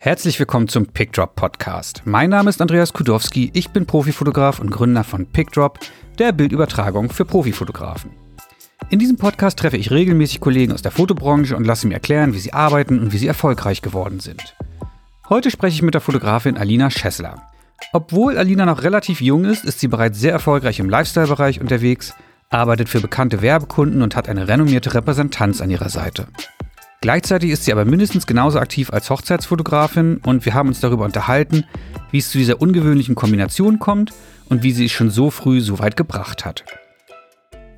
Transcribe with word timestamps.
Herzlich 0.00 0.38
willkommen 0.38 0.68
zum 0.68 0.86
PickDrop 0.86 1.34
Podcast. 1.34 2.02
Mein 2.04 2.30
Name 2.30 2.50
ist 2.50 2.62
Andreas 2.62 2.92
Kudowski, 2.92 3.50
ich 3.52 3.70
bin 3.70 3.84
Profifotograf 3.84 4.60
und 4.60 4.70
Gründer 4.70 5.02
von 5.02 5.26
PickDrop, 5.26 5.80
der 6.20 6.30
Bildübertragung 6.30 7.10
für 7.10 7.24
Profifotografen. 7.24 8.12
In 8.90 9.00
diesem 9.00 9.16
Podcast 9.16 9.58
treffe 9.58 9.76
ich 9.76 9.90
regelmäßig 9.90 10.38
Kollegen 10.38 10.72
aus 10.72 10.82
der 10.82 10.92
Fotobranche 10.92 11.56
und 11.56 11.64
lasse 11.64 11.88
mir 11.88 11.94
erklären, 11.94 12.32
wie 12.32 12.38
sie 12.38 12.52
arbeiten 12.52 13.00
und 13.00 13.12
wie 13.12 13.18
sie 13.18 13.26
erfolgreich 13.26 13.82
geworden 13.82 14.20
sind. 14.20 14.54
Heute 15.28 15.50
spreche 15.50 15.74
ich 15.74 15.82
mit 15.82 15.94
der 15.94 16.00
Fotografin 16.00 16.56
Alina 16.56 16.90
Schessler. 16.90 17.50
Obwohl 17.92 18.38
Alina 18.38 18.66
noch 18.66 18.84
relativ 18.84 19.20
jung 19.20 19.46
ist, 19.46 19.64
ist 19.64 19.80
sie 19.80 19.88
bereits 19.88 20.20
sehr 20.20 20.32
erfolgreich 20.32 20.78
im 20.78 20.88
Lifestyle-Bereich 20.88 21.60
unterwegs, 21.60 22.14
arbeitet 22.50 22.88
für 22.88 23.00
bekannte 23.00 23.42
Werbekunden 23.42 24.02
und 24.02 24.14
hat 24.14 24.28
eine 24.28 24.46
renommierte 24.46 24.94
Repräsentanz 24.94 25.60
an 25.60 25.70
ihrer 25.70 25.88
Seite. 25.88 26.28
Gleichzeitig 27.00 27.50
ist 27.50 27.64
sie 27.64 27.72
aber 27.72 27.84
mindestens 27.84 28.26
genauso 28.26 28.58
aktiv 28.58 28.92
als 28.92 29.08
Hochzeitsfotografin 29.08 30.18
und 30.24 30.44
wir 30.44 30.54
haben 30.54 30.68
uns 30.68 30.80
darüber 30.80 31.04
unterhalten, 31.04 31.64
wie 32.10 32.18
es 32.18 32.30
zu 32.30 32.38
dieser 32.38 32.60
ungewöhnlichen 32.60 33.14
Kombination 33.14 33.78
kommt 33.78 34.12
und 34.48 34.64
wie 34.64 34.72
sie 34.72 34.86
es 34.86 34.92
schon 34.92 35.10
so 35.10 35.30
früh 35.30 35.60
so 35.60 35.78
weit 35.78 35.96
gebracht 35.96 36.44
hat. 36.44 36.64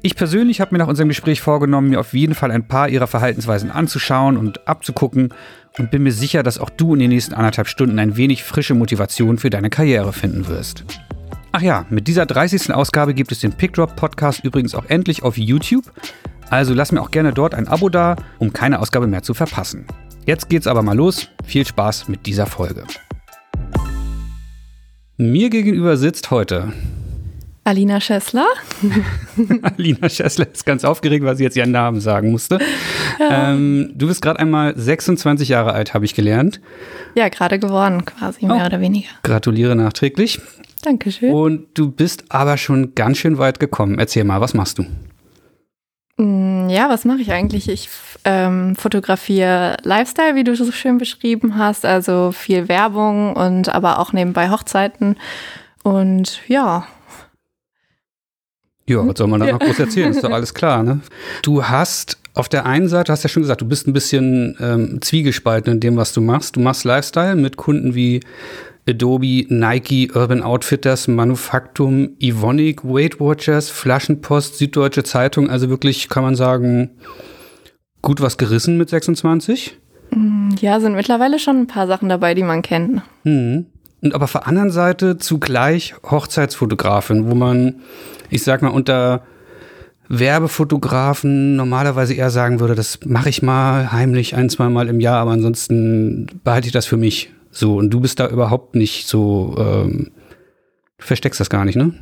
Ich 0.03 0.17
persönlich 0.17 0.63
habe 0.63 0.75
mir 0.75 0.79
nach 0.79 0.89
unserem 0.89 1.11
Gespräch 1.11 1.43
vorgenommen, 1.43 1.91
mir 1.91 2.01
auf 2.01 2.15
jeden 2.15 2.35
Fall 2.35 2.51
ein 2.51 2.67
paar 2.67 2.89
ihrer 2.89 3.07
Verhaltensweisen 3.07 3.71
anzuschauen 3.71 4.39
und 4.39 4.67
abzugucken 4.67 5.35
und 5.77 5.91
bin 5.91 6.03
mir 6.03 6.13
sicher, 6.13 6.43
dass 6.43 6.57
auch 6.59 6.71
du 6.71 6.95
in 6.95 7.01
den 7.01 7.11
nächsten 7.11 7.35
anderthalb 7.35 7.69
Stunden 7.69 7.99
ein 7.99 8.17
wenig 8.17 8.43
frische 8.43 8.73
Motivation 8.73 9.37
für 9.37 9.51
deine 9.51 9.69
Karriere 9.69 10.15
finden 10.15 10.49
wirst. 10.49 10.85
Ach 11.53 11.61
ja, 11.61 11.85
mit 11.91 12.09
dieser 12.09 12.25
30. 12.25 12.73
Ausgabe 12.73 13.13
gibt 13.13 13.33
es 13.33 13.41
den 13.41 13.53
Pickdrop 13.53 13.95
Podcast 13.97 14.43
übrigens 14.45 14.75
auch 14.75 14.87
endlich 14.87 15.23
auf 15.23 15.37
YouTube. 15.37 15.93
Also 16.51 16.75
lass 16.75 16.91
mir 16.91 17.01
auch 17.01 17.13
gerne 17.13 17.33
dort 17.33 17.55
ein 17.55 17.69
Abo 17.69 17.89
da, 17.89 18.17
um 18.41 18.53
keine 18.53 18.81
Ausgabe 18.81 19.07
mehr 19.07 19.23
zu 19.23 19.35
verpassen. 19.35 19.87
Jetzt 20.27 20.49
geht's 20.49 20.67
aber 20.67 20.83
mal 20.83 20.97
los. 20.97 21.29
Viel 21.45 21.65
Spaß 21.65 22.09
mit 22.09 22.27
dieser 22.27 22.47
Folge. 22.47 22.85
Mir 25.17 25.49
gegenüber 25.49 25.97
sitzt 25.97 26.31
heute 26.31 26.73
Alina 27.63 28.01
Schessler. 28.01 28.47
Alina 29.63 30.09
Schessler 30.09 30.49
ist 30.53 30.67
ganz 30.67 30.85
aufgeregt, 30.85 31.25
weil 31.25 31.37
sie 31.37 31.45
jetzt 31.45 31.57
ihren 31.57 31.71
Namen 31.71 32.01
sagen 32.01 32.33
musste. 32.33 32.59
Ja. 33.21 33.53
Ähm, 33.53 33.93
du 33.95 34.09
bist 34.09 34.23
gerade 34.23 34.41
einmal 34.41 34.77
26 34.77 35.49
Jahre 35.49 35.73
alt, 35.73 35.95
habe 35.95 36.05
ich 36.05 36.15
gelernt. 36.15 36.61
Ja, 37.15 37.29
gerade 37.29 37.59
geworden, 37.59 38.05
quasi, 38.05 38.47
mehr 38.47 38.63
oh. 38.63 38.67
oder 38.67 38.81
weniger. 38.81 39.11
Gratuliere 39.23 39.77
nachträglich. 39.77 40.41
Dankeschön. 40.83 41.31
Und 41.33 41.67
du 41.75 41.93
bist 41.93 42.25
aber 42.31 42.57
schon 42.57 42.95
ganz 42.95 43.19
schön 43.19 43.39
weit 43.39 43.61
gekommen. 43.61 43.99
Erzähl 43.99 44.25
mal, 44.25 44.41
was 44.41 44.55
machst 44.55 44.79
du? 44.79 44.87
Mm, 46.21 46.69
ja, 46.69 46.91
was 46.91 47.07
mache 47.07 47.23
ich 47.23 47.33
eigentlich? 47.33 47.67
Ich 47.69 47.89
ähm, 48.27 48.77
fotografiere 48.77 49.79
Lifestyle, 49.85 50.35
wie 50.35 50.45
du 50.45 50.55
so 50.55 50.71
schön 50.71 50.99
beschrieben 50.99 51.57
hast, 51.57 51.87
also 51.87 52.31
viel 52.31 52.69
Werbung 52.69 53.35
und 53.35 53.71
aber 53.71 53.99
auch 53.99 54.13
nebenbei 54.13 54.51
Hochzeiten. 54.51 55.17
Und 55.83 56.43
ja. 56.47 56.87
Ja, 58.87 59.07
was 59.07 59.17
soll 59.17 59.29
man 59.29 59.41
da 59.41 59.47
noch 59.47 59.61
groß 59.61 59.79
erzählen? 59.79 60.11
Ist 60.11 60.23
doch 60.23 60.31
alles 60.31 60.53
klar, 60.53 60.83
ne? 60.83 61.01
Du 61.43 61.65
hast 61.65 62.19
auf 62.35 62.51
der 62.51 62.67
einen 62.67 62.89
Seite, 62.89 63.13
hast 63.13 63.23
ja 63.23 63.31
schon 63.31 63.43
gesagt, 63.43 63.63
du 63.63 63.69
bist 63.69 63.87
ein 63.87 63.95
bisschen 63.95 64.59
ähm, 64.61 65.01
zwiegespalten 65.01 65.73
in 65.73 65.81
dem, 65.81 65.97
was 65.97 66.13
du 66.13 66.21
machst. 66.21 66.57
Du 66.57 66.61
machst 66.61 66.85
Lifestyle 66.85 67.35
mit 67.35 67.57
Kunden 67.57 67.95
wie 67.95 68.21
Adobe, 68.91 69.47
Nike, 69.49 70.11
Urban 70.15 70.43
Outfitters, 70.43 71.09
Manufaktum, 71.09 72.17
Evonik, 72.21 72.85
Weight 72.85 73.21
Watchers, 73.21 73.71
Flaschenpost, 73.71 74.59
Süddeutsche 74.59 75.03
Zeitung. 75.03 75.51
Also 75.51 75.69
wirklich 75.69 76.09
kann 76.09 76.23
man 76.23 76.37
sagen, 76.37 76.91
gut 78.03 78.21
was 78.21 78.39
gerissen 78.39 78.79
mit 78.79 78.91
26. 78.91 79.79
Mm, 80.11 80.51
ja, 80.61 80.81
sind 80.81 80.95
mittlerweile 80.95 81.39
schon 81.39 81.63
ein 81.63 81.67
paar 81.67 81.87
Sachen 81.87 82.09
dabei, 82.09 82.35
die 82.35 82.43
man 82.43 82.63
kennt. 82.63 83.03
Mhm. 83.25 83.67
Und 84.03 84.15
aber 84.15 84.25
auf 84.25 84.33
der 84.33 84.47
anderen 84.47 84.71
Seite 84.71 85.19
zugleich 85.19 85.95
Hochzeitsfotografin, 86.03 87.31
wo 87.31 87.35
man, 87.35 87.77
ich 88.31 88.43
sag 88.43 88.63
mal, 88.63 88.69
unter 88.69 89.23
Werbefotografen 90.09 91.55
normalerweise 91.55 92.15
eher 92.15 92.31
sagen 92.31 92.59
würde, 92.59 92.75
das 92.75 92.99
mache 93.05 93.29
ich 93.29 93.43
mal 93.43 93.93
heimlich 93.93 94.35
ein, 94.35 94.51
zwei 94.51 94.69
Mal 94.69 94.89
im 94.89 94.99
Jahr, 95.01 95.21
aber 95.21 95.31
ansonsten 95.31 96.27
behalte 96.43 96.67
ich 96.67 96.73
das 96.73 96.87
für 96.87 96.97
mich. 96.97 97.31
So, 97.51 97.77
und 97.77 97.91
du 97.91 98.01
bist 98.01 98.21
da 98.21 98.29
überhaupt 98.29 98.75
nicht 98.75 99.09
so, 99.09 99.55
ähm, 99.59 100.13
du 100.99 101.05
versteckst 101.05 101.41
das 101.41 101.51
gar 101.51 101.65
nicht, 101.65 101.77
ne? 101.77 101.95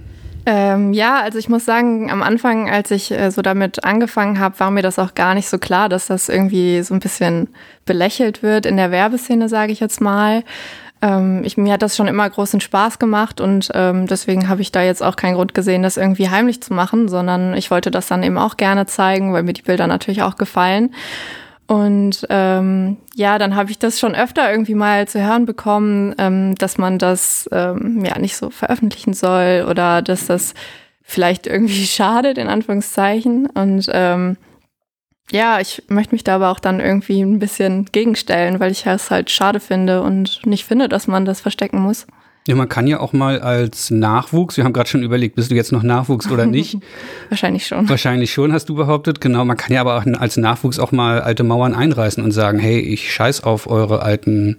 Ähm, 0.51 0.95
ja, 0.95 1.21
also 1.21 1.39
ich 1.39 1.51
muss 1.51 1.67
sagen, 1.67 2.11
am 2.11 2.23
Anfang, 2.23 2.71
als 2.71 2.91
ich 2.91 3.11
äh, 3.11 3.31
so 3.31 3.43
damit 3.43 3.85
angefangen 3.85 4.39
habe, 4.39 4.59
war 4.61 4.71
mir 4.71 4.81
das 4.81 4.99
auch 4.99 5.15
gar 5.15 5.35
nicht 5.35 5.49
so 5.49 5.59
klar, 5.59 5.91
dass 5.91 6.07
das 6.07 6.31
irgendwie 6.31 6.83
so 6.83 6.95
ein 6.95 7.01
bisschen 7.01 7.49
belächelt 7.85 8.43
wird 8.43 8.65
in 8.65 8.79
der 8.79 8.91
Werbeszene, 8.91 9.51
sage 9.51 9.73
ich 9.73 9.81
jetzt 9.81 10.01
mal. 10.01 10.45
Ähm, 11.03 11.43
ich, 11.45 11.59
mir 11.59 11.75
hat 11.75 11.83
das 11.83 11.97
schon 11.97 12.09
immer 12.09 12.29
großen 12.29 12.61
Spaß 12.61 12.99
gemacht 12.99 13.43
und 13.43 13.69
ähm, 13.75 14.07
deswegen 14.07 14.49
habe 14.49 14.63
ich 14.63 14.73
da 14.73 14.83
jetzt 14.83 15.03
auch 15.03 15.17
keinen 15.17 15.35
Grund 15.35 15.55
gesehen, 15.55 15.83
das 15.83 15.99
irgendwie 15.99 16.31
heimlich 16.31 16.63
zu 16.63 16.73
machen, 16.73 17.09
sondern 17.09 17.55
ich 17.55 17.71
wollte 17.71 17.91
das 17.91 18.09
dann 18.09 18.23
eben 18.23 18.39
auch 18.39 18.57
gerne 18.57 18.87
zeigen, 18.87 19.35
weil 19.35 19.43
mir 19.43 19.53
die 19.53 19.63
Bilder 19.63 19.87
natürlich 19.87 20.23
auch 20.23 20.37
gefallen. 20.37 20.95
Und 21.69 22.27
ähm, 22.31 22.97
ja, 23.15 23.39
dann 23.39 23.55
habe 23.55 23.71
ich 23.71 23.79
das 23.79 24.01
schon 24.01 24.15
öfter 24.15 24.51
irgendwie 24.51 24.75
mal 24.75 25.07
zu 25.07 25.23
hören 25.23 25.45
bekommen, 25.45 26.15
ähm, 26.17 26.55
dass 26.55 26.79
man 26.79 26.99
das 26.99 27.47
ähm, 27.53 28.03
ja 28.07 28.19
nicht 28.19 28.37
so 28.37 28.49
veröffentlichen 28.49 29.13
soll 29.13 29.67
oder 29.69 30.01
dass 30.01 30.27
das 30.27 30.55
vielleicht 31.03 31.47
irgendwie 31.47 31.87
schadet, 31.87 32.39
in 32.39 32.49
Anführungszeichen. 32.49 33.51
Und 33.51 33.87
ähm, 33.93 34.39
ja, 35.31 35.61
ich 35.61 35.83
möchte 35.89 36.15
mich 36.15 36.25
da 36.25 36.37
aber 36.37 36.51
auch 36.51 36.59
dann 36.59 36.81
irgendwie 36.81 37.21
ein 37.21 37.39
bisschen 37.39 37.85
gegenstellen, 37.93 38.61
weil 38.61 38.73
ich 38.73 38.87
es 38.87 39.11
halt 39.11 39.31
schade 39.31 39.61
finde 39.61 40.01
und 40.01 40.47
nicht 40.47 40.65
finde, 40.65 40.89
dass 40.89 41.07
man 41.07 41.27
das 41.27 41.43
verstecken 41.43 41.81
muss. 41.81 42.07
Ja, 42.49 42.55
man 42.55 42.71
kann 42.71 42.87
ja 42.87 42.99
auch 42.99 43.13
mal 43.13 43.41
als 43.41 43.91
Nachwuchs, 43.91 44.57
wir 44.57 44.65
haben 44.65 44.73
gerade 44.73 44.89
schon 44.89 45.03
überlegt, 45.03 45.37
bist 45.37 45.51
du 45.51 45.55
jetzt 45.55 45.71
noch 45.71 45.83
Nachwuchs 45.83 46.31
oder 46.31 46.47
nicht? 46.47 46.79
Wahrscheinlich 47.29 47.67
schon. 47.67 47.87
Wahrscheinlich 47.91 48.33
schon, 48.33 48.55
hast 48.55 48.71
du 48.71 48.75
behauptet. 48.75 49.21
Genau, 49.21 49.45
man 49.45 49.59
kann 49.59 49.75
ja 49.75 49.83
aber 49.83 49.99
auch 49.99 50.07
als 50.19 50.39
Nachwuchs 50.39 50.79
auch 50.79 50.91
mal 50.91 51.21
alte 51.21 51.45
Mauern 51.45 51.75
einreißen 51.75 52.25
und 52.25 52.31
sagen, 52.31 52.59
hey, 52.59 52.81
ich 52.81 53.13
scheiß 53.13 53.45
auf 53.45 53.69
eure 53.69 54.01
alten 54.01 54.57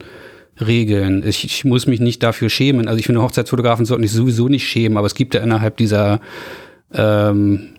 Regeln. 0.62 1.24
Ich, 1.26 1.44
ich 1.44 1.66
muss 1.66 1.88
mich 1.88 2.00
nicht 2.00 2.22
dafür 2.22 2.52
schämen. 2.52 2.88
Also 2.88 3.00
ich 3.00 3.08
finde, 3.08 3.24
Hochzeitsfotografen 3.24 3.88
sollten 3.88 4.04
sich 4.04 4.12
sowieso 4.12 4.50
nicht 4.50 4.68
schämen, 4.68 4.96
aber 4.96 5.08
es 5.08 5.16
gibt 5.16 5.34
ja 5.34 5.42
innerhalb 5.42 5.76
dieser 5.78 6.20
ähm, 6.94 7.70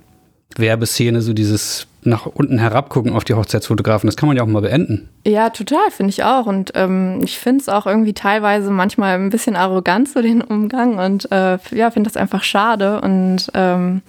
Werbeszene 0.56 1.22
so 1.22 1.34
dieses 1.34 1.86
nach 2.02 2.26
unten 2.26 2.58
herabgucken 2.58 3.12
auf 3.12 3.24
die 3.24 3.34
Hochzeitsfotografen. 3.34 4.06
Das 4.06 4.16
kann 4.16 4.28
man 4.28 4.36
ja 4.36 4.42
auch 4.42 4.46
mal 4.46 4.62
beenden. 4.62 5.08
Ja, 5.26 5.50
total, 5.50 5.90
finde 5.90 6.10
ich 6.10 6.24
auch. 6.24 6.46
Und 6.46 6.72
ähm, 6.74 7.20
ich 7.22 7.38
finde 7.38 7.60
es 7.60 7.68
auch 7.68 7.86
irgendwie 7.86 8.14
teilweise 8.14 8.70
manchmal 8.70 9.16
ein 9.18 9.30
bisschen 9.30 9.56
arrogant, 9.56 10.08
so 10.08 10.22
den 10.22 10.42
Umgang. 10.42 10.98
Und 10.98 11.30
äh, 11.30 11.58
ja, 11.72 11.90
finde 11.90 12.08
das 12.08 12.16
einfach 12.16 12.42
schade. 12.42 13.00
Und 13.00 13.50
ähm, 13.54 14.02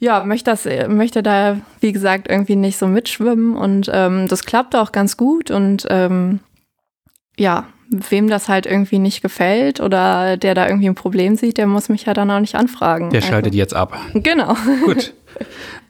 ja, 0.00 0.24
möchte, 0.24 0.50
das, 0.50 0.66
möchte 0.88 1.22
da, 1.22 1.58
wie 1.80 1.92
gesagt, 1.92 2.28
irgendwie 2.28 2.56
nicht 2.56 2.78
so 2.78 2.86
mitschwimmen. 2.86 3.56
Und 3.56 3.90
ähm, 3.92 4.28
das 4.28 4.44
klappt 4.44 4.74
auch 4.74 4.92
ganz 4.92 5.16
gut. 5.16 5.50
Und 5.50 5.86
ähm, 5.90 6.40
ja, 7.38 7.66
wem 7.88 8.28
das 8.28 8.48
halt 8.48 8.66
irgendwie 8.66 8.98
nicht 8.98 9.22
gefällt 9.22 9.80
oder 9.80 10.36
der 10.36 10.54
da 10.54 10.66
irgendwie 10.66 10.88
ein 10.88 10.94
Problem 10.94 11.36
sieht, 11.36 11.58
der 11.58 11.66
muss 11.66 11.88
mich 11.88 12.06
ja 12.06 12.14
dann 12.14 12.30
auch 12.30 12.38
nicht 12.40 12.54
anfragen. 12.54 13.10
Der 13.10 13.20
also. 13.20 13.32
schaltet 13.32 13.54
jetzt 13.54 13.74
ab. 13.74 13.98
Genau. 14.14 14.56
Gut. 14.84 15.12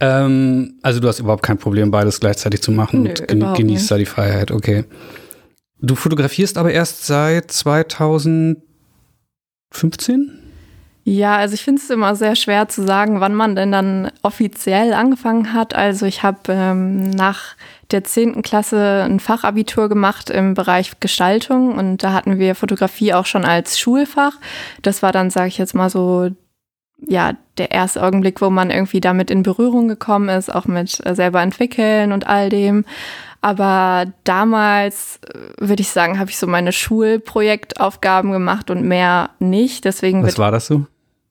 ähm, 0.00 0.78
also 0.82 1.00
du 1.00 1.08
hast 1.08 1.20
überhaupt 1.20 1.42
kein 1.42 1.58
Problem, 1.58 1.90
beides 1.90 2.20
gleichzeitig 2.20 2.62
zu 2.62 2.72
machen 2.72 3.02
Nö, 3.04 3.10
und 3.10 3.26
gen 3.26 3.54
genießt 3.54 3.90
da 3.90 3.98
die 3.98 4.06
Freiheit, 4.06 4.50
okay. 4.50 4.84
Du 5.80 5.94
fotografierst 5.94 6.56
aber 6.56 6.72
erst 6.72 7.06
seit 7.06 7.50
2015? 7.50 10.43
Ja, 11.06 11.36
also 11.36 11.52
ich 11.52 11.62
finde 11.62 11.82
es 11.82 11.90
immer 11.90 12.16
sehr 12.16 12.34
schwer 12.34 12.66
zu 12.68 12.82
sagen, 12.82 13.20
wann 13.20 13.34
man 13.34 13.54
denn 13.54 13.70
dann 13.70 14.10
offiziell 14.22 14.94
angefangen 14.94 15.52
hat. 15.52 15.74
Also 15.74 16.06
ich 16.06 16.22
habe 16.22 16.38
ähm, 16.48 17.10
nach 17.10 17.56
der 17.90 18.04
10. 18.04 18.40
Klasse 18.40 19.02
ein 19.04 19.20
Fachabitur 19.20 19.90
gemacht 19.90 20.30
im 20.30 20.54
Bereich 20.54 20.98
Gestaltung 21.00 21.76
und 21.76 22.02
da 22.02 22.14
hatten 22.14 22.38
wir 22.38 22.54
Fotografie 22.54 23.12
auch 23.12 23.26
schon 23.26 23.44
als 23.44 23.78
Schulfach. 23.78 24.32
Das 24.80 25.02
war 25.02 25.12
dann, 25.12 25.28
sage 25.28 25.48
ich 25.48 25.58
jetzt 25.58 25.74
mal 25.74 25.90
so, 25.90 26.30
ja, 27.06 27.34
der 27.58 27.70
erste 27.70 28.02
Augenblick, 28.02 28.40
wo 28.40 28.48
man 28.48 28.70
irgendwie 28.70 29.00
damit 29.02 29.30
in 29.30 29.42
Berührung 29.42 29.88
gekommen 29.88 30.30
ist, 30.30 30.52
auch 30.52 30.64
mit 30.64 31.04
äh, 31.04 31.14
selber 31.14 31.42
entwickeln 31.42 32.12
und 32.12 32.26
all 32.26 32.48
dem. 32.48 32.86
Aber 33.42 34.06
damals, 34.24 35.20
äh, 35.22 35.68
würde 35.68 35.82
ich 35.82 35.90
sagen, 35.90 36.18
habe 36.18 36.30
ich 36.30 36.38
so 36.38 36.46
meine 36.46 36.72
Schulprojektaufgaben 36.72 38.32
gemacht 38.32 38.70
und 38.70 38.84
mehr 38.84 39.30
nicht. 39.38 39.84
Deswegen 39.84 40.22
Was 40.22 40.38
war 40.38 40.50
das 40.50 40.66
so? 40.66 40.86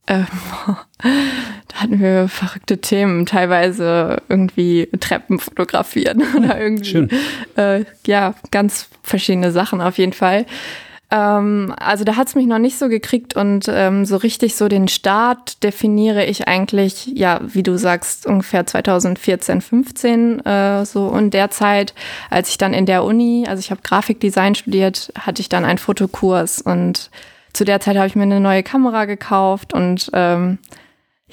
Ähm, 0.08 0.28
da 0.98 1.76
hatten 1.76 2.00
wir 2.00 2.28
verrückte 2.28 2.80
Themen, 2.80 3.26
teilweise 3.26 4.22
irgendwie 4.30 4.90
Treppen 5.00 5.40
fotografieren 5.40 6.24
oder 6.38 6.60
irgendwie. 6.60 6.86
Schön. 6.86 7.10
Äh, 7.56 7.86
ja, 8.06 8.36
ganz 8.52 8.90
verschiedene 9.04 9.52
Sachen 9.52 9.82
auf 9.82 9.98
jeden 9.98 10.14
Fall. 10.14 10.46
Ähm, 11.14 11.74
also 11.78 12.04
da 12.04 12.16
hat 12.16 12.28
es 12.28 12.36
mich 12.36 12.48
noch 12.48 12.58
nicht 12.58 12.80
so 12.80 12.90
gekriegt 12.90 13.36
und 13.36 13.66
ähm, 13.70 14.04
so 14.04 14.18
richtig 14.18 14.56
so 14.56 14.68
den 14.68 14.88
Start 14.88 15.64
definiere 15.64 16.26
ich 16.26 16.48
eigentlich, 16.48 17.06
ja, 17.06 17.40
wie 17.44 17.62
du 17.62 17.78
sagst, 17.78 18.26
ungefähr 18.26 18.66
2014, 18.66 19.62
15, 19.62 20.40
äh, 20.40 20.86
so 20.86 21.16
in 21.16 21.30
der 21.30 21.52
Zeit, 21.52 21.94
als 22.32 22.50
ich 22.50 22.58
dann 22.58 22.74
in 22.74 22.88
der 22.88 23.04
Uni, 23.04 23.46
also 23.48 23.60
ich 23.60 23.70
habe 23.70 23.82
Grafikdesign 23.84 24.56
studiert, 24.56 25.14
hatte 25.18 25.42
ich 25.42 25.50
dann 25.50 25.66
einen 25.66 25.78
Fotokurs 25.78 26.62
und 26.62 27.12
zu 27.54 27.64
der 27.66 27.80
Zeit 27.80 27.98
habe 27.98 28.08
ich 28.08 28.16
mir 28.16 28.24
eine 28.24 28.40
neue 28.40 28.64
Kamera 28.64 29.06
gekauft 29.06 29.74
und 29.74 30.10
ähm, 30.14 30.58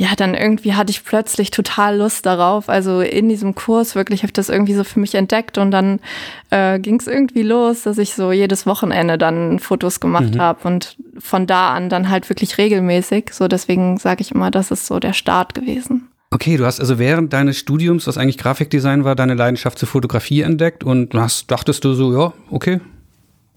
ja, 0.01 0.15
dann 0.17 0.35
irgendwie 0.35 0.73
hatte 0.73 0.91
ich 0.91 1.05
plötzlich 1.05 1.51
total 1.51 1.99
Lust 1.99 2.25
darauf. 2.25 2.71
Also 2.71 3.03
in 3.03 3.29
diesem 3.29 3.55
Kurs 3.55 3.95
wirklich 3.95 4.21
habe 4.21 4.29
ich 4.29 4.33
das 4.33 4.49
irgendwie 4.49 4.73
so 4.73 4.83
für 4.83 4.99
mich 4.99 5.15
entdeckt 5.15 5.59
und 5.59 5.71
dann 5.73 6.01
äh, 6.49 6.79
ging 6.79 6.99
es 6.99 7.07
irgendwie 7.07 7.43
los, 7.43 7.83
dass 7.83 7.99
ich 7.99 8.15
so 8.15 8.33
jedes 8.33 8.65
Wochenende 8.65 9.19
dann 9.19 9.59
Fotos 9.59 10.01
gemacht 10.01 10.37
mhm. 10.37 10.41
habe 10.41 10.67
und 10.67 10.97
von 11.19 11.47
da 11.47 11.75
an 11.75 11.91
dann 11.91 12.09
halt 12.09 12.31
wirklich 12.31 12.57
regelmäßig. 12.57 13.33
So 13.33 13.47
deswegen 13.47 13.99
sage 13.99 14.23
ich 14.23 14.33
immer, 14.33 14.51
das 14.51 14.71
ist 14.71 14.87
so 14.87 15.01
der 15.01 15.13
Start 15.13 15.55
gewesen. 15.55 16.09
Okay, 16.31 16.57
du 16.57 16.65
hast 16.65 16.81
also 16.81 16.99
während 16.99 17.35
deines 17.35 17.59
Studiums, 17.59 18.07
was 18.07 18.17
eigentlich 18.17 18.39
Grafikdesign 18.39 19.05
war, 19.05 19.17
deine 19.17 19.35
Leidenschaft 19.35 19.79
zur 19.79 19.89
Fotografie 19.89 20.41
entdeckt 20.41 20.83
und 20.83 21.13
hast, 21.13 21.51
dachtest 21.51 21.85
du 21.85 21.93
so, 21.93 22.17
ja, 22.17 22.33
okay, 22.51 22.81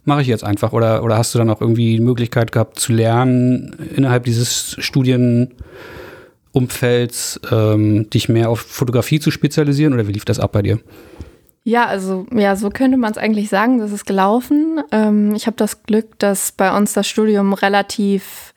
mache 0.06 0.22
ich 0.22 0.28
jetzt 0.28 0.44
einfach. 0.44 0.74
Oder, 0.74 1.04
oder 1.04 1.18
hast 1.18 1.34
du 1.34 1.40
dann 1.40 1.50
auch 1.50 1.62
irgendwie 1.62 1.98
die 1.98 2.04
Möglichkeit 2.04 2.52
gehabt 2.52 2.80
zu 2.80 2.94
lernen 2.94 3.90
innerhalb 3.96 4.26
dieses 4.26 4.76
Studien 4.80 5.56
Umfelds 6.52 7.40
ähm, 7.52 8.10
dich 8.10 8.30
mehr 8.30 8.50
auf 8.50 8.60
Fotografie 8.62 9.20
zu 9.20 9.32
spezialisieren 9.32 9.94
oder 9.94 10.08
wie 10.08 10.12
lief 10.14 10.26
das 10.26 10.40
ab 10.40 10.52
bei 10.52 10.62
dir? 10.62 10.80
Ja, 11.64 11.86
also 11.86 12.28
ja, 12.32 12.56
so 12.56 12.70
könnte 12.70 12.98
man 12.98 13.12
es 13.12 13.18
eigentlich 13.18 13.50
sagen, 13.50 13.80
das 13.80 13.92
ist 13.92 14.06
gelaufen. 14.06 14.82
Ähm, 14.92 15.34
ich 15.34 15.48
habe 15.48 15.56
das 15.58 15.84
Glück, 15.84 16.20
dass 16.20 16.52
bei 16.52 16.76
uns 16.76 16.94
das 16.94 17.08
Studium 17.08 17.54
relativ 17.54 18.54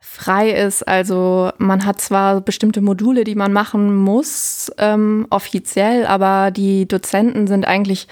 frei 0.00 0.50
ist. 0.50 0.82
Also 0.88 1.52
man 1.58 1.84
hat 1.84 2.00
zwar 2.00 2.40
bestimmte 2.40 2.80
Module, 2.80 3.24
die 3.24 3.34
man 3.34 3.52
machen 3.52 3.94
muss, 3.94 4.72
ähm, 4.78 5.26
offiziell, 5.30 6.06
aber 6.06 6.50
die 6.50 6.88
Dozenten 6.88 7.46
sind 7.46 7.66
eigentlich 7.66 8.08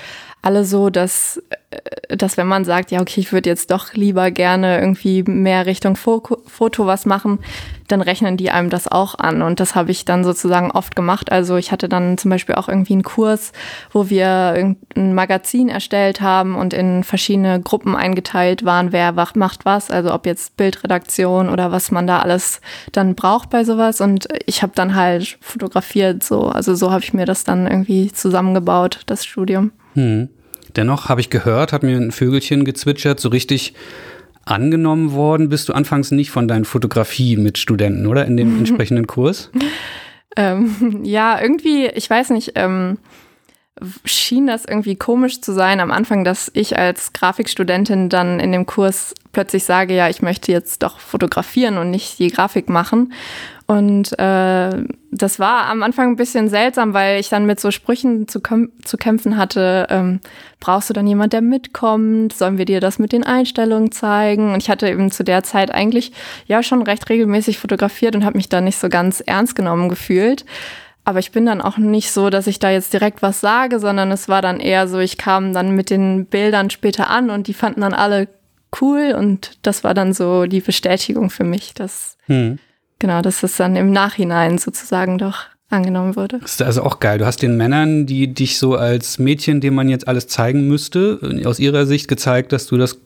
alle 0.46 0.64
so, 0.64 0.90
dass, 0.90 1.43
äh, 1.70 2.16
dass 2.16 2.37
wenn 2.37 2.46
man 2.46 2.64
sagt, 2.64 2.93
ja, 2.93 3.00
okay, 3.00 3.20
ich 3.20 3.32
würde 3.32 3.50
jetzt 3.50 3.72
doch 3.72 3.94
lieber 3.94 4.31
gerne 4.31 4.78
irgendwie 4.78 5.25
mehr 5.25 5.66
Richtung 5.66 5.96
Foto, 5.96 6.38
Foto 6.46 6.87
was 6.87 7.04
machen, 7.04 7.40
dann 7.88 8.00
rechnen 8.00 8.37
die 8.37 8.52
einem 8.52 8.70
das 8.70 8.87
auch 8.87 9.19
an. 9.19 9.43
Und 9.43 9.58
das 9.58 9.75
habe 9.75 9.90
ich 9.90 10.04
dann 10.04 10.22
sozusagen 10.22 10.70
oft 10.70 10.94
gemacht. 10.94 11.32
Also 11.32 11.56
ich 11.56 11.72
hatte 11.72 11.88
dann 11.88 12.16
zum 12.16 12.31
Beispiel 12.31 12.54
auch 12.54 12.69
irgendwie 12.69 12.93
einen 12.93 13.02
Kurs, 13.02 13.50
wo 13.90 14.08
wir 14.08 14.76
ein 14.94 15.14
Magazin 15.14 15.69
erstellt 15.69 16.20
haben 16.20 16.54
und 16.54 16.72
in 16.72 17.02
verschiedene 17.02 17.60
Gruppen 17.60 17.96
eingeteilt 17.96 18.64
waren, 18.64 18.93
wer 18.93 19.12
macht 19.34 19.64
was, 19.64 19.90
also 19.90 20.14
ob 20.14 20.26
jetzt 20.26 20.56
Bildredaktion 20.56 21.48
oder 21.48 21.72
was 21.72 21.90
man 21.90 22.06
da 22.06 22.20
alles 22.20 22.60
dann 22.93 23.16
braucht 23.16 23.50
bei 23.50 23.64
sowas. 23.64 24.00
Und 24.00 24.28
ich 24.46 24.62
habe 24.62 24.72
dann 24.76 24.94
halt 24.94 25.38
fotografiert 25.40 26.22
so. 26.22 26.43
Also 26.43 26.76
so 26.76 26.93
habe 26.93 27.02
ich 27.02 27.12
mir 27.12 27.26
das 27.26 27.43
dann 27.43 27.66
irgendwie 27.66 28.12
zusammengebaut, 28.12 29.00
das 29.06 29.25
Studium. 29.25 29.72
Hm. 29.94 30.28
Dennoch 30.76 31.08
habe 31.08 31.20
ich 31.20 31.31
gehört, 31.31 31.73
hat 31.73 31.82
mir 31.82 31.96
ein 31.96 32.12
Vögelchen 32.12 32.64
gezwitschert, 32.64 33.20
so 33.20 33.28
richtig 33.28 33.75
angenommen 34.44 35.12
worden 35.12 35.49
bist 35.49 35.69
du 35.69 35.73
anfangs 35.73 36.12
nicht 36.12 36.31
von 36.31 36.46
deinen 36.46 36.64
Fotografie 36.64 37.37
mit 37.37 37.58
Studenten, 37.58 38.06
oder? 38.06 38.25
In 38.26 38.37
dem 38.37 38.58
entsprechenden 38.58 39.06
Kurs? 39.06 39.50
ähm, 40.37 41.00
ja, 41.02 41.40
irgendwie, 41.40 41.87
ich 41.87 42.08
weiß 42.08 42.31
nicht, 42.31 42.52
ähm, 42.55 42.99
schien 44.05 44.46
das 44.46 44.64
irgendwie 44.64 44.96
komisch 44.96 45.43
zu 45.43 45.52
sein 45.52 45.81
am 45.81 45.90
Anfang, 45.90 46.25
dass 46.25 46.50
ich 46.55 46.79
als 46.79 47.12
Grafikstudentin 47.12 48.08
dann 48.08 48.40
in 48.40 48.52
dem 48.52 48.64
Kurs 48.64 49.14
plötzlich 49.32 49.64
sage, 49.64 49.94
ja, 49.94 50.08
ich 50.08 50.22
möchte 50.22 50.50
jetzt 50.50 50.82
doch 50.82 50.99
fotografieren 50.99 51.76
und 51.76 51.90
nicht 51.90 52.19
die 52.19 52.31
Grafik 52.31 52.70
machen. 52.70 53.12
Und 53.66 54.16
äh, 54.18 54.84
das 55.10 55.40
war 55.40 55.66
am 55.66 55.82
Anfang 55.82 56.10
ein 56.10 56.16
bisschen 56.16 56.48
seltsam, 56.48 56.94
weil 56.94 57.18
ich 57.18 57.28
dann 57.28 57.46
mit 57.46 57.58
so 57.58 57.72
Sprüchen 57.72 58.28
zu, 58.28 58.40
zu 58.84 58.96
kämpfen 58.96 59.36
hatte. 59.36 59.88
Ähm, 59.90 60.20
brauchst 60.60 60.88
du 60.88 60.94
dann 60.94 61.06
jemand, 61.06 61.32
der 61.32 61.42
mitkommt? 61.42 62.32
Sollen 62.32 62.58
wir 62.58 62.64
dir 62.64 62.80
das 62.80 63.00
mit 63.00 63.10
den 63.10 63.24
Einstellungen 63.24 63.90
zeigen? 63.90 64.52
Und 64.52 64.62
ich 64.62 64.70
hatte 64.70 64.88
eben 64.88 65.10
zu 65.10 65.24
der 65.24 65.42
Zeit 65.42 65.72
eigentlich 65.72 66.12
ja 66.46 66.62
schon 66.62 66.82
recht 66.82 67.08
regelmäßig 67.08 67.58
fotografiert 67.58 68.14
und 68.14 68.24
habe 68.24 68.36
mich 68.36 68.48
da 68.48 68.60
nicht 68.60 68.78
so 68.78 68.88
ganz 68.88 69.20
ernst 69.20 69.56
genommen 69.56 69.88
gefühlt. 69.88 70.44
Aber 71.04 71.19
ich 71.19 71.32
bin 71.32 71.44
dann 71.46 71.60
auch 71.60 71.76
nicht 71.76 72.12
so, 72.12 72.30
dass 72.30 72.46
ich 72.46 72.60
da 72.60 72.70
jetzt 72.70 72.92
direkt 72.92 73.20
was 73.20 73.40
sage, 73.40 73.80
sondern 73.80 74.12
es 74.12 74.28
war 74.28 74.42
dann 74.42 74.60
eher 74.60 74.86
so, 74.86 74.98
ich 74.98 75.19
kam 75.19 75.52
dann 75.52 75.74
mit 75.74 75.90
den 75.90 76.26
Bildern 76.26 76.70
später 76.70 77.10
an 77.10 77.30
und 77.30 77.48
die 77.48 77.54
fanden 77.54 77.80
dann 77.80 77.94
alle 77.94 78.28
cool 78.80 79.14
und 79.16 79.58
das 79.62 79.84
war 79.84 79.94
dann 79.94 80.12
so 80.12 80.46
die 80.46 80.60
Bestätigung 80.60 81.30
für 81.30 81.44
mich, 81.44 81.74
dass 81.74 82.16
hm. 82.26 82.58
Genau, 82.98 83.22
dass 83.22 83.43
es 83.43 83.56
dann 83.56 83.76
im 83.76 83.90
Nachhinein 83.90 84.58
sozusagen 84.58 85.19
doch 85.19 85.44
angenommen 85.69 86.16
wurde. 86.16 86.38
Das 86.38 86.52
ist 86.52 86.62
also 86.62 86.82
auch 86.82 87.00
geil. 87.00 87.19
Du 87.19 87.26
hast 87.26 87.43
den 87.43 87.56
Männern, 87.56 88.06
die 88.06 88.32
dich 88.32 88.58
so 88.58 88.76
als 88.76 89.19
Mädchen, 89.19 89.60
dem 89.60 89.75
man 89.75 89.88
jetzt 89.88 90.06
alles 90.06 90.28
zeigen 90.28 90.69
müsste, 90.69 91.19
aus 91.44 91.58
ihrer 91.58 91.87
Sicht 91.87 92.08
gezeigt, 92.08 92.52
dass 92.52 92.66
du 92.66 92.76
das 92.76 92.98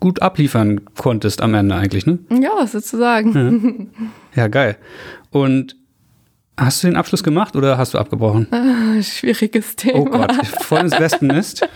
gut 0.00 0.22
abliefern 0.22 0.82
konntest 0.96 1.42
am 1.42 1.54
Ende 1.54 1.74
eigentlich, 1.74 2.06
ne? 2.06 2.18
Ja, 2.30 2.66
sozusagen. 2.66 3.90
Ja, 4.34 4.42
ja 4.42 4.48
geil. 4.48 4.76
Und 5.30 5.76
Hast 6.58 6.82
du 6.82 6.86
den 6.86 6.96
Abschluss 6.96 7.22
gemacht 7.22 7.54
oder 7.54 7.76
hast 7.76 7.92
du 7.92 7.98
abgebrochen? 7.98 8.46
Ah, 8.50 9.02
schwieriges 9.02 9.76
Thema. 9.76 9.98
Oh 9.98 10.04
Gott, 10.06 10.34
voll 10.62 10.80
ins 10.80 10.98
Wespennest. 10.98 11.68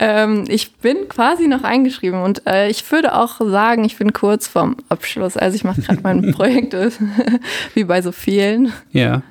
ähm, 0.00 0.44
ich 0.48 0.74
bin 0.76 1.08
quasi 1.08 1.46
noch 1.46 1.62
eingeschrieben 1.62 2.20
und 2.22 2.44
äh, 2.46 2.68
ich 2.68 2.90
würde 2.90 3.14
auch 3.14 3.40
sagen, 3.40 3.84
ich 3.84 3.98
bin 3.98 4.12
kurz 4.12 4.48
vorm 4.48 4.76
Abschluss. 4.88 5.36
Also 5.36 5.54
ich 5.54 5.62
mache 5.62 5.82
gerade 5.82 6.00
mein 6.02 6.32
Projekt, 6.34 6.74
wie 7.74 7.84
bei 7.84 8.02
so 8.02 8.10
vielen. 8.10 8.72
Ja. 8.90 9.22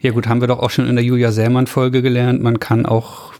Ja 0.00 0.12
gut, 0.12 0.26
haben 0.26 0.40
wir 0.40 0.48
doch 0.48 0.60
auch 0.60 0.70
schon 0.70 0.88
in 0.88 0.96
der 0.96 1.04
Julia 1.04 1.30
Sämann-Folge 1.30 2.00
gelernt. 2.00 2.40
Man 2.42 2.60
kann 2.60 2.86
auch 2.86 3.34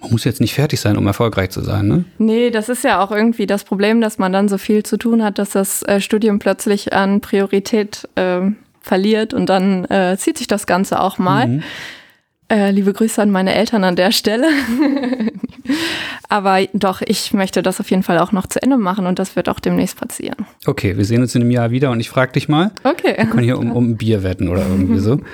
man 0.00 0.12
muss 0.12 0.22
jetzt 0.22 0.40
nicht 0.40 0.54
fertig 0.54 0.80
sein, 0.80 0.96
um 0.96 1.06
erfolgreich 1.08 1.50
zu 1.50 1.60
sein, 1.60 1.88
ne? 1.88 2.04
Nee, 2.18 2.50
das 2.50 2.68
ist 2.68 2.84
ja 2.84 3.02
auch 3.02 3.10
irgendwie 3.10 3.46
das 3.46 3.64
Problem, 3.64 4.00
dass 4.00 4.16
man 4.16 4.32
dann 4.32 4.48
so 4.48 4.56
viel 4.56 4.84
zu 4.84 4.96
tun 4.96 5.24
hat, 5.24 5.38
dass 5.38 5.50
das 5.50 5.82
äh, 5.82 6.00
Studium 6.00 6.38
plötzlich 6.38 6.92
an 6.92 7.20
Priorität 7.20 8.08
äh, 8.14 8.42
verliert 8.80 9.34
und 9.34 9.46
dann 9.46 9.84
äh, 9.86 10.16
zieht 10.18 10.38
sich 10.38 10.46
das 10.46 10.66
Ganze 10.66 11.00
auch 11.00 11.18
mal. 11.18 11.46
Mhm. 11.46 11.62
Äh, 12.50 12.70
liebe 12.70 12.94
Grüße 12.94 13.20
an 13.20 13.30
meine 13.30 13.54
Eltern 13.54 13.84
an 13.84 13.94
der 13.94 14.10
Stelle. 14.10 14.48
Aber 16.30 16.60
doch, 16.72 17.02
ich 17.02 17.34
möchte 17.34 17.62
das 17.62 17.78
auf 17.78 17.90
jeden 17.90 18.02
Fall 18.02 18.18
auch 18.18 18.32
noch 18.32 18.46
zu 18.46 18.62
Ende 18.62 18.78
machen 18.78 19.06
und 19.06 19.18
das 19.18 19.36
wird 19.36 19.50
auch 19.50 19.60
demnächst 19.60 20.00
passieren. 20.00 20.46
Okay, 20.66 20.96
wir 20.96 21.04
sehen 21.04 21.20
uns 21.20 21.34
in 21.34 21.42
einem 21.42 21.50
Jahr 21.50 21.70
wieder 21.70 21.90
und 21.90 22.00
ich 22.00 22.08
frage 22.08 22.32
dich 22.32 22.48
mal. 22.48 22.70
Okay. 22.84 23.14
Wir 23.16 23.26
können 23.26 23.44
hier 23.44 23.58
um, 23.58 23.70
um 23.72 23.90
ein 23.90 23.96
Bier 23.98 24.22
wetten 24.22 24.48
oder 24.48 24.66
irgendwie 24.66 24.98
so. 24.98 25.20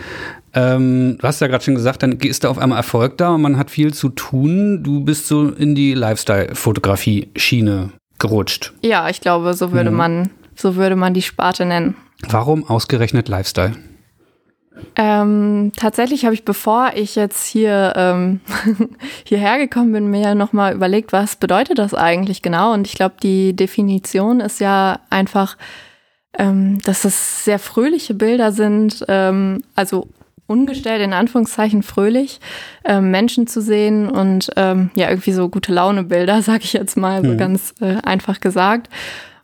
Ähm, 0.57 1.19
du 1.21 1.27
hast 1.27 1.41
ja 1.41 1.49
gerade 1.49 1.65
schon 1.65 1.75
gesagt, 1.75 2.05
dann 2.05 2.13
ist 2.13 2.45
da 2.45 2.49
auf 2.49 2.59
einmal 2.59 2.79
Erfolg 2.79 3.19
da 3.19 3.31
und 3.31 3.43
man 3.43 3.59
hat 3.59 3.73
viel 3.73 3.93
zu 3.93 4.09
tun. 4.09 4.85
Du 4.85 5.01
bist 5.01 5.27
so 5.27 5.49
in 5.49 5.75
die 5.75 5.95
Lifestyle-Fotografie-Schiene 5.95 7.91
gerutscht. 8.21 8.73
Ja, 8.83 9.09
ich 9.09 9.21
glaube, 9.21 9.55
so 9.55 9.73
würde 9.73 9.91
mhm. 9.91 9.97
man, 9.97 10.31
so 10.55 10.77
würde 10.77 10.95
man 10.95 11.13
die 11.13 11.23
Sparte 11.23 11.67
nennen. 11.67 11.97
Warum 12.33 12.69
ausgerechnet 12.69 13.29
Lifestyle? 13.29 13.73
Ähm, 14.97 15.73
tatsächlich 15.77 16.25
habe 16.25 16.35
ich, 16.35 16.45
bevor 16.45 16.93
ich 16.95 17.15
jetzt 17.15 17.47
hier 17.47 17.93
ähm, 17.97 18.41
hierher 19.25 19.59
gekommen 19.59 19.93
bin, 19.93 20.11
mir 20.11 20.35
nochmal 20.35 20.75
überlegt, 20.75 21.13
was 21.13 21.37
bedeutet 21.37 21.79
das 21.79 21.95
eigentlich 21.95 22.43
genau? 22.43 22.73
Und 22.73 22.87
ich 22.87 22.95
glaube, 22.95 23.15
die 23.23 23.55
Definition 23.55 24.41
ist 24.41 24.61
ja 24.61 25.01
einfach, 25.11 25.57
ähm, 26.39 26.81
dass 26.83 27.05
es 27.05 27.45
sehr 27.45 27.59
fröhliche 27.59 28.15
Bilder 28.15 28.53
sind, 28.53 29.05
ähm, 29.09 29.63
also 29.75 30.09
ungestellt 30.47 31.01
in 31.01 31.13
Anführungszeichen 31.13 31.83
fröhlich, 31.83 32.41
ähm, 32.85 33.11
Menschen 33.11 33.47
zu 33.47 33.63
sehen 33.63 34.11
und 34.11 34.51
ähm, 34.57 34.91
ja, 34.95 35.09
irgendwie 35.09 35.33
so 35.33 35.49
gute 35.49 35.73
Laune-Bilder, 35.73 36.43
sage 36.43 36.65
ich 36.65 36.73
jetzt 36.73 36.97
mal, 36.97 37.25
so 37.25 37.33
mhm. 37.33 37.39
ganz 37.39 37.75
äh, 37.81 37.97
einfach 38.03 38.41
gesagt. 38.41 38.89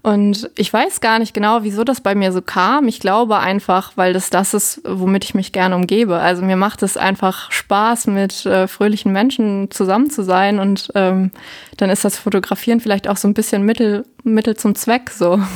Und 0.02 0.50
ich 0.56 0.72
weiß 0.72 1.00
gar 1.00 1.18
nicht 1.18 1.34
genau, 1.34 1.62
wieso 1.62 1.84
das 1.84 2.00
bei 2.00 2.14
mir 2.14 2.32
so 2.32 2.40
kam. 2.40 2.88
Ich 2.88 3.00
glaube 3.00 3.38
einfach, 3.38 3.92
weil 3.96 4.14
das 4.14 4.30
das 4.30 4.54
ist, 4.54 4.80
womit 4.84 5.24
ich 5.24 5.34
mich 5.34 5.52
gerne 5.52 5.76
umgebe. 5.76 6.18
Also 6.18 6.42
mir 6.42 6.56
macht 6.56 6.82
es 6.82 6.96
einfach 6.96 7.50
Spaß, 7.52 8.06
mit 8.06 8.46
äh, 8.46 8.66
fröhlichen 8.66 9.12
Menschen 9.12 9.70
zusammen 9.70 10.08
zu 10.08 10.22
sein. 10.22 10.58
Und 10.58 10.90
ähm, 10.94 11.32
dann 11.76 11.90
ist 11.90 12.04
das 12.04 12.18
Fotografieren 12.18 12.80
vielleicht 12.80 13.08
auch 13.08 13.18
so 13.18 13.28
ein 13.28 13.34
bisschen 13.34 13.62
Mittel, 13.62 14.06
Mittel 14.22 14.56
zum 14.56 14.74
Zweck 14.74 15.10
so. 15.10 15.38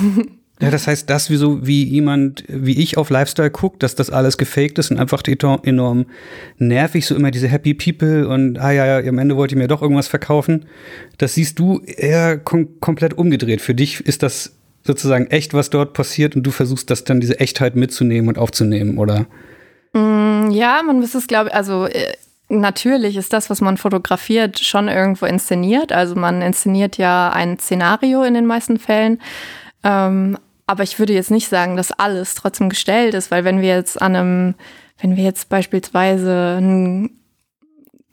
Ja, 0.60 0.70
das 0.70 0.86
heißt, 0.86 1.10
das 1.10 1.30
wie 1.30 1.36
so 1.36 1.66
wie 1.66 1.82
jemand 1.82 2.44
wie 2.46 2.80
ich 2.80 2.96
auf 2.96 3.10
Lifestyle 3.10 3.50
guckt, 3.50 3.82
dass 3.82 3.96
das 3.96 4.10
alles 4.10 4.38
gefaked 4.38 4.78
ist 4.78 4.92
und 4.92 4.98
einfach 4.98 5.22
enorm 5.26 6.06
nervig, 6.58 7.06
so 7.06 7.16
immer 7.16 7.32
diese 7.32 7.48
Happy 7.48 7.74
People 7.74 8.28
und 8.28 8.58
ah 8.58 8.70
ja, 8.70 9.00
ja, 9.00 9.08
am 9.08 9.18
Ende 9.18 9.36
wollte 9.36 9.54
ich 9.54 9.58
mir 9.58 9.66
doch 9.66 9.82
irgendwas 9.82 10.06
verkaufen. 10.06 10.66
Das 11.18 11.34
siehst 11.34 11.58
du 11.58 11.80
eher 11.80 12.38
kom 12.38 12.80
komplett 12.80 13.14
umgedreht. 13.14 13.62
Für 13.62 13.74
dich 13.74 14.00
ist 14.00 14.22
das 14.22 14.52
sozusagen 14.84 15.26
echt, 15.26 15.54
was 15.54 15.70
dort 15.70 15.92
passiert 15.92 16.36
und 16.36 16.44
du 16.44 16.52
versuchst 16.52 16.88
das 16.88 17.02
dann 17.02 17.20
diese 17.20 17.40
Echtheit 17.40 17.74
mitzunehmen 17.74 18.28
und 18.28 18.38
aufzunehmen, 18.38 18.98
oder? 18.98 19.26
Mm, 19.92 20.50
ja, 20.50 20.82
man 20.86 21.00
muss 21.00 21.16
es 21.16 21.26
glaube 21.26 21.48
ich, 21.48 21.54
also 21.56 21.86
äh, 21.86 22.12
natürlich 22.48 23.16
ist 23.16 23.32
das, 23.32 23.50
was 23.50 23.60
man 23.60 23.76
fotografiert, 23.76 24.60
schon 24.60 24.86
irgendwo 24.86 25.26
inszeniert. 25.26 25.90
Also 25.90 26.14
man 26.14 26.42
inszeniert 26.42 26.96
ja 26.96 27.30
ein 27.30 27.58
Szenario 27.58 28.22
in 28.22 28.34
den 28.34 28.46
meisten 28.46 28.78
Fällen. 28.78 29.20
Ähm, 29.82 30.38
aber 30.66 30.82
ich 30.82 30.98
würde 30.98 31.12
jetzt 31.12 31.30
nicht 31.30 31.48
sagen, 31.48 31.76
dass 31.76 31.92
alles 31.92 32.34
trotzdem 32.34 32.68
gestellt 32.68 33.14
ist, 33.14 33.30
weil 33.30 33.44
wenn 33.44 33.60
wir 33.60 33.68
jetzt 33.68 34.00
an 34.00 34.16
einem, 34.16 34.54
wenn 35.00 35.16
wir 35.16 35.24
jetzt 35.24 35.48
beispielsweise 35.48 36.56
einen, 36.58 37.18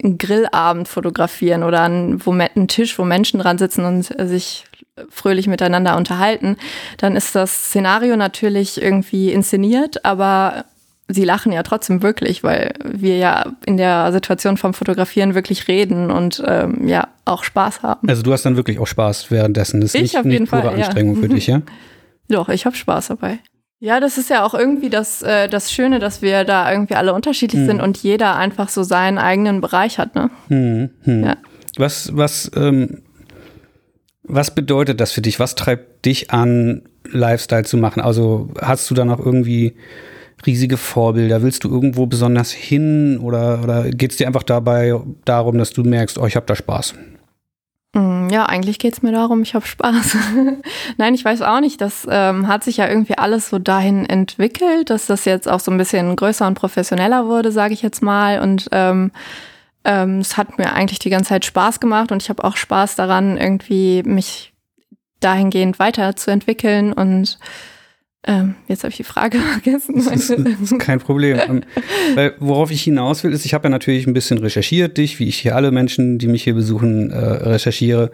einen 0.04 0.18
Grillabend 0.18 0.88
fotografieren 0.88 1.64
oder 1.64 1.84
einen, 1.84 2.26
wo, 2.26 2.32
einen 2.32 2.68
Tisch, 2.68 2.98
wo 3.00 3.06
Menschen 3.06 3.40
dran 3.40 3.58
sitzen 3.58 3.86
und 3.86 4.04
sich 4.28 4.66
fröhlich 5.10 5.48
miteinander 5.48 5.96
unterhalten, 5.96 6.58
dann 6.98 7.16
ist 7.16 7.36
das 7.36 7.68
Szenario 7.68 8.18
natürlich 8.18 8.82
irgendwie 8.82 9.32
inszeniert, 9.32 10.04
aber 10.04 10.66
sie 11.08 11.24
lachen 11.24 11.52
ja 11.52 11.64
trotzdem 11.64 12.04
wirklich, 12.04 12.44
weil 12.44 12.74
wir 12.84 13.18
ja 13.18 13.54
in 13.66 13.78
der 13.78 14.12
Situation 14.12 14.58
vom 14.58 14.74
Fotografieren 14.74 15.36
wirklich 15.36 15.68
reden 15.68 16.12
und 16.12 16.44
ähm, 16.46 16.88
ja 16.88 17.08
auch 17.26 17.44
Spaß 17.44 17.84
haben. 17.84 18.08
Also 18.08 18.22
du 18.22 18.34
hast 18.34 18.44
dann 18.44 18.56
wirklich 18.56 18.80
auch 18.80 18.88
Spaß 18.88 19.32
währenddessen. 19.32 19.82
Das 19.82 19.96
ist 19.96 20.02
ich 20.02 20.14
nicht, 20.14 20.26
nicht 20.26 20.50
pure 20.50 20.64
Fall, 20.64 20.76
Anstrengung 20.76 21.16
ja. 21.16 21.22
für 21.22 21.30
dich, 21.30 21.48
ja? 21.48 21.62
Doch, 22.30 22.50
ich 22.50 22.66
habe 22.66 22.76
Spaß 22.76 23.08
dabei. 23.10 23.40
Ja, 23.80 24.00
das 24.00 24.18
ist 24.18 24.30
ja 24.30 24.46
auch 24.46 24.54
irgendwie 24.54 24.90
das, 24.90 25.24
äh, 25.24 25.48
das 25.50 25.72
Schöne, 25.72 25.98
dass 26.00 26.22
wir 26.22 26.44
da 26.44 26.72
irgendwie 26.72 26.94
alle 26.96 27.14
unterschiedlich 27.14 27.62
Hm. 27.62 27.68
sind 27.68 27.82
und 27.82 27.98
jeder 27.98 28.36
einfach 28.36 28.70
so 28.70 28.84
seinen 28.84 29.18
eigenen 29.18 29.60
Bereich 29.60 29.98
hat, 29.98 30.14
ne? 30.14 30.30
Hm, 30.50 30.92
hm. 31.02 31.24
Ja. 31.24 31.38
Was, 31.78 32.16
was, 32.16 32.52
ähm, 32.56 33.02
was 34.24 34.54
bedeutet 34.54 35.00
das 35.02 35.12
für 35.12 35.22
dich? 35.22 35.40
Was 35.40 35.56
treibt 35.56 36.06
dich 36.06 36.32
an, 36.32 36.84
Lifestyle 37.10 37.64
zu 37.64 37.78
machen? 37.78 38.02
Also 38.02 38.50
hast 38.62 38.90
du 38.90 38.94
da 38.94 39.04
noch 39.04 39.20
irgendwie 39.20 39.74
riesige 40.46 40.78
Vorbilder? 40.78 41.42
Willst 41.42 41.64
du 41.64 41.70
irgendwo 41.70 42.06
besonders 42.06 42.52
hin 42.52 43.18
oder, 43.18 43.62
oder 43.64 43.90
geht 43.90 44.12
es 44.12 44.18
dir 44.18 44.28
einfach 44.28 44.44
dabei 44.44 44.94
darum, 45.26 45.58
dass 45.58 45.72
du 45.72 45.84
merkst, 45.84 46.20
oh, 46.20 46.28
ich 46.28 46.36
habe 46.36 46.46
da 46.46 46.56
Spaß? 46.56 46.94
Mm, 47.94 48.30
Ja, 48.30 48.46
eigentlich 48.46 48.80
geht's 48.80 49.02
mir 49.02 49.12
darum, 49.12 49.42
ich 49.42 49.54
habe 49.54 49.66
Spaß. 49.66 50.16
Nein, 50.98 51.14
ich 51.14 51.26
weiß 51.26 51.42
auch 51.42 51.60
nicht. 51.60 51.82
Das 51.82 52.08
ähm, 52.10 52.48
hat 52.48 52.64
sich 52.64 52.78
ja 52.78 52.88
irgendwie 52.88 53.18
alles 53.18 53.50
so 53.50 53.60
dahin 53.60 54.06
entwickelt, 54.06 54.90
dass 54.90 55.08
das 55.08 55.26
jetzt 55.26 55.48
auch 55.50 55.60
so 55.60 55.72
ein 55.72 55.78
bisschen 55.78 56.16
größer 56.16 56.48
und 56.48 56.56
professioneller 56.56 57.28
wurde, 57.28 57.52
sage 57.52 57.74
ich 57.74 57.82
jetzt 57.82 58.02
mal. 58.02 58.40
Und 58.42 58.70
ähm, 58.72 59.12
ähm, 59.84 60.20
es 60.20 60.38
hat 60.38 60.58
mir 60.58 60.74
eigentlich 60.74 61.00
die 61.00 61.10
ganze 61.10 61.30
Zeit 61.30 61.46
Spaß 61.46 61.80
gemacht 61.80 62.12
und 62.12 62.22
ich 62.22 62.30
habe 62.30 62.44
auch 62.44 62.56
Spaß 62.56 62.96
daran, 62.96 63.38
irgendwie 63.38 64.04
mich 64.04 64.54
dahingehend 65.20 65.80
weiterzuentwickeln. 65.80 66.94
Und 66.94 67.40
ähm, 68.28 68.54
jetzt 68.68 68.84
habe 68.84 68.92
ich 68.92 68.98
die 68.98 69.04
Frage 69.04 69.40
vergessen. 69.62 69.96
Das 69.96 70.30
ist, 70.30 70.80
kein 70.80 71.00
Problem. 71.00 71.40
Ähm, 71.40 71.64
Weil 72.14 72.36
worauf 72.40 72.70
ich 72.72 72.84
hinaus 72.84 73.24
will, 73.24 73.34
ist, 73.34 73.46
ich 73.46 73.54
habe 73.54 73.64
ja 73.66 73.70
natürlich 73.70 74.06
ein 74.06 74.14
bisschen 74.14 74.38
recherchiert, 74.38 74.98
dich, 74.98 75.20
wie 75.20 75.28
ich 75.28 75.38
hier 75.40 75.56
alle 75.56 75.72
Menschen, 75.72 76.20
die 76.20 76.28
mich 76.28 76.44
hier 76.44 76.54
besuchen, 76.54 77.10
äh, 77.10 77.18
recherchiere. 77.18 78.12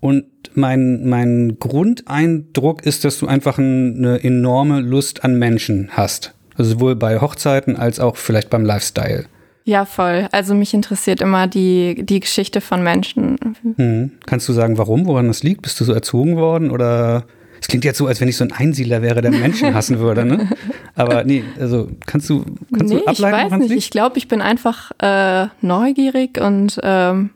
Und 0.00 0.24
mein, 0.54 1.06
mein 1.06 1.58
Grundeindruck 1.58 2.86
ist, 2.86 3.04
dass 3.04 3.18
du 3.18 3.26
einfach 3.26 3.58
ein, 3.58 3.98
eine 3.98 4.24
enorme 4.24 4.80
Lust 4.80 5.24
an 5.24 5.38
Menschen 5.38 5.90
hast. 5.92 6.32
Also 6.56 6.72
sowohl 6.72 6.96
bei 6.96 7.20
Hochzeiten 7.20 7.76
als 7.76 8.00
auch 8.00 8.16
vielleicht 8.16 8.48
beim 8.48 8.64
Lifestyle. 8.64 9.26
Ja, 9.64 9.84
voll. 9.84 10.26
Also 10.32 10.54
mich 10.54 10.72
interessiert 10.72 11.20
immer 11.20 11.46
die, 11.46 12.02
die 12.04 12.20
Geschichte 12.20 12.62
von 12.62 12.82
Menschen. 12.82 13.36
Hm. 13.76 14.12
Kannst 14.26 14.48
du 14.48 14.54
sagen, 14.54 14.78
warum, 14.78 15.06
woran 15.06 15.28
das 15.28 15.42
liegt? 15.42 15.62
Bist 15.62 15.78
du 15.80 15.84
so 15.84 15.92
erzogen 15.92 16.36
worden 16.36 16.70
oder 16.70 17.24
es 17.60 17.68
klingt 17.68 17.84
jetzt 17.84 17.98
so, 17.98 18.06
als 18.06 18.20
wenn 18.20 18.28
ich 18.28 18.36
so 18.36 18.44
ein 18.44 18.52
Einsiedler 18.52 19.02
wäre, 19.02 19.20
der 19.20 19.30
Menschen 19.30 19.74
hassen 19.74 19.98
würde, 19.98 20.24
ne? 20.24 20.48
Aber 20.94 21.24
nee, 21.24 21.44
also 21.58 21.88
kannst 22.06 22.28
du, 22.30 22.44
kannst 22.76 22.92
nee, 22.92 23.00
du 23.00 23.06
ableiten, 23.06 23.46
ich 23.46 23.52
weiß 23.52 23.58
nicht. 23.60 23.72
Ich 23.72 23.90
glaube, 23.90 24.18
ich 24.18 24.28
bin 24.28 24.40
einfach 24.40 24.90
äh, 24.98 25.48
neugierig 25.60 26.40
und 26.40 26.80
ähm, 26.82 27.30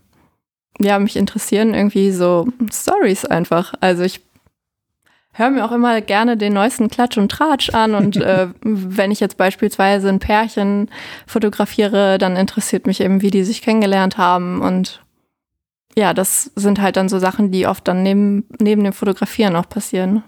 ja, 0.80 0.98
mich 0.98 1.16
interessieren 1.16 1.74
irgendwie 1.74 2.10
so 2.10 2.48
Stories 2.72 3.24
einfach. 3.24 3.74
Also 3.80 4.02
ich 4.02 4.20
höre 5.32 5.50
mir 5.50 5.64
auch 5.64 5.72
immer 5.72 6.00
gerne 6.00 6.36
den 6.36 6.54
neuesten 6.54 6.88
Klatsch 6.88 7.18
und 7.18 7.30
Tratsch 7.30 7.70
an 7.70 7.94
und 7.94 8.16
äh, 8.22 8.48
wenn 8.62 9.10
ich 9.10 9.20
jetzt 9.20 9.36
beispielsweise 9.36 10.08
ein 10.08 10.20
Pärchen 10.20 10.88
fotografiere, 11.26 12.18
dann 12.18 12.36
interessiert 12.36 12.86
mich 12.86 13.00
eben, 13.00 13.20
wie 13.20 13.30
die 13.30 13.44
sich 13.44 13.62
kennengelernt 13.62 14.16
haben 14.16 14.62
und 14.62 15.03
ja, 15.96 16.14
das 16.14 16.50
sind 16.56 16.80
halt 16.80 16.96
dann 16.96 17.08
so 17.08 17.18
Sachen, 17.18 17.50
die 17.50 17.66
oft 17.66 17.86
dann 17.86 18.02
neben, 18.02 18.44
neben 18.60 18.84
dem 18.84 18.92
Fotografieren 18.92 19.56
auch 19.56 19.68
passieren. 19.68 20.22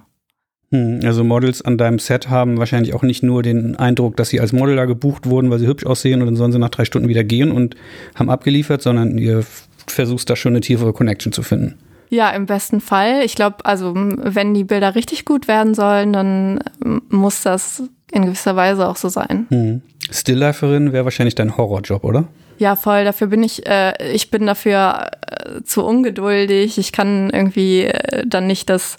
Hm, 0.70 1.00
Also 1.04 1.24
Models 1.24 1.62
an 1.62 1.78
deinem 1.78 1.98
Set 1.98 2.28
haben 2.28 2.58
wahrscheinlich 2.58 2.94
auch 2.94 3.02
nicht 3.02 3.22
nur 3.22 3.42
den 3.42 3.76
Eindruck, 3.76 4.16
dass 4.16 4.30
sie 4.30 4.40
als 4.40 4.52
Model 4.52 4.76
da 4.76 4.84
gebucht 4.84 5.26
wurden, 5.26 5.50
weil 5.50 5.58
sie 5.58 5.66
hübsch 5.66 5.86
aussehen 5.86 6.20
und 6.20 6.26
dann 6.26 6.36
sollen 6.36 6.52
sie 6.52 6.58
nach 6.58 6.70
drei 6.70 6.84
Stunden 6.84 7.08
wieder 7.08 7.24
gehen 7.24 7.52
und 7.52 7.76
haben 8.14 8.30
abgeliefert, 8.30 8.82
sondern 8.82 9.18
ihr 9.18 9.44
versuchst 9.86 10.28
da 10.28 10.36
schon 10.36 10.52
eine 10.52 10.60
tiefere 10.60 10.92
Connection 10.92 11.32
zu 11.32 11.42
finden. 11.42 11.78
Ja, 12.08 12.30
im 12.30 12.46
besten 12.46 12.80
Fall. 12.80 13.22
Ich 13.24 13.34
glaube, 13.34 13.64
also 13.64 13.92
wenn 13.94 14.54
die 14.54 14.64
Bilder 14.64 14.94
richtig 14.94 15.24
gut 15.24 15.48
werden 15.48 15.74
sollen, 15.74 16.12
dann 16.12 16.60
muss 17.08 17.42
das 17.42 17.82
in 18.12 18.24
gewisser 18.24 18.54
Weise 18.54 18.88
auch 18.88 18.96
so 18.96 19.08
sein. 19.08 19.46
Hm. 19.50 19.82
Stillliferin 20.10 20.92
wäre 20.92 21.04
wahrscheinlich 21.04 21.34
dein 21.34 21.56
Horrorjob, 21.56 22.04
oder? 22.04 22.28
Ja, 22.58 22.76
voll. 22.76 23.04
Dafür 23.04 23.26
bin 23.28 23.42
ich, 23.42 23.66
äh, 23.66 23.92
ich 24.12 24.30
bin 24.30 24.46
dafür 24.46 25.10
äh, 25.28 25.62
zu 25.62 25.84
ungeduldig. 25.84 26.78
Ich 26.78 26.92
kann 26.92 27.30
irgendwie 27.30 27.82
äh, 27.84 28.24
dann 28.26 28.46
nicht 28.46 28.70
das 28.70 28.96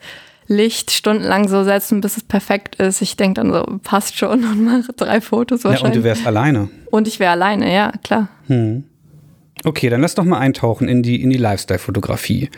Licht 0.48 0.92
stundenlang 0.92 1.48
so 1.50 1.64
setzen, 1.64 2.00
bis 2.02 2.18
es 2.18 2.24
perfekt 2.24 2.76
ist. 2.76 3.02
Ich 3.02 3.18
denke 3.18 3.42
dann 3.42 3.52
so, 3.52 3.64
passt 3.84 4.18
schon 4.18 4.44
und 4.46 4.64
mache 4.64 4.94
drei 4.96 5.20
Fotos 5.22 5.64
Ja, 5.64 5.70
und 5.70 5.74
wahrscheinlich. 5.74 6.00
du 6.00 6.04
wärst 6.04 6.26
alleine. 6.28 6.70
und 6.92 7.08
ich 7.08 7.20
wäre 7.20 7.32
alleine, 7.32 7.74
ja, 7.74 7.92
klar. 8.04 8.30
Hm. 8.48 8.84
Okay, 9.66 9.90
dann 9.90 10.02
lass 10.02 10.16
doch 10.16 10.24
mal 10.24 10.38
eintauchen 10.40 10.88
in 10.88 11.02
die, 11.04 11.22
in 11.22 11.32
die 11.32 11.38
Lifestyle-Fotografie. 11.38 12.50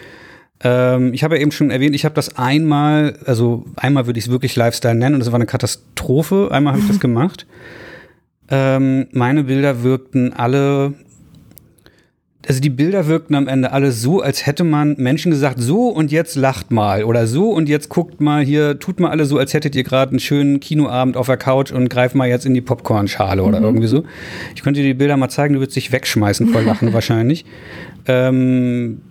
Ähm, 0.61 1.13
ich 1.13 1.23
habe 1.23 1.35
ja 1.37 1.41
eben 1.41 1.51
schon 1.51 1.71
erwähnt, 1.71 1.95
ich 1.95 2.03
habe 2.05 2.13
das 2.13 2.37
einmal, 2.37 3.17
also 3.25 3.65
einmal 3.77 4.05
würde 4.05 4.19
ich 4.19 4.25
es 4.25 4.31
wirklich 4.31 4.55
Lifestyle 4.57 4.93
nennen 4.95 5.15
und 5.15 5.21
das 5.21 5.31
war 5.31 5.35
eine 5.35 5.45
Katastrophe. 5.45 6.49
Einmal 6.51 6.73
habe 6.73 6.81
ich 6.83 6.89
das 6.89 6.99
gemacht. 6.99 7.47
Ähm, 8.51 9.07
meine 9.11 9.43
Bilder 9.43 9.83
wirkten 9.83 10.33
alle, 10.33 10.93
also 12.47 12.61
die 12.61 12.71
Bilder 12.71 13.05
wirkten 13.07 13.35
am 13.35 13.47
Ende 13.47 13.71
alle 13.71 13.91
so, 13.91 14.21
als 14.21 14.45
hätte 14.47 14.63
man 14.63 14.95
Menschen 14.97 15.29
gesagt, 15.29 15.59
so 15.59 15.89
und 15.89 16.11
jetzt 16.11 16.35
lacht 16.35 16.71
mal 16.71 17.03
oder 17.03 17.27
so 17.27 17.51
und 17.51 17.69
jetzt 17.69 17.89
guckt 17.89 18.21
mal 18.21 18.43
hier, 18.43 18.79
tut 18.79 18.99
mal 18.99 19.11
alle 19.11 19.25
so, 19.25 19.37
als 19.37 19.53
hättet 19.53 19.75
ihr 19.75 19.83
gerade 19.83 20.11
einen 20.11 20.19
schönen 20.19 20.59
Kinoabend 20.59 21.15
auf 21.15 21.27
der 21.27 21.37
Couch 21.37 21.71
und 21.71 21.89
greift 21.89 22.15
mal 22.15 22.27
jetzt 22.27 22.47
in 22.47 22.55
die 22.55 22.61
Popcornschale 22.61 23.43
oder 23.43 23.61
irgendwie 23.61 23.87
so. 23.87 24.03
Ich 24.55 24.63
könnte 24.63 24.81
dir 24.81 24.87
die 24.87 24.93
Bilder 24.95 25.15
mal 25.15 25.29
zeigen, 25.29 25.53
du 25.53 25.59
würdest 25.59 25.75
dich 25.75 25.91
wegschmeißen 25.91 26.47
vor 26.47 26.61
Lachen 26.61 26.91
wahrscheinlich. 26.93 27.45
Ähm, 28.07 29.01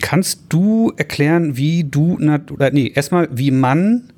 kannst 0.00 0.42
du 0.48 0.92
erklären, 0.96 1.56
wie 1.56 1.82
du, 1.82 2.18
oder 2.52 2.70
nee, 2.70 2.92
erstmal, 2.94 3.28
wie 3.32 3.50
man 3.50 4.12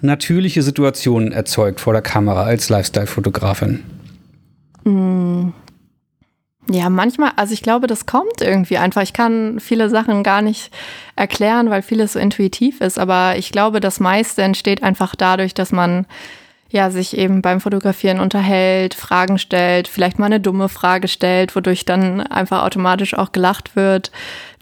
natürliche 0.00 0.62
Situationen 0.62 1.32
erzeugt 1.32 1.80
vor 1.80 1.92
der 1.92 2.02
Kamera 2.02 2.44
als 2.44 2.68
Lifestyle-Fotografin? 2.68 3.82
Ja, 6.70 6.90
manchmal, 6.90 7.32
also 7.36 7.54
ich 7.54 7.62
glaube, 7.62 7.86
das 7.86 8.04
kommt 8.04 8.42
irgendwie 8.42 8.76
einfach. 8.76 9.02
Ich 9.02 9.14
kann 9.14 9.58
viele 9.58 9.88
Sachen 9.88 10.22
gar 10.22 10.42
nicht 10.42 10.70
erklären, 11.16 11.70
weil 11.70 11.80
vieles 11.80 12.12
so 12.12 12.18
intuitiv 12.18 12.80
ist, 12.82 12.98
aber 12.98 13.36
ich 13.36 13.52
glaube, 13.52 13.80
das 13.80 14.00
meiste 14.00 14.42
entsteht 14.42 14.82
einfach 14.82 15.16
dadurch, 15.16 15.54
dass 15.54 15.72
man 15.72 16.06
ja 16.70 16.90
sich 16.90 17.16
eben 17.16 17.40
beim 17.40 17.62
Fotografieren 17.62 18.20
unterhält, 18.20 18.92
Fragen 18.92 19.38
stellt, 19.38 19.88
vielleicht 19.88 20.18
mal 20.18 20.26
eine 20.26 20.40
dumme 20.40 20.68
Frage 20.68 21.08
stellt, 21.08 21.56
wodurch 21.56 21.86
dann 21.86 22.20
einfach 22.20 22.62
automatisch 22.62 23.14
auch 23.14 23.32
gelacht 23.32 23.74
wird, 23.74 24.10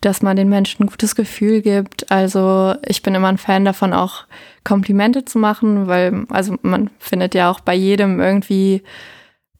dass 0.06 0.22
man 0.22 0.36
den 0.36 0.48
Menschen 0.48 0.84
ein 0.84 0.86
gutes 0.88 1.16
Gefühl 1.16 1.62
gibt. 1.62 2.10
Also 2.12 2.74
ich 2.86 3.02
bin 3.02 3.14
immer 3.14 3.28
ein 3.28 3.38
Fan 3.38 3.64
davon, 3.64 3.92
auch 3.92 4.24
Komplimente 4.62 5.24
zu 5.24 5.38
machen, 5.38 5.88
weil 5.88 6.26
also 6.30 6.56
man 6.62 6.90
findet 6.98 7.34
ja 7.34 7.50
auch 7.50 7.58
bei 7.60 7.74
jedem 7.74 8.20
irgendwie 8.20 8.82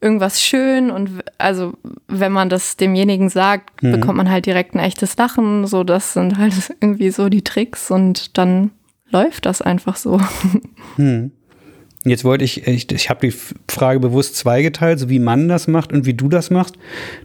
irgendwas 0.01 0.41
schön 0.41 0.91
und 0.91 1.11
also 1.39 1.73
wenn 2.07 2.31
man 2.31 2.49
das 2.49 2.77
demjenigen 2.77 3.29
sagt, 3.29 3.83
Mhm. 3.83 3.93
bekommt 3.93 4.19
man 4.19 4.31
halt 4.31 4.47
direkt 4.47 4.75
ein 4.75 4.79
echtes 4.79 5.17
Lachen. 5.17 5.67
So, 5.67 5.83
das 5.85 6.13
sind 6.13 6.39
halt 6.39 6.53
irgendwie 6.81 7.11
so 7.11 7.29
die 7.29 7.43
Tricks 7.43 7.91
und 7.91 8.39
dann 8.39 8.71
läuft 9.11 9.47
das 9.47 9.63
einfach 9.63 9.97
so. 9.97 10.21
Hm. 10.97 11.33
Jetzt 12.09 12.25
wollte 12.25 12.45
ich, 12.45 12.67
ich, 12.67 12.91
ich 12.91 13.11
habe 13.11 13.29
die 13.29 13.35
Frage 13.69 14.01
bewusst 14.01 14.37
zweigeteilt, 14.37 14.99
so 14.99 15.09
wie 15.09 15.19
man 15.19 15.49
das 15.49 15.67
macht 15.67 15.93
und 15.93 16.07
wie 16.07 16.15
du 16.15 16.29
das 16.29 16.51
machst. 16.51 16.77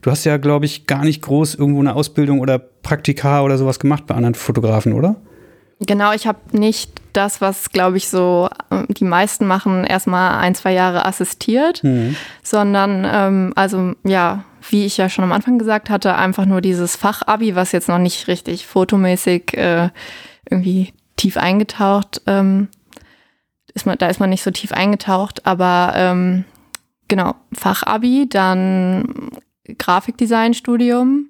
Du 0.01 0.11
hast 0.11 0.23
ja, 0.23 0.37
glaube 0.37 0.65
ich, 0.65 0.87
gar 0.87 1.03
nicht 1.03 1.21
groß 1.21 1.55
irgendwo 1.55 1.79
eine 1.79 1.95
Ausbildung 1.95 2.39
oder 2.39 2.59
Praktika 2.59 3.43
oder 3.43 3.57
sowas 3.57 3.79
gemacht 3.79 4.05
bei 4.07 4.15
anderen 4.15 4.35
Fotografen, 4.35 4.93
oder? 4.93 5.15
Genau, 5.79 6.13
ich 6.13 6.27
habe 6.27 6.39
nicht 6.51 6.91
das, 7.13 7.41
was, 7.41 7.71
glaube 7.71 7.97
ich, 7.97 8.07
so 8.07 8.49
äh, 8.69 8.83
die 8.89 9.03
meisten 9.03 9.47
machen, 9.47 9.83
erstmal 9.83 10.39
ein, 10.39 10.53
zwei 10.53 10.73
Jahre 10.73 11.05
assistiert, 11.05 11.81
Hm. 11.81 12.15
sondern 12.43 13.07
ähm, 13.11 13.53
also 13.55 13.93
ja, 14.03 14.43
wie 14.69 14.85
ich 14.85 14.97
ja 14.97 15.09
schon 15.09 15.23
am 15.23 15.31
Anfang 15.31 15.57
gesagt 15.57 15.89
hatte, 15.89 16.15
einfach 16.15 16.45
nur 16.45 16.61
dieses 16.61 16.95
Fachabi, 16.95 17.55
was 17.55 17.71
jetzt 17.71 17.89
noch 17.89 17.97
nicht 17.97 18.27
richtig 18.27 18.67
fotomäßig 18.67 19.57
äh, 19.57 19.89
irgendwie 20.49 20.93
tief 21.17 21.37
eingetaucht 21.37 22.21
ähm, 22.27 22.67
ist 23.73 23.85
man, 23.85 23.97
da 23.97 24.07
ist 24.07 24.19
man 24.19 24.29
nicht 24.29 24.43
so 24.43 24.51
tief 24.51 24.71
eingetaucht, 24.71 25.45
aber 25.45 25.93
ähm, 25.95 26.45
genau, 27.07 27.35
Fachabi, 27.53 28.27
dann 28.29 29.31
Grafikdesign-Studium. 29.77 31.27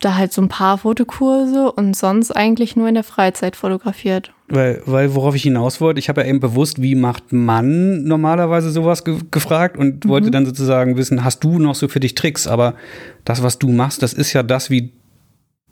Da 0.00 0.14
halt 0.14 0.32
so 0.32 0.40
ein 0.40 0.48
paar 0.48 0.78
Fotokurse 0.78 1.72
und 1.72 1.96
sonst 1.96 2.30
eigentlich 2.30 2.76
nur 2.76 2.86
in 2.86 2.94
der 2.94 3.02
Freizeit 3.02 3.56
fotografiert. 3.56 4.32
Weil, 4.46 4.80
weil 4.86 5.12
worauf 5.16 5.34
ich 5.34 5.42
hinaus 5.42 5.80
wollte, 5.80 5.98
ich 5.98 6.08
habe 6.08 6.20
ja 6.20 6.28
eben 6.28 6.38
bewusst, 6.38 6.80
wie 6.80 6.94
macht 6.94 7.32
man 7.32 8.04
normalerweise 8.04 8.70
sowas 8.70 9.04
ge 9.04 9.18
gefragt 9.32 9.76
und 9.76 10.04
mhm. 10.04 10.08
wollte 10.08 10.30
dann 10.30 10.46
sozusagen 10.46 10.96
wissen, 10.96 11.24
hast 11.24 11.42
du 11.42 11.58
noch 11.58 11.74
so 11.74 11.88
für 11.88 11.98
dich 11.98 12.14
Tricks? 12.14 12.46
Aber 12.46 12.74
das, 13.24 13.42
was 13.42 13.58
du 13.58 13.70
machst, 13.70 14.02
das 14.04 14.12
ist 14.12 14.32
ja 14.32 14.44
das, 14.44 14.70
wie 14.70 14.92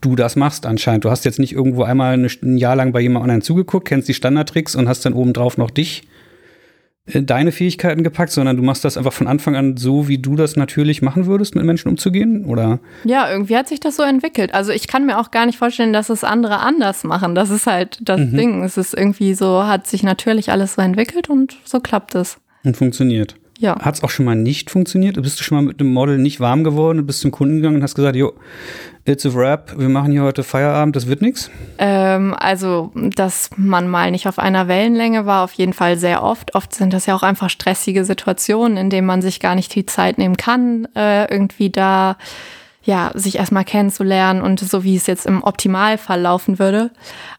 du 0.01 0.17
das 0.17 0.37
machst 0.37 0.67
anscheinend. 0.67 1.05
Du 1.05 1.11
hast 1.11 1.25
jetzt 1.25 1.39
nicht 1.39 1.53
irgendwo 1.53 1.83
einmal 1.83 2.15
ein 2.15 2.57
Jahr 2.57 2.77
lang 2.77 2.93
bei 2.93 3.01
jemand 3.01 3.25
online 3.25 3.43
zugeguckt, 3.43 3.89
kennst 3.89 4.09
die 4.09 4.15
Standardtricks 4.15 4.75
und 4.75 4.89
hast 4.89 5.05
dann 5.05 5.15
obendrauf 5.15 5.57
noch 5.59 5.71
dich 5.71 6.07
deine 7.07 7.53
Fähigkeiten 7.53 8.03
gepackt, 8.03 8.33
sondern 8.33 8.57
du 8.57 8.63
machst 8.63 8.85
das 8.85 8.97
einfach 8.97 9.13
von 9.13 9.29
Anfang 9.29 9.55
an 9.55 9.77
so, 9.77 10.09
wie 10.09 10.19
du 10.19 10.35
das 10.35 10.57
natürlich 10.57 11.03
machen 11.03 11.27
würdest, 11.27 11.55
mit 11.55 11.65
Menschen 11.65 11.89
umzugehen, 11.89 12.45
oder? 12.45 12.81
Ja, 13.05 13.31
irgendwie 13.31 13.57
hat 13.57 13.69
sich 13.69 13.79
das 13.79 13.97
so 13.97 14.03
entwickelt. 14.03 14.53
Also 14.55 14.73
ich 14.73 14.89
kann 14.89 15.07
mir 15.07 15.19
auch 15.19 15.31
gar 15.31 15.47
nicht 15.47 15.59
vorstellen, 15.59 15.93
dass 15.93 16.11
es 16.11 16.25
andere 16.25 16.59
anders 16.61 17.05
machen. 17.05 17.35
Das 17.37 17.51
ist 17.51 17.67
halt 17.67 17.99
das 18.03 18.21
mhm. 18.21 18.37
Ding. 18.37 18.65
Es 18.65 18.77
ist 18.77 18.93
irgendwie 18.93 19.35
so, 19.35 19.65
hat 19.65 19.87
sich 19.87 20.03
natürlich 20.03 20.51
alles 20.51 20.75
so 20.75 20.83
entwickelt 20.83 21.31
und 21.31 21.57
so 21.65 21.79
klappt 21.79 22.17
es. 22.17 22.39
Und 22.65 22.77
funktioniert. 22.77 23.37
Ja. 23.59 23.79
Hat 23.81 23.95
es 23.95 24.03
auch 24.03 24.11
schon 24.11 24.27
mal 24.27 24.35
nicht 24.35 24.71
funktioniert? 24.71 25.21
Bist 25.21 25.41
du 25.41 25.45
schon 25.45 25.57
mal 25.57 25.63
mit 25.63 25.81
einem 25.81 25.93
Model 25.93 26.19
nicht 26.19 26.41
warm 26.41 26.65
geworden 26.65 26.99
und 26.99 27.07
bist 27.07 27.21
zum 27.21 27.31
Kunden 27.31 27.57
gegangen 27.57 27.77
und 27.77 27.83
hast 27.83 27.95
gesagt, 27.95 28.17
jo, 28.17 28.35
it's 29.05 29.25
a 29.25 29.33
wrap, 29.33 29.79
wir 29.79 29.89
machen 29.89 30.13
hier 30.13 30.23
heute 30.23 30.43
Feierabend, 30.43 30.95
das 30.97 31.07
wird 31.07 31.23
nichts? 31.23 31.51
Ähm, 31.79 32.35
also, 32.39 32.93
dass 32.95 33.51
man 33.57 33.89
mal 33.89 34.11
nicht 34.11 34.29
auf 34.29 34.39
einer 34.39 34.69
Wellenlänge 34.69 35.27
war, 35.27 35.45
auf 35.45 35.53
jeden 35.53 35.73
Fall 35.73 35.97
sehr 35.97 36.23
oft. 36.23 36.55
Oft 36.55 36.75
sind 36.75 36.93
das 36.93 37.07
ja 37.07 37.15
auch 37.15 37.23
einfach 37.23 37.49
stressige 37.49 38.05
Situationen, 38.05 38.77
in 38.77 38.91
denen 38.91 39.07
man 39.07 39.23
sich 39.23 39.41
gar 39.41 39.55
nicht 39.55 39.75
die 39.75 39.87
Zeit 39.87 40.19
nehmen 40.19 40.37
kann, 40.37 40.89
äh, 40.95 41.31
irgendwie 41.33 41.71
da 41.71 42.17
ja, 42.87 43.11
sich 43.15 43.37
erstmal 43.37 43.65
kennenzulernen 43.65 44.41
und 44.41 44.61
so 44.61 44.85
wie 44.85 44.95
es 44.95 45.09
jetzt 45.09 45.27
im 45.27 45.43
Optimalfall 45.43 46.21
laufen 46.21 46.61
würde. 46.61 46.91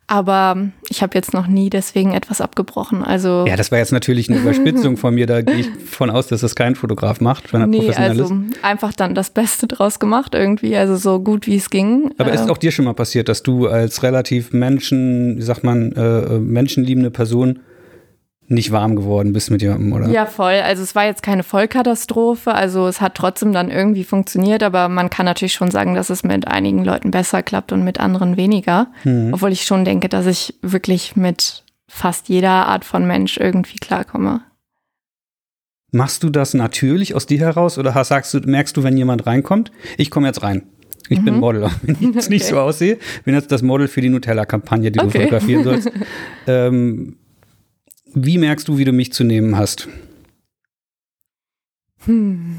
Aber 0.05 0.57
ich 0.89 1.01
habe 1.01 1.15
jetzt 1.15 1.33
noch 1.33 1.47
nie 1.47 1.69
deswegen 1.69 2.13
etwas 2.13 2.41
abgebrochen. 2.41 3.03
Also 3.03 3.45
ja, 3.47 3.55
das 3.55 3.71
war 3.71 3.79
jetzt 3.79 3.93
natürlich 3.93 4.29
eine 4.29 4.39
Überspitzung 4.41 4.97
von 4.97 5.15
mir. 5.15 5.25
Da 5.25 5.41
gehe 5.41 5.55
ich 5.55 5.69
von 5.89 6.09
aus, 6.09 6.27
dass 6.27 6.41
das 6.41 6.55
kein 6.55 6.75
Fotograf 6.75 7.21
macht, 7.21 7.53
wenn 7.53 7.61
er 7.61 7.67
nee, 7.67 7.79
professionell 7.79 8.11
also 8.11 8.25
ist. 8.25 8.63
einfach 8.63 8.93
dann 8.93 9.15
das 9.15 9.29
Beste 9.29 9.67
draus 9.67 9.99
gemacht 9.99 10.35
irgendwie, 10.35 10.75
also 10.75 10.97
so 10.97 11.19
gut 11.19 11.47
wie 11.47 11.55
es 11.55 11.69
ging. 11.69 12.11
Aber 12.17 12.33
ist 12.33 12.41
es 12.41 12.47
äh, 12.47 12.51
auch 12.51 12.57
dir 12.57 12.71
schon 12.71 12.85
mal 12.85 12.93
passiert, 12.93 13.29
dass 13.29 13.41
du 13.41 13.67
als 13.67 14.03
relativ 14.03 14.51
Menschen, 14.51 15.37
wie 15.37 15.43
sagt 15.43 15.63
man, 15.63 15.93
äh, 15.93 16.39
menschenliebende 16.39 17.09
Person 17.09 17.59
nicht 18.49 18.71
warm 18.71 18.95
geworden 18.95 19.33
bist 19.33 19.51
mit 19.51 19.61
jemandem, 19.61 19.91
oder? 19.93 20.09
Ja, 20.09 20.25
voll. 20.25 20.61
Also 20.63 20.81
es 20.81 20.95
war 20.95 21.05
jetzt 21.05 21.21
keine 21.21 21.43
Vollkatastrophe. 21.43 22.53
Also 22.53 22.87
es 22.87 23.01
hat 23.01 23.15
trotzdem 23.15 23.51
dann 23.51 23.69
irgendwie 23.69 24.05
funktioniert, 24.05 24.63
aber 24.63 24.87
man 24.87 25.09
kann 25.09 25.25
natürlich 25.25 25.53
schon 25.53 25.69
sagen, 25.69 25.95
dass 25.95 26.09
es 26.09 26.23
mit 26.23 26.47
einigen 26.47 26.85
Leuten 26.85 27.11
besser 27.11 27.43
klappt 27.43 27.71
und 27.71 27.83
mit 27.83 27.99
anderen 27.99 28.37
weniger. 28.37 28.87
Mhm. 29.03 29.33
Obwohl 29.33 29.51
ich 29.51 29.63
schon 29.63 29.83
denke, 29.83 30.07
dass 30.07 30.25
ich 30.25 30.55
wirklich 30.61 31.15
mit 31.15 31.63
fast 31.89 32.29
jeder 32.29 32.67
Art 32.67 32.85
von 32.85 33.05
Mensch 33.05 33.37
irgendwie 33.37 33.77
klarkomme. 33.77 34.41
Machst 35.91 36.23
du 36.23 36.29
das 36.29 36.53
natürlich 36.53 37.15
aus 37.15 37.25
dir 37.25 37.39
heraus 37.39 37.77
oder 37.77 38.03
sagst 38.03 38.33
du, 38.33 38.39
merkst 38.39 38.75
du, 38.75 38.83
wenn 38.83 38.97
jemand 38.97 39.25
reinkommt, 39.25 39.71
ich 39.97 40.11
komme 40.11 40.27
jetzt 40.27 40.43
rein? 40.43 40.63
Ich 41.09 41.19
mhm. 41.19 41.25
bin 41.25 41.39
Model. 41.39 41.61
Wenn 41.83 41.95
ich 41.95 42.01
jetzt 42.01 42.17
okay. 42.25 42.33
nicht 42.33 42.45
so 42.45 42.59
aussehe, 42.59 42.97
bin 43.23 43.33
jetzt 43.33 43.51
das 43.51 43.61
Model 43.61 43.87
für 43.87 44.01
die 44.01 44.09
Nutella-Kampagne, 44.09 44.91
die 44.91 44.99
okay. 44.99 45.07
du 45.07 45.19
fotografieren 45.19 45.63
sollst. 45.63 45.91
ähm, 46.47 47.15
wie 48.25 48.37
merkst 48.37 48.67
du, 48.67 48.77
wie 48.77 48.85
du 48.85 48.91
mich 48.91 49.13
zu 49.13 49.23
nehmen 49.23 49.57
hast? 49.57 49.87
Hm. 52.05 52.55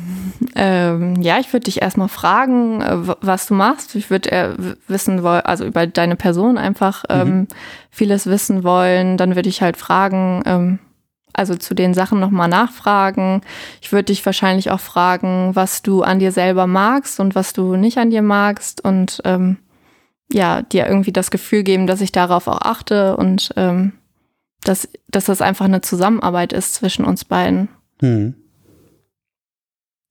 Ähm, 0.54 1.22
ja, 1.22 1.38
ich 1.38 1.52
würde 1.52 1.64
dich 1.64 1.80
erstmal 1.80 2.08
fragen, 2.08 2.82
äh, 2.82 2.96
was 3.20 3.46
du 3.46 3.54
machst. 3.54 3.94
Ich 3.94 4.10
würde 4.10 4.30
äh, 4.30 4.50
wissen 4.88 5.22
wollen, 5.22 5.42
also 5.42 5.64
über 5.64 5.86
deine 5.86 6.16
Person 6.16 6.58
einfach 6.58 7.04
ähm, 7.08 7.28
mhm. 7.28 7.48
vieles 7.90 8.26
wissen 8.26 8.64
wollen. 8.64 9.16
Dann 9.16 9.36
würde 9.36 9.48
ich 9.48 9.62
halt 9.62 9.76
fragen, 9.76 10.42
ähm, 10.44 10.78
also 11.32 11.54
zu 11.54 11.74
den 11.74 11.94
Sachen 11.94 12.20
nochmal 12.20 12.48
nachfragen. 12.48 13.40
Ich 13.80 13.92
würde 13.92 14.06
dich 14.06 14.26
wahrscheinlich 14.26 14.70
auch 14.70 14.80
fragen, 14.80 15.52
was 15.54 15.82
du 15.82 16.02
an 16.02 16.18
dir 16.18 16.32
selber 16.32 16.66
magst 16.66 17.20
und 17.20 17.34
was 17.34 17.52
du 17.52 17.76
nicht 17.76 17.96
an 17.96 18.10
dir 18.10 18.22
magst 18.22 18.84
und 18.84 19.22
ähm, 19.24 19.56
ja, 20.30 20.62
dir 20.62 20.86
irgendwie 20.86 21.12
das 21.12 21.30
Gefühl 21.30 21.62
geben, 21.62 21.86
dass 21.86 22.00
ich 22.00 22.12
darauf 22.12 22.48
auch 22.48 22.60
achte 22.60 23.16
und 23.16 23.50
ähm, 23.56 23.92
dass, 24.64 24.88
dass 25.08 25.26
das 25.26 25.40
einfach 25.40 25.64
eine 25.64 25.80
Zusammenarbeit 25.80 26.52
ist 26.52 26.74
zwischen 26.74 27.04
uns 27.04 27.24
beiden. 27.24 27.68
Hm. 28.00 28.34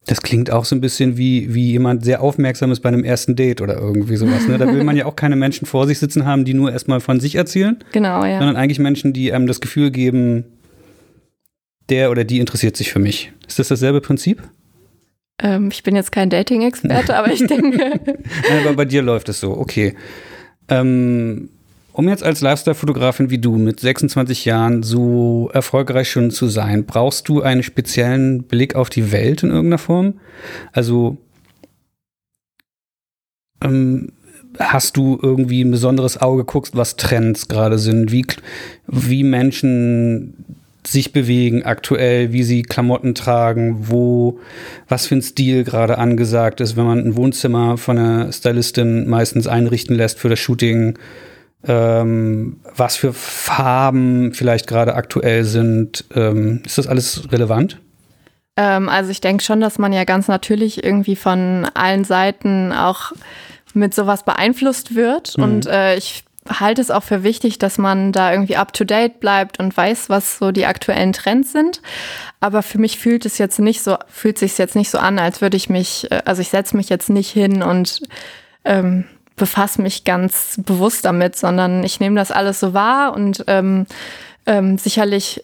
Das 0.08 0.22
klingt 0.22 0.52
auch 0.52 0.64
so 0.64 0.74
ein 0.74 0.80
bisschen 0.80 1.18
wie, 1.18 1.54
wie 1.54 1.72
jemand 1.72 2.06
sehr 2.06 2.22
aufmerksam 2.22 2.72
ist 2.72 2.80
bei 2.80 2.88
einem 2.88 3.04
ersten 3.04 3.36
Date 3.36 3.60
oder 3.60 3.78
irgendwie 3.78 4.16
sowas. 4.16 4.48
Ne? 4.48 4.58
Da 4.58 4.66
will 4.66 4.86
man 4.86 4.96
ja 4.96 5.06
auch 5.06 5.18
keine 5.18 5.36
Menschen 5.36 5.68
vor 5.68 5.86
sich 5.86 6.00
sitzen 6.00 6.26
haben, 6.26 6.46
die 6.46 6.54
nur 6.54 6.72
erstmal 6.72 7.02
von 7.02 7.20
sich 7.20 7.36
erzählen. 7.36 7.78
Genau, 7.92 8.24
ja. 8.24 8.40
Sondern 8.40 8.56
eigentlich 8.56 8.80
Menschen, 8.80 9.12
die 9.12 9.34
einem 9.34 9.48
das 9.48 9.60
Gefühl 9.60 9.92
geben, 9.92 10.46
der 11.90 12.10
oder 12.10 12.24
die 12.24 12.40
interessiert 12.40 12.78
sich 12.78 12.92
für 12.92 13.00
mich. 13.00 13.34
Ist 13.48 13.60
das 13.60 13.68
dasselbe 13.68 14.00
Prinzip? 14.00 14.42
Ähm, 15.40 15.70
ich 15.72 15.84
bin 15.84 15.96
jetzt 15.96 16.14
kein 16.14 16.30
Dating-Experte, 16.30 17.16
aber 17.16 17.32
ich 17.32 17.46
denke. 17.46 17.78
Nein, 18.06 18.60
aber 18.64 18.74
bei 18.76 18.86
dir 18.86 19.02
läuft 19.02 19.28
es 19.28 19.42
so, 19.42 19.58
okay. 19.58 19.96
Ähm, 20.70 21.50
um 21.98 22.08
jetzt 22.08 22.24
als 22.24 22.42
Lifestyle-Fotografin 22.42 23.32
wie 23.32 23.40
du 23.40 23.58
mit 23.58 23.80
26 23.80 24.46
Jahren 24.46 24.84
so 24.84 25.50
erfolgreich 25.52 26.12
schon 26.12 26.30
zu 26.30 26.48
sein, 26.48 26.86
brauchst 26.86 27.28
du 27.28 27.42
einen 27.42 27.64
speziellen 27.64 28.44
Blick 28.44 28.76
auf 28.76 28.92
die 28.92 29.12
Welt 29.12 29.42
in 29.42 29.50
irgendeiner 29.50 29.80
Form? 29.80 30.20
Also 30.74 31.18
ähm, 33.64 34.12
hast 34.60 34.96
du 34.96 35.18
irgendwie 35.20 35.64
ein 35.64 35.72
besonderes 35.72 36.22
Auge 36.22 36.46
guckst, 36.46 36.76
was 36.76 36.98
Trends 36.98 37.48
gerade 37.48 37.80
sind, 37.80 38.12
wie, 38.12 38.28
wie 38.86 39.24
Menschen 39.24 40.46
sich 40.86 41.14
bewegen 41.14 41.64
aktuell, 41.64 42.32
wie 42.32 42.44
sie 42.44 42.62
Klamotten 42.62 43.16
tragen, 43.16 43.90
wo, 43.90 44.40
was 44.88 45.08
für 45.08 45.16
ein 45.16 45.24
Stil 45.24 45.64
gerade 45.64 45.98
angesagt 45.98 46.62
ist, 46.62 46.78
wenn 46.78 46.86
man 46.86 47.00
ein 47.00 47.16
Wohnzimmer 47.16 47.78
von 47.78 47.98
einer 47.98 48.32
Stylistin 48.32 49.10
meistens 49.10 49.48
einrichten 49.48 49.96
lässt 49.96 50.20
für 50.20 50.30
das 50.30 50.38
Shooting 50.38 51.00
ähm, 51.66 52.60
was 52.76 52.96
für 52.96 53.14
Farben 53.14 54.34
vielleicht 54.34 54.68
gerade 54.68 54.96
aktuell 54.96 55.44
sind. 55.44 56.06
Ähm, 56.16 56.62
ist 56.66 56.78
das 56.78 56.88
alles 56.88 57.32
relevant? 57.32 57.80
Ähm, 58.56 58.90
also 58.90 59.12
ich 59.12 59.22
denke 59.22 59.44
schon, 59.44 59.62
dass 59.62 59.78
man 59.78 59.94
ja 59.94 60.04
ganz 60.04 60.28
natürlich 60.28 60.84
irgendwie 60.84 61.16
von 61.16 61.66
allen 61.74 62.04
Seiten 62.04 62.74
auch 62.74 63.12
mit 63.74 63.94
sowas 63.94 64.24
beeinflusst 64.24 64.96
wird. 64.96 65.38
Mhm. 65.38 65.44
Und 65.44 65.66
äh, 65.68 65.96
ich 65.96 66.24
halte 66.48 66.82
es 66.82 66.92
auch 66.92 67.04
für 67.04 67.24
wichtig, 67.24 67.60
dass 67.60 67.78
man 67.78 68.12
da 68.12 68.32
irgendwie 68.32 68.56
up-to-date 68.56 69.20
bleibt 69.20 69.60
und 69.60 69.76
weiß, 69.76 70.10
was 70.10 70.38
so 70.38 70.52
die 70.52 70.66
aktuellen 70.66 71.14
Trends 71.14 71.52
sind. 71.52 71.82
Aber 72.40 72.64
für 72.64 72.80
mich 72.80 72.98
fühlt 72.98 73.26
es 73.26 73.38
jetzt 73.38 73.60
nicht 73.60 73.84
so, 73.84 73.98
fühlt 74.08 74.38
sich 74.38 74.58
jetzt 74.58 74.76
nicht 74.76 74.90
so 74.90 74.98
an, 74.98 75.20
als 75.20 75.42
würde 75.42 75.58
ich 75.58 75.70
mich, 75.70 76.12
äh, 76.12 76.22
also 76.26 76.42
ich 76.42 76.50
setze 76.50 76.76
mich 76.78 76.90
jetzt 76.90 77.10
nicht 77.10 77.30
hin 77.30 77.62
und 77.62 78.02
ähm, 78.66 79.06
befasse 79.38 79.82
mich 79.82 80.04
ganz 80.04 80.60
bewusst 80.66 81.06
damit, 81.06 81.38
sondern 81.38 81.84
ich 81.84 82.02
nehme 82.02 82.18
das 82.18 82.32
alles 82.32 82.60
so 82.60 82.74
wahr 82.74 83.16
und 83.16 83.46
ähm, 83.48 83.86
ähm, 84.46 84.78
sicherlich 84.78 85.44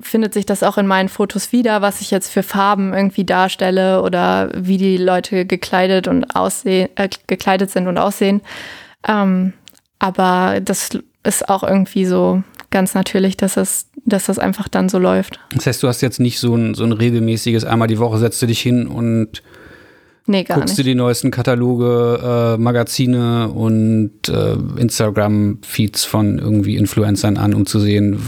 findet 0.00 0.32
sich 0.32 0.46
das 0.46 0.62
auch 0.62 0.78
in 0.78 0.86
meinen 0.86 1.08
Fotos 1.08 1.52
wieder, 1.52 1.82
was 1.82 2.00
ich 2.00 2.10
jetzt 2.10 2.30
für 2.30 2.42
Farben 2.42 2.94
irgendwie 2.94 3.24
darstelle 3.24 4.02
oder 4.02 4.50
wie 4.54 4.78
die 4.78 4.96
Leute 4.96 5.44
gekleidet 5.44 6.08
und 6.08 6.34
aussehen, 6.34 6.88
äh, 6.94 7.08
gekleidet 7.26 7.70
sind 7.70 7.88
und 7.88 7.98
aussehen. 7.98 8.40
Ähm, 9.06 9.52
aber 9.98 10.60
das 10.60 10.90
ist 11.24 11.48
auch 11.48 11.62
irgendwie 11.62 12.04
so 12.04 12.42
ganz 12.70 12.94
natürlich, 12.94 13.36
dass 13.36 13.54
das, 13.54 13.86
dass 14.04 14.26
das 14.26 14.38
einfach 14.38 14.68
dann 14.68 14.88
so 14.88 14.98
läuft. 14.98 15.38
Das 15.54 15.66
heißt, 15.66 15.82
du 15.82 15.88
hast 15.88 16.00
jetzt 16.00 16.20
nicht 16.20 16.38
so 16.40 16.56
ein, 16.56 16.74
so 16.74 16.84
ein 16.84 16.92
regelmäßiges, 16.92 17.64
einmal 17.64 17.88
die 17.88 17.98
Woche 17.98 18.18
setzt 18.18 18.40
du 18.42 18.46
dich 18.46 18.60
hin 18.60 18.86
und 18.86 19.42
Nee, 20.26 20.44
gar 20.44 20.58
Guckst 20.58 20.76
nicht. 20.76 20.78
du 20.78 20.84
die 20.84 20.94
neuesten 20.94 21.30
Kataloge, 21.30 22.54
äh, 22.54 22.60
Magazine 22.60 23.48
und 23.48 24.28
äh, 24.28 24.54
Instagram-Feeds 24.80 26.04
von 26.04 26.38
irgendwie 26.38 26.76
Influencern 26.76 27.36
an, 27.36 27.54
um 27.54 27.66
zu 27.66 27.80
sehen, 27.80 28.20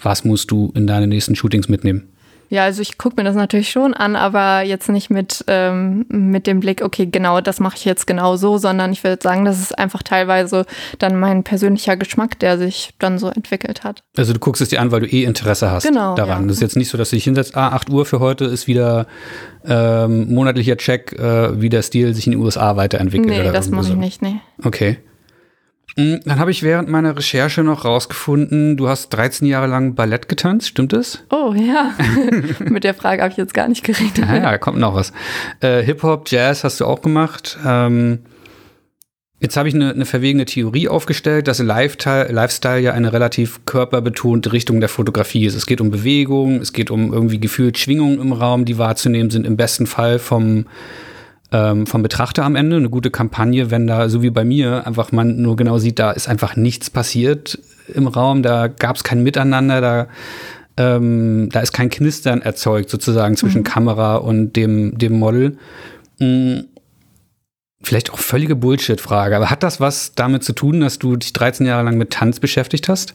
was 0.00 0.24
musst 0.24 0.50
du 0.50 0.72
in 0.74 0.86
deine 0.86 1.06
nächsten 1.06 1.34
Shootings 1.34 1.68
mitnehmen? 1.68 2.08
Ja, 2.48 2.64
also 2.64 2.82
ich 2.82 2.98
gucke 2.98 3.16
mir 3.16 3.24
das 3.24 3.34
natürlich 3.34 3.70
schon 3.70 3.94
an, 3.94 4.14
aber 4.16 4.62
jetzt 4.62 4.88
nicht 4.88 5.10
mit, 5.10 5.44
ähm, 5.48 6.06
mit 6.08 6.46
dem 6.46 6.60
Blick, 6.60 6.82
okay, 6.82 7.06
genau, 7.06 7.40
das 7.40 7.60
mache 7.60 7.76
ich 7.76 7.84
jetzt 7.84 8.06
genau 8.06 8.36
so, 8.36 8.58
sondern 8.58 8.92
ich 8.92 9.02
würde 9.02 9.22
sagen, 9.22 9.44
das 9.44 9.60
ist 9.60 9.78
einfach 9.78 10.02
teilweise 10.02 10.64
dann 10.98 11.18
mein 11.18 11.42
persönlicher 11.42 11.96
Geschmack, 11.96 12.38
der 12.38 12.58
sich 12.58 12.90
dann 12.98 13.18
so 13.18 13.28
entwickelt 13.28 13.84
hat. 13.84 14.02
Also 14.16 14.32
du 14.32 14.38
guckst 14.38 14.62
es 14.62 14.68
dir 14.68 14.80
an, 14.80 14.92
weil 14.92 15.00
du 15.00 15.06
eh 15.06 15.24
Interesse 15.24 15.70
hast 15.70 15.86
genau, 15.86 16.14
daran. 16.14 16.42
Ja. 16.42 16.48
Das 16.48 16.56
ist 16.56 16.62
jetzt 16.62 16.76
nicht 16.76 16.88
so, 16.88 16.98
dass 16.98 17.10
du 17.10 17.16
dich 17.16 17.24
hinsetzt, 17.24 17.56
ah, 17.56 17.70
8 17.70 17.90
Uhr 17.90 18.06
für 18.06 18.20
heute 18.20 18.44
ist 18.44 18.66
wieder 18.66 19.06
ähm, 19.64 20.32
monatlicher 20.32 20.76
Check, 20.76 21.12
äh, 21.18 21.60
wie 21.60 21.68
der 21.68 21.82
Stil 21.82 22.14
sich 22.14 22.26
in 22.26 22.32
den 22.32 22.40
USA 22.40 22.76
weiterentwickelt. 22.76 23.28
Nee, 23.28 23.50
das 23.52 23.70
mache 23.70 23.88
ich 23.88 23.96
nicht, 23.96 24.22
nee. 24.22 24.36
Okay. 24.62 24.98
Hm, 25.98 26.20
dann 26.24 26.38
habe 26.38 26.50
ich 26.50 26.62
während 26.62 26.90
meiner 26.90 27.16
Recherche 27.16 27.64
noch 27.64 27.86
rausgefunden, 27.86 28.76
du 28.76 28.86
hast 28.86 29.08
13 29.10 29.48
Jahre 29.48 29.66
lang 29.66 29.94
Ballett 29.94 30.28
getanzt, 30.28 30.68
stimmt 30.68 30.92
das? 30.92 31.24
Oh 31.30 31.54
ja, 31.56 31.94
mit 32.58 32.84
der 32.84 32.92
Frage 32.92 33.22
habe 33.22 33.30
ich 33.30 33.38
jetzt 33.38 33.54
gar 33.54 33.66
nicht 33.66 33.82
geredet. 33.82 34.18
Ja, 34.18 34.36
ja, 34.36 34.58
kommt 34.58 34.78
noch 34.78 34.94
was. 34.94 35.12
Äh, 35.60 35.82
Hip-Hop, 35.82 36.30
Jazz 36.30 36.64
hast 36.64 36.80
du 36.80 36.84
auch 36.84 37.00
gemacht. 37.00 37.56
Ähm, 37.64 38.18
jetzt 39.40 39.56
habe 39.56 39.70
ich 39.70 39.74
eine, 39.74 39.90
eine 39.90 40.04
verwegene 40.04 40.44
Theorie 40.44 40.88
aufgestellt, 40.88 41.48
dass 41.48 41.60
Lifestyle, 41.60 42.30
Lifestyle 42.30 42.80
ja 42.80 42.92
eine 42.92 43.14
relativ 43.14 43.64
körperbetonte 43.64 44.52
Richtung 44.52 44.80
der 44.80 44.90
Fotografie 44.90 45.46
ist. 45.46 45.54
Es 45.54 45.64
geht 45.64 45.80
um 45.80 45.90
Bewegung, 45.90 46.60
es 46.60 46.74
geht 46.74 46.90
um 46.90 47.10
irgendwie 47.10 47.40
gefühlt 47.40 47.78
Schwingungen 47.78 48.20
im 48.20 48.34
Raum, 48.34 48.66
die 48.66 48.76
wahrzunehmen 48.76 49.30
sind, 49.30 49.46
im 49.46 49.56
besten 49.56 49.86
Fall 49.86 50.18
vom 50.18 50.66
ähm, 51.52 51.86
vom 51.86 52.02
Betrachter 52.02 52.44
am 52.44 52.56
Ende. 52.56 52.76
Eine 52.76 52.90
gute 52.90 53.10
Kampagne, 53.10 53.70
wenn 53.70 53.86
da, 53.86 54.08
so 54.08 54.22
wie 54.22 54.30
bei 54.30 54.44
mir, 54.44 54.86
einfach 54.86 55.12
man 55.12 55.40
nur 55.40 55.56
genau 55.56 55.78
sieht, 55.78 55.98
da 55.98 56.10
ist 56.10 56.28
einfach 56.28 56.56
nichts 56.56 56.90
passiert 56.90 57.58
im 57.92 58.08
Raum, 58.08 58.42
da 58.42 58.66
gab 58.66 58.96
es 58.96 59.04
kein 59.04 59.22
Miteinander, 59.22 59.80
da, 59.80 60.08
ähm, 60.76 61.48
da 61.52 61.60
ist 61.60 61.72
kein 61.72 61.88
Knistern 61.88 62.42
erzeugt 62.42 62.90
sozusagen 62.90 63.36
zwischen 63.36 63.60
mhm. 63.60 63.64
Kamera 63.64 64.16
und 64.16 64.54
dem, 64.54 64.98
dem 64.98 65.18
Model. 65.18 65.58
Mhm. 66.18 66.64
Vielleicht 67.82 68.12
auch 68.12 68.18
völlige 68.18 68.56
Bullshit-Frage, 68.56 69.36
aber 69.36 69.50
hat 69.50 69.62
das 69.62 69.80
was 69.80 70.14
damit 70.14 70.42
zu 70.42 70.52
tun, 70.52 70.80
dass 70.80 70.98
du 70.98 71.16
dich 71.16 71.32
13 71.32 71.66
Jahre 71.66 71.84
lang 71.84 71.96
mit 71.96 72.10
Tanz 72.10 72.40
beschäftigt 72.40 72.88
hast? 72.88 73.14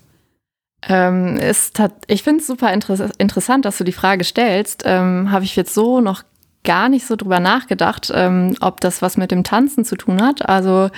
Ähm, 0.87 1.37
ist, 1.37 1.81
ich 2.07 2.23
finde 2.23 2.41
es 2.41 2.47
super 2.47 2.73
inter 2.73 3.09
interessant, 3.17 3.65
dass 3.65 3.77
du 3.77 3.83
die 3.83 3.91
Frage 3.91 4.23
stellst. 4.23 4.83
Ähm, 4.85 5.31
Habe 5.31 5.43
ich 5.43 5.55
jetzt 5.55 5.73
so 5.73 5.99
noch 5.99 6.23
gar 6.63 6.89
nicht 6.89 7.07
so 7.07 7.15
drüber 7.15 7.39
nachgedacht, 7.39 8.11
ähm, 8.13 8.55
ob 8.61 8.81
das 8.81 9.01
was 9.01 9.17
mit 9.17 9.31
dem 9.31 9.43
Tanzen 9.43 9.85
zu 9.85 9.95
tun 9.95 10.21
hat. 10.21 10.47
Also 10.47 10.89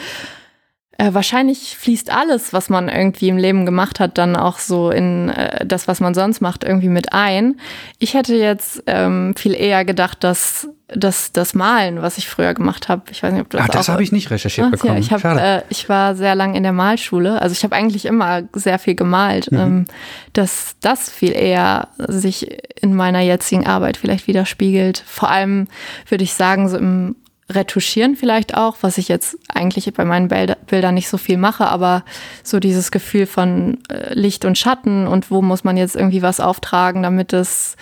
äh, 0.97 1.13
wahrscheinlich 1.13 1.75
fließt 1.77 2.11
alles, 2.11 2.53
was 2.53 2.69
man 2.69 2.87
irgendwie 2.87 3.29
im 3.29 3.37
Leben 3.37 3.65
gemacht 3.65 3.99
hat, 3.99 4.17
dann 4.17 4.35
auch 4.35 4.59
so 4.59 4.91
in 4.91 5.29
äh, 5.29 5.65
das, 5.65 5.87
was 5.87 5.99
man 5.99 6.13
sonst 6.13 6.41
macht, 6.41 6.63
irgendwie 6.63 6.89
mit 6.89 7.13
ein. 7.13 7.59
Ich 7.99 8.13
hätte 8.13 8.35
jetzt 8.35 8.83
ähm, 8.85 9.33
viel 9.35 9.55
eher 9.55 9.85
gedacht, 9.85 10.23
dass 10.23 10.69
das, 10.95 11.31
das 11.31 11.53
Malen, 11.53 12.01
was 12.01 12.17
ich 12.17 12.27
früher 12.27 12.53
gemacht 12.53 12.89
habe, 12.89 13.03
ich 13.11 13.23
weiß 13.23 13.33
nicht, 13.33 13.41
ob 13.41 13.49
du 13.49 13.57
das 13.57 13.67
Ah, 13.67 13.71
das 13.71 13.89
habe 13.89 14.03
ich 14.03 14.11
nicht 14.11 14.29
recherchiert 14.29 14.71
bekommen. 14.71 14.93
Ja, 14.93 14.99
ich, 14.99 15.11
hab, 15.11 15.23
äh, 15.23 15.61
ich 15.69 15.89
war 15.89 16.15
sehr 16.15 16.35
lang 16.35 16.55
in 16.55 16.63
der 16.63 16.71
Malschule, 16.73 17.41
also 17.41 17.53
ich 17.53 17.63
habe 17.63 17.75
eigentlich 17.75 18.05
immer 18.05 18.43
sehr 18.53 18.79
viel 18.79 18.95
gemalt, 18.95 19.51
mhm. 19.51 19.59
ähm, 19.59 19.85
dass 20.33 20.75
das 20.81 21.09
viel 21.09 21.31
eher 21.31 21.89
sich 21.97 22.57
in 22.81 22.93
meiner 22.93 23.21
jetzigen 23.21 23.65
Arbeit 23.65 23.97
vielleicht 23.97 24.27
widerspiegelt. 24.27 25.03
Vor 25.05 25.29
allem 25.29 25.67
würde 26.09 26.23
ich 26.23 26.33
sagen, 26.33 26.69
so 26.69 26.77
im 26.77 27.15
Retuschieren 27.49 28.15
vielleicht 28.15 28.55
auch, 28.55 28.77
was 28.81 28.97
ich 28.97 29.07
jetzt 29.07 29.37
eigentlich 29.53 29.91
bei 29.93 30.05
meinen 30.05 30.27
Bildern 30.27 30.93
nicht 30.93 31.09
so 31.09 31.17
viel 31.17 31.37
mache, 31.37 31.67
aber 31.67 32.03
so 32.41 32.59
dieses 32.59 32.91
Gefühl 32.91 33.25
von 33.25 33.79
äh, 33.89 34.13
Licht 34.13 34.45
und 34.45 34.57
Schatten 34.57 35.07
und 35.07 35.29
wo 35.29 35.41
muss 35.41 35.63
man 35.63 35.77
jetzt 35.77 35.95
irgendwie 35.95 36.21
was 36.21 36.39
auftragen, 36.39 37.03
damit 37.03 37.33
es 37.33 37.75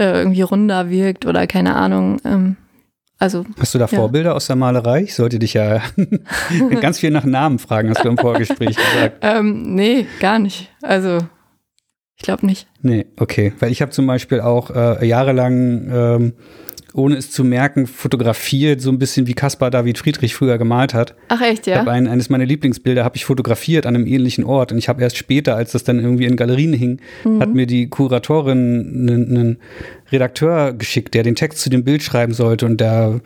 äh, 0.00 0.20
irgendwie 0.20 0.42
runder 0.42 0.88
wirkt 0.88 1.26
oder 1.26 1.46
keine 1.46 1.76
Ahnung. 1.76 2.20
Ähm, 2.24 2.56
also, 3.18 3.44
hast 3.58 3.74
du 3.74 3.78
da 3.78 3.84
ja. 3.84 3.98
Vorbilder 3.98 4.34
aus 4.34 4.46
der 4.46 4.56
Malerei? 4.56 5.02
Ich 5.02 5.14
sollte 5.14 5.38
dich 5.38 5.52
ja 5.52 5.82
ganz 6.80 6.98
viel 6.98 7.10
nach 7.10 7.24
Namen 7.24 7.58
fragen, 7.58 7.90
hast 7.90 8.02
du 8.02 8.08
im 8.08 8.16
Vorgespräch 8.16 8.76
gesagt. 8.76 9.18
Ähm, 9.22 9.74
nee, 9.74 10.06
gar 10.20 10.38
nicht. 10.38 10.70
Also 10.80 11.18
ich 12.16 12.22
glaube 12.22 12.46
nicht. 12.46 12.66
Nee, 12.80 13.06
okay. 13.18 13.52
Weil 13.58 13.70
ich 13.70 13.82
habe 13.82 13.92
zum 13.92 14.06
Beispiel 14.06 14.40
auch 14.40 14.70
äh, 14.70 15.06
jahrelang 15.06 15.90
ähm, 15.92 16.32
ohne 16.94 17.16
es 17.16 17.30
zu 17.30 17.44
merken, 17.44 17.86
fotografiert, 17.86 18.80
so 18.80 18.90
ein 18.90 18.98
bisschen 18.98 19.26
wie 19.26 19.34
Caspar 19.34 19.70
David 19.70 19.98
Friedrich 19.98 20.34
früher 20.34 20.58
gemalt 20.58 20.94
hat. 20.94 21.14
Ach 21.28 21.40
echt, 21.40 21.66
ja? 21.66 21.82
Ich 21.82 21.88
ein, 21.88 22.06
eines 22.06 22.30
meiner 22.30 22.46
Lieblingsbilder 22.46 23.04
habe 23.04 23.16
ich 23.16 23.24
fotografiert 23.24 23.86
an 23.86 23.94
einem 23.94 24.06
ähnlichen 24.06 24.44
Ort 24.44 24.72
und 24.72 24.78
ich 24.78 24.88
habe 24.88 25.02
erst 25.02 25.16
später, 25.16 25.56
als 25.56 25.72
das 25.72 25.84
dann 25.84 25.98
irgendwie 25.98 26.26
in 26.26 26.36
Galerien 26.36 26.72
hing, 26.72 27.00
mhm. 27.24 27.40
hat 27.40 27.54
mir 27.54 27.66
die 27.66 27.88
Kuratorin 27.88 29.08
einen, 29.08 29.58
Redakteur 30.12 30.72
geschickt, 30.72 31.14
der 31.14 31.22
den 31.22 31.36
Text 31.36 31.60
zu 31.60 31.70
dem 31.70 31.84
Bild 31.84 32.02
schreiben 32.02 32.32
sollte 32.32 32.66
und 32.66 32.80
der 32.80 33.20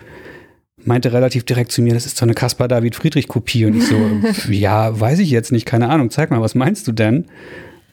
meinte 0.85 1.15
relativ 1.15 1.45
direkt 1.45 1.73
zu 1.73 1.81
mir, 1.81 1.95
das 1.95 2.05
ist 2.05 2.19
so 2.19 2.27
eine 2.27 2.35
Caspar 2.35 2.69
David 2.69 2.95
Friedrich 2.95 3.27
Kopie 3.27 3.65
und 3.65 3.77
ich 3.77 3.87
so, 3.87 3.97
ja, 4.53 4.99
weiß 4.99 5.19
ich 5.21 5.31
jetzt 5.31 5.51
nicht, 5.51 5.65
keine 5.65 5.89
Ahnung, 5.89 6.11
zeig 6.11 6.31
mal, 6.31 6.43
was 6.43 6.55
meinst 6.55 6.87
du 6.87 6.93
denn? 6.93 7.27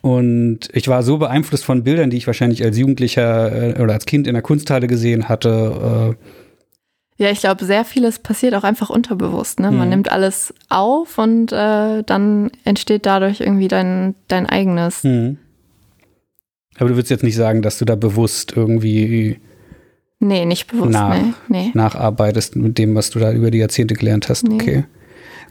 Und 0.01 0.69
ich 0.73 0.87
war 0.87 1.03
so 1.03 1.17
beeinflusst 1.17 1.63
von 1.63 1.83
Bildern, 1.83 2.09
die 2.09 2.17
ich 2.17 2.27
wahrscheinlich 2.27 2.63
als 2.63 2.77
Jugendlicher 2.77 3.77
äh, 3.77 3.81
oder 3.81 3.93
als 3.93 4.05
Kind 4.05 4.27
in 4.27 4.33
der 4.33 4.41
Kunsthalle 4.41 4.87
gesehen 4.87 5.29
hatte. 5.29 6.17
Äh. 7.19 7.23
Ja, 7.23 7.29
ich 7.29 7.41
glaube, 7.41 7.65
sehr 7.65 7.85
vieles 7.85 8.17
passiert 8.17 8.55
auch 8.55 8.63
einfach 8.63 8.89
unterbewusst. 8.89 9.59
Ne? 9.59 9.69
Man 9.69 9.83
mhm. 9.83 9.89
nimmt 9.89 10.11
alles 10.11 10.53
auf 10.69 11.19
und 11.19 11.51
äh, 11.51 12.03
dann 12.03 12.49
entsteht 12.63 13.05
dadurch 13.05 13.41
irgendwie 13.41 13.67
dein, 13.67 14.15
dein 14.27 14.47
eigenes. 14.47 15.03
Mhm. 15.03 15.37
Aber 16.77 16.89
du 16.89 16.95
würdest 16.95 17.11
jetzt 17.11 17.23
nicht 17.23 17.35
sagen, 17.35 17.61
dass 17.61 17.77
du 17.77 17.85
da 17.85 17.95
bewusst 17.95 18.53
irgendwie 18.55 19.39
Nee, 20.23 20.45
nicht 20.45 20.67
bewusst, 20.67 20.91
nach, 20.91 21.15
nee, 21.15 21.33
nee. 21.47 21.71
nacharbeitest 21.73 22.55
mit 22.55 22.77
dem, 22.77 22.93
was 22.93 23.09
du 23.09 23.17
da 23.17 23.31
über 23.31 23.49
die 23.49 23.57
Jahrzehnte 23.57 23.95
gelernt 23.95 24.29
hast. 24.29 24.47
Nee. 24.47 24.53
Okay. 24.53 24.83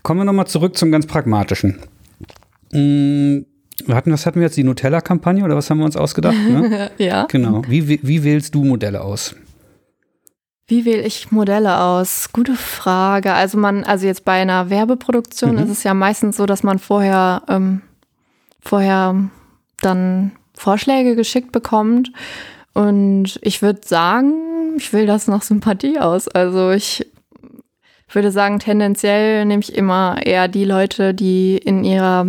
Kommen 0.05 0.21
wir 0.21 0.25
nochmal 0.25 0.47
zurück 0.47 0.77
zum 0.77 0.93
ganz 0.93 1.07
Pragmatischen. 1.07 1.81
Hm, 2.73 3.47
wir 3.87 3.95
hatten, 3.95 4.13
was 4.13 4.27
hatten 4.27 4.41
wir 4.41 4.47
jetzt? 4.47 4.57
Die 4.57 4.65
Nutella-Kampagne 4.65 5.45
oder 5.45 5.57
was 5.57 5.71
haben 5.71 5.79
wir 5.79 5.85
uns 5.85 5.97
ausgedacht? 5.97 6.37
Ne? 6.37 6.91
ja. 6.99 7.27
Genau. 7.27 7.63
Wie, 7.69 7.89
wie, 7.89 8.01
wie 8.03 8.25
wählst 8.25 8.55
du 8.55 8.65
Modelle 8.65 9.03
aus? 9.03 9.35
Wie 10.67 10.85
wähle 10.85 11.03
ich 11.03 11.33
Modelle 11.33 11.81
aus? 11.81 12.31
Gute 12.33 12.55
Frage. 12.55 13.33
Also 13.33 13.59
man, 13.59 13.83
also 13.83 14.07
jetzt 14.07 14.25
bei 14.25 14.41
einer 14.41 14.71
Werbeproduktion 14.71 15.57
mhm. 15.57 15.63
ist 15.65 15.71
es 15.71 15.83
ja 15.83 15.95
meistens 15.95 16.37
so, 16.37 16.47
dass 16.47 16.63
man 16.63 16.79
vorher, 16.79 17.43
ähm, 17.49 17.83
vorher 18.61 19.17
dann 19.81 20.33
Vorschläge 20.55 21.17
geschickt 21.17 21.51
bekommt. 21.51 22.13
Und 22.73 23.41
ich 23.43 23.63
würde 23.63 23.81
sagen, 23.85 24.77
ich 24.77 24.93
will 24.93 25.07
das 25.07 25.27
nach 25.27 25.43
Sympathie 25.43 25.99
aus. 25.99 26.29
Also 26.29 26.71
ich 26.71 27.05
würde 28.13 28.31
sagen, 28.31 28.59
tendenziell 28.59 29.45
nehme 29.45 29.63
ich 29.63 29.75
immer 29.75 30.19
eher 30.25 30.49
die 30.49 30.65
Leute, 30.65 31.15
die 31.15 31.57
in 31.59 31.85
ihrer 31.85 32.27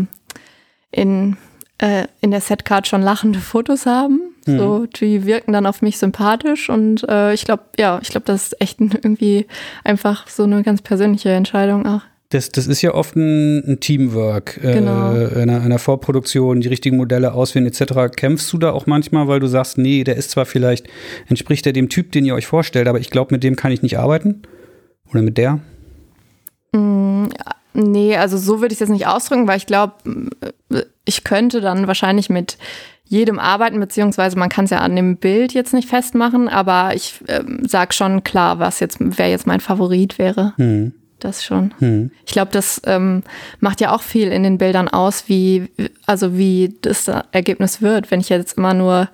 in, 0.91 1.37
äh, 1.77 2.05
in 2.21 2.31
der 2.31 2.41
Setcard 2.41 2.87
schon 2.87 3.01
lachende 3.01 3.39
Fotos 3.39 3.85
haben. 3.85 4.21
Mhm. 4.45 4.57
So, 4.57 4.85
die 4.85 5.25
wirken 5.25 5.53
dann 5.53 5.65
auf 5.65 5.81
mich 5.81 5.97
sympathisch 5.97 6.69
und 6.69 7.07
äh, 7.07 7.33
ich 7.33 7.45
glaube, 7.45 7.63
ja, 7.77 7.99
ich 8.01 8.09
glaube, 8.09 8.25
das 8.25 8.43
ist 8.43 8.61
echt 8.61 8.79
irgendwie 8.79 9.45
einfach 9.83 10.27
so 10.27 10.43
eine 10.43 10.63
ganz 10.63 10.81
persönliche 10.81 11.29
Entscheidung 11.29 11.85
auch. 11.85 12.01
Das, 12.29 12.49
das 12.49 12.67
ist 12.67 12.81
ja 12.81 12.93
oft 12.93 13.17
ein, 13.17 13.59
ein 13.69 13.79
Teamwork 13.81 14.57
äh, 14.63 14.75
genau. 14.75 15.13
äh, 15.13 15.41
einer, 15.41 15.61
einer 15.61 15.79
Vorproduktion, 15.79 16.61
die 16.61 16.69
richtigen 16.69 16.95
Modelle 16.95 17.33
auswählen 17.33 17.67
etc. 17.67 18.15
Kämpfst 18.15 18.51
du 18.53 18.57
da 18.57 18.71
auch 18.71 18.85
manchmal, 18.85 19.27
weil 19.27 19.41
du 19.41 19.47
sagst, 19.47 19.77
nee, 19.77 20.05
der 20.05 20.15
ist 20.15 20.31
zwar 20.31 20.45
vielleicht, 20.45 20.87
entspricht 21.27 21.65
er 21.67 21.73
dem 21.73 21.89
Typ, 21.89 22.13
den 22.13 22.23
ihr 22.23 22.33
euch 22.33 22.47
vorstellt, 22.47 22.87
aber 22.87 23.01
ich 23.01 23.09
glaube, 23.09 23.35
mit 23.35 23.43
dem 23.43 23.57
kann 23.57 23.73
ich 23.73 23.81
nicht 23.81 23.99
arbeiten? 23.99 24.43
Oder 25.11 25.23
mit 25.23 25.37
der? 25.37 25.59
Mm, 26.71 27.25
Nee, 27.73 28.17
also 28.17 28.37
so 28.37 28.61
würde 28.61 28.73
ich 28.73 28.77
es 28.77 28.81
jetzt 28.81 28.89
nicht 28.89 29.07
ausdrücken, 29.07 29.47
weil 29.47 29.57
ich 29.57 29.65
glaube, 29.65 29.93
ich 31.05 31.23
könnte 31.23 31.61
dann 31.61 31.87
wahrscheinlich 31.87 32.29
mit 32.29 32.57
jedem 33.05 33.39
arbeiten, 33.39 33.79
beziehungsweise 33.79 34.39
man 34.39 34.49
kann 34.49 34.65
es 34.65 34.71
ja 34.71 34.79
an 34.79 34.95
dem 34.95 35.17
Bild 35.17 35.53
jetzt 35.53 35.73
nicht 35.73 35.89
festmachen, 35.89 36.47
aber 36.47 36.95
ich 36.95 37.19
äh, 37.27 37.43
sag 37.61 37.93
schon 37.93 38.23
klar, 38.23 38.59
was 38.59 38.79
jetzt, 38.79 38.97
wer 38.99 39.29
jetzt 39.29 39.45
mein 39.47 39.59
Favorit 39.59 40.17
wäre. 40.17 40.53
Hm. 40.55 40.93
Das 41.19 41.43
schon. 41.43 41.73
Hm. 41.79 42.11
Ich 42.25 42.31
glaube, 42.31 42.51
das 42.51 42.81
ähm, 42.85 43.23
macht 43.59 43.79
ja 43.81 43.93
auch 43.93 44.01
viel 44.01 44.29
in 44.29 44.43
den 44.43 44.57
Bildern 44.57 44.87
aus, 44.87 45.25
wie, 45.27 45.69
also 46.07 46.37
wie 46.37 46.77
das 46.81 47.09
Ergebnis 47.31 47.81
wird. 47.81 48.09
Wenn 48.09 48.21
ich 48.21 48.29
jetzt 48.29 48.57
immer 48.57 48.73
nur 48.73 49.09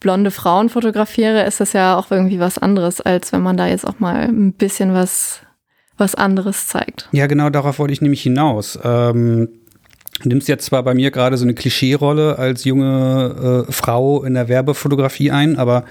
blonde 0.00 0.30
Frauen 0.32 0.68
fotografiere, 0.68 1.44
ist 1.44 1.60
das 1.60 1.72
ja 1.72 1.96
auch 1.96 2.10
irgendwie 2.10 2.40
was 2.40 2.58
anderes, 2.58 3.00
als 3.00 3.32
wenn 3.32 3.42
man 3.42 3.56
da 3.56 3.68
jetzt 3.68 3.86
auch 3.86 4.00
mal 4.00 4.22
ein 4.22 4.52
bisschen 4.52 4.92
was 4.92 5.40
was 6.00 6.14
anderes 6.14 6.68
zeigt. 6.68 7.08
Ja, 7.12 7.26
genau 7.26 7.50
darauf 7.50 7.78
wollte 7.78 7.92
ich 7.92 8.00
nämlich 8.00 8.22
hinaus. 8.22 8.78
Ähm, 8.82 9.48
du 10.22 10.28
nimmst 10.28 10.48
jetzt 10.48 10.66
zwar 10.66 10.82
bei 10.82 10.94
mir 10.94 11.10
gerade 11.10 11.36
so 11.36 11.44
eine 11.44 11.54
Klischee-Rolle 11.54 12.38
als 12.38 12.64
junge 12.64 13.66
äh, 13.68 13.72
Frau 13.72 14.24
in 14.24 14.34
der 14.34 14.48
Werbefotografie 14.48 15.30
ein, 15.30 15.56
aber 15.56 15.84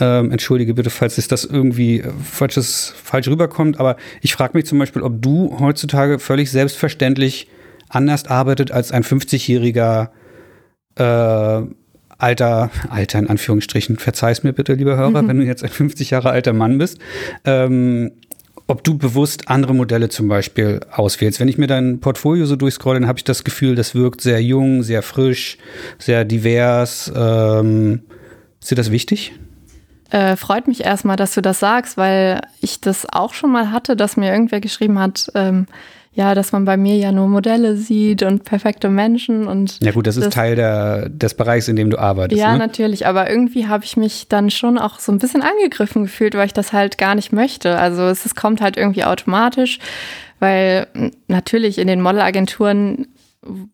ähm, 0.00 0.30
entschuldige 0.30 0.74
bitte, 0.74 0.90
falls 0.90 1.18
es 1.18 1.28
das 1.28 1.44
irgendwie 1.44 2.00
äh, 2.00 2.10
falsches, 2.24 2.94
falsch 3.02 3.28
rüberkommt, 3.28 3.78
aber 3.78 3.96
ich 4.22 4.32
frage 4.32 4.56
mich 4.56 4.64
zum 4.66 4.78
Beispiel, 4.78 5.02
ob 5.02 5.20
du 5.20 5.58
heutzutage 5.58 6.18
völlig 6.18 6.50
selbstverständlich 6.50 7.48
anders 7.88 8.26
arbeitet 8.26 8.70
als 8.72 8.90
ein 8.90 9.04
50-jähriger 9.04 10.08
äh, 10.96 11.66
alter, 12.18 12.70
alter 12.88 13.18
in 13.18 13.28
Anführungsstrichen, 13.28 13.98
verzeih's 13.98 14.42
mir 14.42 14.52
bitte, 14.52 14.74
lieber 14.74 14.96
Hörer, 14.96 15.22
mhm. 15.22 15.28
wenn 15.28 15.38
du 15.38 15.44
jetzt 15.44 15.62
ein 15.62 15.70
50 15.70 16.10
Jahre 16.10 16.30
alter 16.30 16.52
Mann 16.52 16.78
bist, 16.78 16.98
ähm, 17.44 18.12
ob 18.66 18.84
du 18.84 18.96
bewusst 18.96 19.48
andere 19.48 19.74
Modelle 19.74 20.08
zum 20.08 20.28
Beispiel 20.28 20.80
auswählst. 20.90 21.40
Wenn 21.40 21.48
ich 21.48 21.58
mir 21.58 21.66
dein 21.66 22.00
Portfolio 22.00 22.46
so 22.46 22.56
durchscrolle, 22.56 23.00
dann 23.00 23.08
habe 23.08 23.18
ich 23.18 23.24
das 23.24 23.44
Gefühl, 23.44 23.74
das 23.74 23.94
wirkt 23.94 24.20
sehr 24.20 24.42
jung, 24.42 24.82
sehr 24.82 25.02
frisch, 25.02 25.58
sehr 25.98 26.24
divers. 26.24 27.12
Ähm, 27.14 28.02
ist 28.60 28.70
dir 28.70 28.76
das 28.76 28.90
wichtig? 28.90 29.32
Äh, 30.10 30.36
freut 30.36 30.68
mich 30.68 30.84
erstmal, 30.84 31.16
dass 31.16 31.34
du 31.34 31.40
das 31.40 31.58
sagst, 31.58 31.96
weil 31.96 32.42
ich 32.60 32.80
das 32.80 33.06
auch 33.10 33.32
schon 33.32 33.50
mal 33.50 33.72
hatte, 33.72 33.96
dass 33.96 34.16
mir 34.16 34.30
irgendwer 34.30 34.60
geschrieben 34.60 34.98
hat, 34.98 35.30
ähm, 35.34 35.66
ja, 36.14 36.34
dass 36.34 36.52
man 36.52 36.66
bei 36.66 36.76
mir 36.76 36.96
ja 36.96 37.10
nur 37.10 37.26
Modelle 37.26 37.76
sieht 37.76 38.22
und 38.22 38.44
perfekte 38.44 38.90
Menschen 38.90 39.46
und. 39.46 39.78
Ja 39.82 39.92
gut, 39.92 40.06
das 40.06 40.16
ist 40.16 40.26
das, 40.26 40.34
Teil 40.34 40.56
der, 40.56 41.08
des 41.08 41.34
Bereichs, 41.34 41.68
in 41.68 41.76
dem 41.76 41.88
du 41.88 41.98
arbeitest. 41.98 42.40
Ja, 42.40 42.52
ne? 42.52 42.58
natürlich, 42.58 43.06
aber 43.06 43.30
irgendwie 43.30 43.66
habe 43.66 43.84
ich 43.84 43.96
mich 43.96 44.28
dann 44.28 44.50
schon 44.50 44.76
auch 44.76 44.98
so 44.98 45.10
ein 45.10 45.18
bisschen 45.18 45.42
angegriffen 45.42 46.02
gefühlt, 46.02 46.34
weil 46.34 46.46
ich 46.46 46.52
das 46.52 46.72
halt 46.74 46.98
gar 46.98 47.14
nicht 47.14 47.32
möchte. 47.32 47.78
Also 47.78 48.02
es, 48.02 48.26
es 48.26 48.34
kommt 48.34 48.60
halt 48.60 48.76
irgendwie 48.76 49.04
automatisch, 49.04 49.78
weil 50.38 50.86
natürlich 51.28 51.78
in 51.78 51.86
den 51.86 52.02
Modelagenturen 52.02 53.06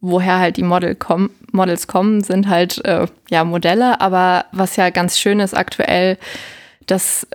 woher 0.01 0.39
halt 0.39 0.57
die 0.57 0.63
Model 0.63 0.95
komm, 0.95 1.31
Models 1.53 1.87
kommen, 1.87 2.23
sind 2.23 2.49
halt 2.49 2.85
äh, 2.85 3.07
ja 3.29 3.45
Modelle, 3.45 4.01
aber 4.01 4.47
was 4.53 4.77
ja 4.77 4.91
ganz 4.91 5.19
schön 5.19 5.41
ist 5.41 5.55
aktuell, 5.55 6.17
dass 6.89 7.27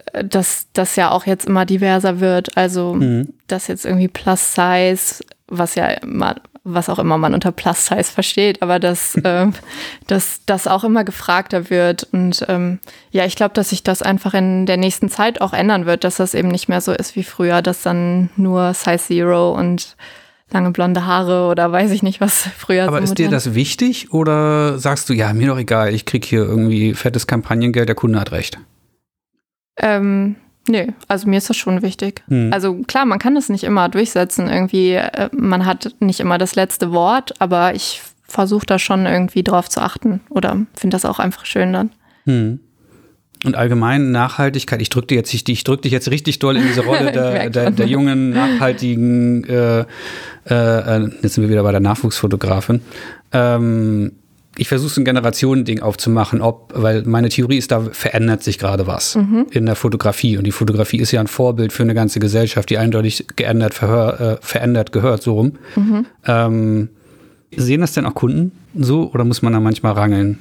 das 0.74 0.96
ja 0.96 1.12
auch 1.12 1.26
jetzt 1.26 1.46
immer 1.46 1.66
diverser 1.66 2.20
wird. 2.20 2.58
Also, 2.58 2.96
mhm. 2.96 3.30
dass 3.48 3.68
jetzt 3.68 3.86
irgendwie 3.86 4.08
Plus 4.08 4.54
Size, 4.56 5.24
was 5.48 5.76
ja 5.76 5.88
immer, 5.88 6.36
was 6.64 6.90
auch 6.90 7.00
immer 7.00 7.18
man 7.18 7.34
unter 7.34 7.52
Plus 7.52 7.86
Size 7.86 8.04
versteht, 8.04 8.62
aber 8.62 8.80
dass, 8.80 9.16
äh, 9.24 9.48
dass 10.08 10.42
das 10.46 10.68
auch 10.68 10.84
immer 10.84 11.04
gefragter 11.04 11.70
wird. 11.70 12.08
Und 12.12 12.46
ähm, 12.50 12.80
ja, 13.12 13.26
ich 13.26 13.36
glaube, 13.36 13.54
dass 13.54 13.70
sich 13.70 13.84
das 13.84 14.02
einfach 14.02 14.34
in 14.34 14.66
der 14.66 14.78
nächsten 14.78 15.10
Zeit 15.10 15.42
auch 15.42 15.54
ändern 15.54 15.86
wird, 15.86 16.04
dass 16.04 16.18
das 16.18 16.34
eben 16.34 16.50
nicht 16.50 16.68
mehr 16.68 16.82
so 16.82 16.92
ist 16.92 17.16
wie 17.16 17.24
früher, 17.24 17.62
dass 17.62 17.84
dann 17.84 18.30
nur 18.36 18.74
Size 18.74 18.98
Zero 18.98 19.54
und 19.54 19.96
lange 20.52 20.72
blonde 20.72 21.06
Haare 21.06 21.50
oder 21.50 21.72
weiß 21.72 21.92
ich 21.92 22.04
nicht, 22.04 22.22
was 22.22 22.48
früher 22.58 22.88
Aber 22.88 22.98
so 22.98 23.04
ist 23.04 23.18
dir 23.18 23.30
das 23.30 23.56
wichtig 23.56 24.14
oder 24.14 24.78
sagst 24.78 25.10
du, 25.10 25.14
ja, 25.14 25.34
mir 25.34 25.48
doch 25.48 25.58
egal, 25.58 25.94
ich 25.94 26.06
krieg 26.06 26.24
hier 26.24 26.42
irgendwie 26.42 26.94
fettes 26.94 27.28
Kampagnengeld, 27.28 27.90
der 27.90 27.96
Kunde 27.96 28.20
hat 28.20 28.32
recht? 28.32 28.60
Ähm, 29.78 30.36
nö, 30.68 30.88
also 31.08 31.28
mir 31.28 31.38
ist 31.38 31.50
das 31.50 31.58
schon 31.58 31.82
wichtig. 31.82 32.24
Hm. 32.28 32.52
Also 32.54 32.76
klar, 32.88 33.06
man 33.06 33.20
kann 33.20 33.36
das 33.36 33.50
nicht 33.50 33.64
immer 33.64 33.90
durchsetzen. 33.90 34.50
Irgendwie, 34.50 34.94
äh, 34.94 35.30
man 35.32 35.66
hat 35.66 35.96
nicht 36.00 36.20
immer 36.20 36.38
das 36.38 36.56
letzte 36.56 36.92
Wort, 36.92 37.34
aber 37.40 37.76
ich 37.76 38.02
versuche 38.24 38.66
da 38.66 38.80
schon 38.80 39.06
irgendwie 39.06 39.44
drauf 39.44 39.70
zu 39.70 39.82
achten 39.82 40.22
oder 40.30 40.66
finde 40.74 40.96
das 40.96 41.06
auch 41.06 41.20
einfach 41.20 41.46
schön 41.46 41.74
dann. 41.74 41.92
Hm. 42.26 42.60
Und 43.46 43.56
allgemein 43.56 44.12
Nachhaltigkeit, 44.12 44.82
ich 44.82 44.90
drücke 44.90 45.16
jetzt, 45.16 45.34
ich, 45.34 45.48
ich 45.50 45.66
drück 45.66 45.82
dich 45.82 45.92
jetzt 45.92 46.10
richtig 46.10 46.40
doll 46.40 46.56
in 46.56 46.64
diese 46.64 46.82
Rolle 46.86 47.12
der, 47.12 47.50
der, 47.50 47.72
der, 47.72 47.88
jungen, 47.88 48.30
nachhaltigen, 48.30 49.44
äh, 49.44 49.82
äh, 50.46 51.10
jetzt 51.22 51.34
sind 51.34 51.44
wir 51.44 51.50
wieder 51.50 51.64
bei 51.64 51.72
der 51.72 51.82
Nachwuchsfotografin. 51.82 52.82
Ähm, 53.34 54.14
ich 54.58 54.68
versuche 54.68 54.92
so 54.92 55.02
ein 55.02 55.06
Generationending 55.06 55.82
aufzumachen, 55.82 56.42
ob, 56.42 56.74
weil 56.76 57.04
meine 57.04 57.30
Theorie 57.30 57.58
ist, 57.58 57.72
da 57.72 57.82
verändert 57.92 58.44
sich 58.44 58.60
gerade 58.60 58.86
was 58.86 59.16
mhm. 59.16 59.48
in 59.52 59.66
der 59.66 59.76
Fotografie. 59.76 60.38
Und 60.38 60.46
die 60.46 60.52
Fotografie 60.52 60.98
ist 60.98 61.12
ja 61.12 61.20
ein 61.20 61.28
Vorbild 61.28 61.74
für 61.74 61.84
eine 61.84 61.96
ganze 61.96 62.20
Gesellschaft, 62.20 62.70
die 62.70 62.78
eindeutig 62.78 63.26
geändert, 63.36 63.74
verhör, 63.74 64.20
äh, 64.20 64.38
verändert 64.42 64.92
gehört, 64.92 65.24
so 65.24 65.34
rum. 65.34 65.54
Mhm. 65.76 66.06
Ähm, 66.28 66.90
sehen 67.56 67.82
das 67.82 67.94
denn 67.94 68.06
auch 68.06 68.14
Kunden 68.14 68.52
so 68.78 69.10
oder 69.12 69.24
muss 69.24 69.42
man 69.42 69.54
da 69.54 69.60
manchmal 69.60 69.94
rangeln? 69.94 70.40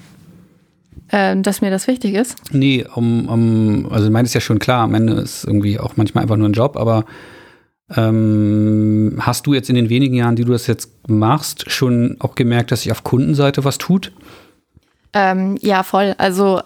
Ähm, 1.10 1.42
dass 1.42 1.60
mir 1.60 1.70
das 1.70 1.86
wichtig 1.88 2.14
ist? 2.14 2.36
Nee, 2.52 2.86
um, 2.94 3.28
um, 3.28 3.88
also 3.90 4.06
ich 4.06 4.12
meine, 4.12 4.26
ist 4.26 4.34
ja 4.34 4.40
schon 4.40 4.58
klar, 4.58 4.84
am 4.84 4.94
Ende 4.94 5.14
ist 5.14 5.44
irgendwie 5.44 5.78
auch 5.78 5.96
manchmal 5.96 6.22
einfach 6.22 6.36
nur 6.36 6.48
ein 6.48 6.54
Job, 6.54 6.76
aber 6.76 7.04
ähm, 7.96 9.18
hast 9.20 9.46
du 9.46 9.54
jetzt 9.54 9.68
in 9.68 9.76
den 9.76 9.88
wenigen 9.88 10.14
Jahren, 10.14 10.36
die 10.36 10.44
du 10.44 10.52
das 10.52 10.66
jetzt 10.66 10.90
machst, 11.08 11.70
schon 11.70 12.16
auch 12.20 12.34
gemerkt, 12.34 12.72
dass 12.72 12.82
sich 12.82 12.92
auf 12.92 13.04
Kundenseite 13.04 13.64
was 13.64 13.78
tut? 13.78 14.12
Ähm, 15.12 15.58
ja, 15.60 15.82
voll. 15.82 16.14
Also 16.18 16.62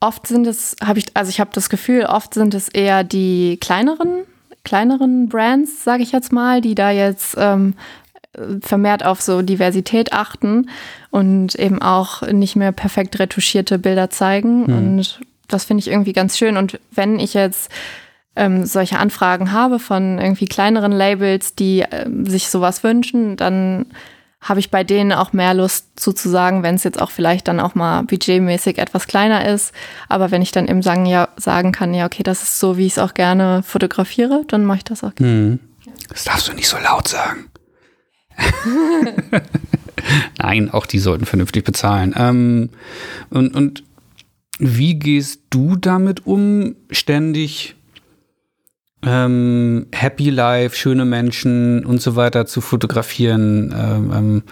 oft 0.00 0.26
sind 0.26 0.46
es, 0.46 0.76
habe 0.82 0.98
ich, 0.98 1.06
also 1.14 1.30
ich 1.30 1.40
habe 1.40 1.50
das 1.52 1.68
Gefühl, 1.68 2.04
oft 2.04 2.34
sind 2.34 2.54
es 2.54 2.68
eher 2.68 3.04
die 3.04 3.58
kleineren, 3.60 4.24
kleineren 4.64 5.28
Brands, 5.28 5.84
sage 5.84 6.02
ich 6.02 6.12
jetzt 6.12 6.32
mal, 6.32 6.60
die 6.60 6.74
da 6.74 6.90
jetzt 6.90 7.34
ähm, 7.38 7.74
vermehrt 8.60 9.04
auf 9.04 9.22
so 9.22 9.42
Diversität 9.42 10.12
achten 10.12 10.68
und 11.10 11.54
eben 11.54 11.80
auch 11.80 12.22
nicht 12.22 12.56
mehr 12.56 12.72
perfekt 12.72 13.18
retuschierte 13.18 13.78
Bilder 13.78 14.10
zeigen. 14.10 14.66
Mhm. 14.66 14.76
Und 14.76 15.20
das 15.48 15.64
finde 15.64 15.80
ich 15.80 15.88
irgendwie 15.88 16.12
ganz 16.12 16.36
schön. 16.36 16.56
Und 16.56 16.78
wenn 16.92 17.18
ich 17.18 17.34
jetzt 17.34 17.70
ähm, 18.36 18.64
solche 18.66 18.98
Anfragen 18.98 19.52
habe 19.52 19.78
von 19.78 20.18
irgendwie 20.18 20.46
kleineren 20.46 20.92
Labels, 20.92 21.54
die 21.54 21.84
ähm, 21.90 22.26
sich 22.26 22.48
sowas 22.48 22.84
wünschen, 22.84 23.36
dann 23.36 23.86
habe 24.40 24.60
ich 24.60 24.70
bei 24.70 24.84
denen 24.84 25.12
auch 25.12 25.32
mehr 25.32 25.54
Lust 25.54 25.98
zuzusagen, 25.98 26.62
wenn 26.62 26.76
es 26.76 26.84
jetzt 26.84 27.00
auch 27.00 27.10
vielleicht 27.10 27.48
dann 27.48 27.58
auch 27.58 27.74
mal 27.74 28.02
budgetmäßig 28.02 28.78
etwas 28.78 29.06
kleiner 29.06 29.48
ist. 29.48 29.72
Aber 30.08 30.30
wenn 30.30 30.42
ich 30.42 30.52
dann 30.52 30.68
eben 30.68 30.82
sagen, 30.82 31.06
ja, 31.06 31.28
sagen 31.36 31.72
kann, 31.72 31.94
ja, 31.94 32.06
okay, 32.06 32.22
das 32.22 32.42
ist 32.42 32.60
so, 32.60 32.76
wie 32.76 32.86
ich 32.86 32.92
es 32.92 32.98
auch 32.98 33.14
gerne 33.14 33.62
fotografiere, 33.64 34.44
dann 34.46 34.64
mache 34.64 34.78
ich 34.78 34.84
das 34.84 35.02
auch 35.02 35.14
gerne. 35.14 35.32
Hm. 35.32 35.58
Das 36.08 36.24
darfst 36.24 36.48
du 36.48 36.52
nicht 36.52 36.68
so 36.68 36.76
laut 36.78 37.08
sagen. 37.08 37.46
Nein, 40.38 40.70
auch 40.70 40.86
die 40.86 40.98
sollten 40.98 41.26
vernünftig 41.26 41.64
bezahlen. 41.64 42.14
Ähm, 42.16 42.70
und, 43.30 43.54
und 43.54 43.82
wie 44.58 44.98
gehst 44.98 45.42
du 45.50 45.76
damit 45.76 46.26
um, 46.26 46.76
ständig 46.90 47.76
ähm, 49.04 49.86
Happy 49.92 50.30
Life, 50.30 50.76
schöne 50.76 51.04
Menschen 51.04 51.84
und 51.84 52.00
so 52.00 52.16
weiter 52.16 52.46
zu 52.46 52.60
fotografieren. 52.60 53.74
Ähm, 53.76 54.12
ähm, 54.14 54.42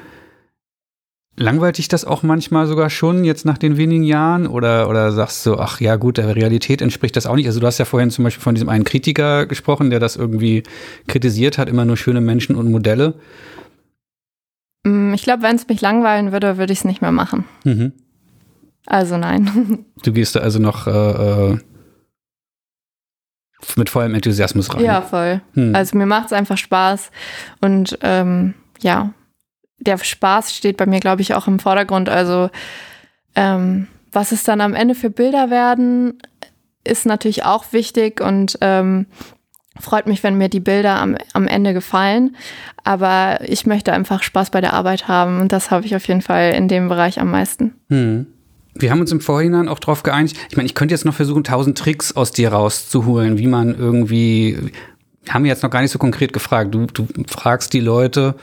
langweilt 1.36 1.78
dich 1.78 1.88
das 1.88 2.04
auch 2.04 2.22
manchmal 2.22 2.66
sogar 2.66 2.90
schon 2.90 3.24
jetzt 3.24 3.44
nach 3.44 3.58
den 3.58 3.76
wenigen 3.76 4.04
Jahren 4.04 4.46
oder, 4.46 4.88
oder 4.88 5.12
sagst 5.12 5.44
du, 5.46 5.58
ach 5.58 5.80
ja 5.80 5.96
gut, 5.96 6.18
der 6.18 6.36
Realität 6.36 6.80
entspricht 6.80 7.16
das 7.16 7.26
auch 7.26 7.36
nicht? 7.36 7.46
Also 7.46 7.60
du 7.60 7.66
hast 7.66 7.78
ja 7.78 7.84
vorhin 7.84 8.10
zum 8.10 8.24
Beispiel 8.24 8.42
von 8.42 8.54
diesem 8.54 8.68
einen 8.68 8.84
Kritiker 8.84 9.46
gesprochen, 9.46 9.90
der 9.90 10.00
das 10.00 10.16
irgendwie 10.16 10.62
kritisiert 11.08 11.58
hat, 11.58 11.68
immer 11.68 11.84
nur 11.84 11.96
schöne 11.96 12.20
Menschen 12.20 12.54
und 12.54 12.70
Modelle. 12.70 13.14
Mm, 14.84 15.14
ich 15.14 15.22
glaube, 15.22 15.42
wenn 15.42 15.56
es 15.56 15.66
mich 15.66 15.80
langweilen 15.80 16.32
würde, 16.32 16.58
würde 16.58 16.72
ich 16.72 16.80
es 16.80 16.84
nicht 16.84 17.02
mehr 17.02 17.12
machen. 17.12 17.44
Mhm. 17.64 17.92
Also 18.86 19.16
nein. 19.16 19.86
Du 20.04 20.12
gehst 20.12 20.36
da 20.36 20.40
also 20.40 20.58
noch 20.58 20.86
äh, 20.86 20.90
äh 20.90 21.58
mit 23.76 23.90
vollem 23.90 24.14
Enthusiasmus 24.14 24.74
rein. 24.74 24.84
Ja, 24.84 25.02
voll. 25.02 25.40
Hm. 25.54 25.74
Also 25.74 25.96
mir 25.96 26.06
macht 26.06 26.26
es 26.26 26.32
einfach 26.32 26.58
Spaß. 26.58 27.10
Und 27.60 27.98
ähm, 28.02 28.54
ja, 28.80 29.10
der 29.78 29.98
Spaß 29.98 30.54
steht 30.54 30.76
bei 30.76 30.86
mir, 30.86 31.00
glaube 31.00 31.22
ich, 31.22 31.34
auch 31.34 31.46
im 31.46 31.58
Vordergrund. 31.58 32.08
Also 32.08 32.50
ähm, 33.34 33.88
was 34.12 34.32
es 34.32 34.44
dann 34.44 34.60
am 34.60 34.74
Ende 34.74 34.94
für 34.94 35.10
Bilder 35.10 35.50
werden, 35.50 36.18
ist 36.84 37.06
natürlich 37.06 37.44
auch 37.44 37.72
wichtig 37.72 38.20
und 38.20 38.58
ähm, 38.60 39.06
freut 39.80 40.06
mich, 40.06 40.22
wenn 40.22 40.38
mir 40.38 40.48
die 40.48 40.60
Bilder 40.60 40.96
am, 41.00 41.16
am 41.32 41.46
Ende 41.46 41.72
gefallen. 41.74 42.36
Aber 42.84 43.38
ich 43.42 43.66
möchte 43.66 43.92
einfach 43.92 44.22
Spaß 44.22 44.50
bei 44.50 44.60
der 44.60 44.74
Arbeit 44.74 45.08
haben 45.08 45.40
und 45.40 45.52
das 45.52 45.70
habe 45.70 45.86
ich 45.86 45.96
auf 45.96 46.06
jeden 46.06 46.22
Fall 46.22 46.52
in 46.52 46.68
dem 46.68 46.88
Bereich 46.88 47.20
am 47.20 47.30
meisten. 47.30 47.74
Hm 47.88 48.26
wir 48.74 48.90
haben 48.90 49.00
uns 49.00 49.12
im 49.12 49.20
Vorhinein 49.20 49.68
auch 49.68 49.78
darauf 49.78 50.02
geeinigt. 50.02 50.36
Ich 50.50 50.56
meine, 50.56 50.66
ich 50.66 50.74
könnte 50.74 50.94
jetzt 50.94 51.04
noch 51.04 51.14
versuchen, 51.14 51.44
tausend 51.44 51.78
Tricks 51.78 52.12
aus 52.12 52.32
dir 52.32 52.52
rauszuholen, 52.52 53.38
wie 53.38 53.46
man 53.46 53.78
irgendwie. 53.78 54.58
Haben 55.28 55.44
wir 55.44 55.50
jetzt 55.50 55.62
noch 55.62 55.70
gar 55.70 55.80
nicht 55.80 55.90
so 55.90 55.98
konkret 55.98 56.32
gefragt. 56.32 56.74
Du, 56.74 56.86
du 56.86 57.06
fragst 57.26 57.72
die 57.72 57.80
Leute, 57.80 58.34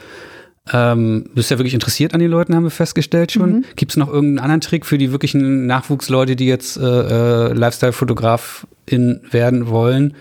ähm, 0.72 1.26
bist 1.34 1.50
ja 1.50 1.58
wirklich 1.58 1.74
interessiert 1.74 2.14
an 2.14 2.20
den 2.20 2.30
Leuten, 2.30 2.54
haben 2.54 2.62
wir 2.62 2.70
festgestellt 2.70 3.32
schon. 3.32 3.52
Mhm. 3.52 3.64
Gibt 3.76 3.92
es 3.92 3.96
noch 3.96 4.08
irgendeinen 4.08 4.38
anderen 4.38 4.60
Trick 4.60 4.86
für 4.86 4.98
die 4.98 5.10
wirklichen 5.10 5.66
Nachwuchsleute, 5.66 6.36
die 6.36 6.46
jetzt 6.46 6.76
äh, 6.76 6.82
äh, 6.82 7.52
Lifestyle-Fotografin 7.52 9.20
werden 9.30 9.68
wollen? 9.68 10.14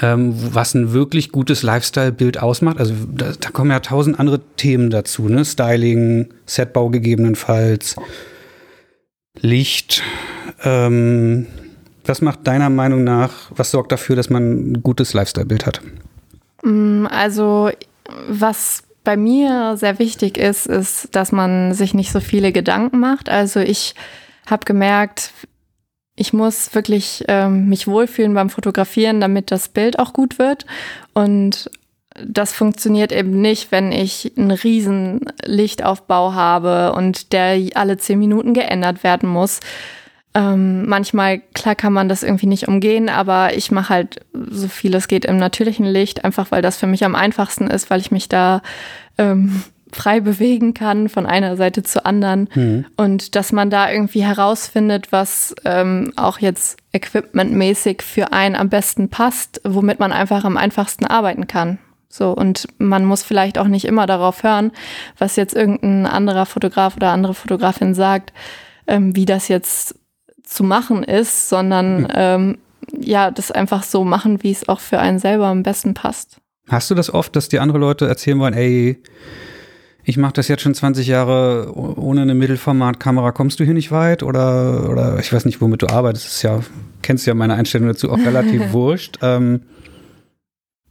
Ähm, 0.00 0.34
was 0.54 0.74
ein 0.74 0.92
wirklich 0.92 1.32
gutes 1.32 1.62
Lifestyle-Bild 1.62 2.40
ausmacht. 2.40 2.78
Also 2.78 2.94
da, 3.14 3.32
da, 3.38 3.50
kommen 3.50 3.70
ja 3.70 3.80
tausend 3.80 4.18
andere 4.18 4.40
Themen 4.56 4.88
dazu, 4.88 5.28
ne? 5.28 5.44
Styling, 5.44 6.28
Setbau 6.46 6.88
gegebenenfalls. 6.88 7.96
Licht. 9.42 10.02
Ähm, 10.64 11.46
was 12.04 12.20
macht 12.20 12.46
deiner 12.46 12.70
Meinung 12.70 13.04
nach, 13.04 13.50
was 13.54 13.70
sorgt 13.70 13.92
dafür, 13.92 14.16
dass 14.16 14.30
man 14.30 14.72
ein 14.72 14.82
gutes 14.82 15.14
Lifestyle-Bild 15.14 15.66
hat? 15.66 15.80
Mm, 16.62 17.06
also, 17.06 17.70
was 18.28 18.84
bei 19.04 19.16
mir 19.16 19.76
sehr 19.76 19.98
wichtig 19.98 20.38
ist, 20.38 20.66
ist, 20.66 21.14
dass 21.14 21.32
man 21.32 21.74
sich 21.74 21.92
nicht 21.92 22.12
so 22.12 22.20
viele 22.20 22.52
Gedanken 22.52 23.00
macht. 23.00 23.28
Also 23.28 23.60
ich 23.60 23.94
habe 24.46 24.64
gemerkt, 24.64 25.32
ich 26.14 26.32
muss 26.32 26.74
wirklich 26.74 27.24
ähm, 27.28 27.68
mich 27.68 27.86
wohlfühlen 27.86 28.34
beim 28.34 28.50
Fotografieren, 28.50 29.20
damit 29.20 29.50
das 29.50 29.68
Bild 29.68 29.98
auch 29.98 30.12
gut 30.12 30.38
wird. 30.38 30.66
Und 31.14 31.70
das 32.26 32.52
funktioniert 32.52 33.12
eben 33.12 33.40
nicht, 33.40 33.72
wenn 33.72 33.92
ich 33.92 34.32
einen 34.36 34.50
riesen 34.50 35.20
Lichtaufbau 35.44 36.34
habe 36.34 36.92
und 36.92 37.32
der 37.32 37.58
alle 37.74 37.96
zehn 37.96 38.18
Minuten 38.18 38.54
geändert 38.54 39.04
werden 39.04 39.28
muss. 39.28 39.60
Ähm, 40.34 40.88
manchmal, 40.88 41.40
klar 41.52 41.74
kann 41.74 41.92
man 41.92 42.08
das 42.08 42.22
irgendwie 42.22 42.46
nicht 42.46 42.66
umgehen, 42.66 43.10
aber 43.10 43.54
ich 43.54 43.70
mache 43.70 43.90
halt 43.90 44.20
so 44.50 44.66
viel 44.68 44.94
es 44.94 45.06
geht 45.06 45.26
im 45.26 45.36
natürlichen 45.36 45.84
Licht, 45.84 46.24
einfach 46.24 46.50
weil 46.50 46.62
das 46.62 46.78
für 46.78 46.86
mich 46.86 47.04
am 47.04 47.14
einfachsten 47.14 47.66
ist, 47.66 47.90
weil 47.90 48.00
ich 48.00 48.10
mich 48.10 48.30
da 48.30 48.62
ähm, 49.18 49.62
frei 49.92 50.20
bewegen 50.20 50.72
kann 50.72 51.10
von 51.10 51.26
einer 51.26 51.56
Seite 51.56 51.82
zur 51.82 52.06
anderen 52.06 52.48
mhm. 52.54 52.86
und 52.96 53.36
dass 53.36 53.52
man 53.52 53.68
da 53.68 53.90
irgendwie 53.90 54.24
herausfindet, 54.24 55.12
was 55.12 55.54
ähm, 55.66 56.12
auch 56.16 56.38
jetzt 56.38 56.78
equipmentmäßig 56.92 58.02
für 58.02 58.32
einen 58.32 58.56
am 58.56 58.70
besten 58.70 59.10
passt, 59.10 59.60
womit 59.64 60.00
man 60.00 60.12
einfach 60.12 60.44
am 60.44 60.56
einfachsten 60.56 61.04
arbeiten 61.04 61.46
kann. 61.46 61.78
So, 62.14 62.32
und 62.32 62.66
man 62.76 63.06
muss 63.06 63.22
vielleicht 63.22 63.56
auch 63.56 63.68
nicht 63.68 63.86
immer 63.86 64.04
darauf 64.04 64.42
hören, 64.42 64.70
was 65.16 65.36
jetzt 65.36 65.54
irgendein 65.54 66.04
anderer 66.04 66.44
Fotograf 66.44 66.94
oder 66.96 67.10
andere 67.10 67.32
Fotografin 67.32 67.94
sagt, 67.94 68.34
ähm, 68.86 69.16
wie 69.16 69.24
das 69.24 69.48
jetzt 69.48 69.94
zu 70.44 70.62
machen 70.62 71.04
ist, 71.04 71.48
sondern 71.48 72.06
ähm, 72.14 72.58
ja, 73.00 73.30
das 73.30 73.50
einfach 73.50 73.82
so 73.82 74.04
machen, 74.04 74.42
wie 74.42 74.50
es 74.50 74.68
auch 74.68 74.80
für 74.80 74.98
einen 74.98 75.18
selber 75.18 75.46
am 75.46 75.62
besten 75.62 75.94
passt. 75.94 76.36
Hast 76.68 76.90
du 76.90 76.94
das 76.94 77.12
oft, 77.12 77.34
dass 77.34 77.48
die 77.48 77.60
andere 77.60 77.78
Leute 77.78 78.06
erzählen 78.06 78.38
wollen, 78.38 78.52
ey, 78.52 79.02
ich 80.04 80.18
mache 80.18 80.34
das 80.34 80.48
jetzt 80.48 80.60
schon 80.60 80.74
20 80.74 81.06
Jahre 81.06 81.72
ohne 81.74 82.20
eine 82.22 82.34
Mittelformatkamera, 82.34 83.32
kommst 83.32 83.58
du 83.58 83.64
hier 83.64 83.72
nicht 83.72 83.90
weit? 83.90 84.22
Oder, 84.22 84.90
oder 84.90 85.18
ich 85.18 85.32
weiß 85.32 85.46
nicht, 85.46 85.62
womit 85.62 85.80
du 85.80 85.86
arbeitest, 85.86 86.26
das 86.26 86.32
ist 86.34 86.42
ja, 86.42 86.60
kennst 87.00 87.26
ja 87.26 87.32
meine 87.32 87.54
Einstellung 87.54 87.88
dazu 87.88 88.10
auch 88.10 88.18
relativ 88.18 88.60
wurscht. 88.72 89.18
Ähm, 89.22 89.62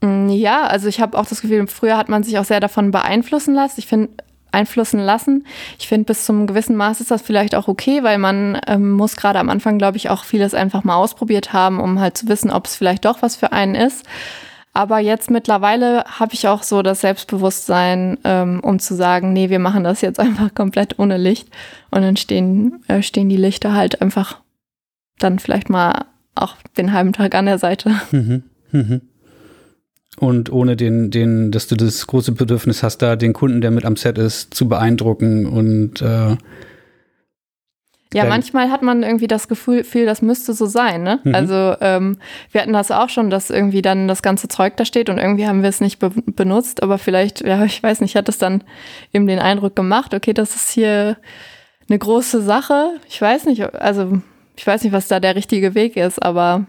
ja, 0.04 0.64
also 0.64 0.88
ich 0.88 1.00
habe 1.00 1.18
auch 1.18 1.26
das 1.26 1.42
Gefühl, 1.42 1.68
früher 1.68 1.98
hat 1.98 2.10
man 2.10 2.24
sich 2.24 2.40
auch 2.40 2.46
sehr 2.46 2.60
davon 2.60 2.92
beeinflussen 2.92 3.54
lassen. 3.54 3.80
Ich 3.80 3.88
finde, 3.88 4.10
einflussen 4.52 5.00
lassen. 5.00 5.46
Ich 5.80 5.88
finde, 5.88 6.06
bis 6.06 6.26
zum 6.26 6.48
gewissen 6.48 6.76
Maß 6.76 7.02
ist 7.02 7.12
das 7.12 7.22
vielleicht 7.22 7.56
auch 7.56 7.68
okay, 7.68 8.04
weil 8.04 8.18
man 8.18 8.60
ähm, 8.68 8.92
muss 8.92 9.16
gerade 9.16 9.40
am 9.40 9.50
Anfang, 9.50 9.78
glaube 9.78 9.98
ich, 9.98 10.10
auch 10.10 10.24
vieles 10.24 10.54
einfach 10.54 10.84
mal 10.84 10.96
ausprobiert 10.96 11.54
haben, 11.54 11.80
um 11.80 12.00
halt 12.00 12.18
zu 12.18 12.28
wissen, 12.28 12.52
ob 12.52 12.66
es 12.66 12.76
vielleicht 12.76 13.06
doch 13.06 13.22
was 13.22 13.36
für 13.36 13.52
einen 13.52 13.76
ist. 13.76 14.06
Aber 14.74 15.00
jetzt 15.00 15.30
mittlerweile 15.30 16.06
habe 16.06 16.34
ich 16.34 16.48
auch 16.48 16.64
so 16.64 16.82
das 16.82 17.02
Selbstbewusstsein, 17.02 18.18
ähm, 18.24 18.62
um 18.62 18.80
zu 18.80 18.96
sagen, 18.96 19.34
nee, 19.34 19.50
wir 19.50 19.60
machen 19.60 19.84
das 19.84 20.02
jetzt 20.02 20.20
einfach 20.20 20.54
komplett 20.54 21.00
ohne 21.00 21.18
Licht. 21.18 21.50
Und 21.90 22.02
dann 22.02 22.18
stehen, 22.18 22.84
äh, 22.88 23.02
stehen 23.02 23.30
die 23.30 23.38
Lichter 23.38 23.74
halt 23.74 24.02
einfach 24.02 24.40
dann 25.20 25.40
vielleicht 25.40 25.70
mal 25.70 26.06
auch 26.36 26.56
den 26.78 26.94
halben 26.94 27.14
Tag 27.14 27.36
an 27.36 27.46
der 27.46 27.58
Seite. 27.58 27.92
Mhm. 28.12 28.44
Mhm. 28.72 29.02
Und 30.22 30.52
ohne 30.52 30.76
den, 30.76 31.10
den, 31.10 31.52
dass 31.52 31.66
du 31.66 31.76
das 31.76 32.06
große 32.06 32.34
Bedürfnis 32.34 32.84
hast, 32.84 33.00
da 33.00 33.16
den 33.16 33.34
Kunden, 33.34 33.60
der 33.60 33.72
mit 33.72 33.86
am 33.86 33.96
Set 33.96 34.20
ist, 34.20 34.54
zu 34.54 34.70
beeindrucken 34.70 35.48
und 35.48 36.00
äh, 36.04 36.38
ja, 38.14 38.26
manchmal 38.26 38.70
hat 38.70 38.84
man 38.84 39.02
irgendwie 39.02 39.28
das 39.28 39.48
Gefühl, 39.48 40.06
das 40.06 40.22
müsste 40.22 40.54
so 40.54 40.68
sein. 40.68 41.02
Ne? 41.02 41.22
Mhm. 41.24 41.34
Also 41.34 41.76
ähm, 41.82 42.18
wir 42.52 42.62
hatten 42.62 42.74
das 42.74 42.92
auch 42.92 43.10
schon, 43.10 43.32
dass 43.32 43.50
irgendwie 43.50 43.82
dann 43.82 44.08
das 44.08 44.22
ganze 44.22 44.48
Zeug 44.48 44.76
da 44.78 44.86
steht 44.86 45.10
und 45.10 45.18
irgendwie 45.18 45.48
haben 45.48 45.64
wir 45.64 45.70
es 45.70 45.82
nicht 45.82 45.98
be 45.98 46.12
benutzt, 46.26 46.84
aber 46.84 47.00
vielleicht, 47.00 47.42
ja, 47.42 47.64
ich 47.64 47.82
weiß 47.82 48.02
nicht, 48.02 48.16
hat 48.16 48.30
es 48.30 48.38
dann 48.38 48.64
eben 49.14 49.26
den 49.26 49.40
Eindruck 49.40 49.76
gemacht, 49.76 50.14
okay, 50.14 50.34
das 50.34 50.56
ist 50.56 50.70
hier 50.70 51.18
eine 51.90 51.98
große 51.98 52.44
Sache. 52.44 52.92
Ich 53.10 53.20
weiß 53.20 53.46
nicht, 53.46 53.74
also 53.74 54.22
ich 54.56 54.68
weiß 54.68 54.84
nicht, 54.84 54.94
was 54.94 55.08
da 55.08 55.20
der 55.20 55.36
richtige 55.36 55.74
Weg 55.74 55.98
ist, 55.98 56.22
aber 56.22 56.68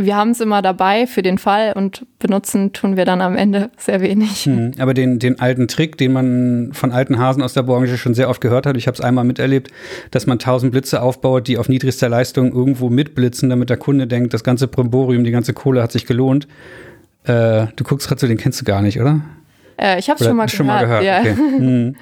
wir 0.00 0.14
haben 0.14 0.30
es 0.30 0.40
immer 0.40 0.62
dabei 0.62 1.08
für 1.08 1.22
den 1.22 1.38
Fall 1.38 1.72
und 1.74 2.06
benutzen 2.20 2.72
tun 2.72 2.96
wir 2.96 3.04
dann 3.04 3.20
am 3.20 3.34
Ende 3.34 3.70
sehr 3.76 4.00
wenig. 4.00 4.44
Hm, 4.44 4.72
aber 4.78 4.94
den, 4.94 5.18
den 5.18 5.40
alten 5.40 5.66
Trick, 5.66 5.98
den 5.98 6.12
man 6.12 6.70
von 6.72 6.92
alten 6.92 7.18
Hasen 7.18 7.42
aus 7.42 7.52
der 7.52 7.64
Branche 7.64 7.98
schon 7.98 8.14
sehr 8.14 8.28
oft 8.28 8.40
gehört 8.40 8.64
hat, 8.64 8.76
ich 8.76 8.86
habe 8.86 8.94
es 8.94 9.00
einmal 9.00 9.24
miterlebt, 9.24 9.72
dass 10.12 10.26
man 10.26 10.38
tausend 10.38 10.70
Blitze 10.70 11.02
aufbaut, 11.02 11.48
die 11.48 11.58
auf 11.58 11.68
niedrigster 11.68 12.08
Leistung 12.08 12.52
irgendwo 12.52 12.90
mitblitzen, 12.90 13.50
damit 13.50 13.70
der 13.70 13.76
Kunde 13.76 14.06
denkt, 14.06 14.32
das 14.32 14.44
ganze 14.44 14.68
Primborium, 14.68 15.24
die 15.24 15.32
ganze 15.32 15.52
Kohle 15.52 15.82
hat 15.82 15.90
sich 15.90 16.06
gelohnt. 16.06 16.46
Äh, 17.24 17.66
du 17.74 17.82
guckst 17.82 18.06
gerade 18.06 18.20
so, 18.20 18.28
den 18.28 18.38
kennst 18.38 18.60
du 18.60 18.64
gar 18.64 18.82
nicht, 18.82 19.00
oder? 19.00 19.20
Äh, 19.80 19.98
ich 19.98 20.08
habe 20.08 20.22
schon 20.22 20.36
mal 20.36 20.48
schon 20.48 20.66
gehört. 20.68 20.88
Mal 20.88 21.00
gehört. 21.00 21.04
Ja. 21.04 21.20
Okay. 21.20 21.34
Hm. 21.58 21.96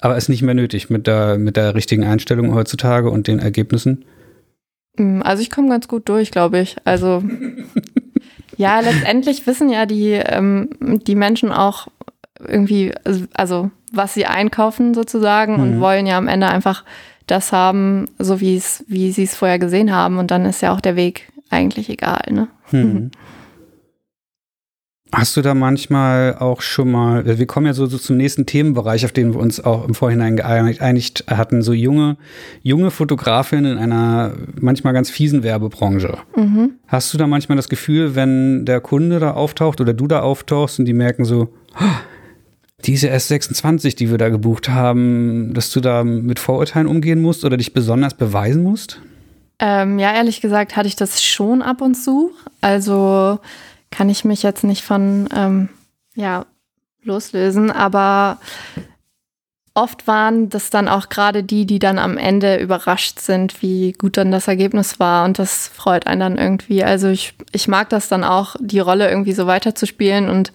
Aber 0.00 0.16
ist 0.16 0.28
nicht 0.28 0.42
mehr 0.42 0.54
nötig 0.54 0.90
mit 0.90 1.08
der, 1.08 1.38
mit 1.38 1.56
der 1.56 1.74
richtigen 1.74 2.04
Einstellung 2.04 2.54
heutzutage 2.54 3.10
und 3.10 3.26
den 3.26 3.40
Ergebnissen. 3.40 4.04
Hm, 4.98 5.22
also 5.22 5.42
ich 5.42 5.50
komme 5.50 5.68
ganz 5.68 5.88
gut 5.88 6.08
durch, 6.08 6.30
glaube 6.30 6.58
ich. 6.58 6.76
Also 6.84 7.22
ja, 8.56 8.80
letztendlich 8.80 9.46
wissen 9.46 9.70
ja 9.70 9.86
die, 9.86 10.12
ähm, 10.12 10.68
die 10.80 11.14
Menschen 11.14 11.52
auch 11.52 11.86
irgendwie, 12.46 12.92
also 13.34 13.70
was 13.92 14.14
sie 14.14 14.26
einkaufen 14.26 14.94
sozusagen 14.94 15.54
mhm. 15.54 15.62
und 15.62 15.80
wollen 15.80 16.06
ja 16.06 16.18
am 16.18 16.28
Ende 16.28 16.48
einfach 16.48 16.84
das 17.26 17.52
haben, 17.52 18.06
so 18.18 18.40
wie 18.40 18.56
es, 18.56 18.84
wie 18.88 19.12
sie 19.12 19.24
es 19.24 19.34
vorher 19.34 19.58
gesehen 19.58 19.92
haben. 19.92 20.18
Und 20.18 20.30
dann 20.30 20.44
ist 20.44 20.60
ja 20.60 20.72
auch 20.72 20.80
der 20.80 20.96
Weg 20.96 21.32
eigentlich 21.50 21.88
egal, 21.88 22.22
ne? 22.30 22.48
Mhm. 22.70 23.10
Hast 25.12 25.36
du 25.36 25.42
da 25.42 25.54
manchmal 25.54 26.36
auch 26.38 26.60
schon 26.60 26.90
mal, 26.90 27.38
wir 27.38 27.46
kommen 27.46 27.64
ja 27.64 27.72
so, 27.72 27.86
so, 27.86 27.96
zum 27.96 28.18
nächsten 28.18 28.44
Themenbereich, 28.44 29.06
auf 29.06 29.12
den 29.12 29.32
wir 29.32 29.40
uns 29.40 29.58
auch 29.64 29.88
im 29.88 29.94
Vorhinein 29.94 30.36
geeinigt 30.36 31.24
hatten, 31.28 31.62
so 31.62 31.72
junge, 31.72 32.18
junge 32.62 32.90
Fotografinnen 32.90 33.72
in 33.72 33.78
einer 33.78 34.34
manchmal 34.60 34.92
ganz 34.92 35.08
fiesen 35.08 35.42
Werbebranche. 35.42 36.18
Mhm. 36.36 36.72
Hast 36.86 37.14
du 37.14 37.18
da 37.18 37.26
manchmal 37.26 37.56
das 37.56 37.70
Gefühl, 37.70 38.14
wenn 38.14 38.66
der 38.66 38.80
Kunde 38.80 39.18
da 39.18 39.32
auftaucht 39.32 39.80
oder 39.80 39.94
du 39.94 40.06
da 40.06 40.20
auftauchst 40.20 40.78
und 40.78 40.84
die 40.84 40.92
merken 40.92 41.24
so, 41.24 41.54
oh, 41.80 41.84
diese 42.84 43.10
S26, 43.10 43.96
die 43.96 44.10
wir 44.10 44.18
da 44.18 44.28
gebucht 44.28 44.68
haben, 44.68 45.52
dass 45.54 45.70
du 45.70 45.80
da 45.80 46.04
mit 46.04 46.38
Vorurteilen 46.38 46.86
umgehen 46.86 47.22
musst 47.22 47.44
oder 47.44 47.56
dich 47.56 47.72
besonders 47.72 48.14
beweisen 48.14 48.62
musst? 48.62 49.00
Ähm, 49.60 49.98
ja, 49.98 50.12
ehrlich 50.14 50.40
gesagt 50.40 50.76
hatte 50.76 50.86
ich 50.86 50.94
das 50.94 51.22
schon 51.22 51.62
ab 51.62 51.80
und 51.80 51.96
zu. 51.96 52.30
Also 52.60 53.40
kann 53.90 54.08
ich 54.08 54.24
mich 54.24 54.42
jetzt 54.42 54.64
nicht 54.64 54.82
von 54.82 55.28
ähm, 55.34 55.68
ja, 56.14 56.46
loslösen, 57.02 57.70
aber 57.70 58.38
oft 59.74 60.06
waren 60.06 60.48
das 60.48 60.70
dann 60.70 60.88
auch 60.88 61.08
gerade 61.08 61.44
die, 61.44 61.64
die 61.64 61.78
dann 61.78 61.98
am 61.98 62.18
Ende 62.18 62.56
überrascht 62.56 63.20
sind, 63.20 63.62
wie 63.62 63.92
gut 63.92 64.16
dann 64.16 64.32
das 64.32 64.48
Ergebnis 64.48 64.98
war 64.98 65.24
und 65.24 65.38
das 65.38 65.68
freut 65.68 66.06
einen 66.06 66.20
dann 66.20 66.38
irgendwie. 66.38 66.82
Also 66.82 67.08
ich, 67.08 67.34
ich 67.52 67.68
mag 67.68 67.88
das 67.88 68.08
dann 68.08 68.24
auch, 68.24 68.56
die 68.58 68.80
Rolle 68.80 69.08
irgendwie 69.08 69.32
so 69.32 69.46
weiterzuspielen 69.46 70.28
und 70.28 70.52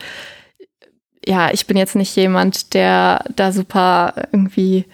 ja, 1.26 1.54
ich 1.54 1.68
bin 1.68 1.78
jetzt 1.78 1.96
nicht 1.96 2.14
jemand, 2.18 2.74
der 2.74 3.24
da 3.36 3.54
super 3.54 4.14
irgendwie 4.34 4.86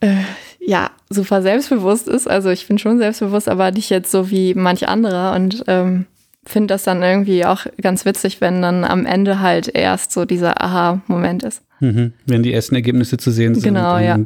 äh, 0.00 0.22
ja, 0.60 0.90
super 1.10 1.42
selbstbewusst 1.42 2.08
ist. 2.08 2.28
Also 2.28 2.50
ich 2.50 2.66
bin 2.66 2.78
schon 2.78 2.98
selbstbewusst, 2.98 3.48
aber 3.48 3.70
nicht 3.70 3.90
jetzt 3.90 4.10
so 4.10 4.30
wie 4.30 4.54
manch 4.54 4.88
anderer 4.88 5.34
und 5.34 5.64
ähm, 5.66 6.06
finde 6.48 6.74
das 6.74 6.84
dann 6.84 7.02
irgendwie 7.02 7.44
auch 7.44 7.66
ganz 7.80 8.04
witzig, 8.04 8.40
wenn 8.40 8.62
dann 8.62 8.84
am 8.84 9.06
Ende 9.06 9.40
halt 9.40 9.68
erst 9.68 10.12
so 10.12 10.24
dieser 10.24 10.62
Aha-Moment 10.62 11.42
ist. 11.42 11.62
Mhm. 11.80 12.12
Wenn 12.26 12.42
die 12.42 12.52
ersten 12.52 12.74
Ergebnisse 12.74 13.18
zu 13.18 13.30
sehen 13.30 13.54
sind. 13.54 13.64
Genau, 13.64 13.98
ja. 13.98 14.18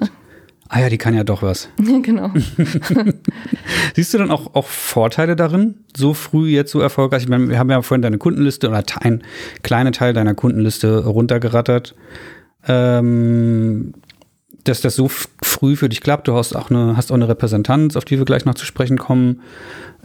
Ah 0.68 0.80
ja, 0.80 0.88
die 0.88 0.96
kann 0.96 1.14
ja 1.14 1.22
doch 1.22 1.42
was. 1.42 1.68
genau. 2.02 2.30
Siehst 3.94 4.14
du 4.14 4.18
dann 4.18 4.30
auch, 4.30 4.54
auch 4.54 4.66
Vorteile 4.66 5.36
darin, 5.36 5.74
so 5.94 6.14
früh 6.14 6.48
jetzt 6.48 6.70
so 6.70 6.80
erfolgreich? 6.80 7.24
Ich 7.24 7.28
meine, 7.28 7.50
wir 7.50 7.58
haben 7.58 7.70
ja 7.70 7.82
vorhin 7.82 8.00
deine 8.00 8.16
Kundenliste 8.16 8.68
oder 8.70 8.82
ein 9.00 9.22
kleiner 9.62 9.92
Teil 9.92 10.14
deiner 10.14 10.34
Kundenliste 10.34 11.04
runtergerattert. 11.04 11.94
Ähm, 12.66 13.92
dass 14.64 14.80
das 14.80 14.94
so 14.94 15.08
früh 15.08 15.76
für 15.76 15.88
dich 15.88 16.00
klappt. 16.00 16.28
Du 16.28 16.34
hast 16.34 16.54
auch 16.54 16.70
eine, 16.70 16.96
hast 16.96 17.10
auch 17.10 17.16
eine 17.16 17.28
Repräsentanz, 17.28 17.96
auf 17.96 18.04
die 18.04 18.18
wir 18.18 18.24
gleich 18.24 18.44
noch 18.44 18.54
zu 18.54 18.64
sprechen 18.64 18.98
kommen. 18.98 19.40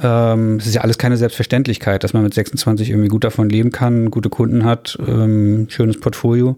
Ähm, 0.02 0.58
es 0.58 0.68
ist 0.68 0.76
ja 0.76 0.82
alles 0.82 0.98
keine 0.98 1.18
Selbstverständlichkeit, 1.18 2.04
dass 2.04 2.14
man 2.14 2.24
mit 2.24 2.34
26 2.34 2.90
irgendwie 2.90 3.10
gut 3.10 3.24
davon 3.24 3.50
leben 3.50 3.72
kann, 3.72 4.12
gute 4.12 4.30
Kunden 4.30 4.66
hat, 4.66 4.98
ähm, 5.06 5.68
schönes 5.70 6.00
Portfolio. 6.00 6.58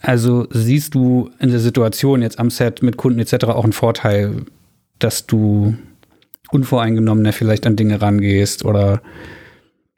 Also 0.00 0.46
siehst 0.50 0.94
du 0.94 1.30
in 1.40 1.50
der 1.50 1.58
Situation 1.58 2.22
jetzt 2.22 2.38
am 2.38 2.50
Set 2.50 2.82
mit 2.82 2.96
Kunden 2.96 3.18
etc. 3.18 3.46
auch 3.46 3.64
einen 3.64 3.72
Vorteil, 3.72 4.44
dass 4.98 5.26
du 5.26 5.74
unvoreingenommener 6.50 7.32
vielleicht 7.32 7.66
an 7.66 7.76
Dinge 7.76 8.00
rangehst 8.00 8.64
oder 8.64 9.02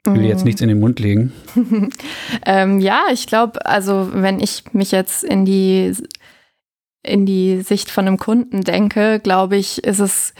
ich 0.07 0.13
will 0.13 0.25
jetzt 0.25 0.39
mhm. 0.39 0.45
nichts 0.45 0.61
in 0.61 0.69
den 0.69 0.79
Mund 0.79 0.99
legen. 0.99 1.31
ähm, 2.45 2.79
ja, 2.79 3.05
ich 3.11 3.27
glaube, 3.27 3.65
also 3.65 4.09
wenn 4.13 4.39
ich 4.39 4.63
mich 4.73 4.91
jetzt 4.91 5.23
in 5.23 5.45
die 5.45 5.93
in 7.03 7.25
die 7.25 7.61
Sicht 7.61 7.89
von 7.89 8.07
einem 8.07 8.17
Kunden 8.17 8.63
denke, 8.63 9.19
glaube 9.19 9.57
ich, 9.57 9.83
ist 9.83 9.99
es 9.99 10.33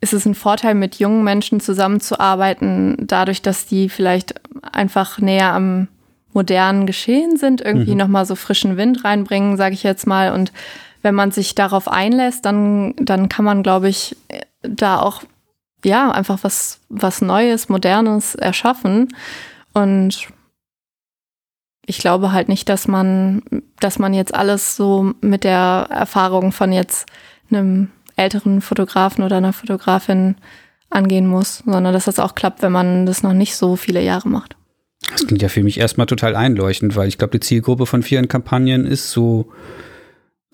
ist 0.00 0.14
es 0.14 0.24
ein 0.24 0.34
Vorteil, 0.34 0.74
mit 0.74 0.96
jungen 0.96 1.24
Menschen 1.24 1.60
zusammenzuarbeiten, 1.60 2.96
dadurch, 3.00 3.42
dass 3.42 3.66
die 3.66 3.88
vielleicht 3.88 4.34
einfach 4.62 5.18
näher 5.18 5.52
am 5.52 5.88
modernen 6.32 6.86
Geschehen 6.86 7.36
sind, 7.36 7.60
irgendwie 7.60 7.92
mhm. 7.92 7.98
nochmal 7.98 8.24
so 8.24 8.34
frischen 8.34 8.76
Wind 8.76 9.04
reinbringen, 9.04 9.56
sage 9.56 9.74
ich 9.74 9.82
jetzt 9.82 10.06
mal. 10.06 10.32
Und 10.32 10.52
wenn 11.02 11.14
man 11.14 11.32
sich 11.32 11.54
darauf 11.54 11.86
einlässt, 11.86 12.46
dann, 12.46 12.94
dann 12.96 13.28
kann 13.28 13.44
man, 13.44 13.62
glaube 13.62 13.88
ich, 13.88 14.16
da 14.62 15.00
auch 15.00 15.22
ja, 15.84 16.10
einfach 16.10 16.38
was, 16.42 16.80
was 16.88 17.20
Neues, 17.20 17.68
Modernes 17.68 18.34
erschaffen. 18.34 19.08
Und 19.72 20.28
ich 21.86 21.98
glaube 21.98 22.32
halt 22.32 22.48
nicht, 22.48 22.68
dass 22.68 22.86
man, 22.86 23.42
dass 23.80 23.98
man 23.98 24.14
jetzt 24.14 24.34
alles 24.34 24.76
so 24.76 25.12
mit 25.20 25.44
der 25.44 25.88
Erfahrung 25.90 26.52
von 26.52 26.72
jetzt 26.72 27.06
einem 27.50 27.88
älteren 28.16 28.60
Fotografen 28.60 29.24
oder 29.24 29.38
einer 29.38 29.52
Fotografin 29.52 30.36
angehen 30.90 31.26
muss, 31.26 31.62
sondern 31.64 31.92
dass 31.92 32.04
das 32.04 32.18
auch 32.18 32.34
klappt, 32.34 32.62
wenn 32.62 32.72
man 32.72 33.06
das 33.06 33.22
noch 33.22 33.32
nicht 33.32 33.56
so 33.56 33.76
viele 33.76 34.02
Jahre 34.02 34.28
macht. 34.28 34.56
Das 35.10 35.26
klingt 35.26 35.42
ja 35.42 35.48
für 35.48 35.62
mich 35.62 35.80
erstmal 35.80 36.06
total 36.06 36.36
einleuchtend, 36.36 36.94
weil 36.94 37.08
ich 37.08 37.18
glaube, 37.18 37.32
die 37.32 37.40
Zielgruppe 37.40 37.86
von 37.86 38.02
vielen 38.02 38.28
Kampagnen 38.28 38.84
ist 38.84 39.10
so 39.10 39.50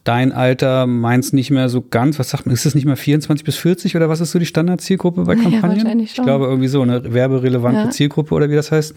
dein 0.06 0.32
Alter, 0.32 0.86
meins 0.86 1.32
nicht 1.32 1.50
mehr 1.50 1.68
so 1.68 1.82
ganz. 1.82 2.18
Was 2.18 2.30
sagt 2.30 2.46
man? 2.46 2.54
Ist 2.54 2.64
es 2.64 2.74
nicht 2.74 2.86
mehr 2.86 2.96
24 2.96 3.44
bis 3.44 3.56
40 3.56 3.96
oder 3.96 4.08
was 4.08 4.20
ist 4.20 4.30
so 4.30 4.38
die 4.38 4.46
Standardzielgruppe 4.46 5.24
bei 5.24 5.34
Kampagnen? 5.34 5.98
Ja. 5.98 6.04
Ich 6.04 6.14
glaube 6.14 6.46
irgendwie 6.46 6.68
so 6.68 6.80
eine 6.80 7.12
werberelevante 7.12 7.80
ja. 7.80 7.90
Zielgruppe 7.90 8.34
oder 8.34 8.48
wie 8.48 8.54
das 8.54 8.70
heißt. 8.72 8.94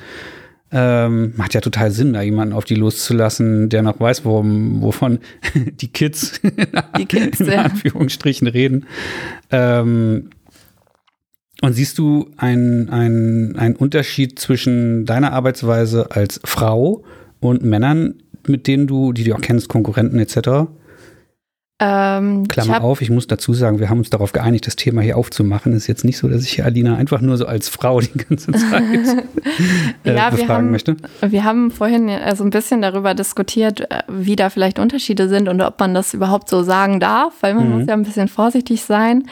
Ähm, 0.72 1.34
macht 1.36 1.56
ja 1.56 1.62
total 1.62 1.90
Sinn, 1.90 2.14
da 2.14 2.22
jemanden 2.22 2.54
auf 2.54 2.64
die 2.64 2.76
loszulassen, 2.76 3.70
der 3.70 3.82
noch 3.82 4.00
weiß, 4.00 4.24
worum, 4.24 4.84
wovon 4.84 5.18
die 5.82 5.88
Kids, 5.88 6.40
Die 6.98 7.06
Kids, 7.06 7.40
in 7.40 7.48
ja. 7.48 7.64
Anführungsstrichen 7.64 8.48
reden. 8.48 8.86
Ähm, 9.50 10.30
und 11.62 11.74
siehst 11.74 11.98
du 11.98 12.30
einen 12.38 12.90
einen 12.90 13.76
Unterschied 13.76 14.40
zwischen 14.40 15.06
deiner 15.06 15.34
Arbeitsweise 15.34 16.12
als 16.12 16.40
Frau 16.46 17.04
und 17.40 17.66
Männern, 17.66 18.22
mit 18.48 18.68
denen 18.68 18.86
du, 18.86 19.12
die 19.12 19.24
du 19.24 19.34
auch 19.34 19.42
kennst, 19.42 19.70
Konkurrenten 19.70 20.20
etc.? 20.20 20.70
Ähm, 21.82 22.44
ich 22.44 22.50
Klammer 22.50 22.76
hab, 22.76 22.84
auf, 22.84 23.02
ich 23.02 23.10
muss 23.10 23.28
dazu 23.28 23.54
sagen, 23.54 23.80
wir 23.80 23.90
haben 23.90 24.00
uns 24.00 24.10
darauf 24.10 24.34
geeinigt, 24.34 24.68
das 24.68 24.76
Thema 24.76 25.02
hier 25.02 25.16
aufzumachen. 25.18 25.72
Es 25.72 25.84
ist 25.84 25.88
jetzt 25.88 26.04
nicht 26.04 26.18
so, 26.18 26.28
dass 26.28 26.44
ich 26.44 26.52
hier 26.52 26.66
Alina 26.66 26.96
einfach 26.98 27.22
nur 27.22 27.38
so 27.38 27.46
als 27.46 27.70
Frau 27.70 28.02
die 28.02 28.12
ganze 28.18 28.52
Zeit 28.70 28.84
äh, 30.04 30.16
Ja, 30.16 30.32
wir 30.32 30.38
befragen 30.40 30.50
haben- 30.50 30.72
möchte. 30.72 30.98
Wir 31.22 31.44
haben 31.46 31.72
vorhin 31.72 32.10
ja 32.10 32.36
so 32.36 32.44
ein 32.44 32.50
bisschen 32.50 32.82
darüber 32.82 33.14
diskutiert, 33.14 33.82
äh, 33.92 34.04
wie 34.10 34.36
da 34.36 34.50
vielleicht 34.50 34.78
Unterschiede 34.80 35.30
sind 35.30 35.48
und 35.48 35.62
ob 35.62 35.80
man 35.80 35.94
das 35.94 36.14
überhaupt 36.14 36.50
so 36.50 36.64
sagen 36.64 37.00
darf, 37.00 37.34
weil 37.42 37.54
man 37.54 37.70
Mhm. 37.70 37.78
muss 37.80 37.88
ja 37.88 37.94
ein 37.94 38.04
bisschen 38.04 38.28
vorsichtig 38.28 38.84
sein. 38.84 39.24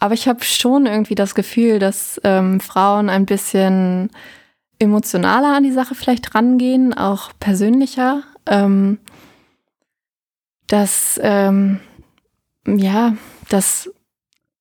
Aber 0.00 0.12
ich 0.14 0.26
habe 0.28 0.42
schon 0.44 0.86
irgendwie 0.86 1.14
das 1.14 1.34
Gefühl, 1.34 1.78
dass 1.78 2.20
ähm, 2.24 2.60
Frauen 2.60 3.08
ein 3.08 3.26
bisschen 3.26 4.10
emotionaler 4.78 5.56
an 5.56 5.62
die 5.62 5.72
Sache 5.72 5.94
vielleicht 5.94 6.34
rangehen, 6.34 6.92
auch 6.92 7.30
persönlicher. 7.40 8.22
Ähm, 8.48 8.98
dass, 10.66 11.20
ähm, 11.22 11.80
ja, 12.66 13.16
dass 13.48 13.90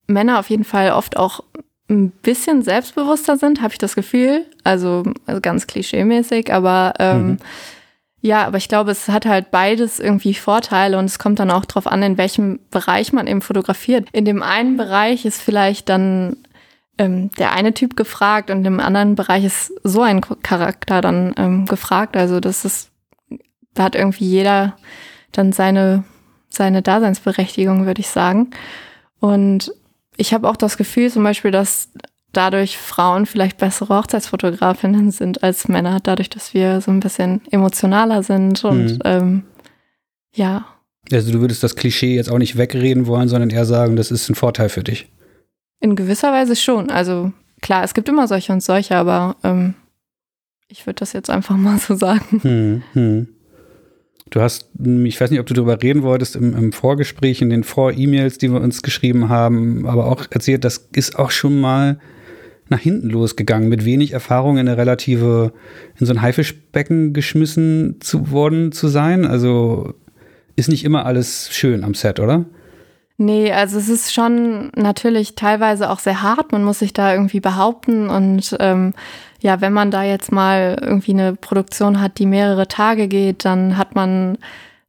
Männer 0.08 0.40
auf 0.40 0.50
jeden 0.50 0.64
Fall 0.64 0.92
oft 0.92 1.18
auch 1.18 1.42
ein 1.90 2.12
bisschen 2.12 2.64
selbstbewusster 2.64 3.38
sind, 3.38 3.62
habe 3.62 3.74
ich 3.74 3.78
das 3.78 3.96
Gefühl. 3.96 4.46
Also, 4.64 5.04
also 5.26 5.42
ganz 5.42 5.68
klischeemäßig, 5.68 6.52
aber 6.54 6.94
ähm, 7.00 7.28
Mhm. 7.28 7.38
ja, 8.22 8.46
aber 8.46 8.58
ich 8.58 8.68
glaube, 8.68 8.92
es 8.92 9.08
hat 9.08 9.26
halt 9.26 9.52
beides 9.52 10.00
irgendwie 10.00 10.34
Vorteile 10.34 10.98
und 10.98 11.06
es 11.06 11.20
kommt 11.20 11.40
dann 11.40 11.52
auch 11.52 11.66
drauf 11.66 11.86
an, 11.88 12.02
in 12.02 12.18
welchem 12.18 12.60
Bereich 12.72 13.14
man 13.14 13.28
eben 13.28 13.42
fotografiert. 13.42 14.08
In 14.14 14.26
dem 14.26 14.42
einen 14.42 14.78
Bereich 14.78 15.26
ist 15.26 15.42
vielleicht 15.42 15.90
dann 15.90 16.38
ähm, 16.98 17.30
der 17.38 17.52
eine 17.54 17.74
Typ 17.74 17.96
gefragt 17.96 18.50
und 18.50 18.66
im 18.66 18.80
anderen 18.80 19.16
Bereich 19.16 19.44
ist 19.44 19.74
so 19.84 20.02
ein 20.02 20.22
Charakter 20.22 21.02
dann 21.02 21.34
ähm, 21.38 21.66
gefragt. 21.66 22.16
Also 22.18 22.40
das 22.40 22.66
ist, 22.66 22.90
da 23.74 23.84
hat 23.84 23.96
irgendwie 23.96 24.26
jeder 24.26 24.76
dann 25.38 25.52
seine, 25.52 26.04
seine 26.50 26.82
Daseinsberechtigung, 26.82 27.86
würde 27.86 28.02
ich 28.02 28.08
sagen. 28.10 28.52
Und 29.20 29.72
ich 30.18 30.34
habe 30.34 30.50
auch 30.50 30.56
das 30.58 30.78
Gefühl 30.78 31.12
zum 31.12 31.24
Beispiel, 31.24 31.52
dass 31.52 31.90
dadurch 32.32 32.78
Frauen 32.78 33.26
vielleicht 33.26 33.58
bessere 33.58 33.96
Hochzeitsfotografinnen 33.98 35.12
sind 35.12 35.44
als 35.44 35.68
Männer, 35.68 36.00
dadurch, 36.02 36.30
dass 36.30 36.54
wir 36.54 36.82
so 36.82 36.92
ein 36.92 37.00
bisschen 37.00 37.42
emotionaler 37.52 38.24
sind 38.24 38.64
und 38.66 38.86
Mhm. 38.96 39.00
ähm, 39.06 39.44
ja, 40.34 40.66
Also 41.12 41.32
du 41.32 41.40
würdest 41.40 41.64
das 41.64 41.76
Klischee 41.76 42.16
jetzt 42.16 42.30
auch 42.32 42.38
nicht 42.40 42.58
wegreden 42.58 43.08
wollen, 43.08 43.30
sondern 43.30 43.52
eher 43.52 43.66
sagen, 43.66 43.96
das 43.96 44.12
ist 44.12 44.28
ein 44.30 44.36
Vorteil 44.36 44.70
für 44.70 44.84
dich. 44.84 45.10
in 45.82 45.96
gewisser 45.96 46.32
Weise 46.34 46.56
schon. 46.56 46.90
Also 46.90 47.32
klar, 47.62 47.84
es 47.84 47.94
gibt 47.94 48.10
immer 48.10 48.28
solche 48.28 48.52
und 48.54 48.64
solche, 48.64 48.96
aber 48.96 49.36
ähm, 49.44 49.76
ich 50.68 50.86
würde 50.88 50.96
das 51.00 51.14
jetzt 51.14 51.30
einfach 51.30 51.56
mal 51.58 51.78
so 51.78 51.96
sagen. 51.96 52.40
Hm, 52.42 52.84
hm. 52.94 53.28
Du 54.30 54.42
hast, 54.42 54.70
hm, 54.78 55.06
ich 55.06 55.20
weiß 55.20 55.32
nicht, 55.32 55.40
ob 55.40 55.46
du 55.46 55.54
darüber 55.54 55.82
reden 55.82 56.04
wolltest, 56.04 56.36
im, 56.36 56.56
im 56.56 56.72
Vorgespräch, 56.72 57.42
in 57.42 57.50
den 57.50 57.64
Vor-E-Mails, 57.64 58.38
die 58.38 58.52
wir 58.52 58.62
uns 58.62 58.82
geschrieben 58.82 59.30
haben, 59.30 59.86
aber 59.88 60.08
auch 60.08 60.26
erzählt, 60.30 60.64
das 60.64 60.90
ist 60.94 61.18
auch 61.18 61.32
schon 61.32 61.60
mal 61.60 62.00
nach 62.68 62.80
hinten 62.80 63.10
losgegangen, 63.10 63.70
mit 63.70 63.86
wenig 63.86 64.12
Erfahrung 64.12 64.58
in 64.58 64.68
eine 64.68 64.78
relative, 64.78 65.54
in 66.00 66.06
so 66.08 66.14
ein 66.14 66.22
Haifischbecken 66.22 67.14
geschmissen 67.14 67.98
zu 68.00 68.32
worden 68.32 68.72
zu 68.72 68.88
sein. 68.88 69.26
Also 69.26 69.94
ist 70.56 70.70
nicht 70.70 70.84
immer 70.84 71.06
alles 71.06 71.50
schön 71.52 71.84
am 71.84 71.94
Set, 71.94 72.20
oder? 72.20 72.46
Nee, 73.18 73.52
also 73.54 73.78
es 73.78 73.88
ist 73.88 74.14
schon 74.14 74.72
natürlich 74.76 75.36
teilweise 75.36 75.90
auch 75.90 76.00
sehr 76.00 76.22
hart. 76.22 76.52
Man 76.52 76.64
muss 76.64 76.80
sich 76.80 76.92
da 76.92 77.14
irgendwie 77.14 77.40
behaupten. 77.40 78.10
Und 78.10 78.58
ähm, 78.60 78.94
ja, 79.46 79.62
wenn 79.62 79.74
man 79.74 79.92
da 79.92 80.02
jetzt 80.02 80.32
mal 80.32 80.76
irgendwie 80.82 81.12
eine 81.12 81.36
Produktion 81.36 82.02
hat, 82.02 82.18
die 82.18 82.26
mehrere 82.26 82.68
Tage 82.68 83.08
geht, 83.08 83.46
dann 83.46 83.78
hat 83.78 83.94
man 83.94 84.40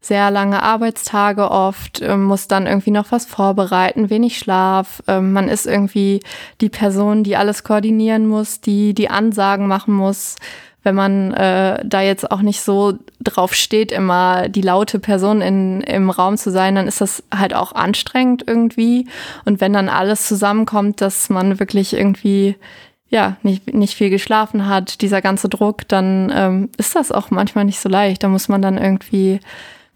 sehr 0.01 0.31
lange 0.31 0.63
Arbeitstage 0.63 1.51
oft, 1.51 2.01
ähm, 2.01 2.25
muss 2.25 2.49
dann 2.49 2.67
irgendwie 2.67 2.91
noch 2.91 3.13
was 3.13 3.27
vorbereiten, 3.27 4.09
wenig 4.09 4.39
Schlaf. 4.39 5.03
Ähm, 5.09 5.35
man 5.35 5.51
ist 5.51 5.67
irgendwie 5.67 6.21
die 6.63 6.71
Person, 6.71 7.23
die 7.23 7.37
alles 7.37 7.65
koordinieren 7.65 8.27
muss, 8.27 8.63
die 8.63 8.95
die 8.95 9.11
Ansagen 9.11 9.67
machen 9.67 9.93
muss. 9.93 10.37
Wenn 10.83 10.95
man 10.95 11.35
äh, 11.35 11.85
da 11.85 12.01
jetzt 12.01 12.31
auch 12.31 12.41
nicht 12.41 12.63
so 12.63 12.95
drauf 13.21 13.53
steht, 13.53 13.93
immer 13.93 14.49
die 14.49 14.63
laute 14.63 15.01
Person 15.01 15.43
in, 15.43 15.83
im 15.83 16.09
Raum 16.09 16.39
zu 16.39 16.51
sein, 16.51 16.77
dann 16.77 16.89
ist 16.89 17.03
das 17.03 17.23
halt 17.35 17.53
auch 17.53 17.73
anstrengend 17.73 18.45
irgendwie. 18.47 19.07
Und 19.45 19.61
wenn 19.61 19.75
dann 19.75 19.91
alles 19.91 20.27
zusammenkommt, 20.27 21.03
dass 21.03 21.29
man 21.29 21.59
wirklich 21.59 21.93
irgendwie 21.93 22.57
ja, 23.09 23.37
nicht, 23.43 23.73
nicht 23.73 23.95
viel 23.95 24.11
geschlafen 24.11 24.67
hat, 24.67 25.01
dieser 25.01 25.23
ganze 25.23 25.49
Druck, 25.49 25.87
dann 25.89 26.33
ähm, 26.35 26.69
ist 26.77 26.97
das 26.97 27.13
auch 27.13 27.31
manchmal 27.31 27.65
nicht 27.65 27.79
so 27.79 27.89
leicht. 27.89 28.23
Da 28.23 28.29
muss 28.29 28.49
man 28.49 28.63
dann 28.63 28.79
irgendwie, 28.79 29.39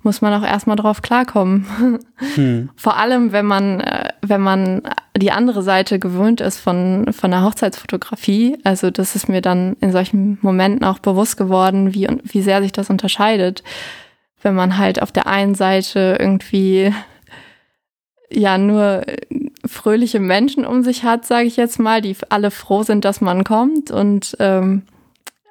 muss 0.03 0.21
man 0.21 0.33
auch 0.33 0.47
erstmal 0.47 0.77
drauf 0.77 1.03
klarkommen. 1.03 1.67
Hm. 2.35 2.69
Vor 2.77 2.99
allem, 2.99 3.33
wenn 3.33 3.47
man, 3.47 3.81
äh, 3.81 4.11
wenn 4.21 4.43
man 4.43 4.83
die 5.17 5.33
andere 5.33 5.63
Seite 5.63 5.99
gewöhnt 5.99 6.43
ist 6.43 6.59
von, 6.59 7.07
von 7.13 7.31
der 7.31 7.43
Hochzeitsfotografie. 7.43 8.59
Also 8.63 8.91
das 8.91 9.17
ist 9.17 9.27
mir 9.27 9.41
dann 9.41 9.75
in 9.81 9.91
solchen 9.91 10.37
Momenten 10.43 10.85
auch 10.85 10.99
bewusst 10.99 11.39
geworden, 11.39 11.95
wie, 11.95 12.07
wie 12.23 12.43
sehr 12.43 12.61
sich 12.61 12.73
das 12.73 12.91
unterscheidet. 12.91 13.63
Wenn 14.43 14.55
man 14.55 14.77
halt 14.77 15.01
auf 15.01 15.13
der 15.13 15.27
einen 15.27 15.55
Seite 15.55 16.19
irgendwie 16.21 16.93
ja 18.31 18.59
nur 18.59 19.03
fröhliche 19.71 20.19
Menschen 20.19 20.67
um 20.67 20.83
sich 20.83 21.05
hat, 21.05 21.25
sage 21.25 21.47
ich 21.47 21.57
jetzt 21.57 21.79
mal, 21.79 22.03
die 22.03 22.17
alle 22.29 22.51
froh 22.51 22.83
sind, 22.83 23.05
dass 23.05 23.21
man 23.21 23.45
kommt 23.45 23.93
und 23.93 24.37
ähm, 24.41 24.83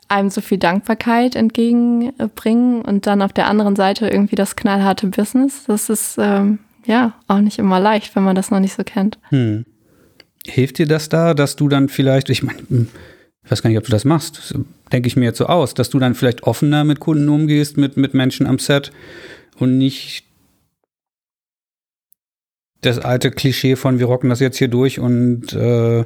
einem 0.09 0.29
so 0.29 0.41
viel 0.41 0.57
Dankbarkeit 0.57 1.35
entgegenbringen 1.35 2.81
und 2.81 3.07
dann 3.07 3.21
auf 3.21 3.31
der 3.31 3.47
anderen 3.47 3.77
Seite 3.77 4.09
irgendwie 4.09 4.35
das 4.35 4.57
knallharte 4.57 5.07
Business. 5.07 5.63
Das 5.67 5.89
ist 5.89 6.17
ähm, 6.19 6.59
ja 6.85 7.13
auch 7.27 7.39
nicht 7.39 7.59
immer 7.59 7.79
leicht, 7.79 8.13
wenn 8.15 8.23
man 8.23 8.35
das 8.35 8.51
noch 8.51 8.59
nicht 8.59 8.73
so 8.73 8.83
kennt. 8.83 9.17
Hm. 9.29 9.65
Hilft 10.45 10.79
dir 10.79 10.87
das 10.87 11.07
da, 11.07 11.33
dass 11.33 11.55
du 11.55 11.69
dann 11.69 11.87
vielleicht, 11.87 12.29
ich 12.29 12.43
meine, 12.43 12.59
hm, 12.67 12.87
ich 13.45 13.51
weiß 13.51 13.61
gar 13.61 13.69
nicht, 13.69 13.79
ob 13.79 13.85
du 13.85 13.91
das 13.91 14.03
machst, 14.03 14.37
das 14.37 14.53
denke 14.91 15.07
ich 15.07 15.15
mir 15.15 15.25
jetzt 15.25 15.37
so 15.37 15.45
aus, 15.45 15.73
dass 15.75 15.89
du 15.89 15.97
dann 15.97 16.13
vielleicht 16.13 16.43
offener 16.43 16.83
mit 16.83 16.99
Kunden 16.99 17.29
umgehst, 17.29 17.77
mit, 17.77 17.95
mit 17.95 18.13
Menschen 18.13 18.47
am 18.47 18.59
Set 18.59 18.91
und 19.57 19.77
nicht 19.77 20.25
das 22.81 22.99
alte 22.99 23.31
Klischee 23.31 23.75
von 23.75 23.99
wir 23.99 24.05
rocken 24.05 24.29
das 24.29 24.39
jetzt 24.39 24.57
hier 24.57 24.67
durch 24.67 24.99
und 24.99 25.53
äh, 25.53 26.05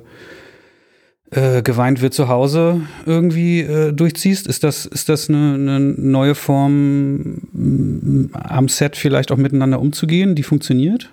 äh, 1.35 1.61
geweint 1.63 2.01
wird 2.01 2.13
zu 2.13 2.27
Hause 2.27 2.81
irgendwie 3.05 3.61
äh, 3.61 3.91
durchziehst? 3.91 4.47
Ist 4.47 4.63
das, 4.63 4.85
ist 4.85 5.09
das 5.09 5.29
eine, 5.29 5.55
eine 5.55 5.79
neue 5.79 6.35
Form, 6.35 7.41
m, 7.53 8.29
am 8.33 8.67
Set 8.67 8.95
vielleicht 8.95 9.31
auch 9.31 9.37
miteinander 9.37 9.79
umzugehen, 9.79 10.35
die 10.35 10.43
funktioniert? 10.43 11.09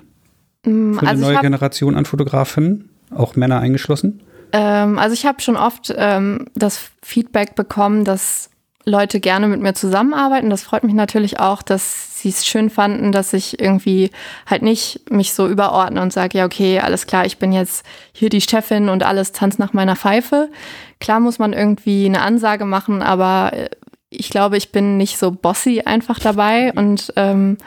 Mm, 0.65 0.95
Für 0.95 1.01
eine 1.01 1.11
Also 1.11 1.23
ich 1.23 1.29
neue 1.29 1.41
Generation 1.41 1.95
an 1.95 2.05
Fotografen, 2.05 2.91
auch 3.15 3.37
Männer 3.37 3.61
eingeschlossen? 3.61 4.21
ähm, 4.53 4.99
also 4.99 5.15
ich 5.15 5.27
habe 5.27 5.41
schon 5.41 5.57
oft 5.57 5.93
ähm, 5.97 6.47
das 6.55 6.91
Feedback 7.03 7.55
bekommen, 7.55 8.05
dass 8.05 8.50
Leute 8.85 9.21
gerne 9.21 9.47
mit 9.49 9.61
mir 9.61 9.75
zusammenarbeiten. 9.75 10.51
Das 10.51 10.63
freut 10.63 10.85
mich 10.85 10.95
natürlich 10.95 11.39
auch, 11.39 11.63
dass 11.63 12.21
sie 12.21 12.31
es 12.31 12.47
schön 12.47 12.71
fanden, 12.71 13.13
dass 13.13 13.33
ich 13.33 13.61
irgendwie 13.61 14.11
halt 14.47 14.63
nicht 14.63 15.11
mich 15.11 15.33
so 15.33 15.49
überordne 15.49 16.01
und 16.01 16.13
sage, 16.13 16.39
ja, 16.39 16.47
okay, 16.47 16.81
alles 16.81 17.07
klar, 17.07 17.27
ich 17.27 17.39
bin 17.39 17.53
jetzt 17.53 17.85
hier 18.13 18.29
die 18.29 18.41
Chefin 18.41 18.89
und 18.89 19.03
alles 19.03 19.33
tanzt 19.33 19.59
nach 19.59 19.73
meiner 19.73 19.97
Pfeife. 19.97 20.51
Klar 20.99 21.21
muss 21.21 21.39
man 21.39 21.53
irgendwie 21.53 22.07
eine 22.07 22.23
Ansage 22.23 22.65
machen, 22.65 23.03
aber 23.03 23.53
äh, 23.53 23.71
ich 24.11 24.31
glaube, 24.31 24.57
ich 24.57 24.73
bin 24.73 24.97
nicht 24.97 25.19
so 25.19 25.31
bossy 25.31 25.83
einfach 25.85 26.19
dabei 26.19 26.73
und 26.73 27.13
ähm, 27.17 27.59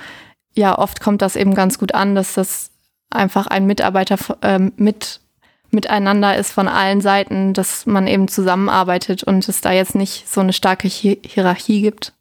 ja, 0.55 0.78
oft 0.78 0.99
kommt 0.99 1.22
das 1.22 1.36
eben 1.36 1.55
ganz 1.55 1.80
gut 1.80 1.95
an, 1.95 2.16
dass 2.16 2.34
das 2.34 2.72
einfach 3.09 3.47
ein 3.47 3.66
Mitarbeiter 3.66 4.18
ähm, 4.41 4.74
mit 4.76 5.22
miteinander 5.74 6.38
ist 6.38 6.51
von 6.51 6.67
allen 6.67 7.01
Seiten, 7.01 7.53
dass 7.53 7.86
man 7.86 8.07
eben 8.07 8.28
zusammenarbeitet 8.28 9.24
und 9.24 9.47
es 9.47 9.61
da 9.61 9.71
jetzt 9.71 9.95
nicht 9.95 10.30
so 10.30 10.41
eine 10.41 10.53
starke 10.53 10.88
Hi 10.88 11.19
Hierarchie 11.26 11.82
gibt. 11.82 12.13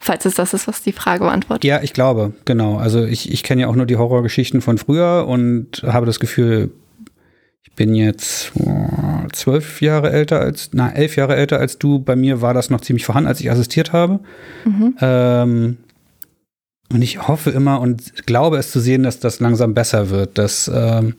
Falls 0.00 0.24
es 0.24 0.34
das 0.34 0.54
ist, 0.54 0.68
was 0.68 0.82
die 0.82 0.92
Frage 0.92 1.24
beantwortet. 1.24 1.64
Ja, 1.64 1.82
ich 1.82 1.92
glaube, 1.92 2.32
genau. 2.44 2.76
Also 2.76 3.04
ich, 3.04 3.32
ich 3.32 3.42
kenne 3.42 3.62
ja 3.62 3.68
auch 3.68 3.74
nur 3.74 3.86
die 3.86 3.96
Horrorgeschichten 3.96 4.60
von 4.60 4.78
früher 4.78 5.26
und 5.26 5.82
habe 5.84 6.06
das 6.06 6.20
Gefühl, 6.20 6.70
ich 7.62 7.72
bin 7.74 7.94
jetzt 7.94 8.52
zwölf 9.32 9.82
Jahre 9.82 10.10
älter 10.10 10.40
als, 10.40 10.70
na, 10.72 10.92
elf 10.92 11.16
Jahre 11.16 11.34
älter 11.34 11.58
als 11.58 11.78
du. 11.78 11.98
Bei 11.98 12.14
mir 12.14 12.40
war 12.40 12.54
das 12.54 12.70
noch 12.70 12.80
ziemlich 12.80 13.04
vorhanden, 13.04 13.28
als 13.28 13.40
ich 13.40 13.50
assistiert 13.50 13.92
habe. 13.92 14.20
Mhm. 14.64 14.96
Ähm, 15.00 15.76
und 16.92 17.02
ich 17.02 17.26
hoffe 17.26 17.50
immer 17.50 17.80
und 17.80 18.26
glaube 18.26 18.56
es 18.56 18.70
zu 18.70 18.80
sehen, 18.80 19.02
dass 19.02 19.20
das 19.20 19.40
langsam 19.40 19.74
besser 19.74 20.10
wird, 20.10 20.38
dass 20.38 20.70
ähm, 20.72 21.14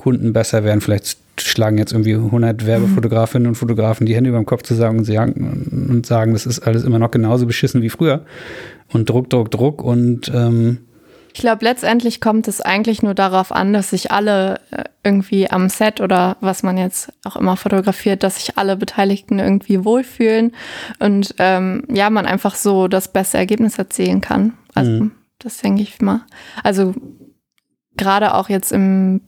Kunden 0.00 0.32
besser 0.32 0.64
werden. 0.64 0.80
Vielleicht 0.80 1.18
schlagen 1.38 1.76
jetzt 1.76 1.92
irgendwie 1.92 2.14
100 2.14 2.64
Werbefotografinnen 2.64 3.48
und 3.48 3.54
Fotografen 3.54 4.06
die 4.06 4.14
Hände 4.14 4.30
über 4.30 4.38
dem 4.38 4.46
Kopf 4.46 4.62
zusammen 4.62 5.00
und 5.00 5.04
sagen, 5.04 5.88
und 5.90 6.06
sagen, 6.06 6.32
das 6.32 6.46
ist 6.46 6.60
alles 6.60 6.84
immer 6.84 6.98
noch 6.98 7.10
genauso 7.10 7.46
beschissen 7.46 7.82
wie 7.82 7.90
früher. 7.90 8.24
Und 8.90 9.10
Druck, 9.10 9.28
Druck, 9.28 9.50
Druck 9.50 9.84
und 9.84 10.32
ähm, 10.34 10.78
ich 11.34 11.40
glaube, 11.40 11.64
letztendlich 11.64 12.20
kommt 12.20 12.48
es 12.48 12.60
eigentlich 12.60 13.02
nur 13.02 13.14
darauf 13.14 13.52
an, 13.52 13.74
dass 13.74 13.90
sich 13.90 14.10
alle 14.10 14.58
äh, 14.70 14.84
irgendwie 15.04 15.50
am 15.50 15.68
Set 15.68 16.00
oder 16.00 16.38
was 16.40 16.62
man 16.62 16.78
jetzt 16.78 17.12
auch 17.24 17.36
immer 17.36 17.56
fotografiert, 17.56 18.22
dass 18.22 18.36
sich 18.36 18.56
alle 18.56 18.76
Beteiligten 18.76 19.38
irgendwie 19.38 19.84
wohlfühlen 19.84 20.52
und 20.98 21.34
ähm, 21.38 21.84
ja, 21.92 22.08
man 22.08 22.26
einfach 22.26 22.54
so 22.54 22.88
das 22.88 23.12
beste 23.12 23.36
Ergebnis 23.36 23.78
erzielen 23.78 24.22
kann. 24.22 24.54
Also 24.74 24.90
mhm. 24.90 25.10
das 25.38 25.58
denke 25.58 25.82
ich 25.82 26.00
mal. 26.00 26.22
Also 26.64 26.94
gerade 27.96 28.34
auch 28.34 28.48
jetzt 28.48 28.72
im 28.72 29.20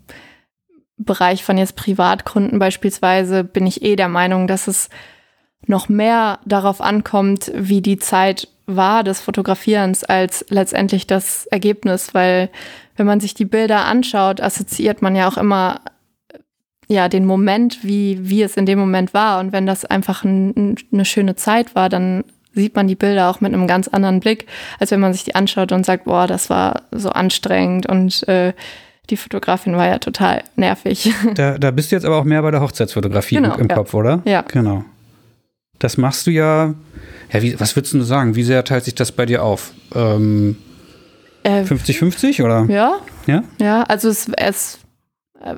Bereich 1.05 1.45
von 1.45 1.59
jetzt 1.59 1.77
Privatkunden 1.77 2.59
beispielsweise 2.59 3.45
bin 3.45 3.67
ich 3.67 3.83
eh 3.83 3.97
der 3.97 4.09
Meinung, 4.09 4.47
dass 4.47 4.69
es 4.69 4.89
noch 5.67 5.89
mehr 5.89 6.41
darauf 6.45 6.81
ankommt, 6.81 7.51
wie 7.55 7.83
die 7.83 7.99
Zeit 7.99 8.49
war 8.67 9.05
des 9.05 9.21
Fotografierens 9.21 10.05
als 10.05 10.45
letztendlich 10.49 11.07
das 11.07 11.47
Ergebnis, 11.47 12.15
weil 12.15 12.51
wenn 12.97 13.07
man 13.07 13.21
sich 13.21 13.35
die 13.35 13.45
Bilder 13.45 13.85
anschaut, 13.85 14.41
assoziiert 14.41 15.03
man 15.03 15.17
ja 15.17 15.29
auch 15.29 15.37
immer 15.37 15.81
ja 16.89 17.09
den 17.09 17.27
Moment, 17.27 17.83
wie, 17.83 18.19
wie 18.29 18.43
es 18.43 18.57
in 18.57 18.67
dem 18.67 18.79
Moment 18.79 19.15
war. 19.15 19.41
Und 19.41 19.53
wenn 19.53 19.67
das 19.67 19.85
einfach 19.85 20.25
ein, 20.25 20.77
eine 20.93 21.05
schöne 21.05 21.37
Zeit 21.37 21.75
war, 21.75 21.89
dann 21.89 22.25
sieht 22.55 22.77
man 22.77 22.87
die 22.87 22.97
Bilder 22.97 23.31
auch 23.31 23.41
mit 23.41 23.53
einem 23.53 23.67
ganz 23.67 23.89
anderen 23.89 24.21
Blick, 24.21 24.47
als 24.79 24.91
wenn 24.91 25.01
man 25.01 25.13
sich 25.13 25.25
die 25.25 25.35
anschaut 25.35 25.73
und 25.73 25.87
sagt, 25.87 26.05
boah, 26.05 26.27
das 26.27 26.51
war 26.51 26.83
so 26.91 27.11
anstrengend 27.11 27.87
und 27.87 28.29
äh, 28.29 28.53
die 29.13 29.19
Fotografin 29.19 29.77
war 29.77 29.87
ja 29.87 29.99
total 29.99 30.43
nervig. 30.57 31.13
Da, 31.35 31.59
da 31.59 31.71
bist 31.71 31.93
du 31.93 31.97
jetzt 31.97 32.05
aber 32.05 32.17
auch 32.17 32.25
mehr 32.25 32.41
bei 32.43 32.51
der 32.51 32.61
Hochzeitsfotografie 32.61 33.37
genau, 33.37 33.57
im 33.57 33.69
ja. 33.69 33.75
Kopf, 33.75 33.95
oder? 33.95 34.23
Ja. 34.25 34.43
Genau. 34.43 34.85
Das 35.79 35.99
machst 35.99 36.27
du 36.27 36.31
ja. 36.31 36.75
Ja, 37.33 37.43
wie, 37.43 37.59
was 37.61 37.77
würdest 37.77 37.95
du 37.95 38.03
sagen? 38.03 38.35
Wie 38.35 38.43
sehr 38.43 38.65
teilt 38.65 38.85
sich 38.85 38.95
das 38.95 39.13
bei 39.13 39.27
dir 39.27 39.43
auf? 39.43 39.73
50-50 39.93 40.55
ähm, 42.39 42.45
oder? 42.45 42.65
Ja. 42.69 42.99
Ja? 43.27 43.45
Ja, 43.61 43.83
also 43.83 44.09
es, 44.09 44.29
es 44.37 44.79
äh, 45.41 45.57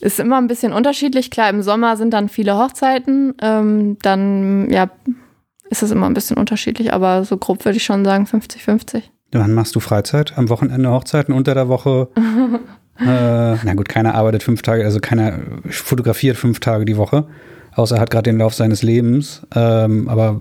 ist 0.00 0.18
immer 0.18 0.38
ein 0.38 0.46
bisschen 0.46 0.72
unterschiedlich. 0.72 1.30
Klar, 1.30 1.50
im 1.50 1.62
Sommer 1.62 1.96
sind 1.96 2.12
dann 2.12 2.28
viele 2.28 2.56
Hochzeiten. 2.56 3.34
Ähm, 3.42 3.98
dann, 4.00 4.70
ja, 4.70 4.90
ist 5.70 5.82
es 5.82 5.90
immer 5.90 6.06
ein 6.06 6.14
bisschen 6.14 6.38
unterschiedlich, 6.38 6.92
aber 6.92 7.24
so 7.24 7.36
grob 7.36 7.64
würde 7.64 7.76
ich 7.76 7.84
schon 7.84 8.04
sagen 8.04 8.24
50-50. 8.24 9.02
Wann 9.32 9.54
machst 9.54 9.74
du 9.74 9.80
Freizeit? 9.80 10.36
Am 10.36 10.48
Wochenende 10.48 10.90
Hochzeiten, 10.90 11.34
unter 11.34 11.54
der 11.54 11.68
Woche? 11.68 12.08
äh, 13.00 13.04
na 13.04 13.74
gut, 13.74 13.88
keiner 13.88 14.14
arbeitet 14.14 14.42
fünf 14.42 14.62
Tage, 14.62 14.84
also 14.84 15.00
keiner 15.00 15.38
fotografiert 15.68 16.36
fünf 16.36 16.60
Tage 16.60 16.84
die 16.84 16.96
Woche 16.96 17.26
außer 17.78 17.96
er 17.96 18.00
hat 18.00 18.10
gerade 18.10 18.30
den 18.30 18.38
Lauf 18.38 18.54
seines 18.54 18.82
Lebens. 18.82 19.42
Ähm, 19.54 20.08
aber 20.08 20.40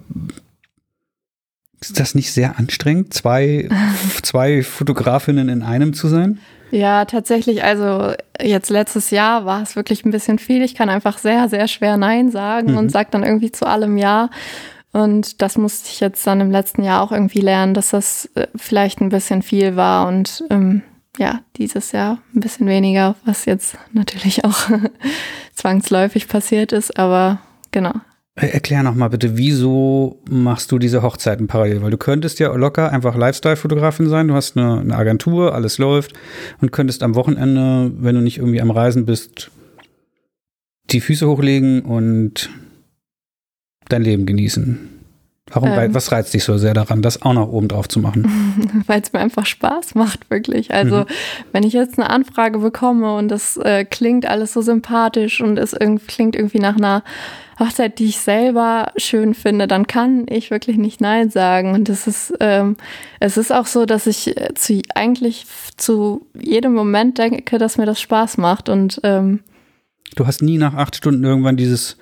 ist 1.80 2.00
das 2.00 2.16
nicht 2.16 2.34
sehr 2.34 2.58
anstrengend, 2.58 3.14
zwei, 3.14 3.70
zwei 4.24 4.64
Fotografinnen 4.64 5.48
in 5.48 5.62
einem 5.62 5.94
zu 5.94 6.08
sein? 6.08 6.40
Ja, 6.72 7.06
tatsächlich. 7.06 7.64
Also 7.64 8.14
jetzt 8.42 8.70
letztes 8.70 9.12
Jahr 9.12 9.46
war 9.46 9.62
es 9.62 9.76
wirklich 9.76 10.04
ein 10.04 10.12
bisschen 10.12 10.40
viel. 10.40 10.64
Ich 10.64 10.76
kann 10.76 10.90
einfach 10.90 11.18
sehr, 11.18 11.48
sehr 11.48 11.68
schwer 11.68 11.96
Nein 11.96 12.30
sagen 12.30 12.72
mhm. 12.72 12.78
und 12.78 12.92
sage 12.92 13.10
dann 13.12 13.24
irgendwie 13.24 13.52
zu 13.52 13.66
allem 13.66 13.98
Ja. 13.98 14.30
Und 14.94 15.42
das 15.42 15.58
musste 15.58 15.90
ich 15.90 16.00
jetzt 16.00 16.26
dann 16.26 16.42
im 16.42 16.52
letzten 16.52 16.84
Jahr 16.84 17.02
auch 17.02 17.12
irgendwie 17.12 17.42
lernen, 17.42 17.74
dass 17.74 17.90
das 17.90 18.30
äh, 18.36 18.48
vielleicht 18.56 19.02
ein 19.02 19.10
bisschen 19.10 19.42
viel 19.42 19.76
war 19.76 20.08
und 20.08 20.44
ähm, 20.50 20.82
ja, 21.18 21.42
dieses 21.58 21.92
Jahr 21.92 22.20
ein 22.34 22.40
bisschen 22.40 22.68
weniger, 22.68 23.16
was 23.26 23.46
jetzt 23.46 23.78
natürlich 23.94 24.46
auch 24.46 24.70
zwangsläufig 25.56 26.28
passiert 26.28 26.72
ist, 26.72 26.98
aber 26.98 27.40
genau. 27.72 27.94
Erklär 28.36 28.84
nochmal 28.84 29.10
bitte, 29.10 29.36
wieso 29.36 30.22
machst 30.30 30.72
du 30.72 30.78
diese 30.78 31.02
Hochzeiten 31.02 31.48
parallel? 31.48 31.82
Weil 31.82 31.90
du 31.90 31.98
könntest 31.98 32.38
ja 32.38 32.54
locker 32.54 32.92
einfach 32.92 33.16
Lifestyle-Fotografin 33.16 34.10
sein, 34.10 34.28
du 34.28 34.36
hast 34.36 34.56
eine, 34.56 34.80
eine, 34.80 34.96
Agentur, 34.96 35.56
alles 35.56 35.80
läuft 35.80 36.14
und 36.62 36.72
könntest 36.72 37.02
am 37.02 37.16
Wochenende, 37.16 37.92
wenn 37.98 38.14
du 38.14 38.22
nicht 38.22 38.38
irgendwie 38.38 38.62
am 38.62 38.70
Reisen 38.70 39.08
bist, 39.08 39.50
die 40.92 41.02
Füße 41.02 41.28
hochlegen 41.28 41.82
und 41.82 42.52
dein 43.90 44.04
Leben 44.04 44.26
genießen. 44.26 44.98
Warum, 45.50 45.70
ähm, 45.70 45.94
was 45.94 46.12
reizt 46.12 46.34
dich 46.34 46.44
so 46.44 46.58
sehr 46.58 46.74
daran, 46.74 47.02
das 47.02 47.22
auch 47.22 47.34
noch 47.34 47.48
oben 47.48 47.70
drauf 47.70 47.88
zu 47.88 48.00
machen? 48.00 48.84
Weil 48.88 49.02
es 49.02 49.14
mir 49.14 49.20
einfach 49.20 49.46
Spaß 49.46 49.96
macht, 49.96 50.30
wirklich. 50.30 50.74
Also, 50.74 51.02
mhm. 51.02 51.06
wenn 51.54 51.64
ich 51.64 51.74
jetzt 51.74 51.98
eine 51.98 52.10
Anfrage 52.10 52.60
bekomme 52.60 53.16
und 53.16 53.30
das 53.30 53.56
äh, 53.58 53.86
klingt 53.86 54.26
alles 54.26 54.54
so 54.54 54.62
sympathisch 54.62 55.40
und 55.40 55.58
es 55.58 55.72
irgendwie, 55.72 56.06
klingt 56.06 56.36
irgendwie 56.36 56.60
nach 56.60 56.76
einer 56.76 57.04
Hochzeit, 57.60 57.98
die 57.98 58.08
ich 58.08 58.20
selber 58.20 58.92
schön 58.98 59.34
finde, 59.34 59.68
dann 59.68 59.88
kann 59.88 60.26
ich 60.30 60.52
wirklich 60.52 60.78
nicht 60.78 61.00
Nein 61.00 61.30
sagen. 61.30 61.74
Und 61.74 61.88
das 61.88 62.08
ist, 62.08 62.34
ähm, 62.40 62.76
es 63.20 63.38
ist 63.38 63.52
auch 63.52 63.66
so, 63.66 63.86
dass 63.86 64.06
ich 64.06 64.36
zu, 64.56 64.82
eigentlich 64.94 65.46
zu 65.78 66.28
jedem 66.38 66.74
Moment 66.74 67.18
denke, 67.18 67.58
dass 67.58 67.78
mir 67.78 67.86
das 67.86 68.02
Spaß 68.02 68.38
macht. 68.38 68.68
Und 68.68 69.00
ähm, 69.04 69.40
du 70.16 70.28
hast 70.28 70.42
nie 70.42 70.58
nach 70.58 70.74
acht 70.74 70.98
Stunden 70.98 71.24
irgendwann 71.24 71.58
dieses 71.58 71.98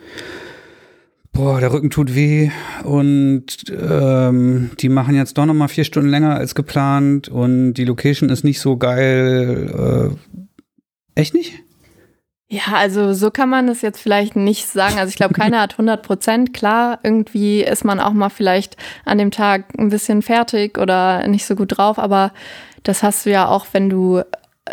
boah, 1.36 1.60
der 1.60 1.72
Rücken 1.72 1.90
tut 1.90 2.16
weh 2.16 2.50
und 2.84 3.46
ähm, 3.70 4.72
die 4.80 4.90
machen 4.90 5.16
jetzt 5.16 5.38
doch 5.38 5.46
noch 5.46 5.54
mal 5.54 5.68
vier 5.68 5.84
Stunden 5.84 6.10
länger 6.10 6.36
als 6.36 6.56
geplant 6.56 7.28
und 7.28 7.74
die 7.74 7.86
Location 7.86 8.30
ist 8.30 8.44
nicht 8.44 8.60
so 8.60 8.78
geil. 8.78 10.16
Äh, 11.16 11.20
echt 11.20 11.34
nicht? 11.34 11.60
Ja, 12.48 12.76
also 12.76 13.14
so 13.14 13.32
kann 13.32 13.50
man 13.50 13.68
es 13.68 13.82
jetzt 13.82 14.00
vielleicht 14.00 14.36
nicht 14.36 14.68
sagen. 14.68 14.98
Also 14.98 15.10
ich 15.10 15.16
glaube, 15.16 15.34
keiner 15.34 15.62
hat 15.62 15.74
100 15.74 16.04
Prozent. 16.04 16.54
Klar, 16.54 17.00
irgendwie 17.04 17.62
ist 17.62 17.84
man 17.84 18.00
auch 18.00 18.14
mal 18.14 18.30
vielleicht 18.30 18.78
an 19.04 19.18
dem 19.18 19.32
Tag 19.32 19.66
ein 19.78 19.90
bisschen 19.90 20.22
fertig 20.22 20.78
oder 20.78 21.28
nicht 21.28 21.46
so 21.46 21.56
gut 21.56 21.78
drauf, 21.78 22.00
aber 22.00 22.32
das 22.84 23.04
hast 23.04 23.26
du 23.26 23.32
ja 23.32 23.48
auch, 23.48 23.66
wenn 23.74 23.90
du 23.90 24.22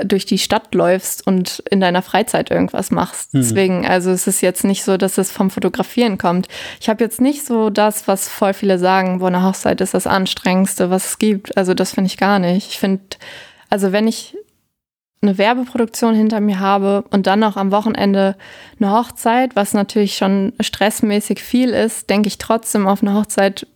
durch 0.04 0.24
die 0.24 0.38
Stadt 0.38 0.74
läufst 0.74 1.26
und 1.26 1.62
in 1.70 1.80
deiner 1.80 2.00
Freizeit 2.00 2.50
irgendwas 2.50 2.90
machst. 2.90 3.34
Mhm. 3.34 3.38
Deswegen, 3.40 3.86
also 3.86 4.10
es 4.10 4.26
ist 4.26 4.40
jetzt 4.40 4.64
nicht 4.64 4.84
so, 4.84 4.96
dass 4.96 5.18
es 5.18 5.30
vom 5.30 5.50
Fotografieren 5.50 6.16
kommt. 6.16 6.48
Ich 6.80 6.88
habe 6.88 7.04
jetzt 7.04 7.20
nicht 7.20 7.44
so 7.44 7.68
das, 7.68 8.08
was 8.08 8.28
voll 8.28 8.54
viele 8.54 8.78
sagen, 8.78 9.20
wo 9.20 9.26
eine 9.26 9.42
Hochzeit 9.42 9.80
ist 9.80 9.94
das 9.94 10.06
anstrengendste, 10.06 10.90
was 10.90 11.06
es 11.06 11.18
gibt. 11.18 11.56
Also 11.56 11.74
das 11.74 11.92
finde 11.92 12.08
ich 12.08 12.16
gar 12.16 12.38
nicht. 12.38 12.68
Ich 12.68 12.78
finde, 12.78 13.02
also 13.68 13.92
wenn 13.92 14.08
ich 14.08 14.34
eine 15.20 15.38
Werbeproduktion 15.38 16.14
hinter 16.14 16.40
mir 16.40 16.58
habe 16.58 17.04
und 17.10 17.26
dann 17.26 17.40
noch 17.40 17.56
am 17.56 17.70
Wochenende 17.70 18.36
eine 18.80 18.92
Hochzeit, 18.92 19.54
was 19.54 19.72
natürlich 19.72 20.16
schon 20.16 20.52
stressmäßig 20.58 21.42
viel 21.42 21.70
ist, 21.70 22.10
denke 22.10 22.28
ich 22.28 22.38
trotzdem 22.38 22.88
auf 22.88 23.02
eine 23.02 23.14
Hochzeit, 23.14 23.66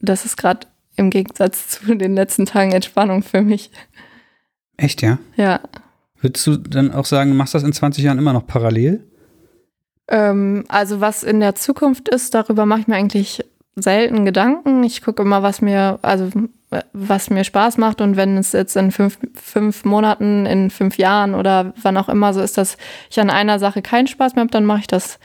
das 0.00 0.24
ist 0.24 0.36
gerade 0.36 0.66
im 0.96 1.10
Gegensatz 1.10 1.68
zu 1.86 1.94
den 1.94 2.14
letzten 2.14 2.46
Tagen 2.46 2.72
Entspannung 2.72 3.22
für 3.22 3.42
mich. 3.42 3.70
Echt, 4.76 5.02
ja? 5.02 5.18
Ja. 5.36 5.60
Würdest 6.20 6.46
du 6.46 6.56
dann 6.56 6.92
auch 6.92 7.04
sagen, 7.04 7.30
du 7.30 7.36
machst 7.36 7.54
das 7.54 7.62
in 7.62 7.72
20 7.72 8.04
Jahren 8.04 8.18
immer 8.18 8.32
noch 8.32 8.46
parallel? 8.46 9.04
Ähm, 10.08 10.64
also 10.68 11.00
was 11.00 11.22
in 11.22 11.40
der 11.40 11.54
Zukunft 11.54 12.08
ist, 12.08 12.34
darüber 12.34 12.66
mache 12.66 12.80
ich 12.80 12.86
mir 12.86 12.96
eigentlich 12.96 13.44
selten 13.74 14.24
Gedanken. 14.24 14.82
Ich 14.84 15.02
gucke 15.02 15.22
immer, 15.22 15.42
was 15.42 15.60
mir, 15.60 15.98
also 16.02 16.30
was 16.92 17.30
mir 17.30 17.44
Spaß 17.44 17.78
macht 17.78 18.00
und 18.00 18.16
wenn 18.16 18.36
es 18.36 18.52
jetzt 18.52 18.76
in 18.76 18.90
fünf, 18.90 19.18
fünf 19.34 19.84
Monaten, 19.84 20.46
in 20.46 20.70
fünf 20.70 20.98
Jahren 20.98 21.34
oder 21.34 21.74
wann 21.82 21.96
auch 21.96 22.08
immer 22.08 22.32
so 22.34 22.40
ist, 22.40 22.58
dass 22.58 22.76
ich 23.10 23.20
an 23.20 23.30
einer 23.30 23.58
Sache 23.58 23.82
keinen 23.82 24.06
Spaß 24.06 24.34
mehr 24.34 24.42
habe, 24.42 24.50
dann 24.50 24.64
mache 24.64 24.80
ich 24.80 24.86
das 24.86 25.18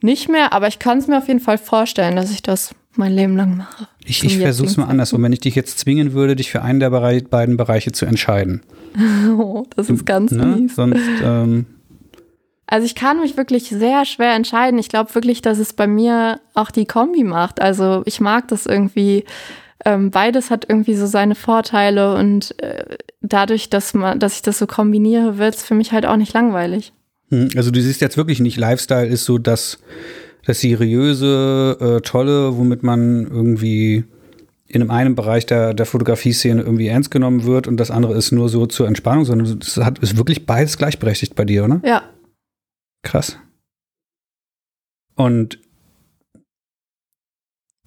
nicht 0.00 0.28
mehr. 0.28 0.52
Aber 0.52 0.68
ich 0.68 0.78
kann 0.78 0.98
es 0.98 1.06
mir 1.06 1.18
auf 1.18 1.28
jeden 1.28 1.40
Fall 1.40 1.58
vorstellen, 1.58 2.16
dass 2.16 2.30
ich 2.30 2.42
das 2.42 2.74
mein 2.96 3.12
Leben 3.12 3.36
lang 3.36 3.56
mache. 3.56 3.86
Ich, 4.04 4.24
ich 4.24 4.38
versuche 4.38 4.68
es 4.68 4.76
mal 4.76 4.86
andersrum. 4.86 5.22
Wenn 5.22 5.32
ich 5.32 5.40
dich 5.40 5.54
jetzt 5.54 5.78
zwingen 5.78 6.12
würde, 6.12 6.36
dich 6.36 6.50
für 6.50 6.62
einen 6.62 6.80
der 6.80 6.90
Bereich, 6.90 7.26
beiden 7.28 7.56
Bereiche 7.56 7.92
zu 7.92 8.06
entscheiden. 8.06 8.62
Oh, 9.28 9.64
das 9.76 9.90
ist 9.90 10.06
ganz 10.06 10.32
ne? 10.32 10.46
mies. 10.46 10.74
Sonst, 10.74 10.98
ähm 11.22 11.66
also 12.66 12.84
ich 12.84 12.94
kann 12.94 13.20
mich 13.20 13.36
wirklich 13.36 13.68
sehr 13.68 14.04
schwer 14.04 14.34
entscheiden. 14.34 14.78
Ich 14.78 14.88
glaube 14.88 15.14
wirklich, 15.14 15.40
dass 15.40 15.58
es 15.58 15.72
bei 15.72 15.86
mir 15.86 16.40
auch 16.54 16.70
die 16.70 16.84
Kombi 16.84 17.24
macht. 17.24 17.60
Also 17.60 18.02
ich 18.04 18.20
mag 18.20 18.48
das 18.48 18.66
irgendwie. 18.66 19.24
Ähm, 19.84 20.10
beides 20.10 20.50
hat 20.50 20.66
irgendwie 20.68 20.96
so 20.96 21.06
seine 21.06 21.34
Vorteile 21.34 22.16
und 22.16 22.60
äh, 22.60 22.96
dadurch, 23.22 23.70
dass 23.70 23.94
man, 23.94 24.18
dass 24.18 24.34
ich 24.34 24.42
das 24.42 24.58
so 24.58 24.66
kombiniere, 24.66 25.38
wird 25.38 25.54
es 25.54 25.62
für 25.62 25.74
mich 25.74 25.92
halt 25.92 26.04
auch 26.04 26.16
nicht 26.16 26.34
langweilig. 26.34 26.92
Hm, 27.30 27.50
also 27.56 27.70
du 27.70 27.80
siehst 27.80 28.00
jetzt 28.00 28.16
wirklich 28.16 28.40
nicht, 28.40 28.56
Lifestyle 28.56 29.06
ist 29.06 29.24
so 29.24 29.38
das 29.38 29.78
das 30.48 30.60
seriöse, 30.60 31.76
äh, 31.78 32.00
tolle, 32.00 32.56
womit 32.56 32.82
man 32.82 33.26
irgendwie 33.26 34.04
in 34.66 34.90
einem 34.90 35.14
Bereich 35.14 35.44
der, 35.44 35.74
der 35.74 35.84
Fotografie-Szene 35.84 36.62
irgendwie 36.62 36.86
ernst 36.86 37.10
genommen 37.10 37.44
wird 37.44 37.68
und 37.68 37.76
das 37.76 37.90
andere 37.90 38.14
ist 38.14 38.32
nur 38.32 38.48
so 38.48 38.64
zur 38.64 38.88
Entspannung, 38.88 39.26
sondern 39.26 39.58
es 39.58 39.76
hat, 39.76 39.98
ist 39.98 40.16
wirklich 40.16 40.46
beides 40.46 40.78
gleichberechtigt 40.78 41.34
bei 41.34 41.44
dir, 41.44 41.66
oder? 41.66 41.82
Ja. 41.84 42.02
Krass. 43.02 43.38
Und 45.16 45.60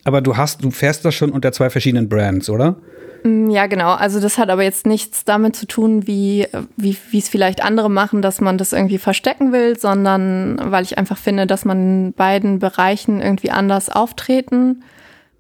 Aber 0.04 0.22
du 0.22 0.38
hast, 0.38 0.64
du 0.64 0.72
fährst 0.72 1.06
das 1.06 1.14
schon 1.14 1.32
unter 1.32 1.52
zwei 1.52 1.70
verschiedenen 1.70 2.10
Brands, 2.10 2.50
oder? 2.50 2.78
Mm, 3.24 3.50
ja, 3.50 3.68
genau. 3.68 3.94
Also 3.94 4.20
das 4.20 4.38
hat 4.38 4.50
aber 4.50 4.64
jetzt 4.64 4.86
nichts 4.86 5.26
damit 5.26 5.56
zu 5.56 5.68
tun, 5.68 6.08
wie, 6.08 6.48
wie, 6.76 6.98
wie 7.12 7.20
es 7.20 7.30
vielleicht 7.30 7.64
andere 7.64 7.90
machen, 7.90 8.22
dass 8.22 8.42
man 8.42 8.58
das 8.58 8.74
irgendwie 8.74 8.98
verstecken 8.98 9.52
will, 9.52 9.78
sondern 9.78 10.60
weil 10.64 10.84
ich 10.84 10.98
einfach 10.98 11.18
finde, 11.18 11.48
dass 11.48 11.66
man 11.66 11.78
in 12.08 12.14
beiden 12.14 12.60
Bereichen 12.60 13.22
irgendwie 13.22 13.52
anders 13.52 13.90
auftreten 13.90 14.84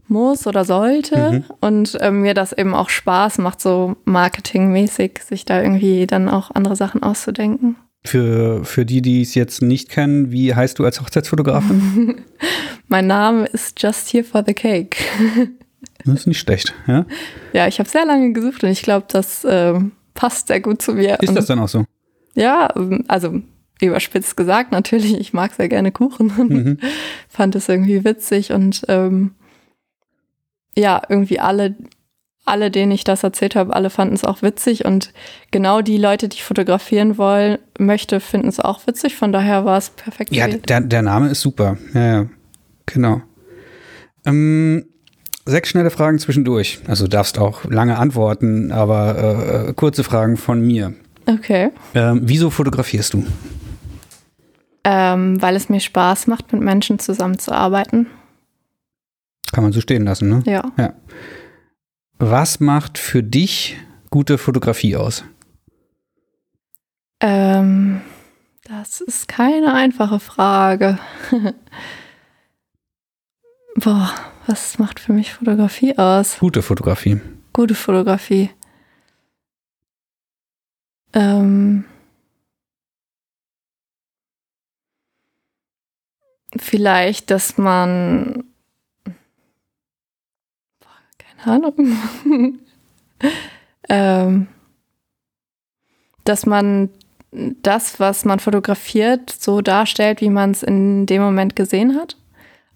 muss 0.07 0.45
oder 0.45 0.65
sollte 0.65 1.31
mhm. 1.31 1.43
und 1.61 1.99
äh, 2.01 2.11
mir 2.11 2.33
das 2.33 2.51
eben 2.53 2.75
auch 2.75 2.89
Spaß 2.89 3.37
macht, 3.37 3.61
so 3.61 3.95
marketingmäßig, 4.03 5.19
sich 5.23 5.45
da 5.45 5.61
irgendwie 5.61 6.05
dann 6.05 6.27
auch 6.29 6.51
andere 6.51 6.75
Sachen 6.75 7.01
auszudenken. 7.01 7.77
Für, 8.03 8.65
für 8.65 8.85
die, 8.85 9.01
die 9.01 9.21
es 9.21 9.35
jetzt 9.35 9.61
nicht 9.61 9.89
kennen, 9.89 10.31
wie 10.31 10.55
heißt 10.55 10.79
du 10.79 10.85
als 10.85 11.01
Hochzeitsfotografin? 11.01 12.21
mein 12.87 13.05
Name 13.05 13.45
ist 13.45 13.81
Just 13.81 14.11
Here 14.11 14.23
for 14.23 14.43
the 14.45 14.55
Cake. 14.55 14.97
das 16.05 16.21
ist 16.21 16.27
nicht 16.27 16.39
schlecht, 16.39 16.73
ja? 16.87 17.05
Ja, 17.53 17.67
ich 17.67 17.77
habe 17.77 17.87
sehr 17.87 18.05
lange 18.05 18.33
gesucht 18.33 18.63
und 18.63 18.71
ich 18.71 18.81
glaube, 18.81 19.05
das 19.09 19.43
äh, 19.43 19.79
passt 20.15 20.47
sehr 20.47 20.61
gut 20.61 20.81
zu 20.81 20.93
mir. 20.93 21.19
Ist 21.21 21.35
das 21.35 21.45
dann 21.45 21.59
auch 21.59 21.69
so? 21.69 21.85
Ja, 22.33 22.67
also 23.07 23.41
überspitzt 23.81 24.37
gesagt 24.37 24.71
natürlich, 24.71 25.19
ich 25.19 25.33
mag 25.33 25.53
sehr 25.53 25.69
gerne 25.69 25.91
Kuchen 25.91 26.31
und 26.37 26.49
mhm. 26.49 26.77
fand 27.27 27.55
es 27.55 27.69
irgendwie 27.69 28.03
witzig 28.03 28.51
und 28.51 28.83
ähm, 28.87 29.35
ja, 30.77 31.01
irgendwie 31.09 31.39
alle, 31.39 31.75
alle, 32.45 32.71
denen 32.71 32.91
ich 32.91 33.03
das 33.03 33.23
erzählt 33.23 33.55
habe, 33.55 33.75
alle 33.75 33.89
fanden 33.89 34.15
es 34.15 34.23
auch 34.23 34.41
witzig 34.41 34.85
und 34.85 35.13
genau 35.51 35.81
die 35.81 35.97
Leute, 35.97 36.27
die 36.27 36.37
ich 36.37 36.43
fotografieren 36.43 37.17
wollen, 37.17 37.59
möchte, 37.77 38.19
finden 38.19 38.47
es 38.47 38.59
auch 38.59 38.87
witzig. 38.87 39.15
Von 39.15 39.31
daher 39.31 39.63
war 39.65 39.77
es 39.77 39.91
perfekt. 39.91 40.33
Ja, 40.33 40.47
der, 40.47 40.81
der 40.81 41.01
Name 41.01 41.29
ist 41.29 41.41
super. 41.41 41.77
Ja, 41.93 42.13
ja. 42.13 42.25
genau. 42.85 43.21
Ähm, 44.25 44.85
sechs 45.45 45.69
schnelle 45.69 45.91
Fragen 45.91 46.19
zwischendurch. 46.19 46.79
Also 46.87 47.07
darfst 47.07 47.37
auch 47.37 47.65
lange 47.65 47.97
antworten, 47.97 48.71
aber 48.71 49.17
äh, 49.17 49.69
äh, 49.69 49.73
kurze 49.73 50.03
Fragen 50.03 50.37
von 50.37 50.65
mir. 50.65 50.93
Okay. 51.27 51.69
Ähm, 51.93 52.21
wieso 52.23 52.49
fotografierst 52.49 53.13
du? 53.13 53.25
Ähm, 54.83 55.39
weil 55.41 55.55
es 55.55 55.69
mir 55.69 55.79
Spaß 55.79 56.25
macht, 56.25 56.51
mit 56.51 56.61
Menschen 56.61 56.97
zusammenzuarbeiten. 56.97 58.07
Kann 59.51 59.63
man 59.63 59.73
so 59.73 59.81
stehen 59.81 60.05
lassen, 60.05 60.29
ne? 60.29 60.41
Ja. 60.45 60.71
ja. 60.77 60.93
Was 62.23 62.59
macht 62.59 62.99
für 62.99 63.23
dich 63.23 63.77
gute 64.11 64.37
Fotografie 64.37 64.95
aus? 64.95 65.23
Ähm, 67.19 68.01
das 68.61 69.01
ist 69.01 69.27
keine 69.27 69.73
einfache 69.73 70.19
Frage. 70.19 70.99
Boah, 73.75 74.13
was 74.45 74.77
macht 74.77 74.99
für 74.99 75.13
mich 75.13 75.33
Fotografie 75.33 75.97
aus? 75.97 76.37
Gute 76.37 76.61
Fotografie. 76.61 77.19
Gute 77.53 77.73
Fotografie. 77.73 78.51
Ähm, 81.13 81.85
vielleicht, 86.55 87.31
dass 87.31 87.57
man 87.57 88.40
Ahnung. 91.45 91.97
ähm, 93.89 94.47
dass 96.23 96.45
man 96.45 96.89
das, 97.31 97.99
was 97.99 98.25
man 98.25 98.39
fotografiert, 98.39 99.29
so 99.29 99.61
darstellt, 99.61 100.21
wie 100.21 100.29
man 100.29 100.51
es 100.51 100.63
in 100.63 101.05
dem 101.05 101.21
Moment 101.21 101.55
gesehen 101.55 101.95
hat. 101.95 102.17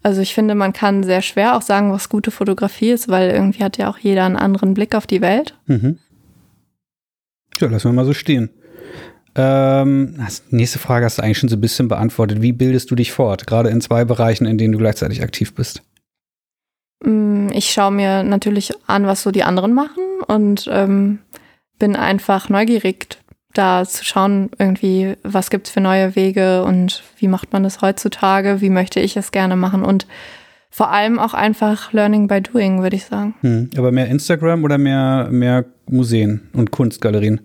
Also 0.02 0.20
ich 0.20 0.34
finde, 0.34 0.54
man 0.54 0.72
kann 0.72 1.02
sehr 1.02 1.20
schwer 1.20 1.56
auch 1.56 1.62
sagen, 1.62 1.92
was 1.92 2.08
gute 2.08 2.30
Fotografie 2.30 2.90
ist, 2.90 3.08
weil 3.08 3.30
irgendwie 3.30 3.64
hat 3.64 3.76
ja 3.76 3.90
auch 3.90 3.98
jeder 3.98 4.24
einen 4.24 4.36
anderen 4.36 4.72
Blick 4.72 4.94
auf 4.94 5.06
die 5.06 5.20
Welt. 5.20 5.58
Mhm. 5.66 5.98
Ja, 7.60 7.68
lassen 7.68 7.88
wir 7.88 7.92
mal 7.92 8.04
so 8.04 8.12
stehen. 8.12 8.50
Ähm, 9.34 10.16
nächste 10.50 10.78
Frage 10.78 11.04
hast 11.04 11.18
du 11.18 11.22
eigentlich 11.22 11.38
schon 11.38 11.48
so 11.48 11.56
ein 11.56 11.60
bisschen 11.60 11.88
beantwortet. 11.88 12.40
Wie 12.40 12.52
bildest 12.52 12.90
du 12.90 12.94
dich 12.94 13.12
fort? 13.12 13.46
Gerade 13.46 13.68
in 13.68 13.80
zwei 13.80 14.04
Bereichen, 14.04 14.46
in 14.46 14.56
denen 14.56 14.72
du 14.72 14.78
gleichzeitig 14.78 15.22
aktiv 15.22 15.54
bist. 15.54 15.82
Mm, 17.04 17.48
ich 17.52 17.70
schaue 17.70 17.92
mir 17.92 18.22
natürlich 18.22 18.72
an, 18.86 19.06
was 19.06 19.22
so 19.22 19.30
die 19.30 19.44
anderen 19.44 19.72
machen 19.74 20.04
und 20.26 20.68
ähm, 20.70 21.20
bin 21.78 21.96
einfach 21.96 22.48
neugierig, 22.48 23.18
da 23.52 23.84
zu 23.84 24.04
schauen, 24.04 24.50
irgendwie, 24.58 25.14
was 25.22 25.50
gibt 25.50 25.66
es 25.66 25.72
für 25.72 25.80
neue 25.80 26.14
Wege 26.14 26.64
und 26.64 27.02
wie 27.18 27.28
macht 27.28 27.52
man 27.52 27.62
das 27.62 27.80
heutzutage, 27.80 28.60
wie 28.60 28.70
möchte 28.70 29.00
ich 29.00 29.16
es 29.16 29.32
gerne 29.32 29.56
machen 29.56 29.82
und 29.82 30.06
vor 30.70 30.90
allem 30.90 31.18
auch 31.18 31.32
einfach 31.32 31.94
Learning 31.94 32.28
by 32.28 32.42
Doing, 32.42 32.82
würde 32.82 32.96
ich 32.96 33.06
sagen. 33.06 33.34
Hm, 33.40 33.70
aber 33.78 33.92
mehr 33.92 34.08
Instagram 34.08 34.62
oder 34.62 34.76
mehr, 34.76 35.28
mehr 35.30 35.64
Museen 35.88 36.50
und 36.52 36.70
Kunstgalerien? 36.70 37.40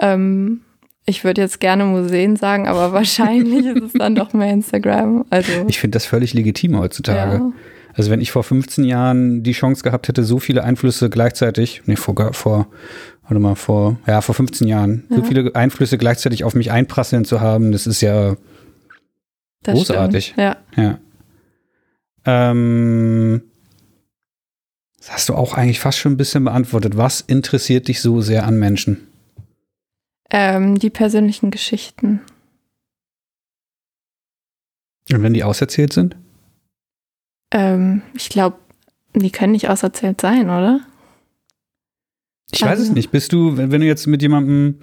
Ähm, 0.00 0.62
ich 1.04 1.24
würde 1.24 1.42
jetzt 1.42 1.60
gerne 1.60 1.84
Museen 1.84 2.36
sagen, 2.36 2.66
aber 2.66 2.92
wahrscheinlich 2.92 3.66
ist 3.76 3.82
es 3.82 3.92
dann 3.92 4.14
doch 4.14 4.32
mehr 4.32 4.50
Instagram. 4.50 5.26
Also, 5.28 5.52
ich 5.68 5.78
finde 5.78 5.96
das 5.96 6.06
völlig 6.06 6.32
legitim 6.32 6.78
heutzutage. 6.78 7.36
Ja. 7.36 7.52
Also 7.98 8.12
wenn 8.12 8.20
ich 8.20 8.30
vor 8.30 8.44
15 8.44 8.84
Jahren 8.84 9.42
die 9.42 9.50
Chance 9.50 9.82
gehabt 9.82 10.06
hätte, 10.06 10.22
so 10.22 10.38
viele 10.38 10.62
Einflüsse 10.62 11.10
gleichzeitig, 11.10 11.82
nee, 11.86 11.96
vor, 11.96 12.32
vor 12.32 12.68
warte 13.22 13.40
mal, 13.40 13.56
vor, 13.56 13.98
ja, 14.06 14.20
vor 14.20 14.36
15 14.36 14.68
Jahren, 14.68 15.04
ja. 15.10 15.16
so 15.16 15.24
viele 15.24 15.52
Einflüsse 15.56 15.98
gleichzeitig 15.98 16.44
auf 16.44 16.54
mich 16.54 16.70
einprasseln 16.70 17.24
zu 17.24 17.40
haben, 17.40 17.72
das 17.72 17.88
ist 17.88 18.00
ja 18.00 18.36
das 19.64 19.74
großartig. 19.74 20.26
Stimmt. 20.26 20.38
Ja. 20.38 20.56
ja. 20.76 20.98
Ähm, 22.24 23.42
das 24.98 25.12
hast 25.12 25.28
du 25.28 25.34
auch 25.34 25.54
eigentlich 25.54 25.80
fast 25.80 25.98
schon 25.98 26.12
ein 26.12 26.18
bisschen 26.18 26.44
beantwortet. 26.44 26.96
Was 26.96 27.20
interessiert 27.20 27.88
dich 27.88 28.00
so 28.00 28.20
sehr 28.20 28.46
an 28.46 28.60
Menschen? 28.60 29.08
Ähm, 30.30 30.78
die 30.78 30.90
persönlichen 30.90 31.50
Geschichten. 31.50 32.20
Und 35.10 35.20
wenn 35.24 35.34
die 35.34 35.42
auserzählt 35.42 35.92
sind? 35.92 36.14
Ähm, 37.50 38.02
ich 38.14 38.28
glaube, 38.28 38.58
die 39.14 39.30
können 39.30 39.52
nicht 39.52 39.68
auserzählt 39.68 40.20
sein, 40.20 40.44
oder? 40.44 40.80
Ich 42.50 42.62
weiß 42.62 42.70
also. 42.70 42.82
es 42.84 42.90
nicht. 42.90 43.10
Bist 43.10 43.32
du, 43.32 43.56
wenn, 43.56 43.70
wenn 43.70 43.80
du 43.80 43.86
jetzt 43.86 44.06
mit 44.06 44.22
jemandem, 44.22 44.76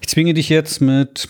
ich 0.00 0.08
zwinge 0.08 0.34
dich 0.34 0.48
jetzt 0.48 0.80
mit, 0.80 1.28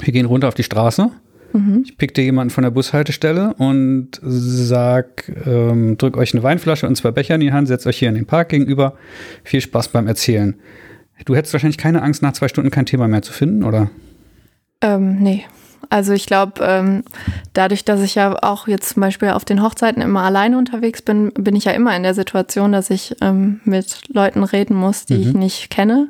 wir 0.00 0.12
gehen 0.12 0.26
runter 0.26 0.48
auf 0.48 0.54
die 0.54 0.62
Straße. 0.62 1.10
Mhm. 1.52 1.82
Ich 1.86 1.96
pick 1.96 2.14
dir 2.14 2.24
jemanden 2.24 2.50
von 2.50 2.62
der 2.62 2.70
Bushaltestelle 2.70 3.54
und 3.54 4.20
sag, 4.22 5.32
ähm, 5.46 5.96
drück 5.96 6.16
euch 6.16 6.34
eine 6.34 6.42
Weinflasche 6.42 6.86
und 6.86 6.96
zwei 6.96 7.10
Becher 7.10 7.36
in 7.36 7.40
die 7.40 7.52
Hand, 7.52 7.68
setzt 7.68 7.86
euch 7.86 7.98
hier 7.98 8.08
in 8.08 8.14
den 8.14 8.26
Park 8.26 8.50
gegenüber. 8.50 8.96
Viel 9.44 9.60
Spaß 9.60 9.88
beim 9.88 10.06
Erzählen. 10.06 10.56
Du 11.24 11.34
hättest 11.34 11.54
wahrscheinlich 11.54 11.78
keine 11.78 12.02
Angst, 12.02 12.22
nach 12.22 12.32
zwei 12.32 12.48
Stunden 12.48 12.70
kein 12.70 12.84
Thema 12.84 13.08
mehr 13.08 13.22
zu 13.22 13.32
finden, 13.32 13.64
oder? 13.64 13.90
Ähm, 14.82 15.22
nee. 15.22 15.44
Also 15.88 16.12
ich 16.12 16.26
glaube, 16.26 16.64
ähm, 16.64 17.04
dadurch, 17.52 17.84
dass 17.84 18.00
ich 18.02 18.14
ja 18.14 18.42
auch 18.42 18.68
jetzt 18.68 18.90
zum 18.90 19.00
Beispiel 19.00 19.30
auf 19.30 19.44
den 19.44 19.62
Hochzeiten 19.62 20.02
immer 20.02 20.22
alleine 20.22 20.58
unterwegs 20.58 21.02
bin, 21.02 21.32
bin 21.32 21.56
ich 21.56 21.64
ja 21.64 21.72
immer 21.72 21.94
in 21.96 22.02
der 22.02 22.14
Situation, 22.14 22.72
dass 22.72 22.90
ich 22.90 23.16
ähm, 23.20 23.60
mit 23.64 24.02
Leuten 24.08 24.42
reden 24.42 24.74
muss, 24.74 25.06
die 25.06 25.14
mhm. 25.14 25.22
ich 25.22 25.34
nicht 25.34 25.70
kenne. 25.70 26.08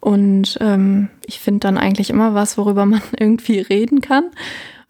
Und 0.00 0.58
ähm, 0.60 1.08
ich 1.26 1.40
finde 1.40 1.60
dann 1.60 1.78
eigentlich 1.78 2.10
immer 2.10 2.34
was, 2.34 2.58
worüber 2.58 2.86
man 2.86 3.02
irgendwie 3.18 3.60
reden 3.60 4.00
kann. 4.00 4.24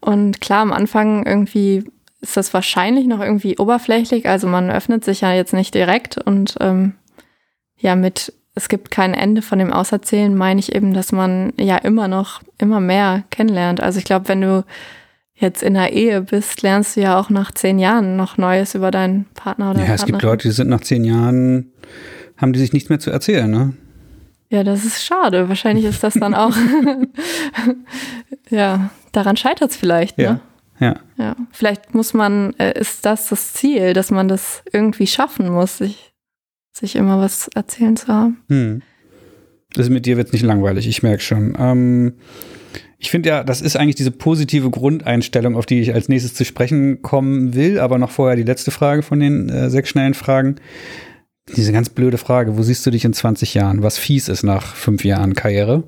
Und 0.01 0.41
klar, 0.41 0.61
am 0.61 0.73
Anfang 0.73 1.25
irgendwie 1.25 1.85
ist 2.21 2.37
das 2.37 2.53
wahrscheinlich 2.53 3.07
noch 3.07 3.21
irgendwie 3.21 3.57
oberflächlich. 3.57 4.27
Also 4.27 4.47
man 4.47 4.69
öffnet 4.69 5.05
sich 5.05 5.21
ja 5.21 5.33
jetzt 5.33 5.53
nicht 5.53 5.73
direkt 5.73 6.17
und 6.17 6.55
ähm, 6.59 6.95
ja, 7.77 7.95
mit 7.95 8.33
es 8.55 8.69
gibt 8.69 8.89
kein 8.89 9.13
Ende 9.13 9.41
von 9.41 9.59
dem 9.59 9.71
Auserzählen, 9.71 10.33
meine 10.35 10.59
ich 10.59 10.73
eben, 10.73 10.93
dass 10.93 11.11
man 11.11 11.53
ja 11.59 11.77
immer 11.77 12.07
noch, 12.07 12.41
immer 12.57 12.79
mehr 12.79 13.23
kennenlernt. 13.29 13.81
Also 13.81 13.99
ich 13.99 14.05
glaube, 14.05 14.29
wenn 14.29 14.41
du 14.41 14.65
jetzt 15.35 15.61
in 15.61 15.75
einer 15.75 15.89
Ehe 15.89 16.21
bist, 16.21 16.61
lernst 16.61 16.95
du 16.95 17.01
ja 17.01 17.19
auch 17.19 17.29
nach 17.29 17.51
zehn 17.51 17.77
Jahren 17.79 18.15
noch 18.15 18.37
Neues 18.37 18.73
über 18.73 18.91
deinen 18.91 19.25
Partner 19.33 19.71
oder 19.71 19.79
Ja, 19.81 19.85
Partnerin. 19.87 19.95
es 19.95 20.05
gibt 20.05 20.21
Leute, 20.21 20.47
die 20.47 20.53
sind 20.53 20.69
nach 20.69 20.79
zehn 20.81 21.03
Jahren, 21.03 21.73
haben 22.37 22.53
die 22.53 22.59
sich 22.59 22.71
nichts 22.71 22.89
mehr 22.89 22.99
zu 22.99 23.11
erzählen, 23.11 23.51
ne? 23.51 23.73
Ja, 24.49 24.63
das 24.63 24.85
ist 24.85 25.03
schade. 25.03 25.49
Wahrscheinlich 25.49 25.83
ist 25.85 26.03
das 26.03 26.13
dann 26.13 26.33
auch, 26.33 26.55
ja, 28.49 28.89
daran 29.11 29.35
scheitert 29.35 29.71
es 29.71 29.77
vielleicht, 29.77 30.17
ne? 30.17 30.23
Ja. 30.23 30.39
Ja. 30.79 30.95
ja. 31.17 31.35
Vielleicht 31.51 31.93
muss 31.93 32.13
man, 32.13 32.53
äh, 32.57 32.77
ist 32.79 33.05
das 33.05 33.29
das 33.29 33.53
Ziel, 33.53 33.93
dass 33.93 34.11
man 34.11 34.27
das 34.27 34.61
irgendwie 34.71 35.07
schaffen 35.07 35.49
muss, 35.49 35.77
sich 35.77 36.13
sich 36.75 36.95
immer 36.95 37.19
was 37.19 37.47
erzählen 37.55 37.95
zu 37.95 38.07
haben. 38.07 38.37
Hm. 38.49 38.81
Das 39.73 39.89
mit 39.89 40.05
dir 40.05 40.17
wird 40.17 40.33
nicht 40.33 40.43
langweilig, 40.43 40.87
ich 40.87 41.03
merke 41.03 41.21
schon. 41.21 41.55
Ähm, 41.57 42.13
ich 42.97 43.11
finde 43.11 43.29
ja, 43.29 43.43
das 43.43 43.61
ist 43.61 43.75
eigentlich 43.75 43.95
diese 43.95 44.11
positive 44.11 44.69
Grundeinstellung, 44.69 45.55
auf 45.55 45.65
die 45.65 45.81
ich 45.81 45.93
als 45.93 46.09
nächstes 46.09 46.33
zu 46.33 46.45
sprechen 46.45 47.01
kommen 47.01 47.53
will, 47.53 47.79
aber 47.79 47.97
noch 47.97 48.11
vorher 48.11 48.35
die 48.35 48.43
letzte 48.43 48.71
Frage 48.71 49.01
von 49.01 49.19
den 49.19 49.49
äh, 49.49 49.69
sechs 49.69 49.89
schnellen 49.89 50.13
Fragen. 50.13 50.55
Diese 51.55 51.71
ganz 51.71 51.89
blöde 51.89 52.17
Frage, 52.17 52.57
wo 52.57 52.63
siehst 52.63 52.85
du 52.85 52.91
dich 52.91 53.05
in 53.05 53.13
20 53.13 53.53
Jahren? 53.53 53.83
Was 53.83 53.97
fies 53.97 54.29
ist 54.29 54.43
nach 54.43 54.75
fünf 54.75 55.03
Jahren 55.03 55.35
Karriere? 55.35 55.83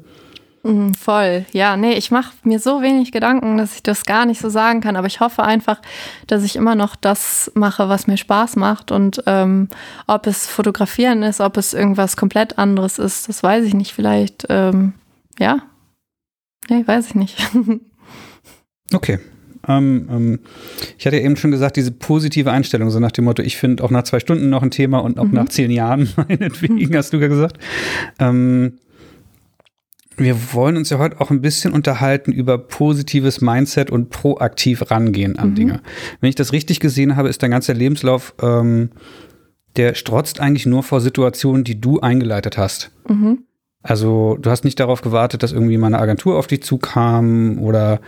Mm, 0.68 0.94
voll, 0.94 1.46
ja, 1.54 1.78
nee, 1.78 1.94
ich 1.94 2.12
mache 2.12 2.34
mir 2.44 2.60
so 2.60 2.82
wenig 2.82 3.14
Gedanken, 3.14 3.58
dass 3.58 3.76
ich 3.76 3.84
das 3.84 4.06
gar 4.06 4.26
nicht 4.26 4.42
so 4.42 4.50
sagen 4.50 4.82
kann, 4.82 4.98
aber 4.98 5.08
ich 5.08 5.22
hoffe 5.22 5.44
einfach, 5.44 5.82
dass 6.28 6.44
ich 6.44 6.58
immer 6.58 6.76
noch 6.76 6.98
das 6.98 7.50
mache, 7.56 7.88
was 7.88 8.06
mir 8.06 8.18
Spaß 8.18 8.58
macht 8.58 8.92
und 8.92 9.24
ähm, 9.28 9.70
ob 10.08 10.28
es 10.28 10.46
Fotografieren 10.48 11.24
ist, 11.24 11.40
ob 11.40 11.56
es 11.56 11.74
irgendwas 11.74 12.18
komplett 12.18 12.58
anderes 12.58 13.00
ist, 13.00 13.30
das 13.30 13.44
weiß 13.44 13.64
ich 13.64 13.76
nicht, 13.76 13.94
vielleicht, 13.94 14.46
ähm, 14.50 14.94
ja, 15.40 15.60
nee, 16.70 16.86
weiß 16.86 17.08
ich 17.08 17.16
nicht. 17.16 17.38
okay. 18.94 19.20
Ähm, 19.70 20.08
ähm, 20.10 20.40
ich 20.98 21.06
hatte 21.06 21.18
ja 21.18 21.24
eben 21.24 21.36
schon 21.36 21.52
gesagt, 21.52 21.76
diese 21.76 21.92
positive 21.92 22.52
Einstellung, 22.52 22.90
so 22.90 23.00
nach 23.00 23.12
dem 23.12 23.26
Motto, 23.26 23.42
ich 23.42 23.58
finde 23.58 23.84
auch 23.84 23.92
nach 23.92 24.04
zwei 24.04 24.20
Stunden 24.20 24.50
noch 24.50 24.64
ein 24.64 24.72
Thema 24.72 25.00
und 25.00 25.20
auch 25.20 25.26
mhm. 25.26 25.34
nach 25.34 25.50
zehn 25.50 25.72
Jahren, 25.72 26.10
meinetwegen, 26.16 26.96
hast 26.96 27.14
du 27.14 27.18
ja 27.18 27.28
gesagt. 27.28 27.58
Ähm, 28.20 28.80
wir 30.18 30.54
wollen 30.54 30.78
uns 30.78 30.90
ja 30.90 30.98
heute 30.98 31.22
auch 31.22 31.30
ein 31.30 31.42
bisschen 31.42 31.74
unterhalten 31.74 32.32
über 32.32 32.58
positives 32.58 33.40
Mindset 33.40 33.92
und 33.92 34.10
proaktiv 34.10 34.90
rangehen 34.90 35.38
an 35.38 35.52
mhm. 35.52 35.56
Dinge. 35.56 35.82
Wenn 36.20 36.30
ich 36.30 36.36
das 36.36 36.54
richtig 36.54 36.80
gesehen 36.80 37.16
habe, 37.16 37.30
ist 37.30 37.44
dein 37.44 37.52
ganzer 37.52 37.74
Lebenslauf, 37.74 38.34
ähm, 38.42 38.90
der 39.76 39.94
strotzt 39.94 40.40
eigentlich 40.40 40.66
nur 40.66 40.82
vor 40.82 41.02
Situationen, 41.02 41.64
die 41.64 41.80
du 41.80 42.00
eingeleitet 42.00 42.58
hast. 42.58 42.92
Mhm. 43.08 43.44
Also 43.84 44.38
du 44.42 44.50
hast 44.50 44.66
nicht 44.66 44.80
darauf 44.80 45.02
gewartet, 45.02 45.44
dass 45.44 45.54
irgendwie 45.54 45.78
mal 45.78 45.88
eine 45.88 46.00
Agentur 46.00 46.38
auf 46.38 46.48
dich 46.48 46.64
zukam 46.64 47.60
oder 47.60 48.02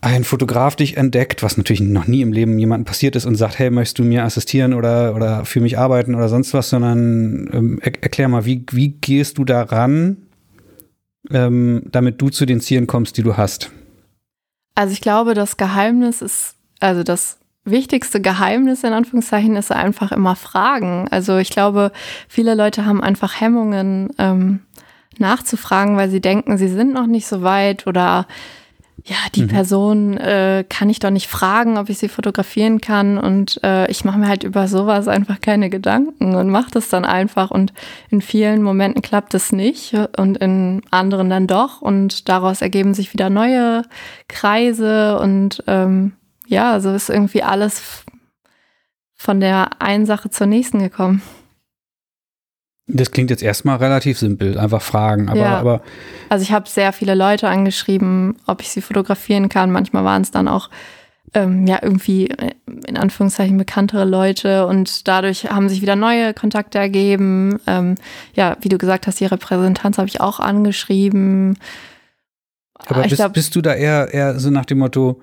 ein 0.00 0.24
Fotograf 0.24 0.76
dich 0.76 0.96
entdeckt, 0.96 1.42
was 1.42 1.56
natürlich 1.56 1.80
noch 1.80 2.06
nie 2.06 2.20
im 2.20 2.32
Leben 2.32 2.58
jemandem 2.58 2.84
passiert 2.84 3.16
ist 3.16 3.26
und 3.26 3.36
sagt, 3.36 3.58
hey, 3.58 3.70
möchtest 3.70 3.98
du 3.98 4.04
mir 4.04 4.24
assistieren 4.24 4.74
oder, 4.74 5.14
oder 5.14 5.44
für 5.44 5.60
mich 5.60 5.78
arbeiten 5.78 6.14
oder 6.14 6.28
sonst 6.28 6.52
was, 6.52 6.68
sondern 6.68 7.48
ähm, 7.52 7.78
er 7.80 7.92
erklär 8.02 8.28
mal, 8.28 8.44
wie, 8.44 8.64
wie 8.72 8.88
gehst 8.88 9.38
du 9.38 9.44
daran, 9.44 10.25
ähm, 11.30 11.82
damit 11.90 12.20
du 12.20 12.28
zu 12.28 12.46
den 12.46 12.60
Zielen 12.60 12.86
kommst, 12.86 13.16
die 13.16 13.22
du 13.22 13.36
hast? 13.36 13.70
Also 14.74 14.92
ich 14.92 15.00
glaube, 15.00 15.34
das 15.34 15.56
Geheimnis 15.56 16.22
ist, 16.22 16.54
also 16.80 17.02
das 17.02 17.38
wichtigste 17.64 18.20
Geheimnis 18.20 18.84
in 18.84 18.92
Anführungszeichen 18.92 19.56
ist 19.56 19.72
einfach 19.72 20.12
immer 20.12 20.36
Fragen. 20.36 21.08
Also 21.10 21.36
ich 21.38 21.50
glaube, 21.50 21.92
viele 22.28 22.54
Leute 22.54 22.86
haben 22.86 23.02
einfach 23.02 23.40
Hemmungen 23.40 24.10
ähm, 24.18 24.60
nachzufragen, 25.18 25.96
weil 25.96 26.10
sie 26.10 26.20
denken, 26.20 26.58
sie 26.58 26.68
sind 26.68 26.92
noch 26.92 27.06
nicht 27.06 27.26
so 27.26 27.42
weit 27.42 27.86
oder 27.86 28.26
ja, 29.04 29.16
die 29.34 29.42
mhm. 29.42 29.48
Person 29.48 30.16
äh, 30.16 30.64
kann 30.68 30.90
ich 30.90 30.98
doch 30.98 31.10
nicht 31.10 31.28
fragen, 31.28 31.78
ob 31.78 31.88
ich 31.88 31.98
sie 31.98 32.08
fotografieren 32.08 32.80
kann. 32.80 33.18
Und 33.18 33.62
äh, 33.62 33.90
ich 33.90 34.04
mache 34.04 34.18
mir 34.18 34.28
halt 34.28 34.42
über 34.42 34.66
sowas 34.68 35.06
einfach 35.06 35.40
keine 35.40 35.70
Gedanken 35.70 36.34
und 36.34 36.50
mache 36.50 36.70
das 36.72 36.88
dann 36.88 37.04
einfach. 37.04 37.50
Und 37.50 37.72
in 38.10 38.20
vielen 38.20 38.62
Momenten 38.62 39.02
klappt 39.02 39.34
es 39.34 39.52
nicht 39.52 39.94
und 40.16 40.38
in 40.38 40.82
anderen 40.90 41.30
dann 41.30 41.46
doch. 41.46 41.82
Und 41.82 42.28
daraus 42.28 42.62
ergeben 42.62 42.94
sich 42.94 43.12
wieder 43.12 43.30
neue 43.30 43.82
Kreise. 44.28 45.18
Und 45.20 45.62
ähm, 45.66 46.12
ja, 46.46 46.80
so 46.80 46.92
ist 46.92 47.10
irgendwie 47.10 47.42
alles 47.42 48.04
von 49.14 49.40
der 49.40 49.80
einen 49.80 50.06
Sache 50.06 50.30
zur 50.30 50.46
nächsten 50.46 50.80
gekommen. 50.80 51.22
Das 52.88 53.10
klingt 53.10 53.30
jetzt 53.30 53.42
erstmal 53.42 53.78
relativ 53.78 54.18
simpel, 54.18 54.58
einfach 54.58 54.80
fragen. 54.80 55.28
Aber, 55.28 55.40
ja. 55.40 55.58
aber 55.58 55.82
also 56.28 56.42
ich 56.42 56.52
habe 56.52 56.68
sehr 56.68 56.92
viele 56.92 57.14
Leute 57.14 57.48
angeschrieben, 57.48 58.36
ob 58.46 58.60
ich 58.60 58.68
sie 58.68 58.80
fotografieren 58.80 59.48
kann. 59.48 59.72
Manchmal 59.72 60.04
waren 60.04 60.22
es 60.22 60.30
dann 60.30 60.46
auch 60.46 60.70
ähm, 61.34 61.66
ja 61.66 61.80
irgendwie 61.82 62.30
äh, 62.30 62.52
in 62.86 62.96
Anführungszeichen 62.96 63.58
bekanntere 63.58 64.04
Leute 64.04 64.66
und 64.66 65.08
dadurch 65.08 65.50
haben 65.50 65.68
sich 65.68 65.82
wieder 65.82 65.96
neue 65.96 66.32
Kontakte 66.32 66.78
ergeben. 66.78 67.58
Ähm, 67.66 67.96
ja, 68.34 68.56
wie 68.60 68.68
du 68.68 68.78
gesagt 68.78 69.08
hast, 69.08 69.18
die 69.18 69.26
Repräsentanz 69.26 69.98
habe 69.98 70.08
ich 70.08 70.20
auch 70.20 70.38
angeschrieben. 70.38 71.58
Aber 72.74 73.02
bist, 73.02 73.16
glaub, 73.16 73.32
bist 73.32 73.56
du 73.56 73.62
da 73.62 73.74
eher, 73.74 74.14
eher 74.14 74.38
so 74.38 74.50
nach 74.50 74.64
dem 74.64 74.78
Motto, 74.78 75.20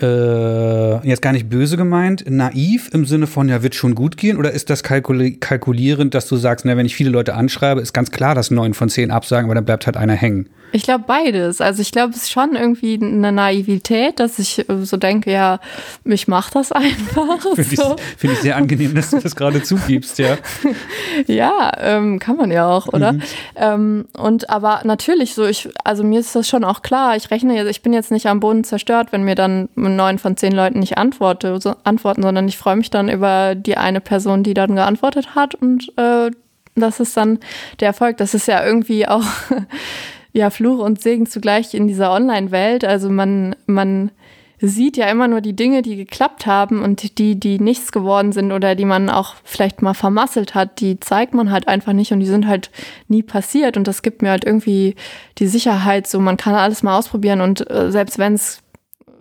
äh, 0.00 1.08
jetzt 1.08 1.22
gar 1.22 1.32
nicht 1.32 1.48
böse 1.48 1.76
gemeint, 1.76 2.24
naiv 2.28 2.90
im 2.92 3.06
Sinne 3.06 3.26
von, 3.26 3.48
ja, 3.48 3.62
wird 3.62 3.74
schon 3.74 3.94
gut 3.94 4.16
gehen? 4.16 4.36
Oder 4.36 4.50
ist 4.52 4.70
das 4.70 4.82
kalkuli 4.82 5.36
kalkulierend, 5.36 6.14
dass 6.14 6.28
du 6.28 6.36
sagst, 6.36 6.64
na, 6.64 6.76
wenn 6.76 6.86
ich 6.86 6.96
viele 6.96 7.10
Leute 7.10 7.34
anschreibe, 7.34 7.80
ist 7.80 7.92
ganz 7.92 8.10
klar, 8.10 8.34
dass 8.34 8.50
neun 8.50 8.74
von 8.74 8.88
zehn 8.88 9.10
absagen, 9.10 9.46
aber 9.46 9.54
dann 9.54 9.64
bleibt 9.64 9.86
halt 9.86 9.96
einer 9.96 10.14
hängen? 10.14 10.48
Ich 10.72 10.82
glaube 10.82 11.04
beides. 11.06 11.60
Also 11.60 11.80
ich 11.80 11.92
glaube, 11.92 12.10
es 12.10 12.24
ist 12.24 12.32
schon 12.32 12.54
irgendwie 12.54 12.98
eine 13.00 13.32
Naivität, 13.32 14.20
dass 14.20 14.38
ich 14.38 14.68
äh, 14.68 14.84
so 14.84 14.96
denke, 14.96 15.30
ja, 15.30 15.60
ich 16.04 16.28
mache 16.28 16.52
das 16.52 16.72
einfach. 16.72 17.40
Finde 17.54 17.76
so. 17.76 17.96
ich, 17.96 18.18
find 18.18 18.32
ich, 18.34 18.40
sehr 18.40 18.56
angenehm, 18.56 18.94
dass 18.94 19.10
du 19.10 19.18
das 19.18 19.36
gerade 19.36 19.62
zugibst, 19.62 20.18
ja. 20.18 20.36
ja, 21.26 21.72
ähm, 21.80 22.18
kann 22.18 22.36
man 22.36 22.50
ja 22.50 22.68
auch, 22.68 22.88
oder? 22.88 23.12
Mhm. 23.12 23.22
Ähm, 23.56 24.04
und 24.18 24.50
aber 24.50 24.80
natürlich 24.84 25.34
so, 25.34 25.46
ich, 25.46 25.68
also 25.84 26.04
mir 26.04 26.20
ist 26.20 26.34
das 26.34 26.48
schon 26.48 26.64
auch 26.64 26.82
klar, 26.82 27.16
ich 27.16 27.30
rechne 27.30 27.56
jetzt, 27.56 27.70
ich 27.70 27.82
bin 27.82 27.92
jetzt 27.92 28.10
nicht 28.10 28.26
am 28.26 28.40
Boden 28.40 28.64
zerstört, 28.64 29.08
wenn 29.12 29.22
mir 29.22 29.34
dann 29.34 29.68
neun 29.94 30.18
von 30.18 30.36
zehn 30.36 30.52
Leuten 30.52 30.80
nicht 30.80 30.98
antworte, 30.98 31.60
so, 31.60 31.74
antworten, 31.84 32.22
sondern 32.22 32.48
ich 32.48 32.58
freue 32.58 32.76
mich 32.76 32.90
dann 32.90 33.08
über 33.08 33.54
die 33.54 33.76
eine 33.76 34.00
Person, 34.00 34.42
die 34.42 34.54
dann 34.54 34.74
geantwortet 34.74 35.34
hat 35.34 35.54
und 35.54 35.92
äh, 35.96 36.30
das 36.76 37.00
ist 37.00 37.16
dann 37.16 37.38
der 37.80 37.88
Erfolg. 37.88 38.18
Das 38.18 38.34
ist 38.34 38.48
ja 38.48 38.64
irgendwie 38.64 39.06
auch 39.08 39.24
ja 40.32 40.50
Fluch 40.50 40.78
und 40.78 41.00
Segen 41.00 41.26
zugleich 41.26 41.74
in 41.74 41.88
dieser 41.88 42.12
Online-Welt. 42.12 42.84
Also 42.84 43.08
man, 43.08 43.56
man 43.66 44.10
sieht 44.58 44.96
ja 44.96 45.06
immer 45.06 45.28
nur 45.28 45.40
die 45.40 45.56
Dinge, 45.56 45.82
die 45.82 45.96
geklappt 45.96 46.46
haben 46.46 46.82
und 46.82 47.18
die, 47.18 47.38
die 47.38 47.58
nichts 47.58 47.92
geworden 47.92 48.32
sind 48.32 48.52
oder 48.52 48.74
die 48.74 48.84
man 48.84 49.10
auch 49.10 49.34
vielleicht 49.44 49.82
mal 49.82 49.94
vermasselt 49.94 50.54
hat, 50.54 50.80
die 50.80 50.98
zeigt 51.00 51.34
man 51.34 51.50
halt 51.50 51.68
einfach 51.68 51.92
nicht 51.92 52.12
und 52.12 52.20
die 52.20 52.26
sind 52.26 52.46
halt 52.46 52.70
nie 53.08 53.22
passiert. 53.22 53.76
Und 53.76 53.86
das 53.86 54.02
gibt 54.02 54.22
mir 54.22 54.30
halt 54.30 54.44
irgendwie 54.44 54.94
die 55.38 55.46
Sicherheit, 55.46 56.06
so 56.06 56.20
man 56.20 56.36
kann 56.36 56.54
alles 56.54 56.82
mal 56.82 56.96
ausprobieren 56.96 57.40
und 57.40 57.70
äh, 57.70 57.90
selbst 57.90 58.18
wenn 58.18 58.34
es 58.34 58.62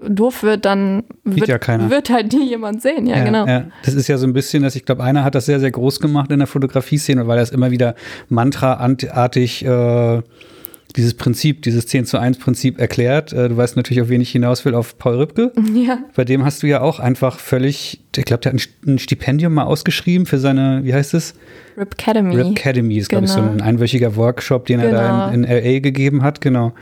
doof 0.08 0.44
wird, 0.44 0.66
dann 0.66 1.04
wird, 1.24 1.48
ja 1.48 1.90
wird, 1.90 2.10
halt 2.10 2.34
nie 2.34 2.50
jemand 2.50 2.82
sehen. 2.82 3.08
Ja, 3.08 3.18
ja 3.18 3.24
genau. 3.24 3.46
Ja. 3.48 3.66
Das 3.84 3.94
ist 3.94 4.08
ja 4.08 4.18
so 4.18 4.26
ein 4.26 4.34
bisschen, 4.34 4.64
dass 4.64 4.76
ich 4.76 4.86
glaube, 4.86 5.04
einer 5.04 5.24
hat 5.24 5.36
das 5.36 5.46
sehr, 5.46 5.60
sehr 5.60 5.72
groß 5.72 6.00
gemacht 6.00 6.32
in 6.32 6.40
der 6.40 6.48
Fotografie-Szene, 6.48 7.28
weil 7.28 7.38
er 7.38 7.44
es 7.44 7.52
immer 7.52 7.72
wieder 7.72 7.96
mantraartig 8.30 9.66
äh, 9.66 10.22
dieses 10.96 11.14
Prinzip, 11.16 11.62
dieses 11.62 11.88
10 11.88 12.06
zu 12.06 12.18
1 12.18 12.40
Prinzip 12.40 12.80
erklärt. 12.80 13.34
Äh, 13.34 13.50
du 13.50 13.58
weißt 13.58 13.76
natürlich, 13.76 14.02
auf 14.02 14.10
wen 14.10 14.22
ich 14.22 14.32
hinaus 14.32 14.64
will, 14.66 14.76
auf 14.76 14.98
Paul 14.98 15.16
Rübke. 15.16 15.52
Ja. 15.76 16.00
Bei 16.16 16.24
dem 16.24 16.46
hast 16.46 16.64
du 16.64 16.68
ja 16.68 16.82
auch 16.82 17.00
einfach 17.00 17.38
völlig, 17.38 18.02
ich 18.16 18.26
glaube, 18.26 18.42
der 18.42 18.54
hat 18.54 18.62
ein 18.88 18.98
Stipendium 18.98 19.54
mal 19.54 19.64
ausgeschrieben 19.64 20.26
für 20.26 20.40
seine, 20.40 20.82
wie 20.84 20.94
heißt 20.94 21.14
es? 21.14 21.34
Rip 21.78 21.96
Academy. 22.00 22.36
Rip 22.36 22.52
Academy 22.52 22.98
ist, 22.98 23.10
genau. 23.10 23.22
glaube 23.22 23.26
ich, 23.26 23.32
so 23.32 23.42
ein 23.42 23.58
genau. 23.58 23.64
einwöchiger 23.66 24.16
Workshop, 24.16 24.66
den 24.68 24.80
genau. 24.80 24.94
er 24.94 24.98
da 24.98 25.32
in, 25.32 25.42
genau. 25.44 25.54
in 25.54 25.64
LA 25.64 25.80
gegeben 25.80 26.24
hat, 26.24 26.40
genau. 26.40 26.74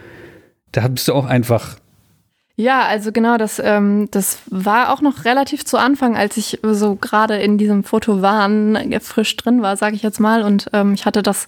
Da 0.72 0.88
bist 0.88 1.08
du 1.08 1.14
auch 1.14 1.26
einfach 1.26 1.78
ja, 2.56 2.86
also 2.86 3.12
genau, 3.12 3.38
das, 3.38 3.60
ähm, 3.64 4.08
das 4.12 4.40
war 4.50 4.94
auch 4.94 5.02
noch 5.02 5.26
relativ 5.26 5.66
zu 5.66 5.78
Anfang, 5.78 6.16
als 6.16 6.38
ich 6.38 6.60
so 6.62 6.96
gerade 6.96 7.38
in 7.38 7.58
diesem 7.58 7.84
Fotowahn 7.84 8.78
frisch 9.02 9.36
drin 9.38 9.62
war, 9.62 9.76
sage 9.76 9.96
ich 9.96 10.04
jetzt 10.04 10.20
mal. 10.20 10.44
Und 10.44 10.70
ähm, 10.74 10.94
ich 10.94 11.06
hatte 11.06 11.24
das 11.24 11.48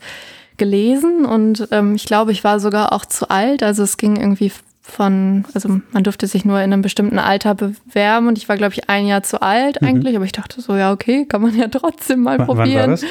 gelesen 0.58 1.26
und 1.26 1.68
ähm, 1.72 1.96
ich 1.96 2.06
glaube, 2.06 2.32
ich 2.32 2.44
war 2.44 2.60
sogar 2.60 2.92
auch 2.94 3.06
zu 3.06 3.30
alt. 3.30 3.62
Also 3.62 3.84
es 3.84 3.98
ging 3.98 4.16
irgendwie 4.16 4.52
von, 4.82 5.46
also 5.54 5.82
man 5.92 6.04
durfte 6.04 6.28
sich 6.28 6.46
nur 6.46 6.58
in 6.58 6.72
einem 6.72 6.82
bestimmten 6.82 7.20
Alter 7.20 7.56
bewerben 7.56 8.28
und 8.28 8.38
ich 8.38 8.48
war, 8.48 8.56
glaube 8.56 8.74
ich, 8.74 8.90
ein 8.90 9.08
Jahr 9.08 9.24
zu 9.24 9.42
alt 9.42 9.82
mhm. 9.82 9.88
eigentlich, 9.88 10.16
aber 10.16 10.26
ich 10.26 10.32
dachte 10.32 10.62
so, 10.62 10.76
ja, 10.76 10.92
okay, 10.92 11.26
kann 11.26 11.42
man 11.42 11.56
ja 11.56 11.68
trotzdem 11.68 12.22
mal 12.22 12.40
w 12.40 12.46
probieren. 12.46 12.68
Wann 12.74 12.78
war 12.78 12.88
das? 12.88 13.06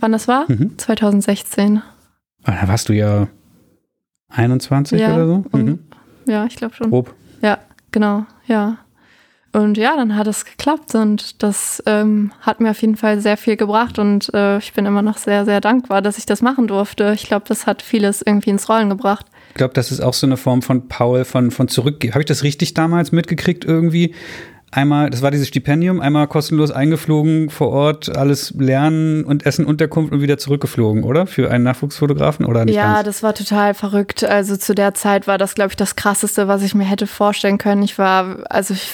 Wann 0.00 0.12
das 0.12 0.28
war? 0.28 0.44
Mhm. 0.48 0.78
2016. 0.78 1.82
Ah, 2.44 2.52
da 2.60 2.68
warst 2.68 2.88
du 2.88 2.92
ja 2.92 3.28
21 4.28 5.00
ja, 5.00 5.14
oder 5.14 5.26
so? 5.26 5.44
Mhm. 5.52 5.78
Ja, 6.26 6.46
ich 6.46 6.56
glaube 6.56 6.74
schon. 6.74 6.90
Grob. 6.90 7.14
Ja, 7.42 7.58
genau, 7.92 8.26
ja. 8.46 8.78
Und 9.52 9.78
ja, 9.78 9.94
dann 9.94 10.16
hat 10.16 10.26
es 10.26 10.44
geklappt 10.44 10.96
und 10.96 11.40
das 11.44 11.80
ähm, 11.86 12.32
hat 12.40 12.60
mir 12.60 12.70
auf 12.70 12.80
jeden 12.80 12.96
Fall 12.96 13.20
sehr 13.20 13.36
viel 13.36 13.56
gebracht 13.56 14.00
und 14.00 14.34
äh, 14.34 14.58
ich 14.58 14.72
bin 14.72 14.84
immer 14.84 15.00
noch 15.00 15.16
sehr, 15.16 15.44
sehr 15.44 15.60
dankbar, 15.60 16.02
dass 16.02 16.18
ich 16.18 16.26
das 16.26 16.42
machen 16.42 16.66
durfte. 16.66 17.12
Ich 17.14 17.28
glaube, 17.28 17.44
das 17.46 17.64
hat 17.64 17.80
vieles 17.80 18.20
irgendwie 18.20 18.50
ins 18.50 18.68
Rollen 18.68 18.88
gebracht. 18.88 19.26
Ich 19.50 19.54
glaube, 19.54 19.72
das 19.72 19.92
ist 19.92 20.00
auch 20.00 20.14
so 20.14 20.26
eine 20.26 20.36
Form 20.36 20.60
von 20.60 20.88
Paul, 20.88 21.24
von, 21.24 21.52
von 21.52 21.68
zurückgeben. 21.68 22.14
Habe 22.14 22.22
ich 22.22 22.26
das 22.26 22.42
richtig 22.42 22.74
damals 22.74 23.12
mitgekriegt 23.12 23.64
irgendwie? 23.64 24.16
Einmal, 24.74 25.08
das 25.08 25.22
war 25.22 25.30
dieses 25.30 25.46
Stipendium, 25.46 26.00
einmal 26.00 26.26
kostenlos 26.26 26.72
eingeflogen 26.72 27.48
vor 27.48 27.68
Ort, 27.68 28.16
alles 28.16 28.52
lernen 28.58 29.22
und 29.22 29.46
Essen, 29.46 29.66
Unterkunft 29.66 30.12
und 30.12 30.20
wieder 30.20 30.36
zurückgeflogen, 30.36 31.04
oder? 31.04 31.28
Für 31.28 31.48
einen 31.48 31.62
Nachwuchsfotografen 31.62 32.44
oder 32.44 32.64
nicht? 32.64 32.74
Ja, 32.74 32.94
ganz? 32.94 33.04
das 33.04 33.22
war 33.22 33.36
total 33.36 33.74
verrückt. 33.74 34.24
Also 34.24 34.56
zu 34.56 34.74
der 34.74 34.92
Zeit 34.92 35.28
war 35.28 35.38
das, 35.38 35.54
glaube 35.54 35.70
ich, 35.70 35.76
das 35.76 35.94
krasseste, 35.94 36.48
was 36.48 36.64
ich 36.64 36.74
mir 36.74 36.82
hätte 36.82 37.06
vorstellen 37.06 37.58
können. 37.58 37.84
Ich 37.84 37.98
war, 37.98 38.38
also 38.50 38.74
ich, 38.74 38.90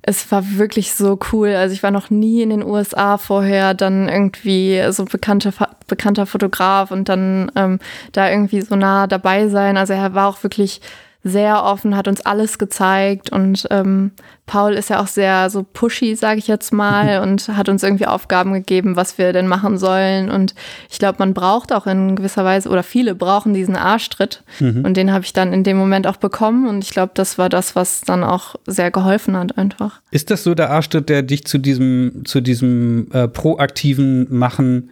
es 0.00 0.32
war 0.32 0.42
wirklich 0.56 0.94
so 0.94 1.18
cool. 1.32 1.48
Also 1.48 1.74
ich 1.74 1.82
war 1.82 1.90
noch 1.90 2.08
nie 2.08 2.40
in 2.40 2.48
den 2.48 2.64
USA 2.64 3.18
vorher, 3.18 3.74
dann 3.74 4.08
irgendwie 4.08 4.82
so 4.88 5.04
bekannte, 5.04 5.52
bekannter 5.86 6.24
Fotograf 6.24 6.90
und 6.90 7.10
dann 7.10 7.52
ähm, 7.56 7.78
da 8.12 8.30
irgendwie 8.30 8.62
so 8.62 8.74
nah 8.76 9.06
dabei 9.06 9.48
sein. 9.48 9.76
Also 9.76 9.92
er 9.92 10.14
war 10.14 10.28
auch 10.28 10.42
wirklich 10.42 10.80
sehr 11.24 11.62
offen, 11.62 11.96
hat 11.96 12.08
uns 12.08 12.20
alles 12.20 12.58
gezeigt 12.58 13.30
und 13.30 13.66
ähm, 13.70 14.10
Paul 14.46 14.72
ist 14.72 14.90
ja 14.90 15.00
auch 15.00 15.06
sehr 15.06 15.50
so 15.50 15.62
pushy, 15.62 16.16
sage 16.16 16.40
ich 16.40 16.48
jetzt 16.48 16.72
mal, 16.72 17.20
und 17.22 17.48
hat 17.48 17.68
uns 17.68 17.82
irgendwie 17.82 18.06
Aufgaben 18.06 18.52
gegeben, 18.52 18.96
was 18.96 19.18
wir 19.18 19.32
denn 19.32 19.46
machen 19.46 19.78
sollen. 19.78 20.30
Und 20.30 20.54
ich 20.90 20.98
glaube, 20.98 21.16
man 21.20 21.32
braucht 21.32 21.72
auch 21.72 21.86
in 21.86 22.16
gewisser 22.16 22.44
Weise 22.44 22.68
oder 22.68 22.82
viele 22.82 23.14
brauchen 23.14 23.54
diesen 23.54 23.76
Arschtritt 23.76 24.42
mhm. 24.58 24.84
und 24.84 24.96
den 24.96 25.12
habe 25.12 25.24
ich 25.24 25.32
dann 25.32 25.52
in 25.52 25.62
dem 25.62 25.76
Moment 25.76 26.08
auch 26.08 26.16
bekommen 26.16 26.66
und 26.66 26.82
ich 26.82 26.90
glaube, 26.90 27.12
das 27.14 27.38
war 27.38 27.48
das, 27.48 27.76
was 27.76 28.00
dann 28.00 28.24
auch 28.24 28.56
sehr 28.66 28.90
geholfen 28.90 29.36
hat 29.36 29.56
einfach. 29.56 30.00
Ist 30.10 30.30
das 30.30 30.42
so 30.42 30.54
der 30.54 30.70
Arschtritt, 30.70 31.08
der 31.08 31.22
dich 31.22 31.44
zu 31.44 31.58
diesem 31.58 32.24
zu 32.24 32.40
diesem 32.40 33.08
äh, 33.12 33.28
proaktiven 33.28 34.26
Machen 34.36 34.90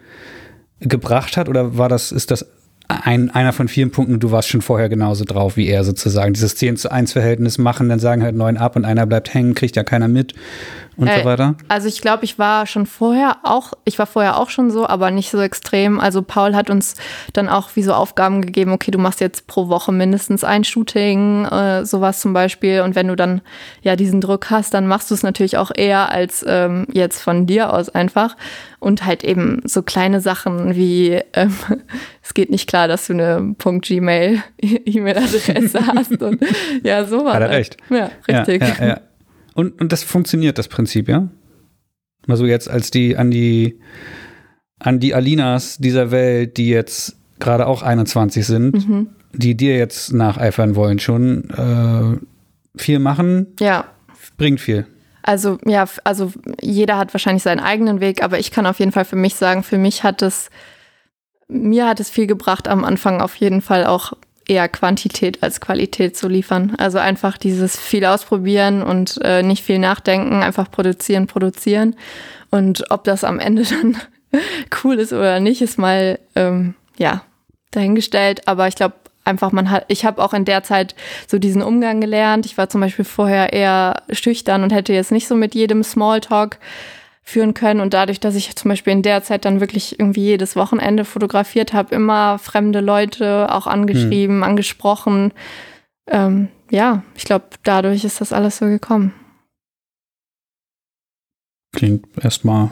gebracht 0.79 1.35
hat 1.35 1.49
oder 1.49 1.77
war 1.77 1.89
das 1.89 2.11
ist 2.11 2.31
das 2.31 2.45
ein, 2.99 3.29
einer 3.29 3.53
von 3.53 3.67
vielen 3.67 3.91
Punkten, 3.91 4.19
du 4.19 4.31
warst 4.31 4.49
schon 4.49 4.61
vorher 4.61 4.89
genauso 4.89 5.25
drauf 5.25 5.57
wie 5.57 5.67
er 5.67 5.83
sozusagen. 5.83 6.33
Dieses 6.33 6.55
10 6.55 6.77
zu 6.77 6.91
1 6.91 7.13
Verhältnis 7.13 7.57
machen, 7.57 7.89
dann 7.89 7.99
sagen 7.99 8.23
halt 8.23 8.35
neun 8.35 8.57
ab 8.57 8.75
und 8.75 8.85
einer 8.85 9.05
bleibt 9.05 9.33
hängen, 9.33 9.53
kriegt 9.55 9.75
ja 9.75 9.83
keiner 9.83 10.07
mit 10.07 10.33
und 11.01 11.07
äh, 11.07 11.19
so 11.19 11.25
weiter. 11.25 11.55
Also 11.67 11.87
ich 11.87 11.99
glaube, 11.99 12.23
ich 12.23 12.37
war 12.37 12.67
schon 12.67 12.85
vorher 12.85 13.37
auch, 13.43 13.73
ich 13.85 13.97
war 13.97 14.05
vorher 14.05 14.37
auch 14.37 14.49
schon 14.49 14.69
so, 14.69 14.87
aber 14.87 15.09
nicht 15.09 15.31
so 15.31 15.41
extrem. 15.41 15.99
Also 15.99 16.21
Paul 16.21 16.55
hat 16.55 16.69
uns 16.69 16.95
dann 17.33 17.49
auch 17.49 17.71
wie 17.73 17.81
so 17.81 17.93
Aufgaben 17.93 18.41
gegeben, 18.41 18.71
okay, 18.71 18.91
du 18.91 18.99
machst 18.99 19.19
jetzt 19.19 19.47
pro 19.47 19.67
Woche 19.67 19.91
mindestens 19.91 20.43
ein 20.43 20.63
Shooting, 20.63 21.45
äh, 21.45 21.85
sowas 21.85 22.21
zum 22.21 22.33
Beispiel. 22.33 22.81
Und 22.81 22.95
wenn 22.95 23.07
du 23.07 23.15
dann 23.15 23.41
ja 23.81 23.95
diesen 23.95 24.21
Druck 24.21 24.51
hast, 24.51 24.73
dann 24.75 24.85
machst 24.85 25.09
du 25.09 25.15
es 25.15 25.23
natürlich 25.23 25.57
auch 25.57 25.71
eher 25.73 26.11
als 26.11 26.45
ähm, 26.47 26.85
jetzt 26.91 27.21
von 27.21 27.47
dir 27.47 27.73
aus 27.73 27.89
einfach. 27.89 28.37
Und 28.79 29.05
halt 29.05 29.23
eben 29.23 29.61
so 29.63 29.83
kleine 29.83 30.21
Sachen 30.21 30.75
wie, 30.75 31.19
ähm, 31.33 31.55
es 32.21 32.33
geht 32.33 32.51
nicht 32.51 32.69
klar, 32.69 32.87
dass 32.87 33.07
du 33.07 33.13
eine 33.13 33.55
.gmail 33.57 34.43
E-Mail-Adresse 34.61 35.87
hast 35.95 36.21
und 36.21 36.43
ja, 36.83 37.05
sowas. 37.05 37.33
Hat 37.33 37.41
er 37.41 37.49
recht. 37.49 37.77
Ja, 37.89 38.11
richtig. 38.27 38.61
Ja, 38.61 38.67
ja, 38.79 38.87
ja. 38.87 39.01
Und, 39.53 39.79
und 39.81 39.91
das 39.91 40.03
funktioniert, 40.03 40.57
das 40.57 40.67
Prinzip, 40.67 41.07
ja? 41.07 41.27
Mal 42.27 42.37
so 42.37 42.45
jetzt 42.45 42.69
als 42.69 42.91
die 42.91 43.17
an 43.17 43.31
die 43.31 43.79
an 44.79 44.99
die 44.99 45.13
Alinas 45.13 45.77
dieser 45.77 46.11
Welt, 46.11 46.57
die 46.57 46.69
jetzt 46.69 47.17
gerade 47.39 47.67
auch 47.67 47.81
21 47.81 48.45
sind, 48.45 48.87
mhm. 48.87 49.09
die 49.33 49.55
dir 49.55 49.77
jetzt 49.77 50.13
nacheifern 50.13 50.75
wollen, 50.75 50.99
schon 50.99 51.49
äh, 51.49 52.79
viel 52.79 52.99
machen. 52.99 53.47
Ja. 53.59 53.85
Bringt 54.37 54.59
viel. 54.59 54.87
Also 55.23 55.59
ja, 55.65 55.85
also 56.03 56.31
jeder 56.61 56.97
hat 56.97 57.13
wahrscheinlich 57.13 57.43
seinen 57.43 57.59
eigenen 57.59 57.99
Weg, 57.99 58.23
aber 58.23 58.39
ich 58.39 58.51
kann 58.51 58.65
auf 58.65 58.79
jeden 58.79 58.91
Fall 58.91 59.05
für 59.05 59.15
mich 59.15 59.35
sagen, 59.35 59.63
für 59.63 59.77
mich 59.77 60.03
hat 60.03 60.21
es, 60.21 60.49
mir 61.47 61.87
hat 61.87 61.99
es 61.99 62.09
viel 62.09 62.27
gebracht, 62.27 62.67
am 62.67 62.83
Anfang 62.83 63.21
auf 63.21 63.35
jeden 63.35 63.61
Fall 63.61 63.85
auch 63.85 64.13
eher 64.51 64.67
Quantität 64.67 65.41
als 65.41 65.61
Qualität 65.61 66.17
zu 66.17 66.27
liefern. 66.27 66.75
Also 66.77 66.97
einfach 66.97 67.37
dieses 67.37 67.79
viel 67.79 68.03
ausprobieren 68.05 68.83
und 68.83 69.17
äh, 69.23 69.43
nicht 69.43 69.63
viel 69.63 69.79
nachdenken, 69.79 70.43
einfach 70.43 70.69
produzieren, 70.69 71.25
produzieren. 71.25 71.95
Und 72.49 72.91
ob 72.91 73.05
das 73.05 73.23
am 73.23 73.39
Ende 73.39 73.63
dann 73.69 73.97
cool 74.83 74.95
ist 74.99 75.13
oder 75.13 75.39
nicht, 75.39 75.61
ist 75.61 75.79
mal 75.79 76.19
ähm, 76.35 76.75
ja 76.97 77.23
dahingestellt. 77.71 78.45
Aber 78.49 78.67
ich 78.67 78.75
glaube, 78.75 78.95
einfach 79.23 79.53
man 79.53 79.71
hat, 79.71 79.85
ich 79.87 80.03
habe 80.03 80.21
auch 80.21 80.33
in 80.33 80.43
der 80.43 80.63
Zeit 80.63 80.95
so 81.27 81.39
diesen 81.39 81.61
Umgang 81.61 82.01
gelernt. 82.01 82.45
Ich 82.45 82.57
war 82.57 82.67
zum 82.67 82.81
Beispiel 82.81 83.05
vorher 83.05 83.53
eher 83.53 84.03
schüchtern 84.11 84.63
und 84.63 84.73
hätte 84.73 84.91
jetzt 84.91 85.13
nicht 85.13 85.29
so 85.29 85.35
mit 85.35 85.55
jedem 85.55 85.81
Smalltalk 85.81 86.57
führen 87.23 87.53
können. 87.53 87.79
Und 87.79 87.93
dadurch, 87.93 88.19
dass 88.19 88.35
ich 88.35 88.55
zum 88.55 88.69
Beispiel 88.69 88.93
in 88.93 89.01
der 89.03 89.23
Zeit 89.23 89.45
dann 89.45 89.59
wirklich 89.59 89.99
irgendwie 89.99 90.21
jedes 90.21 90.55
Wochenende 90.55 91.05
fotografiert 91.05 91.73
habe, 91.73 91.93
immer 91.95 92.39
fremde 92.39 92.79
Leute 92.79 93.53
auch 93.53 93.67
angeschrieben, 93.67 94.37
hm. 94.37 94.43
angesprochen. 94.43 95.33
Ähm, 96.09 96.49
ja, 96.69 97.03
ich 97.15 97.25
glaube, 97.25 97.45
dadurch 97.63 98.03
ist 98.03 98.21
das 98.21 98.33
alles 98.33 98.57
so 98.57 98.65
gekommen. 98.65 99.13
Klingt 101.73 102.05
erstmal 102.21 102.71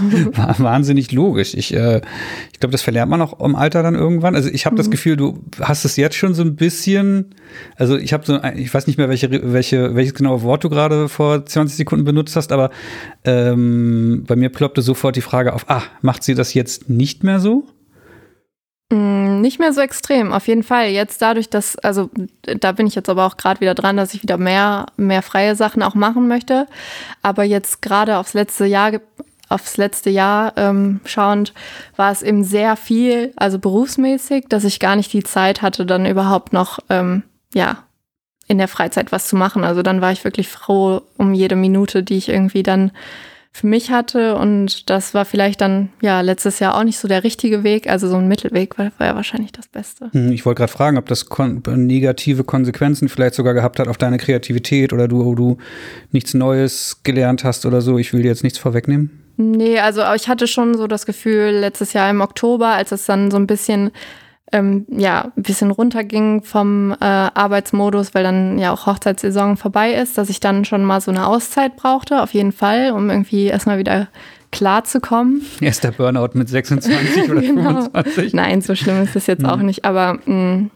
wahnsinnig 0.58 1.12
logisch. 1.12 1.54
Ich, 1.54 1.74
äh, 1.74 2.00
ich 2.52 2.60
glaube, 2.60 2.72
das 2.72 2.82
verlernt 2.82 3.10
man 3.10 3.20
auch 3.20 3.40
im 3.40 3.54
Alter 3.56 3.82
dann 3.82 3.94
irgendwann. 3.94 4.34
Also 4.34 4.48
ich 4.48 4.66
habe 4.66 4.74
mhm. 4.74 4.78
das 4.78 4.90
Gefühl, 4.90 5.16
du 5.16 5.44
hast 5.60 5.84
es 5.84 5.96
jetzt 5.96 6.16
schon 6.16 6.34
so 6.34 6.42
ein 6.42 6.56
bisschen, 6.56 7.34
also 7.76 7.96
ich 7.96 8.12
habe 8.12 8.24
so, 8.24 8.42
ich 8.54 8.72
weiß 8.72 8.86
nicht 8.86 8.96
mehr, 8.96 9.08
welche, 9.08 9.30
welche, 9.52 9.94
welches 9.94 10.14
genaue 10.14 10.42
Wort 10.42 10.64
du 10.64 10.70
gerade 10.70 11.08
vor 11.08 11.44
20 11.44 11.76
Sekunden 11.76 12.04
benutzt 12.04 12.36
hast, 12.36 12.52
aber 12.52 12.70
ähm, 13.24 14.24
bei 14.26 14.36
mir 14.36 14.48
ploppte 14.48 14.82
sofort 14.82 15.16
die 15.16 15.20
Frage 15.20 15.52
auf, 15.52 15.68
ah, 15.68 15.82
macht 16.00 16.22
sie 16.22 16.34
das 16.34 16.54
jetzt 16.54 16.88
nicht 16.88 17.24
mehr 17.24 17.40
so? 17.40 17.66
Mm, 18.92 19.40
nicht 19.40 19.58
mehr 19.58 19.72
so 19.72 19.80
extrem, 19.80 20.32
auf 20.32 20.46
jeden 20.48 20.62
Fall. 20.62 20.88
Jetzt 20.88 21.22
dadurch, 21.22 21.48
dass, 21.48 21.78
also 21.78 22.10
da 22.42 22.72
bin 22.72 22.86
ich 22.86 22.94
jetzt 22.94 23.08
aber 23.08 23.24
auch 23.24 23.38
gerade 23.38 23.60
wieder 23.62 23.74
dran, 23.74 23.96
dass 23.96 24.12
ich 24.12 24.22
wieder 24.22 24.36
mehr, 24.36 24.84
mehr 24.98 25.22
freie 25.22 25.56
Sachen 25.56 25.82
auch 25.82 25.94
machen 25.94 26.28
möchte. 26.28 26.66
Aber 27.22 27.42
jetzt 27.42 27.80
gerade 27.80 28.18
aufs 28.18 28.34
letzte 28.34 28.66
Jahr 28.66 28.92
aufs 29.52 29.76
letzte 29.76 30.10
Jahr 30.10 30.52
ähm, 30.56 31.00
schauend, 31.04 31.54
war 31.96 32.10
es 32.10 32.22
eben 32.22 32.44
sehr 32.44 32.76
viel, 32.76 33.32
also 33.36 33.58
berufsmäßig, 33.58 34.46
dass 34.48 34.64
ich 34.64 34.80
gar 34.80 34.96
nicht 34.96 35.12
die 35.12 35.22
Zeit 35.22 35.62
hatte, 35.62 35.86
dann 35.86 36.06
überhaupt 36.06 36.52
noch, 36.52 36.78
ähm, 36.88 37.22
ja, 37.54 37.84
in 38.48 38.58
der 38.58 38.68
Freizeit 38.68 39.12
was 39.12 39.28
zu 39.28 39.36
machen. 39.36 39.64
Also 39.64 39.82
dann 39.82 40.00
war 40.00 40.12
ich 40.12 40.24
wirklich 40.24 40.48
froh 40.48 41.02
um 41.16 41.32
jede 41.32 41.56
Minute, 41.56 42.02
die 42.02 42.16
ich 42.16 42.28
irgendwie 42.28 42.62
dann 42.62 42.92
für 43.52 43.66
mich 43.66 43.90
hatte. 43.90 44.36
Und 44.36 44.88
das 44.88 45.14
war 45.14 45.24
vielleicht 45.24 45.60
dann, 45.60 45.90
ja, 46.00 46.22
letztes 46.22 46.58
Jahr 46.58 46.76
auch 46.76 46.84
nicht 46.84 46.98
so 46.98 47.06
der 47.06 47.22
richtige 47.22 47.64
Weg. 47.64 47.88
Also 47.88 48.08
so 48.08 48.16
ein 48.16 48.26
Mittelweg 48.26 48.78
war, 48.78 48.90
war 48.98 49.06
ja 49.08 49.14
wahrscheinlich 49.14 49.52
das 49.52 49.68
Beste. 49.68 50.10
Hm, 50.12 50.32
ich 50.32 50.46
wollte 50.46 50.60
gerade 50.60 50.72
fragen, 50.72 50.98
ob 50.98 51.06
das 51.06 51.26
kon 51.26 51.62
negative 51.66 52.44
Konsequenzen 52.44 53.08
vielleicht 53.08 53.34
sogar 53.34 53.54
gehabt 53.54 53.78
hat 53.78 53.88
auf 53.88 53.98
deine 53.98 54.18
Kreativität 54.18 54.92
oder 54.92 55.06
du, 55.06 55.34
du 55.34 55.58
nichts 56.10 56.34
Neues 56.34 57.00
gelernt 57.04 57.44
hast 57.44 57.66
oder 57.66 57.82
so. 57.82 57.98
Ich 57.98 58.12
will 58.12 58.22
dir 58.22 58.28
jetzt 58.28 58.42
nichts 58.42 58.58
vorwegnehmen. 58.58 59.21
Nee, 59.50 59.78
also 59.80 60.02
ich 60.14 60.28
hatte 60.28 60.46
schon 60.46 60.76
so 60.76 60.86
das 60.86 61.06
Gefühl, 61.06 61.50
letztes 61.50 61.92
Jahr 61.92 62.08
im 62.10 62.20
Oktober, 62.20 62.68
als 62.68 62.92
es 62.92 63.06
dann 63.06 63.30
so 63.30 63.36
ein 63.36 63.46
bisschen, 63.46 63.90
ähm, 64.52 64.86
ja, 64.88 65.32
ein 65.36 65.42
bisschen 65.42 65.70
runterging 65.70 66.42
vom 66.42 66.92
äh, 66.92 67.04
Arbeitsmodus, 67.04 68.14
weil 68.14 68.22
dann 68.22 68.58
ja 68.58 68.72
auch 68.72 68.86
Hochzeitssaison 68.86 69.56
vorbei 69.56 69.94
ist, 69.94 70.16
dass 70.18 70.30
ich 70.30 70.40
dann 70.40 70.64
schon 70.64 70.84
mal 70.84 71.00
so 71.00 71.10
eine 71.10 71.26
Auszeit 71.26 71.76
brauchte, 71.76 72.22
auf 72.22 72.34
jeden 72.34 72.52
Fall, 72.52 72.92
um 72.92 73.10
irgendwie 73.10 73.46
erstmal 73.46 73.78
wieder 73.78 74.08
klar 74.50 74.84
zu 74.84 75.00
kommen. 75.00 75.42
Erst 75.60 75.82
der 75.82 75.92
Burnout 75.92 76.30
mit 76.34 76.48
26 76.48 77.30
oder 77.30 77.40
genau. 77.40 77.82
25? 77.82 78.34
Nein, 78.34 78.60
so 78.60 78.74
schlimm 78.74 79.02
ist 79.02 79.16
es 79.16 79.26
jetzt 79.26 79.44
auch 79.44 79.56
nicht, 79.56 79.84
aber 79.84 80.18
mh, 80.26 80.34
mm, 80.34 80.70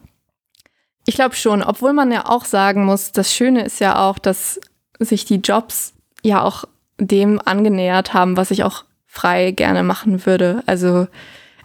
ich 1.07 1.15
glaube 1.15 1.37
schon, 1.37 1.63
obwohl 1.63 1.93
man 1.93 2.11
ja 2.11 2.29
auch 2.29 2.45
sagen 2.45 2.85
muss, 2.85 3.13
das 3.13 3.33
Schöne 3.33 3.65
ist 3.65 3.79
ja 3.79 4.09
auch, 4.09 4.19
dass 4.19 4.61
sich 4.99 5.25
die 5.25 5.37
Jobs 5.37 5.95
ja 6.23 6.43
auch 6.43 6.65
dem 6.99 7.41
angenähert 7.45 8.15
haben, 8.15 8.37
was 8.37 8.51
ich 8.51 8.65
auch 8.65 8.85
frei 9.07 9.51
gerne 9.51 9.83
machen 9.83 10.27
würde. 10.27 10.63
Also 10.67 11.07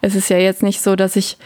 es 0.00 0.14
ist 0.14 0.28
ja 0.30 0.38
jetzt 0.38 0.62
nicht 0.62 0.80
so, 0.80 0.96
dass 0.96 1.16
ich 1.16 1.38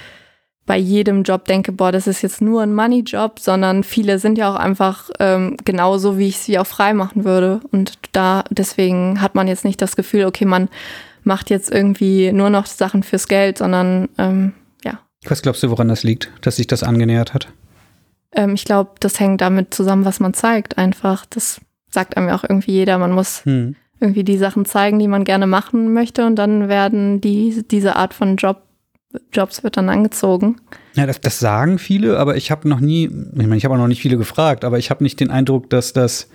bei 0.66 0.76
jedem 0.76 1.22
Job 1.22 1.44
denke, 1.44 1.70
boah, 1.70 1.92
das 1.92 2.08
ist 2.08 2.22
jetzt 2.22 2.42
nur 2.42 2.62
ein 2.62 2.74
Money-Job, 2.74 3.38
sondern 3.38 3.84
viele 3.84 4.18
sind 4.18 4.36
ja 4.36 4.52
auch 4.52 4.56
einfach 4.56 5.10
ähm, 5.20 5.56
genauso, 5.64 6.18
wie 6.18 6.26
ich 6.26 6.38
sie 6.38 6.58
auch 6.58 6.66
frei 6.66 6.92
machen 6.92 7.24
würde. 7.24 7.60
Und 7.70 7.94
da 8.12 8.44
deswegen 8.50 9.22
hat 9.22 9.36
man 9.36 9.46
jetzt 9.46 9.64
nicht 9.64 9.80
das 9.80 9.94
Gefühl, 9.94 10.24
okay, 10.24 10.44
man 10.44 10.68
macht 11.22 11.50
jetzt 11.50 11.70
irgendwie 11.70 12.32
nur 12.32 12.50
noch 12.50 12.66
Sachen 12.66 13.04
fürs 13.04 13.28
Geld, 13.28 13.58
sondern 13.58 14.08
ähm, 14.18 14.52
ja. 14.84 14.98
Was 15.26 15.42
glaubst 15.42 15.62
du, 15.62 15.70
woran 15.70 15.88
das 15.88 16.02
liegt, 16.02 16.30
dass 16.40 16.56
sich 16.56 16.66
das 16.66 16.82
angenähert 16.82 17.32
hat? 17.32 17.48
Ähm, 18.32 18.54
ich 18.54 18.64
glaube, 18.64 18.90
das 18.98 19.20
hängt 19.20 19.40
damit 19.40 19.72
zusammen, 19.72 20.04
was 20.04 20.18
man 20.18 20.34
zeigt. 20.34 20.78
Einfach, 20.78 21.26
das 21.26 21.60
sagt 21.96 22.16
einem 22.16 22.28
ja 22.28 22.36
auch 22.36 22.44
irgendwie 22.44 22.72
jeder, 22.72 22.98
man 22.98 23.12
muss 23.12 23.42
hm. 23.46 23.74
irgendwie 24.00 24.22
die 24.22 24.36
Sachen 24.36 24.66
zeigen, 24.66 24.98
die 24.98 25.08
man 25.08 25.24
gerne 25.24 25.46
machen 25.46 25.94
möchte 25.94 26.26
und 26.26 26.36
dann 26.36 26.68
werden 26.68 27.22
die, 27.22 27.64
diese 27.70 27.96
Art 27.96 28.12
von 28.12 28.36
Job, 28.36 28.62
Jobs 29.32 29.64
wird 29.64 29.78
dann 29.78 29.88
angezogen. 29.88 30.56
Ja, 30.94 31.06
das, 31.06 31.22
das 31.22 31.38
sagen 31.38 31.78
viele, 31.78 32.18
aber 32.18 32.36
ich 32.36 32.50
habe 32.50 32.68
noch 32.68 32.80
nie, 32.80 33.04
ich 33.04 33.46
meine, 33.46 33.56
ich 33.56 33.64
habe 33.64 33.74
auch 33.74 33.78
noch 33.78 33.88
nicht 33.88 34.02
viele 34.02 34.18
gefragt, 34.18 34.62
aber 34.64 34.78
ich 34.78 34.90
habe 34.90 35.02
nicht 35.02 35.18
den 35.20 35.30
Eindruck, 35.30 35.70
dass 35.70 35.94
das 35.94 36.28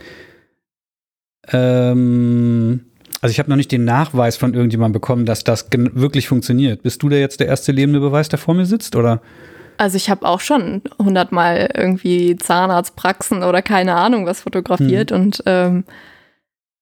ähm, 1.51 2.81
also 3.21 3.31
ich 3.31 3.37
habe 3.37 3.51
noch 3.51 3.57
nicht 3.57 3.71
den 3.71 3.85
Nachweis 3.85 4.35
von 4.35 4.55
irgendjemandem 4.55 4.93
bekommen, 4.93 5.25
dass 5.27 5.43
das 5.43 5.67
wirklich 5.71 6.27
funktioniert. 6.27 6.81
Bist 6.81 7.03
du 7.03 7.09
da 7.09 7.17
jetzt 7.17 7.39
der 7.39 7.47
erste 7.47 7.71
lebende 7.71 7.99
Beweis, 7.99 8.29
der 8.29 8.39
vor 8.39 8.55
mir 8.55 8.65
sitzt, 8.65 8.95
oder? 8.95 9.21
Also 9.81 9.97
ich 9.97 10.11
habe 10.11 10.27
auch 10.27 10.41
schon 10.41 10.83
hundertmal 10.99 11.71
irgendwie 11.75 12.35
Zahnarztpraxen 12.35 13.41
oder 13.41 13.63
keine 13.63 13.95
Ahnung 13.95 14.27
was 14.27 14.41
fotografiert 14.41 15.09
hm. 15.09 15.19
und 15.19 15.43
ähm, 15.47 15.85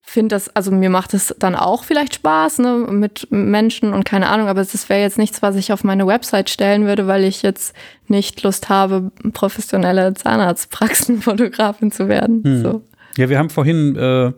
finde 0.02 0.36
das, 0.36 0.54
also 0.54 0.70
mir 0.72 0.90
macht 0.90 1.14
es 1.14 1.34
dann 1.40 1.56
auch 1.56 1.86
vielleicht 1.86 2.16
Spaß 2.16 2.58
ne, 2.58 2.88
mit 2.90 3.28
Menschen 3.30 3.94
und 3.94 4.04
keine 4.04 4.28
Ahnung, 4.28 4.50
aber 4.50 4.66
das 4.66 4.90
wäre 4.90 5.00
jetzt 5.00 5.18
nichts, 5.18 5.42
was 5.42 5.56
ich 5.56 5.72
auf 5.72 5.86
meine 5.86 6.08
Website 6.08 6.50
stellen 6.50 6.88
würde, 6.88 7.08
weil 7.08 7.24
ich 7.24 7.42
jetzt 7.42 7.74
nicht 8.10 8.44
Lust 8.44 8.68
habe, 8.68 9.14
professionelle 9.32 10.14
Zahnarztpraxenfotografin 10.16 11.92
zu 11.94 12.10
werden. 12.10 12.44
Hm. 12.44 12.62
So. 12.62 12.82
Ja, 13.16 13.30
wir 13.30 13.40
haben 13.40 13.50
vorhin, 13.50 13.96
äh, 13.96 14.34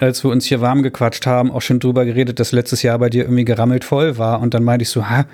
als 0.00 0.24
wir 0.24 0.30
uns 0.30 0.46
hier 0.46 0.62
warm 0.62 0.82
gequatscht 0.82 1.26
haben, 1.26 1.50
auch 1.52 1.62
schon 1.62 1.80
drüber 1.80 2.06
geredet, 2.06 2.40
dass 2.40 2.52
letztes 2.52 2.82
Jahr 2.82 2.98
bei 2.98 3.10
dir 3.10 3.24
irgendwie 3.24 3.44
gerammelt 3.44 3.84
voll 3.84 4.16
war 4.16 4.40
und 4.40 4.54
dann 4.54 4.64
meinte 4.64 4.84
ich 4.84 4.88
so, 4.88 5.10
ha, 5.10 5.26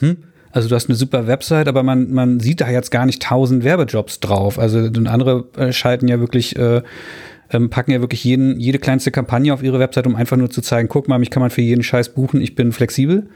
hm, 0.00 0.24
Also 0.56 0.70
du 0.70 0.74
hast 0.74 0.88
eine 0.88 0.96
super 0.96 1.26
Website, 1.26 1.68
aber 1.68 1.82
man, 1.82 2.10
man 2.12 2.40
sieht 2.40 2.62
da 2.62 2.70
jetzt 2.70 2.90
gar 2.90 3.04
nicht 3.04 3.20
tausend 3.20 3.62
Werbejobs 3.62 4.20
drauf. 4.20 4.58
Also 4.58 4.78
andere 4.78 5.44
äh, 5.58 5.70
schalten 5.70 6.08
ja 6.08 6.18
wirklich, 6.18 6.56
äh, 6.56 6.80
ähm, 7.50 7.68
packen 7.68 7.90
ja 7.90 8.00
wirklich 8.00 8.24
jeden, 8.24 8.58
jede 8.58 8.78
kleinste 8.78 9.10
Kampagne 9.10 9.52
auf 9.52 9.62
ihre 9.62 9.78
Website, 9.78 10.06
um 10.06 10.16
einfach 10.16 10.38
nur 10.38 10.48
zu 10.48 10.62
zeigen, 10.62 10.88
guck 10.88 11.08
mal, 11.08 11.18
mich 11.18 11.28
kann 11.28 11.42
man 11.42 11.50
für 11.50 11.60
jeden 11.60 11.82
Scheiß 11.82 12.14
buchen, 12.14 12.40
ich 12.40 12.54
bin 12.54 12.72
flexibel. 12.72 13.28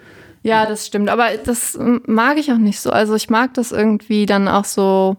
Ja, 0.42 0.64
das 0.64 0.86
stimmt. 0.86 1.10
Aber 1.10 1.26
das 1.44 1.78
mag 2.06 2.38
ich 2.38 2.50
auch 2.52 2.58
nicht 2.58 2.80
so. 2.80 2.88
Also 2.88 3.14
ich 3.14 3.28
mag 3.28 3.52
das 3.52 3.70
irgendwie 3.70 4.24
dann 4.24 4.48
auch 4.48 4.64
so 4.64 5.18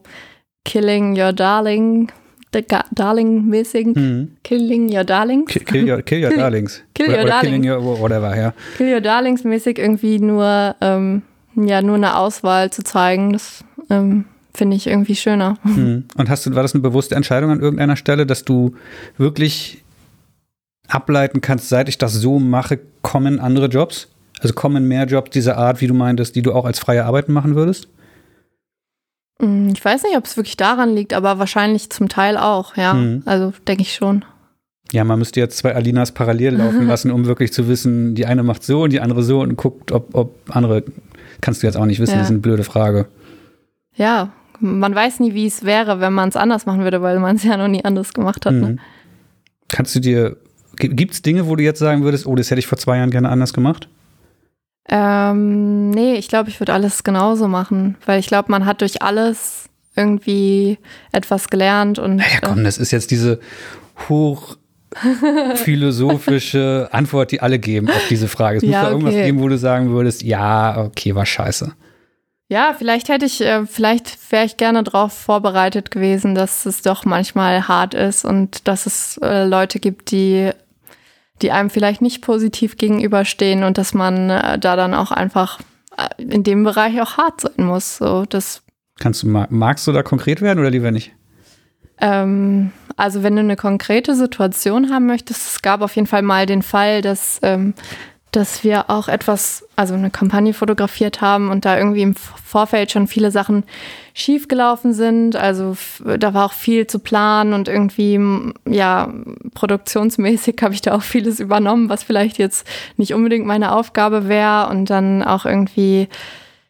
Killing 0.65 1.15
Your 1.15 1.33
Darling 1.33 2.11
Darling-mäßigen. 2.51 3.93
Mhm. 3.93 4.37
Killing 4.43 4.91
Your 4.91 5.03
Darlings. 5.03 5.51
Kill, 5.51 5.63
kill, 5.65 5.87
your, 5.87 6.01
kill 6.01 6.23
your 6.23 6.31
Darlings. 6.35 6.81
Kill 6.95 7.09
Your 7.09 7.19
oder, 7.19 7.25
Darlings. 7.25 7.63
Killing 7.63 7.69
Your 7.69 7.99
whatever, 7.99 8.35
ja. 8.35 8.55
Kill 8.77 8.91
Your 8.91 9.01
Darlings 9.01 9.43
mäßig 9.43 9.77
irgendwie 9.77 10.17
nur, 10.17 10.75
ähm, 10.81 11.21
ja, 11.55 11.81
nur 11.81 11.95
eine 11.95 12.17
Auswahl 12.17 12.71
zu 12.71 12.83
zeigen. 12.83 13.33
Das 13.33 13.63
ähm, 13.89 14.25
finde 14.53 14.75
ich 14.75 14.87
irgendwie 14.87 15.15
schöner. 15.15 15.57
Mhm. 15.63 16.05
Und 16.15 16.29
hast 16.29 16.45
du, 16.45 16.55
war 16.55 16.63
das 16.63 16.73
eine 16.73 16.81
bewusste 16.81 17.15
Entscheidung 17.15 17.51
an 17.51 17.59
irgendeiner 17.59 17.95
Stelle, 17.95 18.25
dass 18.25 18.43
du 18.43 18.75
wirklich 19.17 19.83
ableiten 20.87 21.41
kannst, 21.41 21.69
seit 21.69 21.89
ich 21.89 21.97
das 21.97 22.13
so 22.13 22.39
mache, 22.39 22.79
kommen 23.01 23.39
andere 23.39 23.67
Jobs? 23.67 24.09
Also 24.41 24.53
kommen 24.53 24.87
mehr 24.87 25.05
Jobs 25.05 25.29
dieser 25.29 25.57
Art, 25.57 25.81
wie 25.81 25.87
du 25.87 25.93
meintest, 25.93 26.35
die 26.35 26.41
du 26.41 26.53
auch 26.53 26.65
als 26.65 26.79
freie 26.79 27.05
Arbeiten 27.05 27.31
machen 27.31 27.55
würdest? 27.55 27.87
Mm, 29.39 29.69
ich 29.69 29.83
weiß 29.83 30.03
nicht, 30.03 30.17
ob 30.17 30.25
es 30.25 30.35
wirklich 30.35 30.57
daran 30.57 30.95
liegt, 30.95 31.13
aber 31.13 31.39
wahrscheinlich 31.39 31.89
zum 31.89 32.09
Teil 32.09 32.37
auch, 32.37 32.75
ja. 32.75 32.93
Mhm. 32.93 33.23
Also 33.25 33.53
denke 33.67 33.83
ich 33.83 33.93
schon. 33.93 34.25
Ja, 34.91 35.03
man 35.03 35.19
müsste 35.19 35.39
jetzt 35.39 35.57
zwei 35.57 35.75
Alinas 35.75 36.11
parallel 36.11 36.55
laufen 36.55 36.87
lassen, 36.87 37.11
um 37.11 37.25
wirklich 37.25 37.53
zu 37.53 37.67
wissen, 37.67 38.15
die 38.15 38.25
eine 38.25 38.43
macht 38.43 38.63
so 38.63 38.83
und 38.83 38.91
die 38.91 38.99
andere 38.99 39.23
so 39.23 39.41
und 39.41 39.55
guckt, 39.55 39.91
ob, 39.91 40.15
ob 40.15 40.35
andere. 40.49 40.83
Kannst 41.41 41.63
du 41.63 41.67
jetzt 41.67 41.75
auch 41.75 41.85
nicht 41.85 41.99
wissen, 41.99 42.13
ja. 42.13 42.17
das 42.19 42.27
ist 42.27 42.31
eine 42.31 42.39
blöde 42.39 42.63
Frage. 42.63 43.07
Ja, 43.95 44.31
man 44.59 44.93
weiß 44.93 45.19
nie, 45.19 45.33
wie 45.33 45.47
es 45.47 45.63
wäre, 45.65 45.99
wenn 45.99 46.13
man 46.13 46.29
es 46.29 46.35
anders 46.35 46.65
machen 46.65 46.83
würde, 46.83 47.01
weil 47.01 47.19
man 47.19 47.35
es 47.35 47.43
ja 47.43 47.57
noch 47.57 47.67
nie 47.67 47.83
anders 47.83 48.13
gemacht 48.13 48.45
hat. 48.45 48.53
Ne? 48.53 48.59
Mhm. 48.59 48.75
Ne? 48.75 48.77
Kannst 49.67 49.95
du 49.95 49.99
dir. 49.99 50.37
Gibt 50.77 51.13
es 51.13 51.21
Dinge, 51.21 51.47
wo 51.47 51.55
du 51.55 51.63
jetzt 51.63 51.79
sagen 51.79 52.03
würdest, 52.03 52.25
oh, 52.25 52.35
das 52.35 52.49
hätte 52.49 52.59
ich 52.59 52.67
vor 52.67 52.77
zwei 52.77 52.97
Jahren 52.97 53.11
gerne 53.11 53.29
anders 53.29 53.53
gemacht? 53.53 53.87
Ähm, 54.89 55.89
nee, 55.91 56.15
ich 56.15 56.27
glaube, 56.27 56.49
ich 56.49 56.59
würde 56.59 56.73
alles 56.73 57.03
genauso 57.03 57.47
machen, 57.47 57.97
weil 58.05 58.19
ich 58.19 58.27
glaube, 58.27 58.51
man 58.51 58.65
hat 58.65 58.81
durch 58.81 59.01
alles 59.01 59.69
irgendwie 59.95 60.79
etwas 61.11 61.49
gelernt 61.49 61.99
und. 61.99 62.17
Naja, 62.17 62.39
komm, 62.41 62.59
äh, 62.59 62.63
das 62.63 62.77
ist 62.77 62.91
jetzt 62.91 63.11
diese 63.11 63.39
hochphilosophische 65.03 66.89
Antwort, 66.91 67.31
die 67.31 67.41
alle 67.41 67.59
geben 67.59 67.89
auf 67.89 68.07
diese 68.09 68.27
Frage. 68.27 68.57
Es 68.57 68.63
ja, 68.63 68.69
muss 68.69 68.81
da 68.81 68.89
irgendwas 68.89 69.13
okay. 69.13 69.25
geben, 69.25 69.39
wo 69.41 69.47
du 69.47 69.57
sagen 69.57 69.89
würdest, 69.91 70.21
ja, 70.23 70.85
okay, 70.85 71.15
war 71.15 71.25
scheiße. 71.25 71.73
Ja, 72.49 72.75
vielleicht 72.77 73.07
hätte 73.07 73.25
ich, 73.25 73.41
äh, 73.41 73.65
vielleicht 73.65 74.31
wäre 74.31 74.45
ich 74.45 74.57
gerne 74.57 74.83
darauf 74.83 75.13
vorbereitet 75.13 75.89
gewesen, 75.91 76.35
dass 76.35 76.65
es 76.65 76.81
doch 76.81 77.05
manchmal 77.05 77.67
hart 77.67 77.93
ist 77.93 78.25
und 78.25 78.67
dass 78.67 78.85
es 78.85 79.17
äh, 79.23 79.45
Leute 79.45 79.79
gibt, 79.79 80.11
die 80.11 80.51
die 81.41 81.51
einem 81.51 81.69
vielleicht 81.69 82.01
nicht 82.01 82.21
positiv 82.21 82.77
gegenüberstehen 82.77 83.63
und 83.63 83.77
dass 83.77 83.93
man 83.93 84.29
äh, 84.29 84.59
da 84.59 84.75
dann 84.75 84.93
auch 84.93 85.11
einfach 85.11 85.59
in 86.17 86.43
dem 86.43 86.63
Bereich 86.63 87.01
auch 87.01 87.17
hart 87.17 87.41
sein 87.41 87.65
muss. 87.65 87.97
So, 87.97 88.25
das 88.25 88.61
Kannst 88.99 89.23
du, 89.23 89.27
magst 89.27 89.87
du 89.87 89.91
da 89.91 90.03
konkret 90.03 90.41
werden 90.41 90.59
oder 90.59 90.69
lieber 90.69 90.91
nicht? 90.91 91.11
Ähm, 91.99 92.71
also 92.97 93.23
wenn 93.23 93.35
du 93.35 93.41
eine 93.41 93.55
konkrete 93.55 94.15
Situation 94.15 94.91
haben 94.91 95.05
möchtest, 95.05 95.47
es 95.47 95.61
gab 95.61 95.81
auf 95.81 95.95
jeden 95.95 96.07
Fall 96.07 96.21
mal 96.21 96.45
den 96.45 96.61
Fall, 96.61 97.01
dass 97.01 97.39
ähm, 97.41 97.73
dass 98.31 98.63
wir 98.63 98.89
auch 98.89 99.09
etwas, 99.09 99.67
also 99.75 99.93
eine 99.93 100.09
Kampagne 100.09 100.53
fotografiert 100.53 101.19
haben 101.19 101.49
und 101.49 101.65
da 101.65 101.77
irgendwie 101.77 102.01
im 102.01 102.15
Vorfeld 102.15 102.89
schon 102.91 103.07
viele 103.07 103.29
Sachen 103.29 103.63
schiefgelaufen 104.13 104.93
sind. 104.93 105.35
Also 105.35 105.75
da 106.17 106.33
war 106.33 106.45
auch 106.45 106.53
viel 106.53 106.87
zu 106.87 106.99
planen 106.99 107.53
und 107.53 107.67
irgendwie, 107.67 108.19
ja, 108.65 109.13
produktionsmäßig 109.53 110.55
habe 110.61 110.73
ich 110.73 110.81
da 110.81 110.95
auch 110.95 111.01
vieles 111.01 111.41
übernommen, 111.41 111.89
was 111.89 112.03
vielleicht 112.03 112.37
jetzt 112.37 112.65
nicht 112.95 113.13
unbedingt 113.13 113.45
meine 113.45 113.73
Aufgabe 113.73 114.29
wäre. 114.29 114.69
Und 114.69 114.89
dann 114.89 115.23
auch 115.23 115.45
irgendwie, 115.45 116.07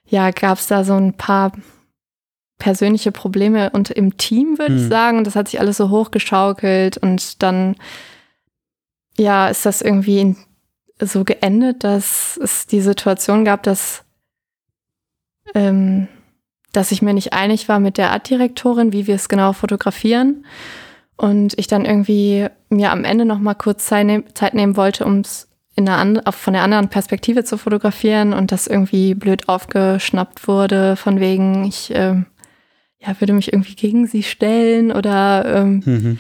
ja, 0.08 0.32
gab 0.32 0.58
es 0.58 0.66
da 0.66 0.84
so 0.84 0.96
ein 0.96 1.14
paar 1.14 1.52
persönliche 2.62 3.12
Probleme 3.12 3.72
und 3.72 3.90
im 3.90 4.18
Team, 4.18 4.60
würde 4.60 4.76
hm. 4.76 4.82
ich 4.82 4.88
sagen. 4.88 5.18
Und 5.18 5.26
das 5.26 5.36
hat 5.36 5.50
sich 5.50 5.60
alles 5.60 5.78
so 5.78 5.90
hochgeschaukelt 5.90 6.98
und 6.98 7.42
dann, 7.42 7.76
ja, 9.18 9.48
ist 9.48 9.66
das 9.66 9.82
irgendwie 9.82 10.20
in 10.20 10.36
so 11.00 11.24
geendet, 11.24 11.84
dass 11.84 12.38
es 12.38 12.68
die 12.68 12.82
Situation 12.82 13.44
gab, 13.44 13.64
dass, 13.64 14.04
ähm, 15.56 16.08
dass 16.72 16.92
ich 16.92 17.02
mir 17.02 17.16
nicht 17.16 17.34
einig 17.34 17.68
war 17.68 17.80
mit 17.80 17.98
der 17.98 18.12
Artdirektorin, 18.12 18.94
wie 18.94 19.08
wir 19.08 19.16
es 19.16 19.28
genau 19.28 19.54
fotografieren. 19.54 20.46
Und 21.18 21.58
ich 21.58 21.66
dann 21.66 21.86
irgendwie 21.86 22.48
mir 22.70 22.92
am 22.92 23.04
Ende 23.04 23.26
noch 23.26 23.40
mal 23.40 23.56
kurz 23.56 23.88
Zeit, 23.88 24.06
nehm, 24.06 24.24
Zeit 24.36 24.54
nehmen 24.54 24.78
wollte, 24.78 25.04
um 25.06 25.22
es 25.22 25.48
von 25.76 26.54
der 26.54 26.62
anderen 26.62 26.90
Perspektive 26.90 27.44
zu 27.44 27.58
fotografieren 27.58 28.34
und 28.34 28.52
das 28.52 28.68
irgendwie 28.68 29.16
blöd 29.16 29.50
aufgeschnappt 29.50 30.48
wurde, 30.48 30.96
von 30.96 31.20
wegen, 31.20 31.64
ich 31.64 31.92
ähm, 31.96 32.28
ja, 33.06 33.20
würde 33.20 33.34
mich 33.34 33.52
irgendwie 33.52 33.76
gegen 33.76 34.08
sie 34.08 34.24
stellen 34.24 34.92
oder 34.92 35.44
ähm, 35.46 35.84
mhm 35.86 36.20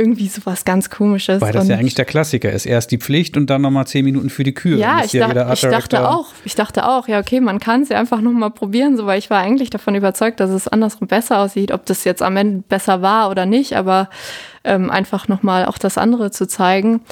irgendwie 0.00 0.28
sowas 0.28 0.64
ganz 0.64 0.88
komisches. 0.88 1.42
Weil 1.42 1.52
das 1.52 1.68
ja 1.68 1.76
eigentlich 1.76 1.94
der 1.94 2.06
Klassiker 2.06 2.50
ist. 2.50 2.64
Erst 2.64 2.90
die 2.90 2.96
Pflicht 2.96 3.36
und 3.36 3.50
dann 3.50 3.60
nochmal 3.60 3.86
zehn 3.86 4.04
Minuten 4.04 4.30
für 4.30 4.44
die 4.44 4.54
Kühe. 4.54 4.78
Ja, 4.78 5.02
ich, 5.04 5.12
ja 5.12 5.32
dach, 5.32 5.52
ich 5.52 5.60
dachte 5.60 6.08
auch, 6.08 6.28
ich 6.44 6.54
dachte 6.54 6.88
auch, 6.88 7.06
ja, 7.06 7.20
okay, 7.20 7.40
man 7.40 7.60
kann 7.60 7.82
es 7.82 7.90
ja 7.90 7.98
einfach 7.98 8.22
nochmal 8.22 8.50
probieren, 8.50 8.96
so, 8.96 9.04
weil 9.04 9.18
ich 9.18 9.28
war 9.28 9.40
eigentlich 9.40 9.68
davon 9.68 9.94
überzeugt, 9.94 10.40
dass 10.40 10.50
es 10.50 10.66
andersrum 10.66 11.06
besser 11.06 11.40
aussieht, 11.40 11.70
ob 11.70 11.84
das 11.84 12.04
jetzt 12.04 12.22
am 12.22 12.36
Ende 12.38 12.64
besser 12.66 13.02
war 13.02 13.30
oder 13.30 13.44
nicht, 13.44 13.76
aber 13.76 14.08
ähm, 14.64 14.90
einfach 14.90 15.28
nochmal 15.28 15.66
auch 15.66 15.76
das 15.76 15.98
andere 15.98 16.30
zu 16.30 16.48
zeigen. 16.48 17.02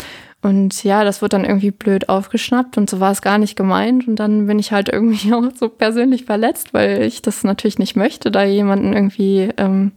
Und 0.40 0.84
ja, 0.84 1.02
das 1.02 1.20
wird 1.20 1.32
dann 1.32 1.44
irgendwie 1.44 1.72
blöd 1.72 2.08
aufgeschnappt 2.08 2.78
und 2.78 2.88
so 2.88 3.00
war 3.00 3.10
es 3.10 3.22
gar 3.22 3.38
nicht 3.38 3.56
gemeint. 3.56 4.06
Und 4.06 4.16
dann 4.16 4.46
bin 4.46 4.58
ich 4.58 4.72
halt 4.72 4.88
irgendwie 4.92 5.32
auch 5.34 5.44
so 5.54 5.68
persönlich 5.68 6.24
verletzt, 6.24 6.74
weil 6.74 7.02
ich 7.02 7.22
das 7.22 7.44
natürlich 7.44 7.78
nicht 7.78 7.96
möchte, 7.96 8.30
da 8.30 8.44
jemanden 8.44 8.92
irgendwie, 8.92 9.50
ähm, 9.56 9.92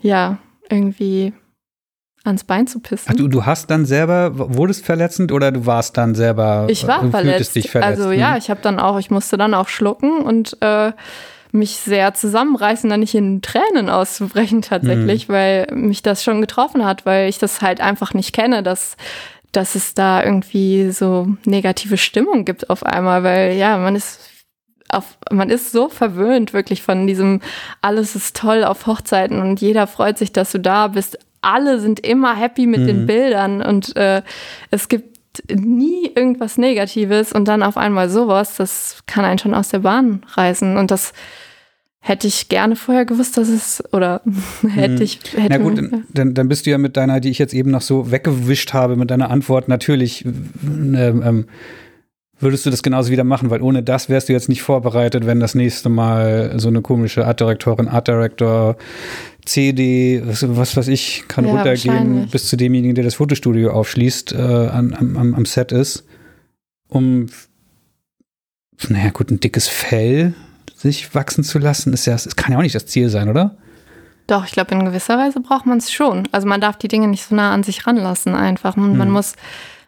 ja, 0.00 0.38
irgendwie 0.68 1.32
ans 2.24 2.44
Bein 2.44 2.66
zu 2.66 2.80
pissen. 2.80 3.08
Ach, 3.10 3.16
du, 3.16 3.28
du 3.28 3.46
hast 3.46 3.70
dann 3.70 3.86
selber, 3.86 4.32
wurdest 4.34 4.84
verletzend 4.84 5.32
oder 5.32 5.52
du 5.52 5.66
warst 5.66 5.96
dann 5.96 6.14
selber, 6.14 6.66
ich 6.68 6.86
war 6.86 7.08
verletzt. 7.10 7.56
dich 7.56 7.70
verletzt? 7.70 7.98
Also 7.98 8.12
ja, 8.12 8.32
hm. 8.32 8.38
ich 8.38 8.50
habe 8.50 8.60
dann 8.62 8.78
auch, 8.78 8.98
ich 8.98 9.10
musste 9.10 9.38
dann 9.38 9.54
auch 9.54 9.68
schlucken 9.68 10.20
und 10.22 10.56
äh, 10.60 10.92
mich 11.52 11.76
sehr 11.76 12.14
zusammenreißen, 12.14 12.88
dann 12.90 13.00
nicht 13.00 13.14
in 13.14 13.42
Tränen 13.42 13.88
auszubrechen 13.88 14.62
tatsächlich, 14.62 15.28
mhm. 15.28 15.32
weil 15.32 15.66
mich 15.72 16.02
das 16.02 16.22
schon 16.22 16.40
getroffen 16.40 16.84
hat, 16.84 17.06
weil 17.06 17.28
ich 17.28 17.38
das 17.38 17.62
halt 17.62 17.80
einfach 17.80 18.14
nicht 18.14 18.32
kenne, 18.32 18.62
dass 18.62 18.96
dass 19.52 19.74
es 19.74 19.94
da 19.94 20.22
irgendwie 20.22 20.90
so 20.90 21.28
negative 21.44 21.96
Stimmung 21.96 22.44
gibt 22.44 22.70
auf 22.70 22.84
einmal, 22.84 23.22
weil 23.24 23.54
ja, 23.54 23.78
man 23.78 23.96
ist 23.96 24.20
auf, 24.88 25.18
man 25.30 25.50
ist 25.50 25.72
so 25.72 25.88
verwöhnt 25.88 26.52
wirklich 26.52 26.82
von 26.82 27.06
diesem 27.06 27.40
alles 27.80 28.16
ist 28.16 28.36
toll 28.36 28.64
auf 28.64 28.86
Hochzeiten 28.86 29.40
und 29.40 29.60
jeder 29.60 29.86
freut 29.86 30.18
sich, 30.18 30.32
dass 30.32 30.52
du 30.52 30.58
da 30.58 30.88
bist 30.88 31.18
alle 31.42 31.80
sind 31.80 32.00
immer 32.00 32.34
happy 32.36 32.66
mit 32.66 32.80
mhm. 32.80 32.86
den 32.86 33.06
Bildern 33.06 33.62
und 33.62 33.96
äh, 33.96 34.22
es 34.70 34.88
gibt 34.88 35.10
nie 35.50 36.06
irgendwas 36.06 36.58
Negatives 36.58 37.32
und 37.32 37.46
dann 37.46 37.62
auf 37.62 37.76
einmal 37.76 38.10
sowas, 38.10 38.56
das 38.56 38.98
kann 39.06 39.24
einen 39.24 39.38
schon 39.38 39.54
aus 39.54 39.68
der 39.68 39.78
Bahn 39.80 40.22
reißen 40.34 40.76
und 40.76 40.90
das 40.90 41.12
hätte 42.00 42.26
ich 42.26 42.48
gerne 42.48 42.76
vorher 42.76 43.04
gewusst, 43.04 43.36
dass 43.36 43.48
es 43.48 43.82
oder 43.92 44.22
hätte 44.74 44.96
mhm. 44.96 45.02
ich. 45.02 45.20
Hätte 45.34 45.48
Na 45.50 45.58
gut, 45.58 45.80
dann, 46.12 46.34
dann 46.34 46.48
bist 46.48 46.66
du 46.66 46.70
ja 46.70 46.78
mit 46.78 46.96
deiner, 46.96 47.20
die 47.20 47.30
ich 47.30 47.38
jetzt 47.38 47.54
eben 47.54 47.70
noch 47.70 47.82
so 47.82 48.10
weggewischt 48.10 48.72
habe, 48.72 48.96
mit 48.96 49.10
deiner 49.10 49.30
Antwort 49.30 49.68
natürlich 49.68 50.24
ähm, 50.24 51.22
ähm, 51.24 51.44
würdest 52.40 52.64
du 52.64 52.70
das 52.70 52.82
genauso 52.82 53.10
wieder 53.10 53.24
machen, 53.24 53.50
weil 53.50 53.60
ohne 53.60 53.82
das 53.82 54.08
wärst 54.08 54.28
du 54.28 54.32
jetzt 54.32 54.48
nicht 54.48 54.62
vorbereitet, 54.62 55.26
wenn 55.26 55.40
das 55.40 55.54
nächste 55.54 55.90
Mal 55.90 56.54
so 56.56 56.68
eine 56.68 56.80
komische 56.80 57.26
Art 57.26 57.40
Directorin, 57.40 57.86
Art 57.86 58.08
Director, 58.08 58.76
CD, 59.44 60.22
was, 60.24 60.44
was 60.56 60.76
weiß 60.76 60.88
ich, 60.88 61.24
kann 61.28 61.44
ja, 61.44 61.52
runtergehen 61.52 62.28
bis 62.30 62.48
zu 62.48 62.56
demjenigen, 62.56 62.94
der 62.94 63.04
das 63.04 63.16
Fotostudio 63.16 63.72
aufschließt, 63.72 64.32
äh, 64.32 64.36
am, 64.36 64.94
am, 64.94 65.34
am 65.34 65.44
Set 65.44 65.72
ist, 65.72 66.04
um, 66.88 67.26
naja, 68.88 69.10
gut, 69.10 69.30
ein 69.30 69.40
dickes 69.40 69.68
Fell 69.68 70.34
sich 70.80 71.14
wachsen 71.14 71.44
zu 71.44 71.58
lassen, 71.58 71.92
ist 71.92 72.06
ja, 72.06 72.14
das 72.14 72.36
kann 72.36 72.52
ja 72.52 72.58
auch 72.58 72.62
nicht 72.62 72.74
das 72.74 72.86
Ziel 72.86 73.08
sein, 73.10 73.28
oder? 73.28 73.56
Doch, 74.26 74.44
ich 74.44 74.52
glaube, 74.52 74.72
in 74.72 74.84
gewisser 74.84 75.18
Weise 75.18 75.40
braucht 75.40 75.66
man 75.66 75.78
es 75.78 75.92
schon. 75.92 76.28
Also 76.32 76.46
man 76.46 76.60
darf 76.60 76.76
die 76.76 76.88
Dinge 76.88 77.08
nicht 77.08 77.24
so 77.24 77.34
nah 77.34 77.52
an 77.52 77.64
sich 77.64 77.86
ranlassen 77.86 78.34
einfach. 78.34 78.76
Man, 78.76 78.92
hm. 78.92 78.98
man 78.98 79.10
muss 79.10 79.34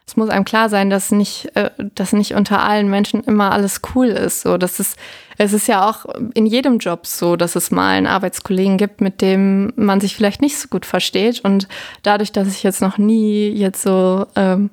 es 0.05 0.17
muss 0.17 0.29
einem 0.29 0.43
klar 0.43 0.67
sein, 0.69 0.89
dass 0.89 1.11
nicht, 1.11 1.55
äh, 1.55 1.69
dass 1.95 2.11
nicht 2.11 2.33
unter 2.33 2.61
allen 2.61 2.89
Menschen 2.89 3.23
immer 3.23 3.51
alles 3.51 3.81
cool 3.95 4.07
ist. 4.07 4.41
So, 4.41 4.57
das 4.57 4.79
ist, 4.79 4.97
es 5.37 5.53
ist 5.53 5.67
ja 5.67 5.89
auch 5.89 6.05
in 6.33 6.45
jedem 6.45 6.79
Job 6.79 7.07
so, 7.07 7.37
dass 7.37 7.55
es 7.55 7.71
mal 7.71 7.91
einen 7.91 8.07
Arbeitskollegen 8.07 8.77
gibt, 8.77 8.99
mit 8.99 9.21
dem 9.21 9.71
man 9.77 10.01
sich 10.01 10.15
vielleicht 10.15 10.41
nicht 10.41 10.57
so 10.57 10.67
gut 10.67 10.85
versteht. 10.85 11.39
Und 11.45 11.69
dadurch, 12.03 12.33
dass 12.33 12.49
ich 12.49 12.63
jetzt 12.63 12.81
noch 12.81 12.97
nie 12.97 13.49
jetzt 13.49 13.81
so 13.81 14.27
ähm, 14.35 14.71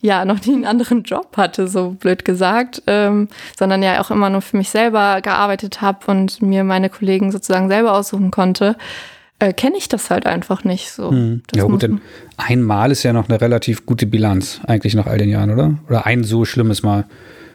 ja 0.00 0.24
noch 0.24 0.44
nie 0.46 0.54
einen 0.54 0.64
anderen 0.64 1.02
Job 1.02 1.36
hatte, 1.36 1.68
so 1.68 1.90
blöd 1.90 2.24
gesagt, 2.24 2.82
ähm, 2.86 3.28
sondern 3.58 3.82
ja 3.82 4.00
auch 4.00 4.10
immer 4.10 4.30
nur 4.30 4.42
für 4.42 4.56
mich 4.56 4.70
selber 4.70 5.20
gearbeitet 5.20 5.80
habe 5.80 6.10
und 6.10 6.40
mir 6.40 6.64
meine 6.64 6.88
Kollegen 6.88 7.32
sozusagen 7.32 7.68
selber 7.68 7.94
aussuchen 7.94 8.30
konnte, 8.30 8.76
äh, 9.40 9.52
kenne 9.52 9.76
ich 9.76 9.88
das 9.88 10.10
halt 10.10 10.26
einfach 10.26 10.64
nicht 10.64 10.90
so. 10.90 11.10
Hm. 11.10 11.42
Ja 11.54 11.64
gut, 11.64 11.82
denn 11.82 12.00
einmal 12.36 12.90
ist 12.90 13.02
ja 13.02 13.12
noch 13.12 13.28
eine 13.28 13.40
relativ 13.40 13.86
gute 13.86 14.06
Bilanz 14.06 14.60
eigentlich 14.66 14.94
nach 14.94 15.06
all 15.06 15.18
den 15.18 15.28
Jahren, 15.28 15.50
oder? 15.50 15.74
Oder 15.88 16.06
ein 16.06 16.24
so 16.24 16.44
schlimmes 16.44 16.82
Mal. 16.82 17.04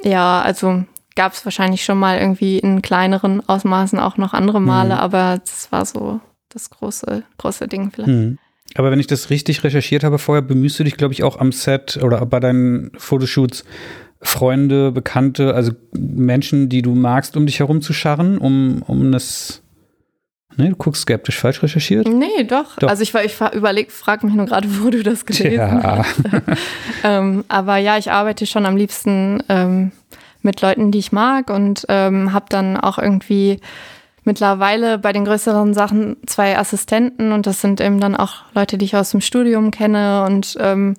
Ja, 0.04 0.41
also 0.41 0.84
gab 1.16 1.34
es 1.34 1.46
wahrscheinlich 1.46 1.84
schon 1.84 2.00
mal 2.00 2.18
irgendwie 2.18 2.60
in 2.60 2.82
kleineren 2.82 3.48
Ausmaßen 3.48 4.00
auch 4.00 4.18
noch 4.18 4.34
andere 4.34 4.60
Male, 4.60 4.96
mhm. 4.96 5.00
aber 5.00 5.39
das 5.44 5.72
war 5.72 5.86
so 5.86 6.20
das 6.50 6.70
große, 6.70 7.24
große 7.38 7.68
Ding 7.68 7.91
vielleicht. 7.91 8.10
Mhm. 8.10 8.38
Aber 8.76 8.91
wenn 8.91 8.99
ich 8.99 9.07
das 9.07 9.30
richtig 9.30 9.63
recherchiert 9.63 10.03
habe 10.03 10.17
vorher, 10.17 10.41
bemühst 10.41 10.80
du 10.80 10.84
dich, 10.84 10.97
glaube 10.97 11.13
ich, 11.13 11.24
auch 11.24 11.39
am 11.39 11.51
Set 11.51 11.99
oder 12.01 12.26
bei 12.26 12.39
deinen 12.39 12.91
Fotoshoots 12.97 13.63
Freunde, 14.24 14.91
Bekannte, 14.91 15.53
also 15.53 15.74
Menschen, 15.93 16.69
die 16.69 16.82
du 16.82 16.95
magst, 16.95 17.36
um 17.36 17.45
dich 17.45 17.59
herum 17.59 17.82
zu 17.82 17.93
scharren, 17.93 18.38
um, 18.38 18.82
um 18.88 19.11
das. 19.11 19.61
Ne, 20.55 20.69
du 20.69 20.76
guckst 20.76 21.01
skeptisch 21.01 21.39
falsch 21.39 21.63
recherchiert? 21.63 22.07
Nee, 22.07 22.43
doch. 22.47 22.78
doch. 22.78 22.88
Also 22.88 23.01
ich, 23.01 23.13
ich 23.15 23.36
überleg, 23.53 23.91
frag 23.91 24.24
mich 24.24 24.34
nur 24.34 24.45
gerade, 24.45 24.67
wo 24.82 24.89
du 24.89 25.03
das 25.03 25.26
gelesen 25.26 25.53
ja. 25.53 25.97
hast. 25.97 26.21
ähm, 27.03 27.43
aber 27.47 27.78
ja, 27.78 27.97
ich 27.97 28.11
arbeite 28.11 28.45
schon 28.45 28.65
am 28.65 28.78
liebsten 28.78 29.43
ähm, 29.49 29.91
mit 30.41 30.61
Leuten, 30.61 30.91
die 30.91 30.99
ich 30.99 31.11
mag 31.11 31.49
und 31.49 31.86
ähm, 31.89 32.34
habe 32.34 32.45
dann 32.49 32.78
auch 32.78 32.97
irgendwie 32.97 33.59
mittlerweile 34.24 34.97
bei 34.97 35.13
den 35.13 35.26
größeren 35.26 35.74
Sachen 35.74 36.17
zwei 36.26 36.57
Assistenten 36.57 37.32
und 37.32 37.45
das 37.45 37.61
sind 37.61 37.82
eben 37.82 37.99
dann 37.99 38.15
auch 38.15 38.43
Leute, 38.53 38.78
die 38.78 38.86
ich 38.86 38.95
aus 38.95 39.11
dem 39.11 39.21
Studium 39.21 39.71
kenne 39.71 40.26
und 40.26 40.57
ähm, 40.59 40.95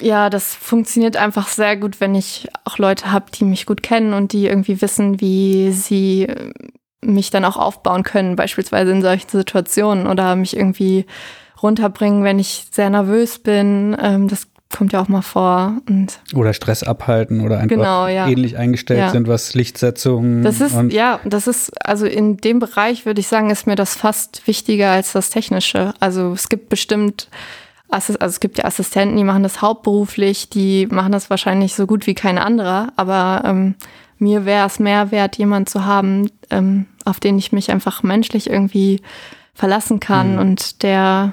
ja, 0.00 0.30
das 0.30 0.54
funktioniert 0.54 1.16
einfach 1.16 1.48
sehr 1.48 1.76
gut, 1.76 2.00
wenn 2.00 2.14
ich 2.14 2.48
auch 2.64 2.78
Leute 2.78 3.10
habe, 3.10 3.26
die 3.32 3.44
mich 3.44 3.66
gut 3.66 3.82
kennen 3.82 4.14
und 4.14 4.32
die 4.32 4.46
irgendwie 4.46 4.80
wissen, 4.80 5.20
wie 5.20 5.72
sie 5.72 6.24
äh, 6.24 6.52
mich 7.00 7.30
dann 7.30 7.44
auch 7.44 7.56
aufbauen 7.56 8.02
können, 8.02 8.36
beispielsweise 8.36 8.90
in 8.90 9.02
solchen 9.02 9.28
Situationen 9.28 10.06
oder 10.06 10.36
mich 10.36 10.56
irgendwie 10.56 11.06
runterbringen, 11.62 12.24
wenn 12.24 12.38
ich 12.38 12.66
sehr 12.70 12.90
nervös 12.90 13.38
bin. 13.38 13.96
Ähm, 14.00 14.28
das 14.28 14.47
kommt 14.70 14.92
ja 14.92 15.00
auch 15.00 15.08
mal 15.08 15.22
vor. 15.22 15.80
Und 15.88 16.20
oder 16.34 16.52
Stress 16.52 16.82
abhalten 16.82 17.40
oder 17.40 17.58
einfach 17.58 17.76
genau, 17.76 18.06
ja. 18.06 18.28
ähnlich 18.28 18.56
eingestellt 18.56 19.00
ja. 19.00 19.10
sind, 19.10 19.28
was 19.28 19.54
Lichtsetzungen. 19.54 20.42
Das 20.42 20.60
ist, 20.60 20.76
ja, 20.90 21.20
das 21.24 21.46
ist, 21.46 21.70
also 21.86 22.06
in 22.06 22.36
dem 22.36 22.58
Bereich 22.58 23.06
würde 23.06 23.20
ich 23.20 23.28
sagen, 23.28 23.50
ist 23.50 23.66
mir 23.66 23.76
das 23.76 23.96
fast 23.96 24.46
wichtiger 24.46 24.90
als 24.90 25.12
das 25.12 25.30
Technische. 25.30 25.94
Also 26.00 26.32
es 26.32 26.48
gibt 26.48 26.68
bestimmt, 26.68 27.28
also 27.88 28.14
es 28.20 28.40
gibt 28.40 28.58
ja 28.58 28.64
Assistenten, 28.64 29.16
die 29.16 29.24
machen 29.24 29.42
das 29.42 29.62
hauptberuflich, 29.62 30.50
die 30.50 30.86
machen 30.86 31.12
das 31.12 31.30
wahrscheinlich 31.30 31.74
so 31.74 31.86
gut 31.86 32.06
wie 32.06 32.14
kein 32.14 32.38
anderer, 32.38 32.92
aber 32.96 33.42
ähm, 33.46 33.74
mir 34.18 34.44
wäre 34.44 34.66
es 34.66 34.78
mehr 34.78 35.10
wert, 35.10 35.38
jemanden 35.38 35.66
zu 35.66 35.86
haben, 35.86 36.30
ähm, 36.50 36.86
auf 37.04 37.20
den 37.20 37.38
ich 37.38 37.52
mich 37.52 37.70
einfach 37.70 38.02
menschlich 38.02 38.50
irgendwie 38.50 39.00
verlassen 39.54 39.98
kann 39.98 40.34
mhm. 40.34 40.38
und 40.40 40.82
der, 40.82 41.32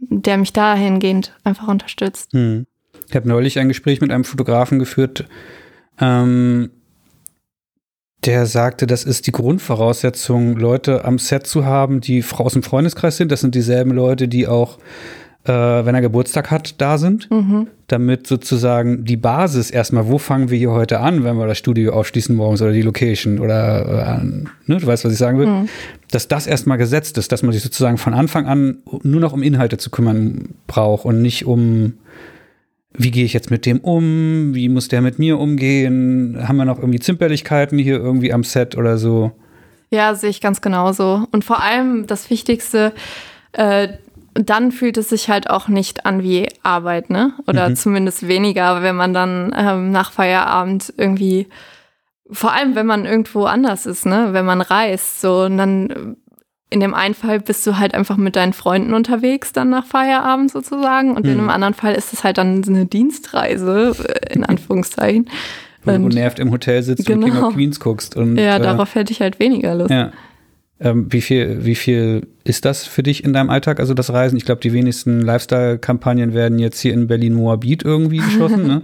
der 0.00 0.38
mich 0.38 0.52
dahingehend 0.52 1.32
einfach 1.42 1.66
unterstützt. 1.66 2.32
Mhm. 2.32 2.66
Ich 3.08 3.14
habe 3.14 3.28
neulich 3.28 3.58
ein 3.58 3.68
Gespräch 3.68 4.00
mit 4.00 4.10
einem 4.10 4.24
Fotografen 4.24 4.78
geführt, 4.78 5.26
ähm, 6.00 6.70
der 8.24 8.46
sagte, 8.46 8.86
das 8.86 9.04
ist 9.04 9.26
die 9.26 9.32
Grundvoraussetzung, 9.32 10.56
Leute 10.56 11.04
am 11.04 11.18
Set 11.18 11.46
zu 11.46 11.64
haben, 11.64 12.00
die 12.00 12.24
aus 12.36 12.54
dem 12.54 12.62
Freundeskreis 12.62 13.16
sind. 13.16 13.30
Das 13.30 13.40
sind 13.40 13.54
dieselben 13.54 13.92
Leute, 13.92 14.26
die 14.26 14.48
auch, 14.48 14.78
äh, 15.44 15.52
wenn 15.52 15.94
er 15.94 16.00
Geburtstag 16.00 16.50
hat, 16.50 16.80
da 16.80 16.98
sind. 16.98 17.30
Mhm. 17.30 17.68
Damit 17.86 18.26
sozusagen 18.26 19.04
die 19.04 19.16
Basis 19.16 19.70
erstmal, 19.70 20.08
wo 20.08 20.18
fangen 20.18 20.50
wir 20.50 20.58
hier 20.58 20.72
heute 20.72 20.98
an, 20.98 21.22
wenn 21.22 21.36
wir 21.36 21.46
das 21.46 21.58
Studio 21.58 21.92
aufschließen 21.92 22.34
morgens 22.34 22.60
oder 22.62 22.72
die 22.72 22.82
Location 22.82 23.38
oder, 23.38 24.18
äh, 24.20 24.24
ne, 24.24 24.78
du 24.80 24.84
weißt, 24.84 25.04
was 25.04 25.12
ich 25.12 25.18
sagen 25.18 25.38
will, 25.38 25.46
mhm. 25.46 25.68
dass 26.10 26.26
das 26.26 26.48
erstmal 26.48 26.78
gesetzt 26.78 27.18
ist, 27.18 27.30
dass 27.30 27.44
man 27.44 27.52
sich 27.52 27.62
sozusagen 27.62 27.96
von 27.96 28.12
Anfang 28.12 28.46
an 28.46 28.78
nur 29.04 29.20
noch 29.20 29.34
um 29.34 29.42
Inhalte 29.42 29.78
zu 29.78 29.90
kümmern 29.90 30.56
braucht 30.66 31.04
und 31.04 31.22
nicht 31.22 31.46
um 31.46 31.92
wie 32.98 33.10
gehe 33.10 33.24
ich 33.24 33.32
jetzt 33.32 33.50
mit 33.50 33.66
dem 33.66 33.80
um? 33.80 34.54
Wie 34.54 34.68
muss 34.68 34.88
der 34.88 35.02
mit 35.02 35.18
mir 35.18 35.38
umgehen? 35.38 36.36
Haben 36.46 36.56
wir 36.56 36.64
noch 36.64 36.78
irgendwie 36.78 37.00
Zimperlichkeiten 37.00 37.78
hier 37.78 37.96
irgendwie 37.96 38.32
am 38.32 38.44
Set 38.44 38.76
oder 38.76 38.98
so? 38.98 39.32
Ja, 39.90 40.14
sehe 40.14 40.30
ich 40.30 40.40
ganz 40.40 40.60
genauso. 40.60 41.26
Und 41.30 41.44
vor 41.44 41.62
allem 41.62 42.06
das 42.06 42.28
Wichtigste, 42.30 42.92
äh, 43.52 43.88
dann 44.34 44.72
fühlt 44.72 44.98
es 44.98 45.08
sich 45.08 45.30
halt 45.30 45.48
auch 45.48 45.68
nicht 45.68 46.06
an 46.06 46.22
wie 46.22 46.48
Arbeit, 46.62 47.10
ne? 47.10 47.32
Oder 47.46 47.70
mhm. 47.70 47.76
zumindest 47.76 48.28
weniger, 48.28 48.82
wenn 48.82 48.96
man 48.96 49.14
dann 49.14 49.54
ähm, 49.56 49.90
nach 49.90 50.12
Feierabend 50.12 50.92
irgendwie, 50.96 51.48
vor 52.30 52.52
allem 52.52 52.74
wenn 52.74 52.86
man 52.86 53.04
irgendwo 53.04 53.44
anders 53.44 53.86
ist, 53.86 54.06
ne? 54.06 54.28
Wenn 54.32 54.44
man 54.44 54.60
reist, 54.60 55.20
so 55.20 55.44
und 55.44 55.56
dann 55.56 56.16
in 56.76 56.80
dem 56.80 56.92
einen 56.92 57.14
Fall 57.14 57.40
bist 57.40 57.66
du 57.66 57.78
halt 57.78 57.94
einfach 57.94 58.18
mit 58.18 58.36
deinen 58.36 58.52
Freunden 58.52 58.92
unterwegs, 58.92 59.52
dann 59.52 59.70
nach 59.70 59.86
Feierabend 59.86 60.50
sozusagen. 60.50 61.16
Und 61.16 61.24
mhm. 61.24 61.32
in 61.32 61.38
einem 61.38 61.48
anderen 61.48 61.72
Fall 61.72 61.94
ist 61.94 62.12
es 62.12 62.22
halt 62.22 62.36
dann 62.36 62.62
eine 62.64 62.84
Dienstreise, 62.84 63.96
äh, 64.06 64.34
in 64.34 64.44
Anführungszeichen. 64.44 65.30
Wo 65.84 65.92
und, 65.92 66.02
du 66.02 66.08
nervt 66.08 66.38
im 66.38 66.50
Hotel 66.50 66.82
sitzt 66.82 67.06
genau. 67.06 67.26
und 67.26 67.32
King 67.32 67.42
of 67.42 67.54
Queens 67.54 67.80
guckst. 67.80 68.14
Und, 68.14 68.36
ja, 68.36 68.56
äh, 68.56 68.60
darauf 68.60 68.94
hätte 68.94 69.10
ich 69.10 69.20
halt 69.20 69.40
weniger 69.40 69.74
Lust. 69.74 69.90
Ja. 69.90 70.12
Ähm, 70.78 71.10
wie, 71.10 71.22
viel, 71.22 71.64
wie 71.64 71.74
viel 71.74 72.26
ist 72.44 72.66
das 72.66 72.86
für 72.86 73.02
dich 73.02 73.24
in 73.24 73.32
deinem 73.32 73.48
Alltag, 73.48 73.80
also 73.80 73.94
das 73.94 74.12
Reisen? 74.12 74.36
Ich 74.36 74.44
glaube, 74.44 74.60
die 74.60 74.74
wenigsten 74.74 75.22
Lifestyle-Kampagnen 75.22 76.34
werden 76.34 76.58
jetzt 76.58 76.78
hier 76.80 76.92
in 76.92 77.06
Berlin-Moabit 77.06 77.84
irgendwie 77.84 78.18
geschossen, 78.18 78.66
ne? 78.66 78.82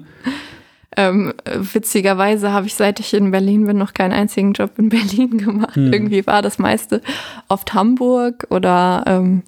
Ähm, 0.97 1.33
witzigerweise 1.45 2.53
habe 2.53 2.67
ich, 2.67 2.75
seit 2.75 3.01
ich 3.01 3.15
in 3.15 3.31
Berlin 3.31 3.67
bin, 3.67 3.79
noch 3.79 3.95
keinen 3.95 4.13
einzigen 4.13 4.53
Job 4.53 4.73
in 4.79 4.89
Berlin 4.91 5.39
gemacht. 5.39 5.77
Hm. 5.77 5.93
Irgendwie 5.93 6.27
war 6.27 6.43
das 6.43 6.59
meiste 6.59 7.01
oft 7.49 7.75
Hamburg 7.75 8.47
oder 8.51 9.05
ähm, 9.07 9.43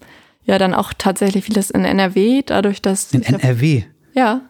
ja, 0.45 0.59
dann 0.59 0.75
auch 0.75 0.93
tatsächlich 0.97 1.45
vieles 1.45 1.71
in 1.71 1.85
NRW, 1.85 2.43
dadurch, 2.45 2.83
dass. 2.83 3.13
In 3.13 3.23
NRW? 3.23 3.83
Hab, 3.83 4.17
ja. 4.17 4.41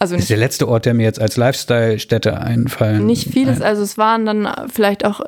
Also 0.00 0.14
das 0.14 0.24
ist 0.24 0.30
der 0.30 0.36
letzte 0.36 0.68
Ort, 0.68 0.86
der 0.86 0.94
mir 0.94 1.02
jetzt 1.02 1.20
als 1.20 1.36
Lifestyle-Stätte 1.36 2.40
einfallen. 2.40 3.04
Nicht 3.04 3.32
vieles, 3.32 3.60
also 3.60 3.82
es 3.82 3.98
waren 3.98 4.24
dann 4.26 4.48
vielleicht 4.72 5.04
auch 5.04 5.20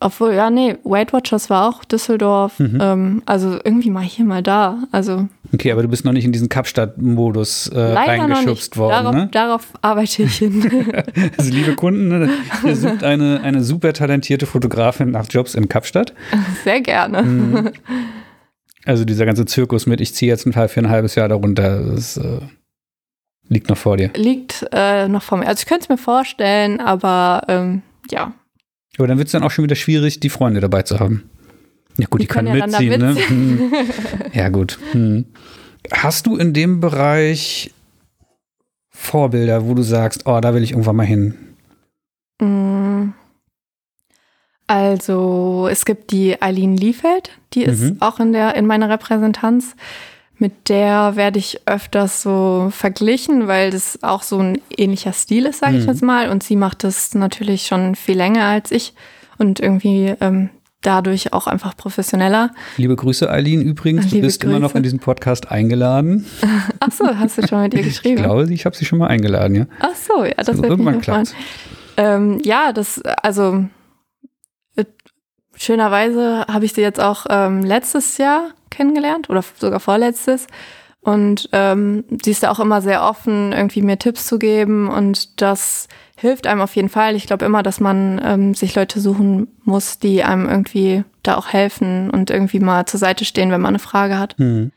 obwohl, 0.00 0.32
ja, 0.34 0.48
nee, 0.48 0.76
Weight 0.84 1.12
Watchers 1.12 1.50
war 1.50 1.68
auch 1.68 1.84
Düsseldorf. 1.84 2.58
Mhm. 2.60 2.78
Ähm, 2.80 3.22
also 3.26 3.58
irgendwie 3.64 3.90
mal 3.90 4.04
hier, 4.04 4.24
mal 4.24 4.42
da. 4.42 4.78
Also. 4.92 5.28
Okay, 5.52 5.72
aber 5.72 5.82
du 5.82 5.88
bist 5.88 6.04
noch 6.04 6.12
nicht 6.12 6.24
in 6.24 6.30
diesen 6.30 6.48
Kapstadt-Modus 6.48 7.68
äh, 7.68 7.80
reingeschubst 7.80 8.76
worden. 8.76 8.90
Darauf, 8.92 9.14
ne? 9.14 9.28
darauf 9.32 9.66
arbeite 9.82 10.22
ich 10.22 10.36
hin. 10.36 10.92
also, 11.36 11.50
liebe 11.50 11.74
Kunden, 11.74 12.08
ne, 12.08 12.30
ihr 12.64 12.76
sucht 12.76 13.02
eine, 13.02 13.40
eine 13.42 13.64
super 13.64 13.92
talentierte 13.92 14.46
Fotografin 14.46 15.10
nach 15.10 15.26
Jobs 15.28 15.54
in 15.54 15.68
Kapstadt. 15.68 16.14
Sehr 16.64 16.80
gerne. 16.80 17.22
Mhm. 17.22 17.70
Also 18.84 19.04
dieser 19.04 19.26
ganze 19.26 19.44
Zirkus 19.44 19.84
mit, 19.84 20.00
ich 20.00 20.14
ziehe 20.14 20.32
jetzt 20.32 20.46
ein 20.46 20.52
Teil 20.52 20.68
für 20.68 20.80
ein 20.80 20.88
halbes 20.88 21.14
Jahr 21.14 21.28
darunter, 21.28 21.82
das 21.82 22.16
äh, 22.16 22.40
liegt 23.46 23.68
noch 23.68 23.76
vor 23.76 23.98
dir. 23.98 24.10
Liegt 24.14 24.66
äh, 24.72 25.08
noch 25.08 25.22
vor 25.22 25.36
mir. 25.36 25.46
Also 25.46 25.60
ich 25.60 25.66
könnte 25.66 25.82
es 25.82 25.88
mir 25.90 25.98
vorstellen, 25.98 26.80
aber 26.80 27.42
ähm, 27.48 27.82
ja, 28.10 28.32
aber 28.98 29.08
dann 29.08 29.18
wird 29.18 29.28
es 29.28 29.32
dann 29.32 29.42
auch 29.42 29.50
schon 29.50 29.64
wieder 29.64 29.76
schwierig, 29.76 30.20
die 30.20 30.28
Freunde 30.28 30.60
dabei 30.60 30.82
zu 30.82 31.00
haben. 31.00 31.28
Ja 31.96 32.06
gut, 32.06 32.20
die, 32.20 32.26
die 32.26 32.28
können 32.28 32.54
ja 32.54 32.66
mitziehen, 32.66 33.00
ne? 33.00 33.16
Hm. 33.28 33.72
Ja 34.32 34.48
gut. 34.48 34.78
Hm. 34.92 35.26
Hast 35.92 36.26
du 36.26 36.36
in 36.36 36.52
dem 36.52 36.80
Bereich 36.80 37.72
Vorbilder, 38.90 39.66
wo 39.66 39.74
du 39.74 39.82
sagst, 39.82 40.26
oh, 40.26 40.40
da 40.40 40.54
will 40.54 40.62
ich 40.62 40.72
irgendwann 40.72 40.96
mal 40.96 41.06
hin? 41.06 41.34
Mm. 42.40 43.12
Also 44.66 45.66
es 45.70 45.86
gibt 45.86 46.10
die 46.10 46.42
Eileen 46.42 46.76
Liefeld, 46.76 47.30
die 47.54 47.62
ist 47.62 47.80
mhm. 47.80 47.96
auch 48.00 48.20
in 48.20 48.32
der 48.32 48.54
in 48.54 48.66
meiner 48.66 48.90
Repräsentanz. 48.90 49.74
Mit 50.38 50.68
der 50.68 51.16
werde 51.16 51.40
ich 51.40 51.60
öfters 51.66 52.22
so 52.22 52.68
verglichen, 52.70 53.48
weil 53.48 53.70
das 53.70 54.02
auch 54.02 54.22
so 54.22 54.38
ein 54.38 54.60
ähnlicher 54.76 55.12
Stil 55.12 55.46
ist, 55.46 55.58
sage 55.58 55.74
mhm. 55.74 55.80
ich 55.80 55.86
jetzt 55.86 56.02
mal. 56.02 56.30
Und 56.30 56.44
sie 56.44 56.54
macht 56.54 56.84
das 56.84 57.14
natürlich 57.14 57.66
schon 57.66 57.96
viel 57.96 58.16
länger 58.16 58.44
als 58.44 58.70
ich 58.70 58.94
und 59.38 59.58
irgendwie 59.58 60.14
ähm, 60.20 60.50
dadurch 60.80 61.32
auch 61.32 61.48
einfach 61.48 61.76
professioneller. 61.76 62.50
Liebe 62.76 62.94
Grüße, 62.94 63.28
Eileen, 63.28 63.62
übrigens. 63.62 64.04
Liebe 64.06 64.16
du 64.16 64.22
bist 64.22 64.40
Grüße. 64.40 64.50
immer 64.50 64.60
noch 64.60 64.74
in 64.74 64.82
diesen 64.84 65.00
Podcast 65.00 65.50
eingeladen. 65.50 66.24
Ach 66.80 66.92
so, 66.92 67.04
hast 67.04 67.38
du 67.38 67.46
schon 67.46 67.62
mit 67.62 67.74
ihr 67.74 67.82
geschrieben? 67.82 68.18
Ich 68.18 68.22
glaube, 68.22 68.52
ich 68.52 68.64
habe 68.64 68.76
sie 68.76 68.84
schon 68.84 68.98
mal 69.00 69.08
eingeladen, 69.08 69.56
ja. 69.56 69.66
Ach 69.80 69.96
so, 69.96 70.24
ja, 70.24 70.34
das 70.36 70.50
also 70.50 70.64
irgendwann 70.64 71.00
klappt. 71.00 71.34
Ähm, 71.96 72.40
ja, 72.44 72.72
das, 72.72 73.02
also 73.02 73.64
äh, 74.76 74.84
schönerweise 75.56 76.46
habe 76.46 76.64
ich 76.64 76.74
sie 76.74 76.82
jetzt 76.82 77.00
auch 77.00 77.26
ähm, 77.28 77.64
letztes 77.64 78.18
Jahr 78.18 78.50
kennengelernt 78.70 79.30
oder 79.30 79.42
sogar 79.58 79.80
vorletztes. 79.80 80.46
Und 81.00 81.48
ähm, 81.52 82.04
sie 82.22 82.32
ist 82.32 82.42
da 82.42 82.50
auch 82.50 82.60
immer 82.60 82.82
sehr 82.82 83.02
offen, 83.02 83.52
irgendwie 83.52 83.82
mir 83.82 83.98
Tipps 83.98 84.26
zu 84.26 84.38
geben. 84.38 84.88
Und 84.88 85.40
das 85.40 85.88
hilft 86.16 86.46
einem 86.46 86.60
auf 86.60 86.74
jeden 86.76 86.88
Fall. 86.88 87.14
Ich 87.14 87.26
glaube 87.26 87.44
immer, 87.44 87.62
dass 87.62 87.80
man 87.80 88.20
ähm, 88.22 88.54
sich 88.54 88.74
Leute 88.74 89.00
suchen 89.00 89.48
muss, 89.64 89.98
die 89.98 90.24
einem 90.24 90.48
irgendwie 90.48 91.04
da 91.22 91.36
auch 91.36 91.48
helfen 91.48 92.10
und 92.10 92.30
irgendwie 92.30 92.60
mal 92.60 92.86
zur 92.86 93.00
Seite 93.00 93.24
stehen, 93.24 93.50
wenn 93.50 93.60
man 93.60 93.70
eine 93.70 93.78
Frage 93.78 94.18
hat. 94.18 94.38
Mhm. 94.38 94.72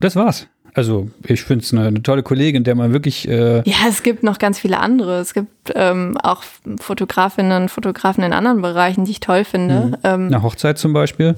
Das 0.00 0.16
war's. 0.16 0.48
Also 0.74 1.08
ich 1.24 1.42
finde 1.42 1.64
es 1.64 1.72
eine, 1.72 1.86
eine, 1.86 2.02
tolle 2.02 2.24
Kollegin, 2.24 2.64
der 2.64 2.74
man 2.74 2.92
wirklich. 2.92 3.28
Äh 3.28 3.62
ja, 3.64 3.76
es 3.88 4.02
gibt 4.02 4.24
noch 4.24 4.38
ganz 4.38 4.58
viele 4.58 4.80
andere. 4.80 5.20
Es 5.20 5.32
gibt 5.32 5.72
ähm, 5.74 6.18
auch 6.20 6.42
Fotografinnen 6.80 7.62
und 7.62 7.68
Fotografen 7.68 8.24
in 8.24 8.32
anderen 8.32 8.60
Bereichen, 8.60 9.04
die 9.04 9.12
ich 9.12 9.20
toll 9.20 9.44
finde. 9.44 9.74
Mhm. 9.74 9.96
Ähm, 10.02 10.26
Eine 10.26 10.42
Hochzeit 10.42 10.76
zum 10.78 10.92
Beispiel. 10.92 11.36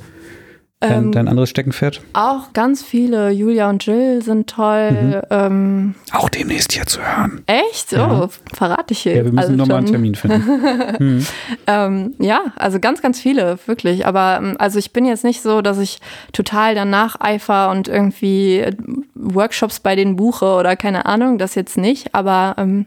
Dein, 0.80 1.04
ähm, 1.04 1.12
dein 1.12 1.26
anderes 1.26 1.48
Steckenpferd? 1.48 2.02
Auch 2.12 2.52
ganz 2.52 2.82
viele. 2.82 3.30
Julia 3.30 3.70
und 3.70 3.86
Jill 3.86 4.20
sind 4.22 4.50
toll. 4.50 4.90
Mhm. 4.90 5.22
Ähm, 5.30 5.94
auch 6.12 6.28
demnächst 6.28 6.72
hier 6.72 6.84
zu 6.84 7.00
hören. 7.00 7.42
Echt? 7.46 7.92
Ja. 7.92 8.24
Oh, 8.24 8.28
verrate 8.52 8.92
ich 8.92 8.98
hier. 8.98 9.16
Ja, 9.16 9.24
wir 9.24 9.32
müssen 9.32 9.38
also 9.38 9.52
nochmal 9.54 9.78
einen 9.78 9.86
Termin 9.86 10.14
finden. 10.14 10.96
mhm. 10.98 11.26
ähm, 11.66 12.14
ja, 12.18 12.52
also 12.56 12.78
ganz, 12.78 13.00
ganz 13.00 13.18
viele, 13.18 13.58
wirklich. 13.64 14.04
Aber 14.04 14.36
ähm, 14.38 14.56
also 14.58 14.78
ich 14.78 14.92
bin 14.92 15.06
jetzt 15.06 15.24
nicht 15.24 15.40
so, 15.40 15.62
dass 15.62 15.78
ich 15.78 15.98
total 16.34 16.74
danach 16.74 17.18
eifer 17.20 17.70
und 17.70 17.88
irgendwie 17.88 18.66
Workshops 19.14 19.80
bei 19.80 19.96
denen 19.96 20.16
buche 20.16 20.44
oder 20.44 20.76
keine 20.76 21.06
Ahnung, 21.06 21.38
das 21.38 21.54
jetzt 21.54 21.78
nicht. 21.78 22.14
Aber 22.14 22.54
ähm, 22.58 22.84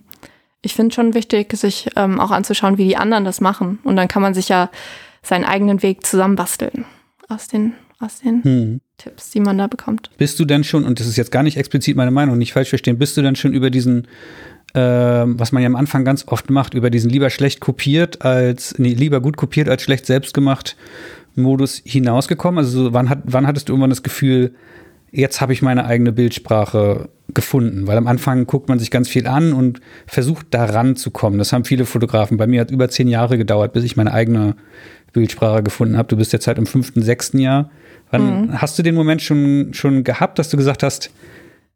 ich 0.61 0.75
finde 0.75 0.93
schon 0.93 1.15
wichtig, 1.15 1.51
sich 1.57 1.95
auch 1.95 2.31
anzuschauen, 2.31 2.77
wie 2.77 2.87
die 2.87 2.97
anderen 2.97 3.23
das 3.23 3.39
machen. 3.41 3.79
Und 3.83 3.95
dann 3.95 4.09
kann 4.09 4.21
man 4.21 4.33
sich 4.33 4.49
ja 4.49 4.69
seinen 5.23 5.45
eigenen 5.45 5.81
Weg 5.81 6.05
zusammenbasteln 6.05 6.85
aus 7.29 7.47
den, 7.47 7.73
aus 7.99 8.19
den 8.19 8.43
hm. 8.43 8.81
Tipps, 8.97 9.31
die 9.31 9.39
man 9.39 9.57
da 9.57 9.67
bekommt. 9.67 10.09
Bist 10.17 10.39
du 10.39 10.45
denn 10.45 10.63
schon, 10.63 10.83
und 10.83 10.99
das 10.99 11.07
ist 11.07 11.15
jetzt 11.15 11.31
gar 11.31 11.43
nicht 11.43 11.57
explizit 11.57 11.95
meine 11.95 12.11
Meinung, 12.11 12.37
nicht 12.37 12.53
falsch 12.53 12.69
verstehen, 12.69 12.97
bist 12.97 13.15
du 13.15 13.21
denn 13.21 13.35
schon 13.35 13.53
über 13.53 13.69
diesen, 13.69 14.07
äh, 14.73 14.81
was 14.81 15.51
man 15.51 15.61
ja 15.61 15.67
am 15.67 15.75
Anfang 15.75 16.03
ganz 16.03 16.27
oft 16.27 16.49
macht, 16.49 16.73
über 16.73 16.89
diesen 16.89 17.09
lieber 17.09 17.29
schlecht 17.29 17.61
kopiert 17.61 18.23
als, 18.23 18.77
nee, 18.77 18.93
lieber 18.93 19.21
gut 19.21 19.37
kopiert 19.37 19.69
als 19.69 19.83
schlecht 19.83 20.05
selbst 20.05 20.33
gemacht 20.33 20.75
Modus 21.35 21.81
hinausgekommen? 21.85 22.57
Also 22.57 22.85
so, 22.85 22.93
wann, 22.93 23.09
hat, 23.09 23.19
wann 23.23 23.47
hattest 23.47 23.69
du 23.69 23.73
irgendwann 23.73 23.91
das 23.91 24.03
Gefühl, 24.03 24.55
jetzt 25.11 25.41
habe 25.41 25.53
ich 25.53 25.61
meine 25.61 25.85
eigene 25.85 26.11
Bildsprache 26.11 27.09
gefunden, 27.33 27.87
weil 27.87 27.97
am 27.97 28.07
Anfang 28.07 28.47
guckt 28.47 28.69
man 28.69 28.79
sich 28.79 28.91
ganz 28.91 29.07
viel 29.07 29.27
an 29.27 29.53
und 29.53 29.81
versucht 30.07 30.47
da 30.51 30.65
ranzukommen. 30.65 31.37
Das 31.37 31.53
haben 31.53 31.63
viele 31.63 31.85
Fotografen. 31.85 32.37
Bei 32.37 32.47
mir 32.47 32.61
hat 32.61 32.71
über 32.71 32.89
zehn 32.89 33.07
Jahre 33.07 33.37
gedauert, 33.37 33.73
bis 33.73 33.83
ich 33.83 33.95
meine 33.97 34.13
eigene 34.13 34.55
Bildsprache 35.13 35.63
gefunden 35.63 35.97
habe. 35.97 36.07
Du 36.07 36.17
bist 36.17 36.33
jetzt 36.33 36.47
halt 36.47 36.57
im 36.57 36.65
fünften, 36.65 37.01
sechsten 37.01 37.39
Jahr. 37.39 37.69
Wann 38.11 38.47
mhm. 38.47 38.61
hast 38.61 38.77
du 38.77 38.83
den 38.83 38.95
Moment 38.95 39.21
schon, 39.21 39.73
schon 39.73 40.03
gehabt, 40.03 40.39
dass 40.39 40.49
du 40.49 40.57
gesagt 40.57 40.83
hast, 40.83 41.11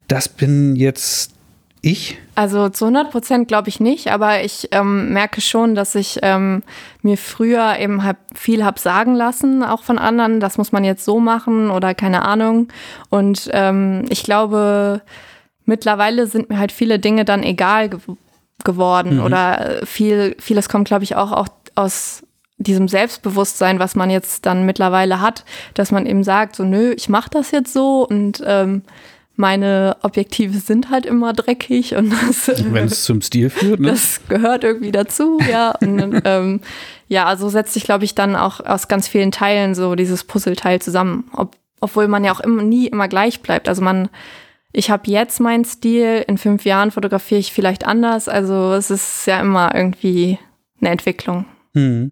das 0.07 0.27
bin 0.27 0.75
jetzt 0.75 1.33
ich? 1.81 2.17
Also 2.35 2.69
zu 2.69 2.85
100 2.85 3.11
Prozent 3.11 3.47
glaube 3.47 3.69
ich 3.69 3.79
nicht, 3.79 4.11
aber 4.11 4.43
ich 4.43 4.69
ähm, 4.71 5.11
merke 5.11 5.41
schon, 5.41 5.75
dass 5.75 5.95
ich 5.95 6.19
ähm, 6.21 6.63
mir 7.01 7.17
früher 7.17 7.77
eben 7.77 8.03
halt 8.03 8.17
viel 8.33 8.63
habe 8.63 8.79
sagen 8.79 9.13
lassen, 9.13 9.63
auch 9.63 9.83
von 9.83 9.99
anderen, 9.99 10.39
das 10.39 10.57
muss 10.57 10.71
man 10.71 10.83
jetzt 10.83 11.05
so 11.05 11.19
machen 11.19 11.69
oder 11.69 11.93
keine 11.93 12.23
Ahnung. 12.23 12.69
Und 13.09 13.49
ähm, 13.51 14.05
ich 14.09 14.23
glaube, 14.23 15.01
mittlerweile 15.65 16.25
sind 16.25 16.49
mir 16.49 16.57
halt 16.57 16.71
viele 16.71 16.99
Dinge 16.99 17.25
dann 17.25 17.43
egal 17.43 17.89
ge 17.89 17.99
geworden 18.63 19.17
mhm. 19.17 19.23
oder 19.23 19.81
viel, 19.83 20.37
vieles 20.39 20.69
kommt, 20.69 20.87
glaube 20.87 21.03
ich, 21.03 21.17
auch, 21.17 21.33
auch 21.33 21.47
aus 21.75 22.22
diesem 22.63 22.87
Selbstbewusstsein, 22.87 23.79
was 23.79 23.95
man 23.95 24.09
jetzt 24.09 24.45
dann 24.45 24.65
mittlerweile 24.65 25.21
hat, 25.21 25.45
dass 25.73 25.91
man 25.91 26.05
eben 26.05 26.23
sagt, 26.23 26.55
so 26.55 26.63
nö, 26.63 26.93
ich 26.95 27.09
mache 27.09 27.29
das 27.29 27.51
jetzt 27.51 27.73
so 27.73 28.07
und 28.07 28.43
ähm, 28.45 28.83
meine 29.35 29.97
Objektive 30.03 30.59
sind 30.59 30.89
halt 30.89 31.05
immer 31.05 31.33
dreckig 31.33 31.95
und 31.95 32.11
das, 32.11 32.51
wenn 32.71 32.85
es 32.85 33.03
zum 33.03 33.21
Stil 33.21 33.49
führt, 33.49 33.79
ne? 33.79 33.89
das 33.89 34.21
gehört 34.29 34.63
irgendwie 34.63 34.91
dazu, 34.91 35.39
ja. 35.49 35.71
Und, 35.81 36.21
ähm, 36.25 36.61
ja, 37.07 37.25
also 37.25 37.49
setzt 37.49 37.73
sich, 37.73 37.83
glaube 37.83 38.05
ich, 38.05 38.13
dann 38.13 38.35
auch 38.35 38.59
aus 38.59 38.87
ganz 38.87 39.07
vielen 39.07 39.31
Teilen 39.31 39.73
so 39.73 39.95
dieses 39.95 40.23
Puzzleteil 40.23 40.81
zusammen, 40.81 41.29
Ob, 41.33 41.55
obwohl 41.79 42.07
man 42.07 42.23
ja 42.23 42.31
auch 42.31 42.39
immer 42.41 42.61
nie 42.61 42.87
immer 42.87 43.07
gleich 43.07 43.41
bleibt. 43.41 43.67
Also 43.67 43.81
man, 43.81 44.09
ich 44.71 44.91
habe 44.91 45.09
jetzt 45.09 45.39
meinen 45.39 45.65
Stil, 45.65 46.23
in 46.27 46.37
fünf 46.37 46.63
Jahren 46.63 46.91
fotografiere 46.91 47.39
ich 47.39 47.53
vielleicht 47.53 47.87
anders. 47.87 48.27
Also 48.27 48.73
es 48.73 48.91
ist 48.91 49.25
ja 49.25 49.39
immer 49.39 49.73
irgendwie 49.73 50.37
eine 50.79 50.91
Entwicklung. 50.91 51.45
Hm. 51.73 52.11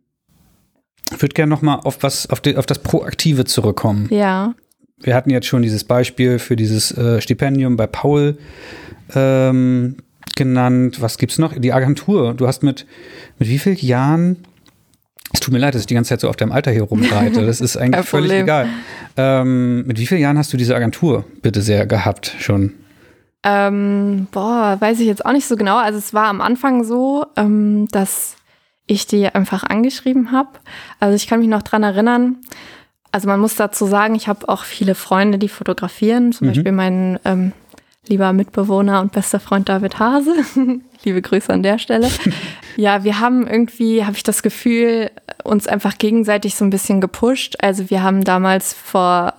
Ich 1.14 1.22
würde 1.22 1.34
gerne 1.34 1.50
nochmal 1.50 1.80
auf 1.84 2.04
was, 2.04 2.30
auf, 2.30 2.40
die, 2.40 2.56
auf 2.58 2.66
das 2.66 2.80
Proaktive 2.80 3.46
zurückkommen. 3.46 4.08
Ja. 4.12 4.54
Wir 5.00 5.16
hatten 5.16 5.30
jetzt 5.30 5.48
schon 5.48 5.62
dieses 5.62 5.84
Beispiel 5.84 6.40
für 6.40 6.56
dieses 6.56 6.96
äh, 6.96 7.22
Stipendium 7.22 7.76
bei 7.76 7.88
Paul 7.88 8.38
ähm, 9.16 9.98
genannt. 10.36 11.02
Was 11.02 11.18
gibt's 11.18 11.40
noch? 11.40 11.54
Die 11.58 11.74
Agentur. 11.74 12.34
Du 12.34 12.48
hast 12.48 12.64
mit, 12.64 12.86
mit 13.40 13.50
wie 13.50 13.58
vielen 13.58 13.78
Jahren 13.78 14.38
es 15.34 15.40
tut 15.40 15.54
mir 15.54 15.60
leid, 15.60 15.74
dass 15.74 15.82
ich 15.82 15.88
die 15.88 15.94
ganze 15.94 16.10
Zeit 16.10 16.20
so 16.20 16.30
auf 16.30 16.36
deinem 16.36 16.52
Alter 16.52 16.72
hier 16.72 16.84
rumreite. 16.84 17.46
Das 17.46 17.62
ist 17.62 17.78
eigentlich 17.78 18.06
völlig 18.06 18.32
egal. 18.32 18.68
Ähm, 19.18 19.86
mit 19.88 19.98
wie 20.00 20.06
vielen 20.06 20.22
Jahren 20.22 20.38
hast 20.38 20.52
du 20.52 20.58
diese 20.58 20.76
Agentur 20.76 21.26
bitte 21.42 21.62
sehr 21.62 21.86
gehabt 21.86 22.36
schon? 22.40 22.74
Ähm, 23.44 24.28
boah, 24.32 24.78
weiß 24.80 25.00
ich 25.00 25.08
jetzt 25.08 25.26
auch 25.26 25.32
nicht 25.32 25.48
so 25.48 25.56
genau. 25.56 25.78
Also 25.78 25.98
es 25.98 26.14
war 26.14 26.26
am 26.26 26.42
Anfang 26.42 26.84
so, 26.84 27.26
ähm, 27.38 27.88
dass 27.92 28.36
ich 28.92 29.08
die 29.08 29.28
einfach 29.28 29.64
angeschrieben 29.64 30.32
habe. 30.32 30.50
Also 31.00 31.16
ich 31.16 31.28
kann 31.28 31.40
mich 31.40 31.48
noch 31.48 31.62
dran 31.62 31.84
erinnern. 31.84 32.38
Also 33.12 33.28
man 33.28 33.40
muss 33.40 33.56
dazu 33.56 33.86
sagen, 33.86 34.16
ich 34.16 34.28
habe 34.28 34.48
auch 34.50 34.64
viele 34.64 34.96
Freunde, 34.96 35.38
die 35.38 35.50
fotografieren. 35.50 36.32
Zum 36.34 36.48
mhm. 36.48 36.52
Beispiel 36.52 36.72
mein 36.72 37.20
ähm, 37.26 37.54
lieber 38.08 38.34
Mitbewohner 38.34 39.02
und 39.02 39.14
bester 39.14 39.40
Freund 39.40 39.70
David 39.70 40.00
Hase. 40.00 40.34
Liebe 41.04 41.22
Grüße 41.22 41.52
an 41.52 41.64
der 41.64 41.80
Stelle. 41.80 42.10
ja, 42.76 43.04
wir 43.04 43.20
haben 43.20 43.48
irgendwie, 43.48 44.06
habe 44.06 44.18
ich 44.18 44.24
das 44.24 44.44
Gefühl, 44.44 45.10
uns 45.44 45.68
einfach 45.68 45.98
gegenseitig 45.98 46.56
so 46.56 46.66
ein 46.66 46.70
bisschen 46.70 47.00
gepusht. 47.00 47.56
Also 47.62 47.90
wir 47.90 48.04
haben 48.04 48.24
damals 48.24 48.74
vor 48.74 49.34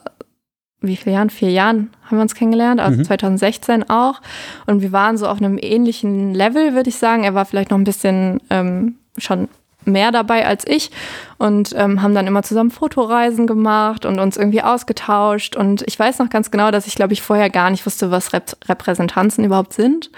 wie 0.81 0.97
viele 0.97 1.15
Jahren? 1.15 1.31
Vier 1.31 1.51
Jahren 1.51 1.91
haben 2.05 2.17
wir 2.17 2.23
uns 2.23 2.35
kennengelernt, 2.35 2.81
also 2.81 2.99
mhm. 2.99 3.05
2016 3.05 3.89
auch. 3.89 4.21
Und 4.67 4.83
wir 4.83 4.91
waren 4.91 5.17
so 5.17 5.29
auf 5.29 5.39
einem 5.39 5.57
ähnlichen 5.61 6.35
Level, 6.35 6.75
würde 6.75 6.89
ich 6.89 6.97
sagen. 6.97 7.23
Er 7.23 7.35
war 7.35 7.45
vielleicht 7.45 7.71
noch 7.71 7.79
ein 7.79 7.85
bisschen 7.85 8.41
ähm, 8.51 8.97
schon 9.19 9.49
mehr 9.85 10.13
dabei 10.13 10.47
als 10.47 10.67
ich 10.67 10.91
und 11.39 11.75
ähm, 11.77 12.03
haben 12.03 12.15
dann 12.15 12.27
immer 12.27 12.43
zusammen 12.43 12.71
Fotoreisen 12.71 13.47
gemacht 13.47 14.07
und 14.07 14.21
uns 14.21 14.37
irgendwie 14.37 14.63
ausgetauscht. 14.63 15.57
Und 15.57 15.83
ich 15.87 15.99
weiß 15.99 16.21
noch 16.21 16.31
ganz 16.31 16.51
genau, 16.51 16.71
dass 16.71 16.87
ich, 16.87 16.95
glaube 16.95 17.13
ich, 17.13 17.23
vorher 17.23 17.51
gar 17.51 17.71
nicht 17.71 17.85
wusste, 17.85 18.11
was 18.11 18.33
Rep 18.33 18.57
Repräsentanzen 18.69 19.45
überhaupt 19.45 19.73
sind. 19.73 20.11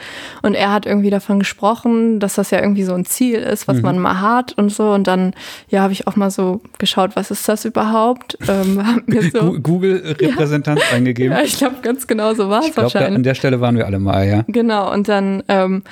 Und 0.43 0.55
er 0.55 0.73
hat 0.73 0.85
irgendwie 0.87 1.11
davon 1.11 1.39
gesprochen, 1.39 2.21
dass 2.21 2.35
das 2.35 2.51
ja 2.51 2.61
irgendwie 2.61 2.85
so 2.85 2.93
ein 2.95 3.07
Ziel 3.07 3.39
ist, 3.39 3.69
was 3.69 3.79
mhm. 3.79 3.83
man 3.83 3.99
mal 4.01 4.21
hat 4.21 4.53
und 4.59 4.71
so. 4.71 4.91
Und 4.91 5.07
dann, 5.07 5.33
ja, 5.69 5.81
habe 5.81 5.93
ich 5.93 6.07
auch 6.07 6.17
mal 6.17 6.31
so 6.31 6.61
geschaut, 6.79 7.17
was 7.17 7.31
ist 7.31 7.49
das 7.49 7.65
überhaupt? 7.65 8.39
Ähm, 8.47 9.03
so, 9.33 9.59
Google 9.59 10.17
Repräsentanz 10.21 10.83
ja, 10.91 10.97
eingegeben. 10.97 11.33
Ja, 11.33 11.43
ich 11.43 11.57
glaube, 11.57 11.77
ganz 11.83 12.07
genau 12.07 12.35
so 12.35 12.51
war 12.51 12.61
es 12.61 12.77
wahrscheinlich. 12.77 13.17
an 13.17 13.23
der 13.23 13.35
Stelle 13.35 13.61
waren 13.61 13.77
wir 13.77 13.87
alle 13.87 13.99
mal, 13.99 14.29
ja. 14.29 14.45
Genau, 14.49 14.93
und 14.93 15.09
dann 15.09 15.43
ähm, 15.49 15.83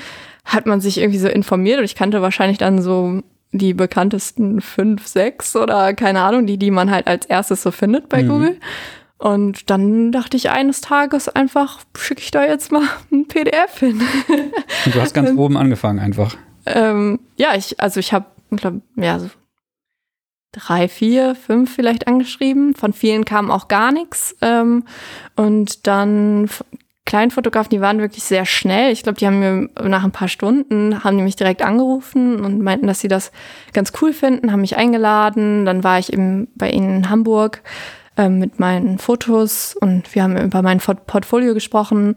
hat 0.44 0.66
man 0.66 0.81
sich 0.81 0.98
irgendwie 0.98 1.19
so 1.19 1.28
informiert 1.28 1.78
und 1.78 1.85
ich 1.85 1.94
kannte 1.94 2.23
wahrscheinlich 2.23 2.59
dann 2.59 2.82
so 2.82 3.23
die 3.52 3.74
bekanntesten 3.74 4.60
fünf, 4.60 5.06
sechs 5.06 5.55
oder 5.56 5.94
keine 5.94 6.23
Ahnung, 6.23 6.47
die, 6.47 6.59
die 6.59 6.70
man 6.70 6.90
halt 6.90 7.06
als 7.06 7.27
erstes 7.27 7.62
so 7.62 7.70
findet 7.70 8.09
bei 8.09 8.23
mhm. 8.23 8.28
Google. 8.28 8.60
Und 9.19 9.70
dann 9.70 10.10
dachte 10.10 10.36
ich 10.36 10.51
eines 10.51 10.81
Tages 10.81 11.28
einfach, 11.28 11.81
schicke 11.97 12.23
ich 12.23 12.32
da 12.32 12.44
jetzt 12.44 12.73
mal 12.73 12.82
ein 13.12 13.28
PDF 13.28 13.78
hin. 13.78 14.01
Und 14.86 14.94
du 14.94 15.01
hast 15.01 15.14
ganz 15.14 15.31
oben 15.36 15.56
angefangen 15.56 16.01
einfach. 16.01 16.36
Ähm, 16.66 17.20
ja, 17.36 17.55
ich, 17.55 17.78
also 17.81 18.01
ich 18.01 18.12
habe, 18.12 18.27
glaube 18.51 18.81
ja, 18.97 19.19
so 19.19 19.28
drei, 20.52 20.89
vier, 20.89 21.35
fünf 21.35 21.74
vielleicht 21.74 22.06
angeschrieben. 22.06 22.74
Von 22.74 22.93
vielen 22.93 23.24
kam 23.24 23.51
auch 23.51 23.69
gar 23.69 23.93
nichts. 23.93 24.36
Ähm, 24.43 24.85
und 25.36 25.86
dann 25.86 26.48
Kleinfotografen, 27.04 27.70
die 27.70 27.80
waren 27.80 27.98
wirklich 27.98 28.22
sehr 28.22 28.46
schnell. 28.46 28.92
Ich 28.92 29.02
glaube, 29.02 29.18
die 29.18 29.26
haben 29.26 29.40
mir 29.40 29.68
nach 29.88 30.04
ein 30.04 30.12
paar 30.12 30.28
Stunden, 30.28 31.02
haben 31.02 31.16
die 31.16 31.24
mich 31.24 31.36
direkt 31.36 31.62
angerufen 31.62 32.44
und 32.44 32.60
meinten, 32.62 32.86
dass 32.86 33.00
sie 33.00 33.08
das 33.08 33.32
ganz 33.72 33.92
cool 34.00 34.12
finden, 34.12 34.52
haben 34.52 34.60
mich 34.60 34.76
eingeladen. 34.76 35.64
Dann 35.64 35.82
war 35.82 35.98
ich 35.98 36.12
eben 36.12 36.48
bei 36.54 36.70
ihnen 36.70 36.96
in 36.96 37.10
Hamburg 37.10 37.62
äh, 38.16 38.28
mit 38.28 38.60
meinen 38.60 38.98
Fotos 38.98 39.74
und 39.74 40.14
wir 40.14 40.22
haben 40.22 40.36
über 40.36 40.62
mein 40.62 40.78
Portfolio 40.78 41.54
gesprochen. 41.54 42.14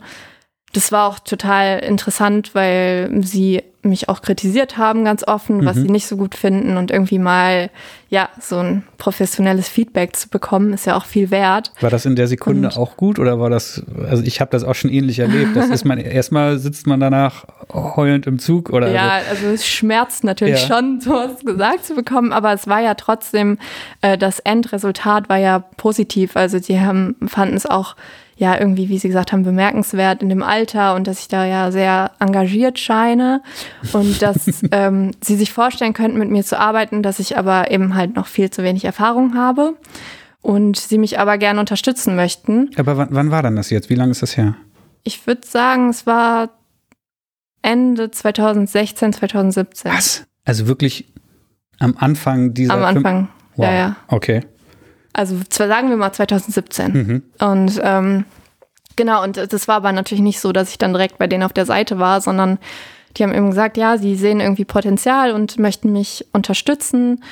Das 0.74 0.92
war 0.92 1.08
auch 1.08 1.20
total 1.20 1.80
interessant, 1.80 2.54
weil 2.54 3.24
sie 3.24 3.64
mich 3.86 4.10
auch 4.10 4.22
kritisiert 4.22 4.78
haben, 4.78 5.06
ganz 5.06 5.26
offen, 5.28 5.58
mhm. 5.58 5.66
was 5.66 5.78
sie 5.78 5.90
nicht 5.90 6.08
so 6.08 6.18
gut 6.18 6.36
finden 6.36 6.78
und 6.78 6.92
irgendwie 6.92 7.20
mal, 7.20 7.70
ja, 8.10 8.30
so 8.40 8.58
ein 8.58 8.84
professionelles 8.98 9.70
Feedback 9.70 10.16
zu 10.16 10.30
bekommen, 10.30 10.74
ist 10.74 10.86
ja 10.86 10.96
auch 10.96 11.06
viel 11.06 11.32
wert. 11.32 11.72
War 11.82 11.90
das 11.90 12.06
in 12.06 12.16
der 12.16 12.28
Sekunde 12.28 12.70
und 12.70 12.78
auch 12.78 12.98
gut 12.98 13.20
oder 13.20 13.40
war 13.40 13.50
das, 13.50 13.84
also 14.10 14.24
ich 14.24 14.42
habe 14.42 14.52
das 14.52 14.64
auch 14.64 14.76
schon 14.76 14.92
ähnlich 14.92 15.20
erlebt. 15.20 15.56
Das 15.56 15.70
ist 15.70 15.86
man, 15.86 15.98
erstmal 15.98 16.58
sitzt 16.58 16.88
man 16.88 17.00
danach 17.00 17.46
heulend 17.74 18.28
im 18.28 18.40
Zug 18.40 18.70
oder 18.70 18.92
Ja, 18.92 19.22
so. 19.24 19.30
also 19.32 19.48
es 19.48 19.68
schmerzt 19.68 20.24
natürlich 20.24 20.62
ja. 20.62 20.68
schon, 20.68 21.02
sowas 21.02 21.44
gesagt 21.46 21.86
zu 21.86 21.96
bekommen, 21.96 22.34
aber 22.34 22.54
es 22.54 22.68
war 22.68 22.82
ja 22.82 22.96
trotzdem, 22.96 23.58
äh, 24.02 24.18
das 24.18 24.40
Endresultat 24.40 25.30
war 25.30 25.38
ja 25.38 25.60
positiv. 25.78 26.36
Also 26.36 26.60
die 26.60 26.80
haben, 26.80 27.16
fanden 27.28 27.56
es 27.56 27.66
auch 27.66 27.96
ja 28.36 28.60
irgendwie, 28.60 28.90
wie 28.90 28.98
Sie 28.98 29.08
gesagt 29.08 29.32
haben, 29.32 29.44
bemerkenswert 29.44 30.22
in 30.22 30.30
dem 30.30 30.44
Alter 30.44 30.96
und 30.96 31.08
dass 31.08 31.20
ich 31.20 31.28
da 31.28 31.46
ja 31.46 31.72
sehr 31.72 32.12
engagiert 32.20 32.80
scheine 32.80 33.42
und 33.94 34.22
dass 34.22 34.46
ähm, 34.72 35.12
Sie 35.24 35.36
sich 35.36 35.54
vorstellen 35.54 35.94
könnten, 35.94 36.18
mit 36.18 36.30
mir 36.30 36.44
zu 36.44 36.60
arbeiten, 36.60 37.02
dass 37.02 37.20
ich 37.20 37.38
aber 37.38 37.72
eben 37.72 37.96
halt 37.96 38.16
noch 38.16 38.28
viel 38.28 38.50
zu 38.50 38.64
wenig 38.64 38.86
Erfahrung 38.86 39.36
habe 39.36 39.76
und 40.42 40.78
Sie 40.78 40.98
mich 40.98 41.20
aber 41.20 41.38
gerne 41.38 41.60
unterstützen 41.60 42.16
möchten. 42.16 42.72
Aber 42.78 42.98
wann, 42.98 43.10
wann 43.12 43.32
war 43.32 43.42
dann 43.42 43.56
das 43.56 43.70
jetzt? 43.70 43.90
Wie 43.90 43.96
lange 43.96 44.12
ist 44.12 44.22
das 44.22 44.36
her? 44.36 44.56
ich 45.06 45.26
würde 45.26 45.48
sagen, 45.48 45.90
es 45.90 46.06
war 46.06 46.50
Ende 47.62 48.12
2016, 48.12 49.14
2017. 49.14 49.92
Was? 49.92 50.26
Also 50.44 50.68
wirklich 50.68 51.14
am 51.80 51.96
Anfang 51.98 52.54
dieser. 52.54 52.74
Am 52.74 52.84
Anfang, 52.84 53.30
wow. 53.56 53.66
ja, 53.66 53.74
ja. 53.74 53.96
Okay. 54.08 54.42
Also 55.16 55.38
zwar 55.50 55.68
sagen 55.68 55.90
wir 55.90 55.98
mal 55.98 56.12
2017. 56.12 56.92
Mhm. 56.92 57.24
Und 57.40 57.80
ähm, 57.82 58.26
genau, 58.98 59.24
und 59.24 59.38
das 59.38 59.68
war 59.68 59.78
aber 59.78 59.94
natürlich 59.94 60.24
nicht 60.24 60.42
so, 60.42 60.52
dass 60.52 60.70
ich 60.70 60.78
dann 60.78 60.92
direkt 60.92 61.18
bei 61.18 61.28
denen 61.28 61.44
auf 61.44 61.54
der 61.54 61.66
Seite 61.66 62.00
war, 62.00 62.20
sondern 62.20 62.60
die 63.16 63.24
haben 63.24 63.34
eben 63.34 63.50
gesagt, 63.50 63.78
ja, 63.78 63.98
sie 63.98 64.16
sehen 64.16 64.42
irgendwie 64.42 64.66
Potenzial 64.66 65.32
und 65.32 65.58
möchten 65.58 65.94
mich 65.94 66.26
unterstützen 66.34 67.24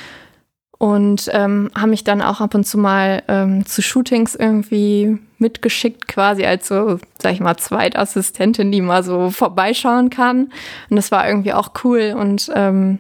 und 0.78 1.30
ähm, 1.34 1.72
haben 1.76 1.90
mich 1.90 2.06
dann 2.06 2.22
auch 2.22 2.40
ab 2.40 2.56
und 2.56 2.66
zu 2.66 2.78
mal 2.78 3.22
ähm, 3.28 3.66
zu 3.66 3.82
Shootings 3.82 4.34
irgendwie 4.36 5.20
mitgeschickt, 5.38 6.08
quasi 6.08 6.46
als 6.46 6.70
so, 6.70 7.00
sag 7.22 7.34
ich 7.34 7.42
mal, 7.42 7.58
Zweitassistentin, 7.58 8.72
die 8.72 8.80
mal 8.80 9.04
so 9.04 9.30
vorbeischauen 9.30 10.10
kann. 10.10 10.54
Und 10.90 10.96
das 10.96 11.12
war 11.12 11.28
irgendwie 11.28 11.52
auch 11.52 11.72
cool 11.84 12.16
und 12.18 12.50
ähm, 12.56 13.00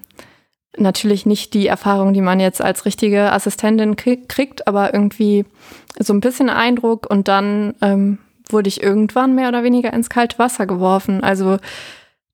natürlich 0.78 1.26
nicht 1.26 1.54
die 1.54 1.68
Erfahrung, 1.68 2.14
die 2.14 2.22
man 2.22 2.40
jetzt 2.40 2.62
als 2.62 2.86
richtige 2.86 3.32
Assistentin 3.32 3.96
kriegt, 3.96 4.68
aber 4.68 4.94
irgendwie 4.94 5.46
so 6.00 6.14
ein 6.14 6.20
bisschen 6.20 6.50
Eindruck 6.50 7.10
und 7.10 7.28
dann 7.28 7.76
ähm, 7.82 8.18
wurde 8.50 8.68
ich 8.68 8.82
irgendwann 8.82 9.36
mehr 9.36 9.50
oder 9.50 9.64
weniger 9.64 9.94
ins 9.94 10.10
kalte 10.10 10.40
Wasser 10.40 10.66
geworfen. 10.66 11.24
Also 11.24 11.58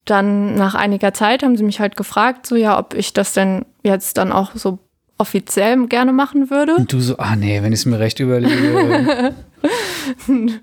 dann 0.05 0.55
nach 0.55 0.75
einiger 0.75 1.13
Zeit 1.13 1.43
haben 1.43 1.57
sie 1.57 1.63
mich 1.63 1.79
halt 1.79 1.95
gefragt, 1.95 2.45
so 2.45 2.55
ja, 2.55 2.79
ob 2.79 2.93
ich 2.93 3.13
das 3.13 3.33
denn 3.33 3.65
jetzt 3.83 4.17
dann 4.17 4.31
auch 4.31 4.55
so 4.55 4.79
offiziell 5.17 5.85
gerne 5.87 6.13
machen 6.13 6.49
würde. 6.49 6.75
Und 6.75 6.93
du 6.93 7.01
so, 7.01 7.17
ah 7.17 7.35
nee, 7.35 7.61
wenn 7.61 7.73
ich 7.73 7.79
es 7.79 7.85
mir 7.85 7.99
recht 7.99 8.19
überlege. 8.21 9.35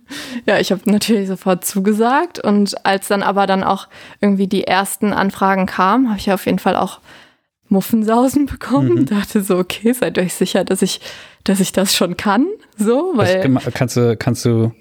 ja, 0.47 0.59
ich 0.59 0.73
habe 0.73 0.81
natürlich 0.91 1.29
sofort 1.29 1.65
zugesagt 1.65 2.43
und 2.43 2.85
als 2.85 3.09
dann 3.09 3.23
aber 3.23 3.47
dann 3.47 3.63
auch 3.63 3.89
irgendwie 4.21 4.47
die 4.47 4.65
ersten 4.65 5.13
Anfragen 5.13 5.67
kamen, 5.67 6.09
habe 6.09 6.19
ich 6.19 6.33
auf 6.33 6.47
jeden 6.47 6.59
Fall 6.59 6.75
auch 6.75 7.01
Muffensausen 7.69 8.47
bekommen. 8.47 9.01
Mhm. 9.01 9.07
Dachte 9.07 9.43
so, 9.43 9.59
okay, 9.59 9.93
seid 9.93 10.19
euch 10.19 10.35
sicher, 10.35 10.65
dass 10.65 10.83
ich, 10.83 11.01
dass 11.45 11.61
ich 11.61 11.73
das 11.73 11.95
schon 11.95 12.17
kann, 12.17 12.47
so, 12.77 13.13
weil 13.15 13.41
kannst 13.73 13.97
du, 13.97 14.17
kannst 14.17 14.45
du 14.45 14.73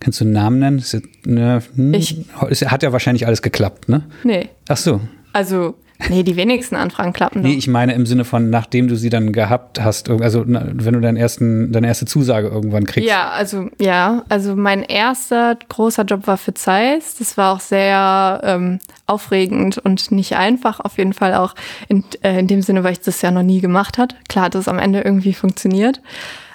Kannst 0.00 0.20
du 0.20 0.24
einen 0.24 0.32
Namen 0.32 0.58
nennen? 0.58 0.78
Ist, 0.78 1.00
ne, 1.24 1.62
hm, 1.76 1.94
ich, 1.94 2.26
hat 2.66 2.82
ja 2.82 2.92
wahrscheinlich 2.92 3.26
alles 3.26 3.42
geklappt, 3.42 3.88
ne? 3.88 4.02
Nee. 4.22 4.50
Ach 4.68 4.76
so. 4.76 5.00
Also, 5.32 5.76
nee, 6.08 6.22
die 6.22 6.36
wenigsten 6.36 6.76
Anfragen 6.76 7.12
klappen 7.12 7.42
Nee, 7.42 7.54
ich 7.54 7.68
meine 7.68 7.94
im 7.94 8.06
Sinne 8.06 8.24
von, 8.24 8.50
nachdem 8.50 8.88
du 8.88 8.96
sie 8.96 9.10
dann 9.10 9.32
gehabt 9.32 9.80
hast, 9.82 10.10
also 10.10 10.44
wenn 10.46 10.94
du 10.94 11.00
deinen 11.00 11.16
ersten, 11.16 11.72
deine 11.72 11.86
erste 11.86 12.06
Zusage 12.06 12.48
irgendwann 12.48 12.84
kriegst. 12.84 13.08
Ja, 13.08 13.30
also, 13.30 13.68
ja, 13.80 14.24
also 14.28 14.56
mein 14.56 14.82
erster 14.82 15.56
großer 15.68 16.04
Job 16.04 16.26
war 16.26 16.36
für 16.36 16.54
Zeiss. 16.54 17.16
Das 17.16 17.36
war 17.36 17.54
auch 17.54 17.60
sehr 17.60 18.40
ähm, 18.44 18.78
aufregend 19.06 19.78
und 19.78 20.10
nicht 20.10 20.36
einfach, 20.36 20.80
auf 20.80 20.98
jeden 20.98 21.12
Fall 21.12 21.34
auch 21.34 21.54
in, 21.88 22.04
äh, 22.22 22.38
in 22.38 22.46
dem 22.46 22.62
Sinne, 22.62 22.84
weil 22.84 22.92
ich 22.92 23.00
das 23.00 23.22
ja 23.22 23.30
noch 23.30 23.42
nie 23.42 23.60
gemacht 23.60 23.98
hat. 23.98 24.16
Klar 24.28 24.46
hat 24.46 24.54
es 24.54 24.68
am 24.68 24.78
Ende 24.78 25.00
irgendwie 25.00 25.34
funktioniert. 25.34 26.00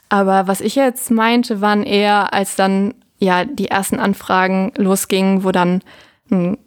Aber 0.10 0.48
was 0.48 0.60
ich 0.60 0.76
jetzt 0.76 1.12
meinte, 1.12 1.62
waren 1.62 1.84
eher, 1.84 2.34
als 2.34 2.56
dann 2.56 2.96
ja 3.20 3.46
die 3.46 3.68
ersten 3.68 4.00
Anfragen 4.00 4.72
losgingen, 4.76 5.44
wo 5.44 5.52
dann 5.52 5.82
ein 6.32 6.58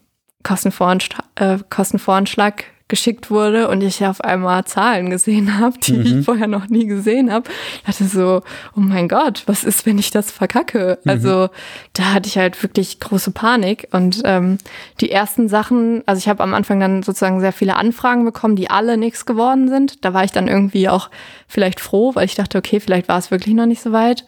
Kostenvoranschlag, 0.42 1.24
äh, 1.36 1.58
Kostenvoranschlag 1.70 2.64
geschickt 2.92 3.30
wurde 3.30 3.68
und 3.68 3.80
ich 3.82 4.04
auf 4.04 4.20
einmal 4.20 4.66
Zahlen 4.66 5.08
gesehen 5.08 5.58
habe, 5.58 5.78
die 5.78 5.94
mhm. 5.94 6.18
ich 6.18 6.24
vorher 6.26 6.46
noch 6.46 6.68
nie 6.68 6.86
gesehen 6.86 7.32
habe. 7.32 7.48
Ich 7.76 7.82
dachte 7.84 8.04
so, 8.04 8.42
oh 8.76 8.80
mein 8.80 9.08
Gott, 9.08 9.44
was 9.46 9.64
ist, 9.64 9.86
wenn 9.86 9.98
ich 9.98 10.10
das 10.10 10.30
verkacke? 10.30 10.98
Mhm. 11.02 11.10
Also 11.10 11.48
da 11.94 12.12
hatte 12.12 12.28
ich 12.28 12.36
halt 12.36 12.62
wirklich 12.62 13.00
große 13.00 13.30
Panik 13.30 13.88
und 13.92 14.20
ähm, 14.26 14.58
die 15.00 15.10
ersten 15.10 15.48
Sachen, 15.48 16.02
also 16.04 16.18
ich 16.18 16.28
habe 16.28 16.42
am 16.42 16.52
Anfang 16.52 16.80
dann 16.80 17.02
sozusagen 17.02 17.40
sehr 17.40 17.54
viele 17.54 17.76
Anfragen 17.76 18.26
bekommen, 18.26 18.56
die 18.56 18.68
alle 18.68 18.98
nichts 18.98 19.24
geworden 19.24 19.68
sind. 19.68 20.04
Da 20.04 20.12
war 20.12 20.24
ich 20.24 20.32
dann 20.32 20.46
irgendwie 20.46 20.90
auch 20.90 21.08
vielleicht 21.48 21.80
froh, 21.80 22.14
weil 22.14 22.26
ich 22.26 22.34
dachte, 22.34 22.58
okay, 22.58 22.78
vielleicht 22.78 23.08
war 23.08 23.16
es 23.16 23.30
wirklich 23.30 23.54
noch 23.54 23.64
nicht 23.64 23.80
so 23.80 23.92
weit. 23.92 24.26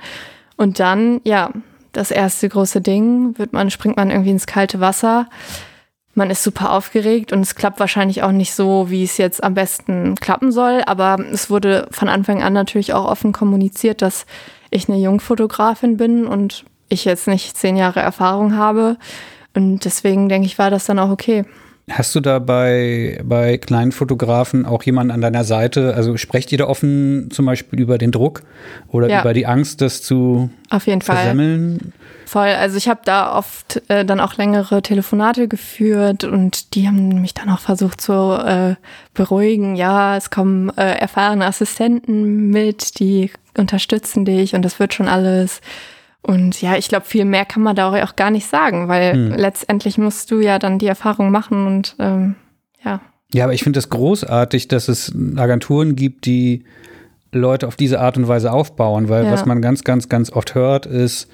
Und 0.57 0.81
dann, 0.81 1.21
ja, 1.25 1.51
das 1.93 2.11
erste 2.11 2.49
große 2.49 2.81
Ding, 2.81 3.39
wird 3.39 3.53
man, 3.53 3.71
springt 3.71 3.99
man 3.99 4.11
irgendwie 4.11 4.31
ins 4.31 4.47
kalte 4.47 4.81
Wasser. 4.81 5.29
Man 6.15 6.31
ist 6.31 6.43
super 6.43 6.71
aufgeregt 6.73 7.33
und 7.33 7.41
es 7.41 7.57
klappt 7.57 7.81
wahrscheinlich 7.81 8.23
auch 8.23 8.31
nicht 8.31 8.55
so, 8.55 8.89
wie 8.91 9.03
es 9.03 9.17
jetzt 9.17 9.43
am 9.43 9.55
besten 9.55 10.15
klappen 10.15 10.53
soll. 10.53 10.83
Aber 10.87 11.19
es 11.33 11.51
wurde 11.51 11.89
von 11.91 12.09
Anfang 12.09 12.43
an 12.43 12.53
natürlich 12.53 12.93
auch 12.93 13.07
offen 13.07 13.33
kommuniziert, 13.33 14.01
dass 14.01 14.27
ich 14.71 14.89
eine 14.89 14.99
Jungfotografin 14.99 15.97
bin 15.97 16.27
und 16.27 16.65
ich 16.89 17.05
jetzt 17.05 17.27
nicht 17.27 17.57
zehn 17.57 17.77
Jahre 17.77 18.01
Erfahrung 18.01 18.57
habe. 18.57 18.97
Und 19.55 19.85
deswegen 19.85 20.29
denke 20.29 20.47
ich, 20.47 20.59
war 20.59 20.71
das 20.71 20.87
dann 20.87 20.99
auch 20.99 21.11
okay. 21.11 21.45
Hast 21.91 22.15
du 22.15 22.21
da 22.21 22.39
bei, 22.39 23.21
bei 23.23 23.59
kleinen 23.59 23.93
Fotografen 23.93 24.65
auch 24.65 24.83
jemanden 24.85 25.11
an 25.11 25.21
deiner 25.21 25.45
Seite? 25.45 25.95
Also 25.95 26.17
sprecht 26.17 26.51
ihr 26.51 26.57
da 26.59 26.67
offen 26.67 27.29
zum 27.31 27.45
Beispiel 27.45 27.79
über 27.79 27.99
den 27.99 28.11
Druck 28.11 28.43
oder 28.89 29.09
ja. 29.09 29.21
über 29.21 29.35
die 29.35 29.47
Angst, 29.47 29.83
das 29.83 30.01
zu 30.01 30.49
Auf 30.71 30.87
jeden 30.87 31.03
versemmeln? 31.03 31.79
Fall. 31.79 31.93
Voll. 32.27 32.49
Also 32.49 32.79
ich 32.79 32.89
habe 32.89 33.03
da 33.05 33.37
oft 33.37 33.83
äh, 33.89 34.07
dann 34.07 34.19
auch 34.19 34.39
längere 34.39 34.81
Telefonate 34.81 35.47
geführt 35.47 36.25
und 36.25 36.75
die 36.75 36.89
haben 36.89 37.21
mich 37.21 37.35
dann 37.35 37.51
auch 37.51 37.61
versucht 37.61 38.01
zu 38.01 38.13
äh, 38.13 38.77
beruhigen. 39.13 39.77
Ja, 39.77 40.17
es 40.17 40.31
kommen 40.31 40.71
äh, 40.79 40.95
erfahrene 40.97 41.45
Assistenten 41.45 42.49
mit, 42.49 42.99
die 42.99 43.31
unterstützen 43.59 44.25
dich 44.25 44.55
und 44.55 44.63
das 44.63 44.81
wird 44.81 44.95
schon 44.95 45.09
alles. 45.09 45.61
Und 46.27 46.63
ja, 46.63 46.77
ich 46.77 46.89
glaube, 46.89 47.05
viel 47.05 47.27
mehr 47.27 47.45
kann 47.45 47.63
man 47.63 47.77
da 47.77 47.89
auch 48.03 48.17
gar 48.17 48.31
nicht 48.31 48.47
sagen, 48.47 48.89
weil 48.89 49.13
hm. 49.13 49.33
letztendlich 49.33 49.99
musst 49.99 50.31
du 50.31 50.41
ja 50.41 50.59
dann 50.59 50.79
die 50.79 50.87
Erfahrung 50.87 51.31
machen 51.31 51.67
und 51.67 51.97
ähm, 51.99 52.35
ja. 52.83 53.03
Ja, 53.35 53.45
aber 53.45 53.53
ich 53.53 53.63
finde 53.63 53.79
es 53.79 53.85
das 53.85 53.91
großartig, 53.91 54.69
dass 54.69 54.89
es 54.89 55.13
Agenturen 55.37 55.97
gibt, 55.97 56.25
die 56.25 56.65
Leute 57.31 57.67
auf 57.67 57.77
diese 57.77 58.01
Art 58.01 58.17
und 58.17 58.27
Weise 58.27 58.53
aufbauen, 58.53 59.11
weil 59.11 59.27
ja. 59.27 59.33
was 59.33 59.45
man 59.45 59.61
ganz, 59.61 59.85
ganz, 59.85 60.09
ganz 60.09 60.33
oft 60.33 60.55
hört, 60.55 60.87
ist, 60.87 61.29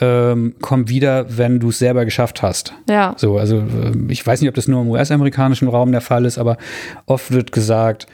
ähm, 0.00 0.56
komm 0.60 0.88
wieder, 0.88 1.38
wenn 1.38 1.60
du 1.60 1.68
es 1.68 1.78
selber 1.78 2.04
geschafft 2.04 2.42
hast. 2.42 2.74
Ja. 2.88 3.14
So, 3.16 3.38
also 3.38 3.58
ähm, 3.58 4.08
ich 4.10 4.26
weiß 4.26 4.40
nicht, 4.40 4.48
ob 4.48 4.56
das 4.56 4.66
nur 4.66 4.82
im 4.82 4.88
US-amerikanischen 4.88 5.68
Raum 5.68 5.92
der 5.92 6.00
Fall 6.00 6.24
ist, 6.24 6.38
aber 6.38 6.56
oft 7.06 7.30
wird 7.30 7.52
gesagt, 7.52 8.08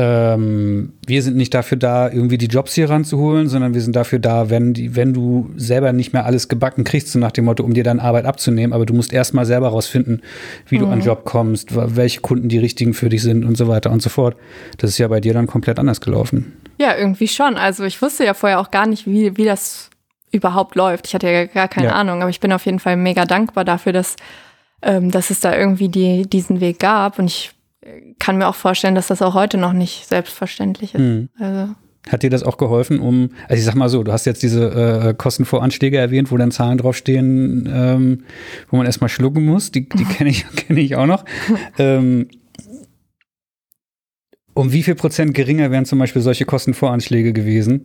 ähm, 0.00 0.92
wir 1.04 1.22
sind 1.22 1.36
nicht 1.36 1.52
dafür 1.52 1.76
da, 1.76 2.08
irgendwie 2.08 2.38
die 2.38 2.46
Jobs 2.46 2.72
hier 2.74 2.88
ranzuholen, 2.88 3.48
sondern 3.48 3.74
wir 3.74 3.80
sind 3.80 3.96
dafür 3.96 4.20
da, 4.20 4.48
wenn, 4.48 4.72
die, 4.72 4.94
wenn 4.94 5.12
du 5.12 5.50
selber 5.56 5.92
nicht 5.92 6.12
mehr 6.12 6.24
alles 6.24 6.46
gebacken 6.46 6.84
kriegst, 6.84 7.10
so 7.10 7.18
nach 7.18 7.32
dem 7.32 7.46
Motto, 7.46 7.64
um 7.64 7.74
dir 7.74 7.82
dann 7.82 7.98
Arbeit 7.98 8.24
abzunehmen, 8.24 8.72
aber 8.72 8.86
du 8.86 8.94
musst 8.94 9.12
erstmal 9.12 9.44
selber 9.44 9.68
rausfinden, 9.68 10.22
wie 10.68 10.76
mhm. 10.76 10.80
du 10.80 10.86
an 10.86 10.98
mhm. 11.00 11.04
Job 11.04 11.24
kommst, 11.24 11.70
welche 11.74 12.20
Kunden 12.20 12.48
die 12.48 12.58
richtigen 12.58 12.94
für 12.94 13.08
dich 13.08 13.22
sind 13.22 13.44
und 13.44 13.56
so 13.56 13.66
weiter 13.66 13.90
und 13.90 14.00
so 14.00 14.08
fort. 14.08 14.36
Das 14.76 14.90
ist 14.90 14.98
ja 14.98 15.08
bei 15.08 15.18
dir 15.18 15.34
dann 15.34 15.48
komplett 15.48 15.80
anders 15.80 16.00
gelaufen. 16.00 16.52
Ja, 16.78 16.96
irgendwie 16.96 17.26
schon. 17.26 17.56
Also 17.56 17.82
ich 17.82 18.00
wusste 18.00 18.24
ja 18.24 18.34
vorher 18.34 18.60
auch 18.60 18.70
gar 18.70 18.86
nicht, 18.86 19.04
wie, 19.04 19.36
wie 19.36 19.44
das 19.44 19.90
überhaupt 20.30 20.76
läuft. 20.76 21.08
Ich 21.08 21.14
hatte 21.14 21.28
ja 21.28 21.46
gar 21.46 21.66
keine 21.66 21.88
ja. 21.88 21.94
Ahnung, 21.94 22.20
aber 22.22 22.30
ich 22.30 22.38
bin 22.38 22.52
auf 22.52 22.66
jeden 22.66 22.78
Fall 22.78 22.96
mega 22.96 23.24
dankbar 23.24 23.64
dafür, 23.64 23.92
dass, 23.92 24.14
ähm, 24.80 25.10
dass 25.10 25.30
es 25.30 25.40
da 25.40 25.56
irgendwie 25.56 25.88
die, 25.88 26.22
diesen 26.28 26.60
Weg 26.60 26.78
gab 26.78 27.18
und 27.18 27.26
ich 27.26 27.50
kann 28.18 28.38
mir 28.38 28.48
auch 28.48 28.54
vorstellen, 28.54 28.94
dass 28.94 29.08
das 29.08 29.22
auch 29.22 29.34
heute 29.34 29.58
noch 29.58 29.72
nicht 29.72 30.06
selbstverständlich 30.06 30.94
ist. 30.94 31.00
Mhm. 31.00 31.28
Also. 31.38 31.74
Hat 32.08 32.22
dir 32.22 32.30
das 32.30 32.42
auch 32.42 32.56
geholfen, 32.56 33.00
um, 33.00 33.30
also 33.48 33.58
ich 33.58 33.64
sag 33.64 33.74
mal 33.74 33.88
so, 33.88 34.02
du 34.02 34.12
hast 34.12 34.24
jetzt 34.24 34.42
diese 34.42 35.10
äh, 35.10 35.14
Kostenvoranschläge 35.14 35.98
erwähnt, 35.98 36.30
wo 36.30 36.36
dann 36.36 36.50
Zahlen 36.50 36.78
draufstehen, 36.78 37.68
ähm, 37.70 38.24
wo 38.70 38.78
man 38.78 38.86
erstmal 38.86 39.08
schlucken 39.08 39.44
muss, 39.44 39.72
die, 39.72 39.88
die 39.88 40.04
kenne 40.16 40.30
ich, 40.30 40.46
kenn 40.56 40.76
ich 40.76 40.96
auch 40.96 41.06
noch. 41.06 41.24
ähm, 41.78 42.28
um 44.54 44.72
wie 44.72 44.82
viel 44.82 44.94
Prozent 44.94 45.34
geringer 45.34 45.70
wären 45.70 45.84
zum 45.84 45.98
Beispiel 45.98 46.22
solche 46.22 46.44
Kostenvoranschläge 46.44 47.32
gewesen? 47.32 47.84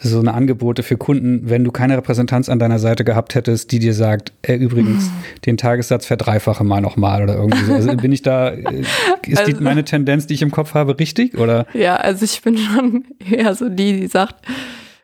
So 0.00 0.18
eine 0.18 0.34
Angebote 0.34 0.82
für 0.82 0.96
Kunden, 0.96 1.48
wenn 1.48 1.64
du 1.64 1.70
keine 1.70 1.96
Repräsentanz 1.96 2.48
an 2.48 2.58
deiner 2.58 2.78
Seite 2.78 3.04
gehabt 3.04 3.34
hättest, 3.34 3.70
die 3.72 3.78
dir 3.78 3.94
sagt, 3.94 4.32
äh, 4.42 4.54
übrigens, 4.54 5.04
mhm. 5.04 5.12
den 5.46 5.56
Tagessatz 5.56 6.06
verdreifache 6.06 6.64
mal 6.64 6.80
nochmal 6.80 7.22
oder 7.22 7.36
irgendwie 7.36 7.64
so. 7.64 7.72
Also 7.72 7.96
bin 7.96 8.12
ich 8.12 8.22
da, 8.22 8.50
äh, 8.50 8.82
ist 9.26 9.38
also, 9.38 9.52
die, 9.52 9.62
meine 9.62 9.84
Tendenz, 9.84 10.26
die 10.26 10.34
ich 10.34 10.42
im 10.42 10.50
Kopf 10.50 10.74
habe, 10.74 10.98
richtig? 10.98 11.38
Oder? 11.38 11.66
Ja, 11.74 11.96
also 11.96 12.24
ich 12.24 12.42
bin 12.42 12.58
schon 12.58 13.04
eher 13.30 13.54
so 13.54 13.68
die, 13.68 14.00
die 14.00 14.06
sagt, 14.08 14.36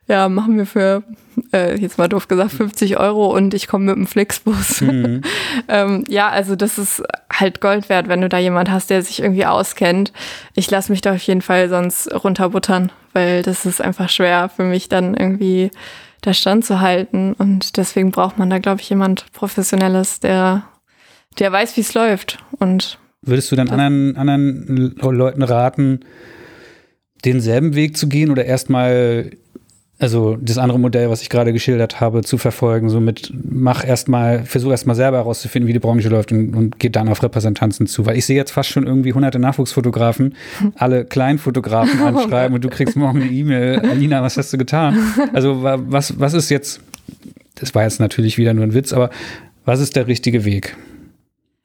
ja, 0.08 0.28
machen 0.30 0.56
wir 0.56 0.64
für, 0.64 1.02
äh, 1.52 1.78
jetzt 1.78 1.98
mal 1.98 2.08
doof 2.08 2.28
gesagt, 2.28 2.52
50 2.52 2.98
Euro 2.98 3.34
und 3.36 3.52
ich 3.52 3.68
komme 3.68 3.84
mit 3.84 3.96
dem 3.96 4.06
Flixbus. 4.06 4.80
Mhm. 4.80 5.20
ähm, 5.68 6.04
ja, 6.08 6.30
also 6.30 6.56
das 6.56 6.78
ist 6.78 7.02
halt 7.40 7.60
Gold 7.60 7.88
wert, 7.88 8.08
wenn 8.08 8.20
du 8.20 8.28
da 8.28 8.38
jemand 8.38 8.70
hast, 8.70 8.90
der 8.90 9.02
sich 9.02 9.20
irgendwie 9.20 9.46
auskennt. 9.46 10.12
Ich 10.54 10.70
lasse 10.70 10.92
mich 10.92 11.00
da 11.00 11.14
auf 11.14 11.22
jeden 11.22 11.42
Fall 11.42 11.68
sonst 11.68 12.12
runterbuttern, 12.12 12.92
weil 13.12 13.42
das 13.42 13.66
ist 13.66 13.80
einfach 13.80 14.08
schwer 14.08 14.48
für 14.54 14.64
mich 14.64 14.88
dann 14.88 15.14
irgendwie 15.14 15.70
da 16.20 16.34
standzuhalten 16.34 17.32
und 17.34 17.76
deswegen 17.76 18.10
braucht 18.10 18.38
man 18.38 18.50
da, 18.50 18.58
glaube 18.58 18.80
ich, 18.80 18.90
jemand 18.90 19.32
Professionelles, 19.32 20.20
der, 20.20 20.64
der 21.38 21.52
weiß, 21.52 21.76
wie 21.76 21.82
es 21.82 21.94
läuft 21.94 22.38
und 22.58 22.98
Würdest 23.22 23.50
du 23.50 23.56
dann 23.56 23.68
anderen, 23.68 24.16
anderen 24.16 24.94
Leuten 25.00 25.42
raten, 25.42 26.00
denselben 27.24 27.74
Weg 27.74 27.96
zu 27.96 28.08
gehen 28.08 28.30
oder 28.30 28.44
erstmal 28.44 29.32
also 30.00 30.36
das 30.40 30.58
andere 30.58 30.78
Modell, 30.78 31.10
was 31.10 31.22
ich 31.22 31.28
gerade 31.28 31.52
geschildert 31.52 32.00
habe, 32.00 32.22
zu 32.22 32.38
verfolgen, 32.38 32.88
so 32.88 33.00
mit 33.00 33.32
mach 33.50 33.84
erstmal, 33.84 34.44
versuch 34.44 34.70
erstmal 34.70 34.94
selber 34.94 35.16
herauszufinden, 35.16 35.66
wie 35.66 35.72
die 35.72 35.80
Branche 35.80 36.08
läuft 36.08 36.30
und, 36.30 36.54
und 36.54 36.78
geht 36.78 36.94
dann 36.94 37.08
auf 37.08 37.22
Repräsentanzen 37.22 37.88
zu. 37.88 38.06
Weil 38.06 38.16
ich 38.16 38.24
sehe 38.24 38.36
jetzt 38.36 38.52
fast 38.52 38.68
schon 38.68 38.86
irgendwie 38.86 39.12
hunderte 39.12 39.40
Nachwuchsfotografen, 39.40 40.36
alle 40.76 41.04
Kleinfotografen 41.04 42.00
anschreiben 42.04 42.54
und 42.54 42.64
du 42.64 42.68
kriegst 42.68 42.96
morgen 42.96 43.22
eine 43.22 43.30
E-Mail, 43.30 43.80
Alina, 43.80 44.22
was 44.22 44.36
hast 44.36 44.52
du 44.52 44.58
getan? 44.58 44.96
Also 45.32 45.62
was, 45.62 46.18
was 46.20 46.32
ist 46.32 46.48
jetzt, 46.50 46.80
das 47.56 47.74
war 47.74 47.82
jetzt 47.82 47.98
natürlich 47.98 48.38
wieder 48.38 48.54
nur 48.54 48.64
ein 48.64 48.74
Witz, 48.74 48.92
aber 48.92 49.10
was 49.64 49.80
ist 49.80 49.96
der 49.96 50.06
richtige 50.06 50.44
Weg? 50.44 50.76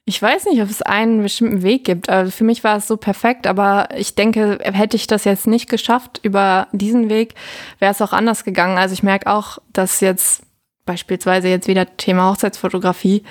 Ich 0.06 0.22
weiß 0.22 0.46
nicht, 0.46 0.62
ob 0.62 0.70
es 0.70 0.82
einen 0.82 1.22
bestimmten 1.22 1.62
Weg 1.62 1.86
gibt. 1.86 2.10
Also 2.10 2.30
für 2.32 2.44
mich 2.44 2.64
war 2.64 2.76
es 2.78 2.88
so 2.88 2.98
perfekt, 2.98 3.48
aber 3.48 3.88
ich 3.96 4.16
denke, 4.16 4.60
hätte 4.62 4.98
ich 4.98 5.08
das 5.08 5.24
jetzt 5.24 5.48
nicht 5.48 5.70
geschafft 5.70 6.20
über 6.24 6.68
diesen 6.74 7.10
Weg, 7.10 7.36
wäre 7.80 7.92
es 7.94 8.02
auch 8.02 8.12
anders 8.12 8.44
gegangen. 8.44 8.78
Also 8.78 8.94
ich 8.94 9.04
merke 9.04 9.28
auch, 9.28 9.60
dass 9.72 10.02
jetzt 10.02 10.44
beispielsweise 10.86 11.48
jetzt 11.48 11.70
wieder 11.70 11.96
Thema 11.96 12.30
Hochzeitsfotografie, 12.30 13.24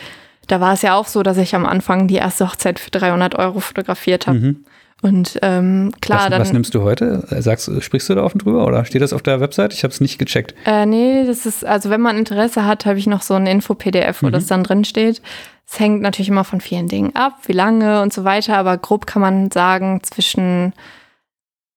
da 0.48 0.60
war 0.60 0.72
es 0.72 0.82
ja 0.82 0.94
auch 0.94 1.06
so, 1.06 1.22
dass 1.22 1.36
ich 1.36 1.54
am 1.54 1.66
Anfang 1.66 2.08
die 2.08 2.16
erste 2.16 2.46
Hochzeit 2.46 2.78
für 2.78 2.90
300 2.90 3.34
Euro 3.34 3.60
fotografiert 3.60 4.26
habe. 4.26 4.38
Mhm. 4.38 4.64
Und 5.02 5.40
ähm, 5.42 5.92
klar, 6.00 6.20
was, 6.20 6.30
dann. 6.30 6.40
Was 6.40 6.52
nimmst 6.52 6.74
du 6.76 6.82
heute? 6.82 7.26
Sagst, 7.42 7.68
sprichst 7.82 8.08
du 8.08 8.14
da 8.14 8.22
offen 8.22 8.38
drüber 8.38 8.64
oder 8.64 8.84
steht 8.84 9.02
das 9.02 9.12
auf 9.12 9.20
der 9.20 9.40
Website? 9.40 9.72
Ich 9.72 9.82
habe 9.82 9.92
es 9.92 10.00
nicht 10.00 10.16
gecheckt. 10.16 10.54
Äh, 10.64 10.86
nee, 10.86 11.26
das 11.26 11.44
ist, 11.44 11.64
also 11.64 11.90
wenn 11.90 12.00
man 12.00 12.16
Interesse 12.16 12.64
hat, 12.64 12.86
habe 12.86 13.00
ich 13.00 13.08
noch 13.08 13.22
so 13.22 13.34
ein 13.34 13.48
Info-PDF, 13.48 14.22
wo 14.22 14.28
mhm. 14.28 14.32
das 14.32 14.46
dann 14.46 14.62
drin 14.62 14.84
steht. 14.84 15.20
Es 15.68 15.80
hängt 15.80 16.02
natürlich 16.02 16.28
immer 16.28 16.44
von 16.44 16.60
vielen 16.60 16.86
Dingen 16.86 17.16
ab, 17.16 17.38
wie 17.46 17.52
lange 17.52 18.00
und 18.00 18.12
so 18.12 18.22
weiter, 18.22 18.56
aber 18.56 18.78
grob 18.78 19.06
kann 19.06 19.22
man 19.22 19.50
sagen, 19.50 20.00
zwischen, 20.04 20.72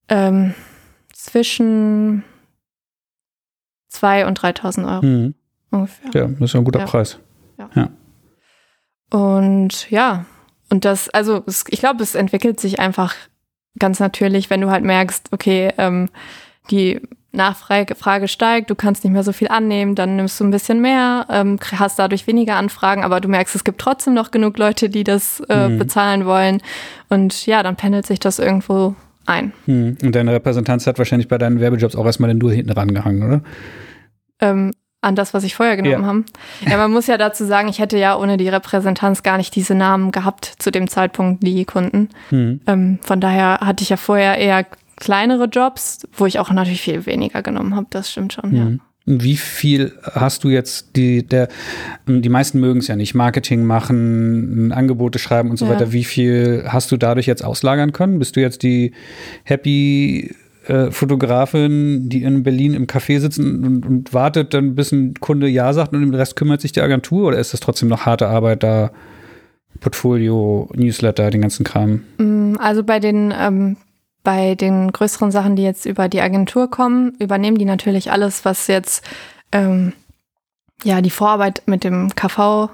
ähm, 0.08 0.54
zwischen 1.12 2.24
2.000 3.92 4.28
und 4.28 4.40
3.000 4.40 4.94
Euro 4.94 5.06
mhm. 5.06 5.34
ungefähr. 5.72 6.12
Ja, 6.14 6.28
das 6.28 6.52
ist 6.52 6.56
ein 6.56 6.64
guter 6.64 6.82
ja. 6.82 6.86
Preis. 6.86 7.18
Ja. 7.58 7.70
ja. 7.74 7.90
Und 9.10 9.90
ja, 9.90 10.26
und 10.70 10.86
das, 10.86 11.10
also 11.10 11.44
es, 11.46 11.66
ich 11.70 11.80
glaube, 11.80 12.04
es 12.04 12.16
entwickelt 12.16 12.60
sich 12.60 12.80
einfach 12.80 13.14
ganz 13.78 14.00
natürlich, 14.00 14.50
wenn 14.50 14.62
du 14.62 14.72
halt 14.72 14.84
merkst, 14.84 15.30
okay, 15.32 15.72
ähm, 15.78 16.10
die 16.72 17.02
Nachfrage 17.36 18.28
steigt, 18.28 18.70
du 18.70 18.76
kannst 18.76 19.04
nicht 19.04 19.14
mehr 19.14 19.24
so 19.24 19.34
viel 19.34 19.50
annehmen, 19.50 19.94
dann 19.96 20.16
nimmst 20.16 20.40
du 20.40 20.46
ein 20.46 20.52
bisschen 20.52 20.82
mehr, 20.82 21.26
ähm, 21.30 21.60
hast 21.74 22.00
dadurch 22.00 22.28
weniger 22.28 22.56
Anfragen, 22.56 23.04
aber 23.04 23.20
du 23.20 23.28
merkst, 23.28 23.56
es 23.56 23.64
gibt 23.64 23.80
trotzdem 23.80 24.14
noch 24.14 24.32
genug 24.32 24.58
Leute, 24.58 24.90
die 24.90 25.04
das 25.04 25.42
äh, 25.50 25.68
mhm. 25.68 25.78
bezahlen 25.78 26.26
wollen. 26.26 26.62
Und 27.10 27.46
ja, 27.46 27.62
dann 27.62 27.76
pendelt 27.76 28.06
sich 28.06 28.20
das 28.20 28.40
irgendwo 28.40 28.96
ein. 29.26 29.54
Mhm. 29.66 29.98
Und 30.02 30.16
deine 30.16 30.32
Repräsentanz 30.32 30.88
hat 30.88 30.98
wahrscheinlich 30.98 31.28
bei 31.28 31.38
deinen 31.38 31.60
Werbejobs 31.60 31.96
auch 31.96 32.06
erstmal 32.06 32.30
den 32.30 32.40
Dur 32.40 32.54
hinten 32.54 32.72
rangehangen, 32.72 33.24
oder? 33.24 33.42
Ähm, 34.40 34.72
an 35.02 35.16
das, 35.16 35.34
was 35.34 35.44
ich 35.44 35.56
vorher 35.56 35.78
genommen 35.78 36.02
ja. 36.02 36.08
habe. 36.08 36.24
Ja, 36.68 36.78
man 36.78 36.92
muss 36.92 37.08
ja 37.08 37.18
dazu 37.18 37.46
sagen, 37.46 37.68
ich 37.68 37.80
hätte 37.80 37.98
ja 37.98 38.18
ohne 38.18 38.38
die 38.38 38.50
Repräsentanz 38.50 39.22
gar 39.24 39.38
nicht 39.38 39.56
diese 39.56 39.76
Namen 39.76 40.12
gehabt 40.12 40.54
zu 40.58 40.72
dem 40.72 40.88
Zeitpunkt, 40.88 41.44
die 41.44 41.66
Kunden. 41.66 42.10
Mhm. 42.32 42.62
Ähm, 42.66 43.00
von 43.02 43.22
daher 43.22 43.60
hatte 43.62 43.84
ich 43.84 43.90
ja 43.90 43.98
vorher 43.98 44.38
eher 44.38 44.66
kleinere 44.96 45.46
Jobs, 45.46 46.08
wo 46.14 46.26
ich 46.26 46.40
auch 46.40 46.52
natürlich 46.52 46.82
viel 46.82 47.06
weniger 47.06 47.44
genommen 47.44 47.76
habe. 47.76 47.88
Das 47.90 48.12
stimmt 48.12 48.34
schon, 48.34 48.50
mhm. 48.50 48.58
ja. 48.58 48.72
Wie 49.08 49.38
viel 49.38 49.94
hast 50.14 50.44
du 50.44 50.50
jetzt, 50.50 50.96
die, 50.96 51.28
der, 51.28 51.48
die 52.08 52.28
meisten 52.28 52.60
mögen 52.60 52.80
es 52.80 52.88
ja 52.88 52.96
nicht, 52.96 53.14
Marketing 53.14 53.64
machen, 53.64 54.72
Angebote 54.72 55.20
schreiben 55.20 55.52
und 55.52 55.58
so 55.58 55.66
ja. 55.66 55.72
weiter. 55.74 55.92
Wie 55.92 56.04
viel 56.04 56.64
hast 56.68 56.92
du 56.92 56.98
dadurch 56.98 57.28
jetzt 57.28 57.46
auslagern 57.46 57.92
können? 57.92 58.18
Bist 58.18 58.36
du 58.36 58.42
jetzt 58.42 58.64
die 58.64 58.94
Happy 59.44 60.34
äh, 60.68 60.92
Fotografin, 60.92 62.10
die 62.10 62.24
in 62.24 62.44
Berlin 62.44 62.74
im 62.74 62.88
Café 62.88 63.20
sitzt 63.20 63.40
und, 63.40 63.86
und, 63.86 64.14
wartet, 64.14 64.54
dann 64.54 64.76
bis 64.76 64.92
ein 64.92 65.14
Kunde 65.16 65.48
Ja 65.48 65.74
sagt 65.74 65.94
und 65.94 66.02
den 66.02 66.14
Rest 66.14 66.36
kümmert 66.36 66.62
sich 66.62 66.72
die 66.72 66.82
Agentur? 66.82 67.28
Oder 67.28 67.40
ist 67.40 67.54
das 67.54 67.60
trotzdem 67.60 67.90
noch 67.90 68.06
harte 68.06 68.28
Arbeit 68.28 68.64
da? 68.64 68.92
Portfolio, 69.80 70.70
Newsletter, 70.74 71.30
den 71.30 71.42
ganzen 71.42 71.66
Kram? 71.66 72.04
Mm, 72.18 72.56
also 72.60 72.84
bei 72.84 73.00
den 73.00 73.34
ähm, 73.38 73.78
bei 74.24 74.56
den 74.56 74.92
größeren 74.92 75.32
Sachen, 75.32 75.56
die 75.56 75.64
jetzt 75.64 75.86
über 75.86 76.10
die 76.10 76.22
Agentur 76.22 76.70
kommen, 76.70 77.14
übernehmen 77.20 77.58
die 77.58 77.66
natürlich 77.66 78.12
alles, 78.12 78.44
was 78.44 78.68
jetzt 78.68 79.06
ähm, 79.52 79.94
ja 80.84 81.02
die 81.02 81.12
Vorarbeit 81.12 81.62
mit 81.68 81.84
dem 81.84 82.14
KV 82.16 82.70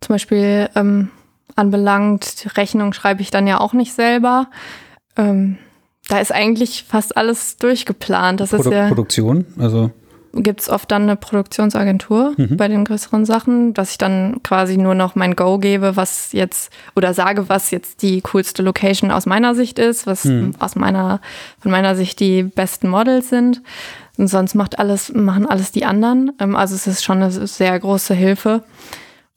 zum 0.00 0.14
Beispiel 0.14 0.68
ähm, 0.74 1.10
anbelangt. 1.56 2.48
Rechnung 2.56 2.92
schreibe 2.92 3.22
ich 3.22 3.30
dann 3.30 3.46
ja 3.46 3.60
auch 3.60 3.72
nicht 3.72 3.92
selber. 3.92 4.48
Ähm, 5.16 5.58
da 6.08 6.18
ist 6.18 6.32
eigentlich 6.32 6.84
fast 6.88 7.16
alles 7.16 7.56
durchgeplant. 7.58 8.40
Das 8.40 8.50
Produ 8.50 8.70
ist 8.70 8.74
ja, 8.74 8.88
Produktion, 8.88 9.46
also 9.58 9.92
gibt 10.34 10.60
es 10.60 10.68
oft 10.68 10.90
dann 10.90 11.02
eine 11.02 11.16
Produktionsagentur 11.16 12.34
mhm. 12.36 12.56
bei 12.56 12.68
den 12.68 12.84
größeren 12.84 13.24
Sachen, 13.24 13.74
dass 13.74 13.92
ich 13.92 13.98
dann 13.98 14.42
quasi 14.42 14.76
nur 14.76 14.94
noch 14.94 15.14
mein 15.14 15.36
Go 15.36 15.58
gebe, 15.58 15.96
was 15.96 16.32
jetzt 16.32 16.72
oder 16.96 17.14
sage, 17.14 17.48
was 17.48 17.70
jetzt 17.70 18.02
die 18.02 18.20
coolste 18.20 18.62
Location 18.62 19.10
aus 19.10 19.26
meiner 19.26 19.54
Sicht 19.54 19.78
ist, 19.78 20.06
was 20.06 20.24
mhm. 20.24 20.52
aus 20.58 20.76
meiner 20.76 21.20
von 21.60 21.70
meiner 21.70 21.94
Sicht 21.94 22.20
die 22.20 22.42
besten 22.42 22.88
Models 22.88 23.28
sind. 23.28 23.62
Und 24.16 24.28
sonst 24.28 24.54
macht 24.54 24.78
alles 24.78 25.12
machen 25.14 25.46
alles 25.46 25.72
die 25.72 25.84
anderen. 25.84 26.32
Ähm, 26.40 26.56
also 26.56 26.74
es 26.74 26.86
ist 26.86 27.04
schon 27.04 27.22
eine 27.22 27.30
sehr 27.30 27.78
große 27.78 28.14
Hilfe. 28.14 28.64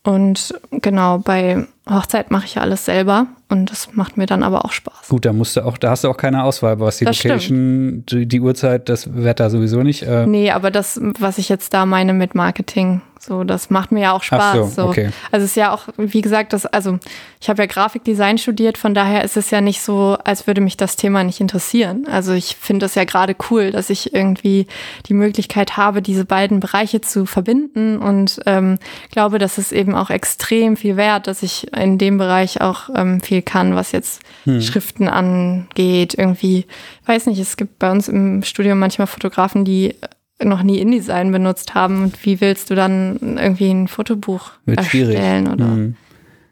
Und 0.03 0.55
genau, 0.71 1.19
bei 1.19 1.67
Hochzeit 1.87 2.31
mache 2.31 2.45
ich 2.45 2.55
ja 2.55 2.63
alles 2.63 2.85
selber 2.85 3.27
und 3.49 3.69
das 3.69 3.89
macht 3.93 4.17
mir 4.17 4.25
dann 4.25 4.41
aber 4.41 4.65
auch 4.65 4.71
Spaß. 4.71 5.09
Gut, 5.09 5.25
da 5.25 5.33
musst 5.33 5.57
du 5.57 5.65
auch, 5.65 5.77
da 5.77 5.91
hast 5.91 6.03
du 6.03 6.09
auch 6.09 6.17
keine 6.17 6.43
Auswahl, 6.43 6.79
was 6.79 6.97
die 6.97 7.05
das 7.05 7.23
Location, 7.23 8.03
die, 8.07 8.25
die, 8.25 8.39
Uhrzeit, 8.39 8.89
das 8.89 9.13
Wetter 9.13 9.51
sowieso 9.51 9.83
nicht. 9.83 10.01
Äh. 10.01 10.25
Nee, 10.25 10.51
aber 10.51 10.71
das, 10.71 10.99
was 11.19 11.37
ich 11.37 11.49
jetzt 11.49 11.73
da 11.75 11.85
meine 11.85 12.13
mit 12.13 12.33
Marketing, 12.33 13.01
so, 13.23 13.43
das 13.43 13.69
macht 13.69 13.91
mir 13.91 14.01
ja 14.01 14.11
auch 14.13 14.23
Spaß. 14.23 14.75
So, 14.75 14.85
okay. 14.85 15.11
Also 15.31 15.43
es 15.43 15.51
ist 15.51 15.55
ja 15.55 15.71
auch, 15.71 15.87
wie 15.97 16.21
gesagt, 16.21 16.53
das, 16.53 16.65
also 16.65 16.97
ich 17.39 17.49
habe 17.49 17.61
ja 17.61 17.67
Grafikdesign 17.67 18.39
studiert, 18.39 18.79
von 18.79 18.95
daher 18.95 19.23
ist 19.23 19.37
es 19.37 19.51
ja 19.51 19.61
nicht 19.61 19.81
so, 19.81 20.17
als 20.23 20.47
würde 20.47 20.59
mich 20.59 20.75
das 20.75 20.95
Thema 20.95 21.23
nicht 21.23 21.39
interessieren. 21.39 22.07
Also 22.09 22.33
ich 22.33 22.55
finde 22.55 22.87
es 22.87 22.95
ja 22.95 23.03
gerade 23.03 23.35
cool, 23.51 23.69
dass 23.69 23.91
ich 23.91 24.15
irgendwie 24.15 24.65
die 25.07 25.13
Möglichkeit 25.13 25.77
habe, 25.77 26.01
diese 26.01 26.25
beiden 26.25 26.59
Bereiche 26.59 27.01
zu 27.01 27.27
verbinden 27.27 27.99
und 27.99 28.39
ähm, 28.47 28.79
glaube, 29.11 29.37
dass 29.37 29.59
es 29.59 29.71
eben 29.71 29.93
auch 29.93 30.09
extrem 30.09 30.75
viel 30.75 30.97
wert, 30.97 31.27
dass 31.27 31.43
ich 31.43 31.71
in 31.77 31.99
dem 31.99 32.17
Bereich 32.17 32.61
auch 32.61 32.89
ähm, 32.95 33.21
viel 33.21 33.43
kann, 33.43 33.75
was 33.75 33.91
jetzt 33.91 34.23
hm. 34.45 34.61
Schriften 34.61 35.07
angeht. 35.07 36.15
Irgendwie, 36.17 36.65
weiß 37.05 37.27
nicht, 37.27 37.39
es 37.39 37.55
gibt 37.55 37.77
bei 37.77 37.91
uns 37.91 38.07
im 38.07 38.41
Studium 38.41 38.79
manchmal 38.79 39.05
Fotografen, 39.05 39.63
die 39.63 39.95
noch 40.43 40.63
nie 40.63 40.79
InDesign 40.79 41.31
benutzt 41.31 41.75
haben 41.75 42.03
und 42.03 42.25
wie 42.25 42.41
willst 42.41 42.69
du 42.69 42.75
dann 42.75 43.37
irgendwie 43.37 43.69
ein 43.69 43.87
Fotobuch 43.87 44.51
Wird 44.65 44.79
erstellen 44.79 45.45
schwierig. 45.45 45.53
oder 45.53 45.65
mhm. 45.65 45.95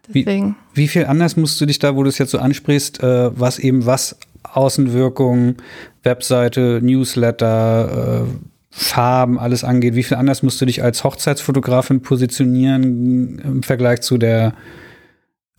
deswegen. 0.08 0.56
Wie, 0.74 0.84
wie, 0.84 0.88
viel 0.88 1.06
anders 1.06 1.38
musst 1.38 1.60
du 1.62 1.66
dich 1.66 1.80
da, 1.80 1.96
wo 1.96 2.04
du 2.04 2.10
es 2.10 2.18
jetzt 2.18 2.32
so 2.32 2.40
ansprichst, 2.40 3.02
äh, 3.04 3.38
was 3.40 3.60
eben 3.60 3.86
was 3.86 4.18
Außenwirkung, 4.44 5.56
Webseite, 6.04 6.80
Newsletter, 6.82 8.26
äh, 8.26 8.34
Farben, 8.72 9.40
alles 9.40 9.64
angeht, 9.64 9.96
wie 9.96 10.04
viel 10.04 10.18
anders 10.18 10.44
musst 10.44 10.62
du 10.62 10.66
dich 10.66 10.84
als 10.84 11.04
Hochzeitsfotografin 11.04 12.02
positionieren 12.02 13.40
im 13.40 13.64
Vergleich 13.64 14.02
zu 14.02 14.18
der 14.18 14.54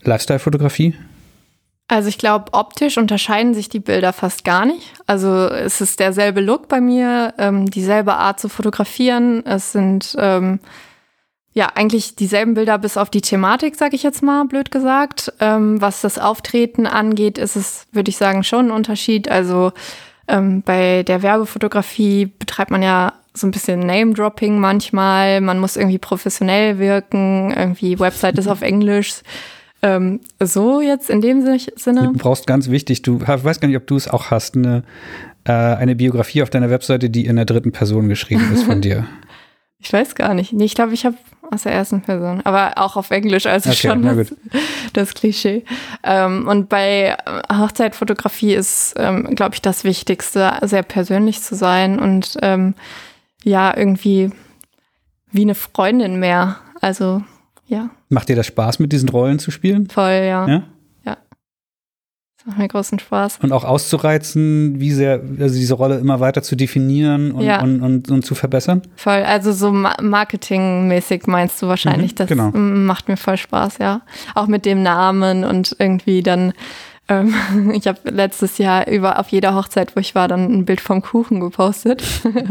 Lifestyle-Fotografie? 0.03 0.95
Also 1.91 2.09
ich 2.09 2.19
glaube, 2.19 2.53
optisch 2.53 2.99
unterscheiden 2.99 3.53
sich 3.53 3.69
die 3.69 3.81
Bilder 3.81 4.13
fast 4.13 4.45
gar 4.45 4.65
nicht. 4.65 4.93
Also 5.09 5.49
es 5.49 5.81
ist 5.81 5.99
derselbe 5.99 6.41
Look 6.41 6.69
bei 6.69 6.81
mir, 6.81 7.35
ähm, 7.37 7.69
dieselbe 7.69 8.15
Art 8.15 8.39
zu 8.39 8.49
fotografieren. 8.49 9.45
Es 9.45 9.73
sind 9.73 10.15
ähm, 10.17 10.61
ja 11.53 11.67
eigentlich 11.75 12.15
dieselben 12.15 12.55
Bilder 12.55 12.79
bis 12.79 12.97
auf 12.97 13.11
die 13.11 13.23
Thematik, 13.23 13.75
sage 13.75 13.97
ich 13.97 14.05
jetzt 14.05 14.23
mal, 14.23 14.45
blöd 14.45 14.71
gesagt. 14.71 15.33
Ähm, 15.41 15.81
was 15.81 16.01
das 16.01 16.21
Auftreten 16.21 16.87
angeht, 16.87 17.39
ist 17.39 17.57
es, 17.57 17.89
würde 17.91 18.11
ich 18.11 18.17
sagen, 18.17 18.45
schon 18.45 18.67
ein 18.67 18.71
Unterschied. 18.71 19.29
Also 19.29 19.73
ähm, 20.29 20.63
bei 20.63 21.03
der 21.03 21.23
Werbefotografie 21.23 22.27
betreibt 22.27 22.71
man 22.71 22.85
ja 22.85 23.15
so 23.35 23.49
ein 23.49 23.51
bisschen 23.51 23.81
Name-Dropping 23.81 24.61
manchmal. 24.61 25.41
Man 25.41 25.59
muss 25.59 25.75
irgendwie 25.75 25.99
professionell 25.99 26.79
wirken. 26.79 27.53
Irgendwie 27.53 27.99
Website 27.99 28.39
ist 28.39 28.47
auf 28.47 28.63
Englisch. 28.63 29.23
Ähm, 29.83 30.21
so 30.39 30.81
jetzt 30.81 31.09
in 31.09 31.21
dem 31.21 31.43
Sinne. 31.77 32.03
Du 32.05 32.13
brauchst 32.13 32.47
ganz 32.47 32.69
wichtig, 32.69 33.03
du 33.03 33.21
weiß 33.21 33.61
gar 33.61 33.69
nicht, 33.69 33.77
ob 33.77 33.87
du 33.87 33.97
es 33.97 34.09
auch 34.09 34.31
hast, 34.31 34.57
eine, 34.57 34.83
äh, 35.45 35.53
eine 35.53 35.97
Biografie 35.97 36.43
auf 36.43 36.51
deiner 36.51 36.71
Webseite, 36.71 37.09
die 37.09 37.27
in 37.27 37.37
der 37.37 37.47
dritten 37.47 37.73
Person 37.73 38.09
geschrieben 38.09 38.53
ist 38.53 38.65
von 38.65 38.81
dir. 38.81 39.07
Ich 39.83 39.91
weiß 39.91 40.15
gar 40.15 40.35
nicht. 40.35 40.53
Nee, 40.53 40.67
ich 40.67 40.75
glaube, 40.75 40.93
ich 40.93 41.07
habe 41.07 41.17
aus 41.51 41.63
der 41.63 41.73
ersten 41.73 42.03
Person, 42.03 42.43
aber 42.45 42.75
auch 42.77 42.97
auf 42.97 43.11
Englisch, 43.11 43.47
also 43.47 43.71
okay, 43.71 43.89
schon 43.89 44.03
das, 44.03 44.35
das, 44.93 45.15
Klischee. 45.15 45.65
Ähm, 46.05 46.47
und 46.47 46.69
bei 46.69 47.17
Hochzeitfotografie 47.51 48.53
ist, 48.53 48.95
ähm, 48.99 49.35
glaube 49.35 49.55
ich, 49.55 49.63
das 49.63 49.83
Wichtigste, 49.83 50.53
sehr 50.63 50.83
persönlich 50.83 51.41
zu 51.41 51.55
sein 51.55 51.99
und 51.99 52.37
ähm, 52.43 52.75
ja, 53.43 53.75
irgendwie 53.75 54.31
wie 55.33 55.43
eine 55.43 55.55
Freundin 55.55 56.21
mehr. 56.21 56.57
Also 56.81 57.23
ja. 57.71 57.89
Macht 58.11 58.29
dir 58.29 58.37
das 58.37 58.47
Spaß, 58.47 58.79
mit 58.81 58.93
diesen 58.93 59.09
Rollen 59.09 59.39
zu 59.39 59.51
spielen? 59.51 59.89
Voll, 59.89 60.11
ja. 60.11 60.47
Ja. 60.49 60.63
ja. 61.05 61.17
Das 62.37 62.47
macht 62.47 62.59
mir 62.59 62.69
großen 62.69 62.99
Spaß. 62.99 63.39
Und 63.43 63.53
auch 63.53 63.65
auszureizen, 63.65 64.81
wie 64.81 64.93
sehr, 64.93 65.21
also 65.39 65.55
diese 65.59 65.75
Rolle 65.75 65.99
immer 65.99 66.21
weiter 66.21 66.43
zu 66.43 66.57
definieren 66.57 67.33
und, 67.33 67.43
Ja. 67.45 67.63
und, 67.63 67.81
und, 67.83 68.11
und 68.11 68.25
zu 68.25 68.35
verbessern? 68.35 68.83
Voll, 68.97 69.23
also 69.23 69.53
so 69.53 69.71
ma- 69.73 69.97
marketingmäßig 70.01 71.27
meinst 71.27 71.61
du 71.63 71.69
wahrscheinlich. 71.69 72.13
Mhm, 72.13 72.17
das 72.17 72.29
genau. 72.29 72.51
macht 72.51 73.09
mir 73.09 73.17
voll 73.17 73.37
Spaß, 73.37 73.79
ja. 73.79 74.03
Auch 74.35 74.47
mit 74.47 74.65
dem 74.67 74.83
Namen 74.83 75.45
und 75.45 75.77
irgendwie 75.79 76.23
dann, 76.23 76.53
ich 77.73 77.87
habe 77.87 77.99
letztes 78.11 78.59
Jahr 78.59 78.87
über 78.87 79.19
auf 79.19 79.29
jeder 79.29 79.55
Hochzeit, 79.55 79.97
wo 79.97 80.01
ich 80.01 80.15
war, 80.15 80.29
dann 80.29 80.53
ein 80.53 80.65
Bild 80.65 80.81
vom 80.81 81.03
Kuchen 81.03 81.41
gepostet, 81.41 82.03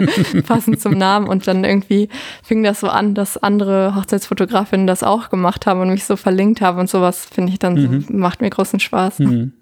passend 0.48 0.82
zum 0.82 0.98
Namen. 0.98 1.28
Und 1.28 1.48
dann 1.48 1.64
irgendwie 1.64 2.10
fing 2.44 2.64
das 2.64 2.80
so 2.82 2.90
an, 2.90 3.16
dass 3.16 3.38
andere 3.38 3.96
Hochzeitsfotografinnen 3.96 4.88
das 4.88 5.04
auch 5.04 5.30
gemacht 5.30 5.66
haben 5.66 5.82
und 5.82 5.90
mich 5.90 6.04
so 6.06 6.16
verlinkt 6.16 6.62
haben 6.62 6.80
und 6.80 6.90
sowas 6.90 7.26
finde 7.26 7.54
ich 7.54 7.60
dann 7.60 7.76
Mhm. 7.76 8.02
so, 8.02 8.14
macht 8.14 8.42
mir 8.42 8.50
großen 8.50 8.80
Spaß. 8.80 9.20
Hm. 9.20 9.54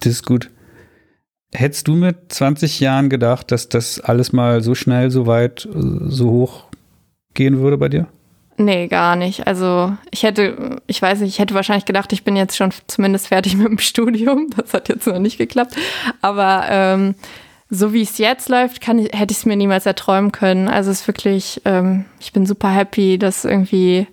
Das 0.00 0.12
ist 0.12 0.26
gut. 0.26 0.50
Hättest 1.52 1.86
du 1.88 1.94
mit 1.94 2.32
20 2.32 2.80
Jahren 2.80 3.08
gedacht, 3.08 3.52
dass 3.52 3.68
das 3.68 4.00
alles 4.00 4.32
mal 4.32 4.60
so 4.62 4.74
schnell, 4.74 5.10
so 5.10 5.26
weit, 5.26 5.66
äh, 5.66 5.70
so 6.08 6.30
hoch 6.30 6.64
gehen 7.32 7.58
würde 7.60 7.78
bei 7.78 7.88
dir? 7.88 8.08
Nee, 8.56 8.86
gar 8.86 9.16
nicht. 9.16 9.46
Also 9.46 9.96
ich 10.10 10.22
hätte, 10.22 10.80
ich 10.86 11.00
weiß 11.02 11.20
nicht, 11.20 11.30
ich 11.30 11.38
hätte 11.38 11.54
wahrscheinlich 11.54 11.86
gedacht, 11.86 12.12
ich 12.12 12.24
bin 12.24 12.36
jetzt 12.36 12.56
schon 12.56 12.70
zumindest 12.86 13.28
fertig 13.28 13.56
mit 13.56 13.66
dem 13.66 13.78
Studium. 13.78 14.50
Das 14.56 14.74
hat 14.74 14.88
jetzt 14.88 15.06
noch 15.06 15.18
nicht 15.18 15.38
geklappt. 15.38 15.76
Aber 16.20 16.64
ähm, 16.68 17.14
so 17.70 17.92
wie 17.92 18.02
es 18.02 18.18
jetzt 18.18 18.48
läuft, 18.48 18.80
kann 18.80 18.98
ich, 18.98 19.12
hätte 19.18 19.32
ich 19.32 19.38
es 19.38 19.46
mir 19.46 19.56
niemals 19.56 19.86
erträumen 19.86 20.32
können. 20.32 20.68
Also 20.68 20.90
es 20.90 21.00
ist 21.00 21.08
wirklich, 21.08 21.62
ähm, 21.64 22.04
ich 22.20 22.32
bin 22.32 22.46
super 22.46 22.68
happy, 22.68 23.18
dass 23.18 23.44
irgendwie 23.44 24.06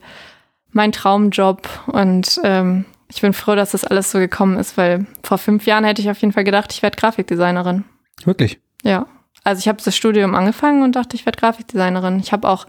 mein 0.72 0.92
Traumjob 0.92 1.68
und 1.88 2.40
ähm, 2.44 2.86
ich 3.10 3.22
bin 3.22 3.34
froh, 3.34 3.56
dass 3.56 3.72
das 3.72 3.84
alles 3.84 4.10
so 4.10 4.20
gekommen 4.20 4.58
ist, 4.58 4.78
weil 4.78 5.06
vor 5.22 5.38
fünf 5.38 5.66
Jahren 5.66 5.84
hätte 5.84 6.02
ich 6.02 6.10
auf 6.10 6.20
jeden 6.20 6.32
Fall 6.32 6.46
gedacht, 6.46 6.72
ich 6.72 6.82
werde 6.82 6.98
Grafikdesignerin. 6.98 7.84
Wirklich? 8.24 8.60
Ja, 8.84 9.06
also 9.44 9.60
ich 9.60 9.68
habe 9.68 9.82
das 9.84 9.96
Studium 9.96 10.34
angefangen 10.34 10.82
und 10.82 10.96
dachte, 10.96 11.16
ich 11.16 11.26
werde 11.26 11.40
Grafikdesignerin. 11.40 12.20
Ich 12.20 12.32
habe 12.32 12.48
auch 12.48 12.66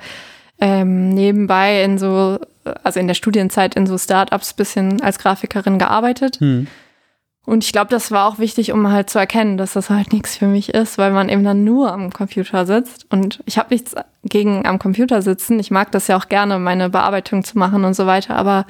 ähm, 0.62 1.08
nebenbei 1.08 1.82
in 1.82 1.98
so, 1.98 2.38
also 2.84 3.00
in 3.00 3.08
der 3.08 3.14
Studienzeit 3.14 3.74
in 3.74 3.88
so 3.88 3.98
Startups 3.98 4.54
bisschen 4.54 5.02
als 5.02 5.18
Grafikerin 5.18 5.76
gearbeitet. 5.76 6.36
Hm. 6.38 6.68
Und 7.44 7.64
ich 7.64 7.72
glaube, 7.72 7.90
das 7.90 8.12
war 8.12 8.28
auch 8.28 8.38
wichtig, 8.38 8.70
um 8.70 8.88
halt 8.88 9.10
zu 9.10 9.18
erkennen, 9.18 9.56
dass 9.56 9.72
das 9.72 9.90
halt 9.90 10.12
nichts 10.12 10.36
für 10.36 10.46
mich 10.46 10.72
ist, 10.72 10.98
weil 10.98 11.10
man 11.10 11.28
eben 11.28 11.42
dann 11.42 11.64
nur 11.64 11.92
am 11.92 12.12
Computer 12.12 12.64
sitzt. 12.64 13.06
Und 13.10 13.42
ich 13.44 13.58
habe 13.58 13.74
nichts 13.74 13.96
gegen 14.22 14.64
am 14.64 14.78
Computer 14.78 15.20
sitzen. 15.20 15.58
Ich 15.58 15.72
mag 15.72 15.90
das 15.90 16.06
ja 16.06 16.16
auch 16.16 16.28
gerne, 16.28 16.60
meine 16.60 16.88
Bearbeitung 16.88 17.42
zu 17.42 17.58
machen 17.58 17.84
und 17.84 17.94
so 17.94 18.06
weiter. 18.06 18.36
Aber 18.36 18.64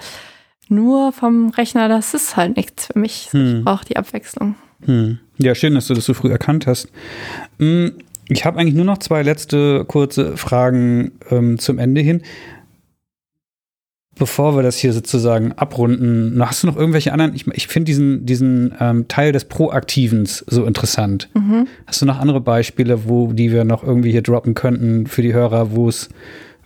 nur 0.68 1.12
vom 1.12 1.50
Rechner, 1.50 1.90
das 1.90 2.14
ist 2.14 2.38
halt 2.38 2.56
nichts 2.56 2.86
für 2.86 2.98
mich. 2.98 3.28
Hm. 3.32 3.58
Ich 3.58 3.64
brauche 3.64 3.84
die 3.84 3.98
Abwechslung. 3.98 4.54
Hm. 4.86 5.18
Ja, 5.36 5.54
schön, 5.54 5.74
dass 5.74 5.88
du 5.88 5.92
das 5.92 6.06
so 6.06 6.14
früh 6.14 6.30
erkannt 6.30 6.66
hast. 6.66 6.88
Hm, 7.58 7.92
Ich 8.28 8.44
habe 8.44 8.58
eigentlich 8.58 8.74
nur 8.74 8.84
noch 8.84 8.98
zwei 8.98 9.22
letzte 9.22 9.84
kurze 9.84 10.36
Fragen 10.36 11.12
ähm, 11.30 11.58
zum 11.58 11.78
Ende 11.78 12.00
hin. 12.00 12.22
Bevor 14.14 14.54
wir 14.54 14.62
das 14.62 14.76
hier 14.76 14.92
sozusagen 14.92 15.52
abrunden, 15.52 16.38
hast 16.38 16.62
du 16.62 16.66
noch 16.66 16.76
irgendwelche 16.76 17.12
anderen? 17.12 17.34
Ich, 17.34 17.46
ich 17.46 17.66
finde 17.66 17.86
diesen, 17.86 18.26
diesen 18.26 18.74
ähm, 18.78 19.08
Teil 19.08 19.32
des 19.32 19.46
Proaktivens 19.46 20.44
so 20.46 20.66
interessant. 20.66 21.30
Mhm. 21.34 21.66
Hast 21.86 22.02
du 22.02 22.06
noch 22.06 22.20
andere 22.20 22.40
Beispiele, 22.40 23.08
wo 23.08 23.32
die 23.32 23.50
wir 23.52 23.64
noch 23.64 23.82
irgendwie 23.82 24.12
hier 24.12 24.22
droppen 24.22 24.54
könnten 24.54 25.06
für 25.06 25.22
die 25.22 25.32
Hörer, 25.32 25.72
wo 25.72 25.88
es 25.88 26.10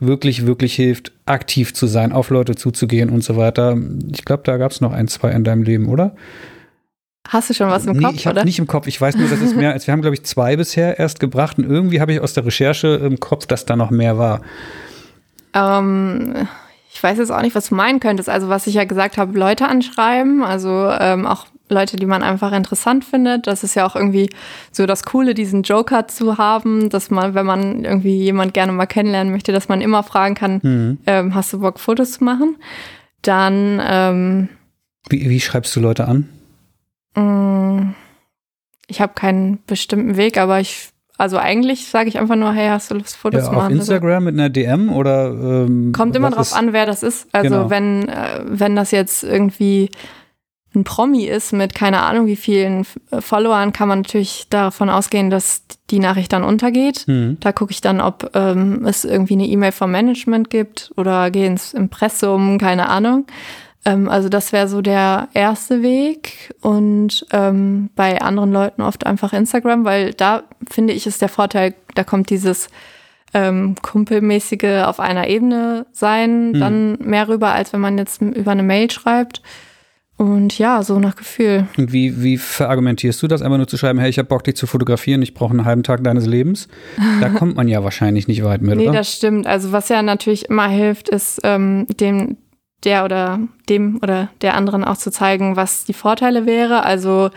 wirklich, 0.01 0.45
wirklich 0.45 0.75
hilft, 0.75 1.13
aktiv 1.25 1.73
zu 1.73 1.87
sein, 1.87 2.13
auf 2.13 2.31
Leute 2.31 2.57
zuzugehen 2.57 3.11
und 3.11 3.23
so 3.23 3.37
weiter? 3.37 3.79
Ich 4.13 4.25
glaube, 4.25 4.43
da 4.45 4.57
gab 4.57 4.73
es 4.73 4.81
noch 4.81 4.93
ein, 4.93 5.07
zwei 5.07 5.31
in 5.31 5.45
deinem 5.45 5.63
Leben, 5.63 5.89
oder? 5.89 6.17
Hast 7.29 7.51
du 7.51 7.55
schon 7.55 7.69
was 7.69 7.87
im 7.87 7.97
nee, 7.97 8.05
Kopf, 8.05 8.15
ich 8.15 8.27
habe 8.27 8.37
oder? 8.37 8.45
nicht 8.45 8.59
im 8.59 8.67
Kopf. 8.67 8.87
Ich 8.87 9.01
weiß 9.01 9.17
nur, 9.17 9.29
dass 9.29 9.41
es 9.41 9.55
mehr 9.55 9.73
als 9.75 9.87
wir 9.87 9.93
haben, 9.93 10.03
glaube 10.03 10.15
ich, 10.15 10.25
zwei 10.25 10.57
bisher 10.57 10.99
erst 10.99 11.21
gebracht 11.21 11.59
und 11.59 11.65
irgendwie 11.69 12.01
habe 12.01 12.13
ich 12.13 12.21
aus 12.21 12.35
der 12.35 12.45
Recherche 12.47 12.89
im 13.05 13.19
Kopf, 13.21 13.47
dass 13.47 13.65
da 13.67 13.77
noch 13.77 13.91
mehr 13.91 14.19
war. 14.19 14.41
Ähm, 15.55 16.35
ich 16.93 17.03
weiß 17.03 17.19
jetzt 17.19 17.31
auch 17.31 17.43
nicht, 17.43 17.55
was 17.55 17.69
du 17.69 17.75
meinen 17.75 18.01
könntest. 18.01 18.29
Also 18.29 18.49
was 18.49 18.67
ich 18.67 18.75
ja 18.75 18.85
gesagt 18.85 19.19
habe, 19.19 19.39
Leute 19.39 19.69
anschreiben, 19.69 20.43
also 20.43 20.89
ähm, 20.99 21.27
auch 21.27 21.47
Leute, 21.69 21.97
die 21.97 22.07
man 22.07 22.23
einfach 22.23 22.53
interessant 22.53 23.05
findet. 23.05 23.47
Das 23.47 23.65
ist 23.65 23.75
ja 23.75 23.85
auch 23.87 23.97
irgendwie 23.97 24.31
so 24.71 24.87
das 24.87 25.05
Coole, 25.05 25.35
diesen 25.35 25.63
Joker 25.63 26.07
zu 26.07 26.39
haben, 26.39 26.91
dass 26.91 27.11
man, 27.11 27.35
wenn 27.35 27.45
man 27.45 27.85
irgendwie 27.85 28.17
jemand 28.19 28.55
gerne 28.55 28.73
mal 28.73 28.87
kennenlernen 28.87 29.33
möchte, 29.33 29.51
dass 29.53 29.69
man 29.69 29.81
immer 29.81 30.03
fragen 30.05 30.35
kann, 30.37 30.61
Mhm. 30.63 30.99
ähm, 31.07 31.35
hast 31.35 31.53
du 31.53 31.61
Bock, 31.61 31.81
Fotos 31.81 32.13
zu 32.13 32.25
machen? 32.25 32.57
Dann, 33.23 33.81
ähm, 33.85 34.49
Wie, 35.09 35.29
wie 35.29 35.41
schreibst 35.41 35.75
du 35.75 35.81
Leute 35.81 36.07
an? 36.07 36.29
Mh, 37.17 37.95
ich 38.89 39.01
habe 39.01 39.15
keinen 39.15 39.59
bestimmten 39.67 40.17
Weg, 40.17 40.39
aber 40.39 40.61
ich, 40.61 40.91
also 41.19 41.39
eigentlich 41.39 41.89
sage 41.89 42.09
ich 42.09 42.19
einfach 42.19 42.37
nur, 42.37 42.53
hey, 42.53 42.69
hast 42.69 42.91
du 42.91 42.95
Lust, 42.95 43.17
Fotos 43.17 43.41
Ja, 43.41 43.45
zu 43.45 43.51
auf 43.51 43.57
machen? 43.57 43.79
Also- 43.79 43.93
Instagram 43.95 44.25
mit 44.25 44.35
einer 44.35 44.49
DM 44.51 44.93
oder 44.93 45.29
ähm, 45.31 45.93
Kommt 45.93 46.15
immer 46.15 46.31
drauf 46.31 46.55
an, 46.55 46.73
wer 46.73 46.87
das 46.87 47.03
ist. 47.03 47.27
Also 47.33 47.49
Genau. 47.51 47.71
wenn, 47.71 48.09
äh, 48.09 48.41
wenn 48.45 48.77
das 48.77 48.91
jetzt 48.93 49.25
irgendwie 49.25 49.91
ein 50.75 50.85
Promi 50.85 51.25
ist 51.25 51.53
mit 51.55 51.75
keine 51.75 52.03
Ahnung 52.03 52.27
wie 52.27 52.37
vielen 52.37 52.87
äh, 53.11 53.23
Followern, 53.23 53.73
kann 53.73 53.89
man 53.89 54.01
natürlich 54.01 54.47
davon 54.51 54.91
ausgehen, 54.91 55.31
dass 55.31 55.63
die 55.91 55.99
Nachricht 56.01 56.33
dann 56.35 56.45
untergeht. 56.45 57.05
Mhm. 57.09 57.39
Da 57.41 57.53
gucke 57.53 57.73
ich 57.73 57.81
dann, 57.81 58.01
ob 58.03 58.31
ähm, 58.35 58.85
es 58.85 59.05
irgendwie 59.07 59.35
eine 59.35 59.47
E-Mail 59.47 59.73
vom 59.73 59.91
Management 59.91 60.51
gibt 60.51 60.93
oder 60.97 61.31
gehe 61.31 61.47
ins 61.47 61.73
Impressum, 61.73 62.59
keine 62.59 62.89
Ahnung. 62.91 63.27
Ähm, 63.87 64.09
also 64.09 64.29
das 64.29 64.53
wäre 64.53 64.69
so 64.69 64.83
der 64.83 65.29
erste 65.33 65.83
Weg 65.83 66.55
und 66.61 67.25
ähm, 67.33 67.89
bei 67.95 68.21
anderen 68.21 68.53
Leuten 68.53 68.83
oft 68.83 69.07
einfach 69.07 69.33
Instagram, 69.33 69.85
weil 69.85 70.13
da 70.13 70.43
finde 70.69 70.93
ich 70.93 71.07
ist 71.07 71.23
der 71.23 71.29
Vorteil, 71.29 71.75
da 71.95 72.03
kommt 72.03 72.29
dieses 72.29 72.69
ähm, 73.33 73.77
kumpelmäßige 73.81 74.85
auf 74.85 74.99
einer 74.99 75.29
Ebene 75.29 75.87
sein 75.93 76.53
Hm. 76.53 76.61
dann 76.61 76.99
mehr 77.01 77.29
rüber, 77.29 77.53
als 77.53 77.73
wenn 77.73 77.81
man 77.81 77.97
jetzt 77.97 78.21
über 78.21 78.51
eine 78.51 78.63
Mail 78.65 78.91
schreibt. 78.91 79.41
Und 80.19 80.57
ja, 80.59 80.83
so 80.83 80.99
nach 80.99 81.15
Gefühl. 81.15 81.67
Und 81.77 81.93
wie, 81.93 82.23
wie 82.23 82.39
verargumentierst 82.39 83.23
du 83.23 83.29
das? 83.29 83.43
Einfach 83.43 83.59
nur 83.59 83.69
zu 83.69 83.77
schreiben, 83.77 83.99
hey, 83.99 84.09
ich 84.09 84.19
habe 84.19 84.29
Bock, 84.29 84.45
dich 84.45 84.57
zu 84.57 84.67
fotografieren, 84.67 85.21
ich 85.21 85.35
brauche 85.35 85.51
einen 85.51 85.67
halben 85.67 85.83
Tag 85.83 86.03
deines 86.05 86.25
Lebens. 86.25 86.69
Da 87.21 87.29
kommt 87.29 87.55
man 87.55 87.69
ja 87.69 87.85
wahrscheinlich 87.85 88.27
nicht 88.27 88.43
weit 88.43 88.63
mit, 88.63 88.77
Nee, 88.79 88.89
oder? 88.89 88.99
das 88.99 89.13
stimmt. 89.13 89.47
Also 89.47 89.73
was 89.73 89.91
ja 89.91 90.01
natürlich 90.01 90.49
immer 90.49 90.69
hilft, 90.69 91.11
ist 91.11 91.41
ähm, 91.45 91.87
dem 92.01 92.39
der 92.85 93.05
oder 93.05 93.41
dem 93.69 93.99
oder 94.03 94.29
der 94.43 94.55
anderen 94.55 94.85
auch 94.85 94.97
zu 94.97 95.11
zeigen, 95.11 95.57
was 95.57 95.85
die 95.85 95.93
Vorteile 95.93 96.47
wäre. 96.47 96.85
Also 96.85 97.31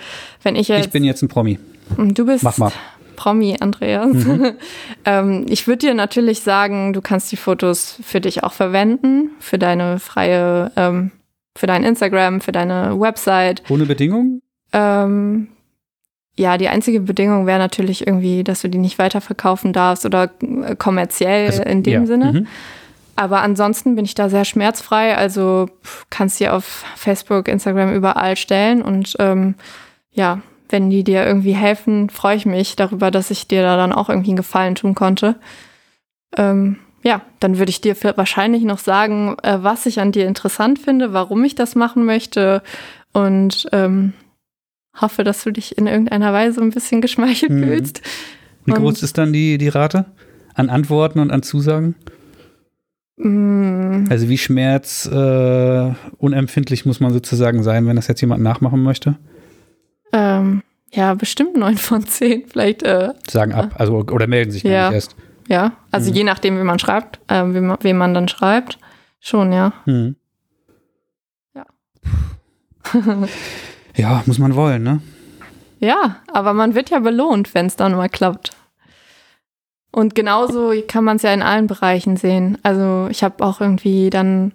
wenn 0.44 0.56
ich 0.56 0.68
jetzt 0.68 0.86
Ich 0.86 0.92
bin 0.92 1.04
jetzt 1.04 1.22
ein 1.22 1.28
Promi. 1.30 1.60
du 1.98 2.26
bist 2.26 2.44
Mach 2.44 2.58
mal. 2.58 2.72
Promi, 3.16 3.58
Andreas. 3.60 4.16
ähm, 5.06 5.46
ich 5.50 5.68
würde 5.68 5.88
dir 5.88 5.94
natürlich 5.94 6.40
sagen, 6.42 6.94
du 6.94 7.02
kannst 7.02 7.32
die 7.32 7.38
Fotos 7.38 8.00
für 8.02 8.22
dich 8.22 8.44
auch 8.46 8.54
verwenden, 8.54 9.32
für 9.40 9.58
deine 9.58 10.00
freie, 10.00 10.72
ähm, 10.78 11.12
für 11.58 11.68
dein 11.68 11.84
Instagram, 11.84 12.40
für 12.40 12.54
deine 12.54 12.98
Website. 12.98 13.64
Ohne 13.70 13.86
Bedingungen? 13.86 14.42
Ähm, 14.72 15.50
ja, 16.38 16.58
die 16.58 16.70
einzige 16.70 17.02
Bedingung 17.02 17.46
wäre 17.46 17.60
natürlich 17.60 18.08
irgendwie, 18.08 18.46
dass 18.46 18.62
du 18.62 18.70
die 18.70 18.78
nicht 18.78 18.98
weiterverkaufen 18.98 19.74
darfst 19.74 20.06
oder 20.06 20.32
äh, 20.42 20.78
kommerziell 20.78 21.48
Also, 21.48 21.64
in 21.64 21.84
dem 21.84 22.02
ja. 22.02 22.06
Sinne. 22.08 22.32
Mhm. 22.32 22.48
Aber 23.20 23.42
ansonsten 23.42 23.96
bin 23.98 24.06
ich 24.06 24.16
da 24.16 24.30
sehr 24.30 24.46
schmerzfrei. 24.46 25.18
Also 25.18 25.70
kannst 26.10 26.40
die 26.40 26.48
auf 26.48 26.86
Facebook, 26.96 27.50
Instagram 27.50 27.94
überall 27.94 28.38
stellen. 28.38 28.82
Und 28.82 29.18
ähm, 29.20 29.56
ja, 30.12 30.42
wenn 30.70 30.90
die 30.90 31.04
dir 31.04 31.26
irgendwie 31.26 31.54
helfen, 31.54 32.10
freue 32.10 32.38
ich 32.38 32.46
mich 32.46 32.78
darüber, 32.78 33.12
dass 33.12 33.30
ich 33.30 33.46
dir 33.50 33.62
da 33.62 33.76
dann 33.76 33.92
auch 33.92 34.08
irgendwie 34.08 34.30
einen 34.30 34.38
Gefallen 34.38 34.76
tun 34.76 34.96
konnte. 34.96 35.36
Ähm, 36.38 36.78
ja, 37.04 37.20
dann 37.42 37.58
würde 37.58 37.72
ich 37.72 37.82
dir 37.82 37.96
wahrscheinlich 38.16 38.64
noch 38.64 38.80
sagen, 38.80 39.36
äh, 39.44 39.58
was 39.64 39.86
ich 39.86 40.00
an 40.00 40.14
dir 40.14 40.26
interessant 40.26 40.80
finde, 40.80 41.12
warum 41.12 41.44
ich 41.44 41.56
das 41.56 41.76
machen 41.76 42.06
möchte 42.06 42.62
und 43.12 43.68
ähm, 43.74 44.14
hoffe, 45.00 45.26
dass 45.26 45.44
du 45.44 45.52
dich 45.52 45.78
in 45.78 45.88
irgendeiner 45.88 46.32
Weise 46.32 46.62
ein 46.62 46.70
bisschen 46.70 47.02
geschmeichelt 47.02 47.52
Mhm. 47.52 47.64
fühlst. 47.66 48.02
Wie 48.64 48.72
Und- 48.72 48.78
groß 48.80 49.04
ist 49.04 49.18
dann 49.18 49.34
die, 49.34 49.58
die 49.58 49.68
Rate? 49.70 50.06
An 50.56 50.70
Antworten 50.70 51.20
und 51.20 51.32
an 51.32 51.44
Zusagen? 51.44 51.96
Mm, 53.22 54.06
Also 54.10 54.30
wie 54.30 54.38
schmerz 54.38 55.06
äh, 55.12 55.92
muss 56.86 57.00
man 57.02 57.12
sozusagen 57.14 57.64
sein, 57.64 57.86
wenn 57.86 57.96
das 57.98 58.08
jetzt 58.08 58.22
jemand 58.22 58.42
nachmachen 58.42 58.82
möchte? 58.82 59.16
ähm, 60.12 60.64
ja, 60.92 61.14
bestimmt 61.14 61.56
neun 61.56 61.78
von 61.78 62.04
zehn. 62.08 62.48
Vielleicht 62.48 62.82
äh, 62.82 63.10
Sagen 63.30 63.54
ab, 63.54 63.76
also 63.78 63.98
oder 63.98 64.26
melden 64.26 64.50
sich 64.52 64.64
Ja. 64.64 64.88
nicht 64.88 64.96
erst. 64.96 65.16
Ja, 65.48 65.74
also 65.92 66.10
Mhm. 66.10 66.16
je 66.18 66.24
nachdem, 66.24 66.58
wie 66.60 66.64
man 66.64 66.80
schreibt, 66.80 67.20
äh, 67.28 67.44
wem, 67.46 67.68
man- 67.68 67.78
wem 67.82 67.98
man 67.98 68.14
dann 68.16 68.28
schreibt. 68.28 68.80
Schon, 69.20 69.52
ja. 69.52 69.74
Hm. 69.86 70.16
Ja. 71.54 71.66
ja, 73.96 74.24
muss 74.26 74.40
man 74.40 74.56
wollen, 74.56 74.82
ne? 74.84 75.02
Ja, 75.80 76.18
aber 76.34 76.54
man 76.54 76.74
wird 76.76 76.90
ja 76.90 77.00
belohnt, 77.00 77.54
wenn 77.54 77.66
es 77.68 77.76
dann 77.76 77.94
mal 77.96 78.10
klappt. 78.10 78.52
Und 79.92 80.16
genauso 80.16 80.74
kann 80.88 81.04
man 81.04 81.18
es 81.18 81.24
ja 81.24 81.34
in 81.34 81.42
allen 81.42 81.68
Bereichen 81.68 82.16
sehen. 82.16 82.58
Also 82.64 83.08
ich 83.10 83.24
habe 83.24 83.44
auch 83.44 83.60
irgendwie 83.60 84.10
dann 84.10 84.54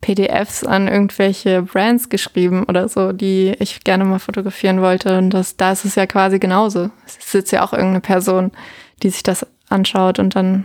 PDFs 0.00 0.64
an 0.64 0.88
irgendwelche 0.88 1.62
Brands 1.62 2.08
geschrieben 2.08 2.64
oder 2.64 2.88
so, 2.88 3.12
die 3.12 3.54
ich 3.58 3.82
gerne 3.84 4.04
mal 4.04 4.20
fotografieren 4.20 4.80
wollte. 4.80 5.18
Und 5.18 5.30
das, 5.30 5.56
da 5.56 5.72
ist 5.72 5.84
es 5.84 5.96
ja 5.96 6.06
quasi 6.06 6.38
genauso. 6.38 6.90
Es 7.06 7.18
sitzt 7.30 7.52
ja 7.52 7.64
auch 7.64 7.72
irgendeine 7.72 8.00
Person, 8.00 8.52
die 9.02 9.10
sich 9.10 9.22
das 9.22 9.46
anschaut 9.68 10.18
und 10.18 10.36
dann 10.36 10.64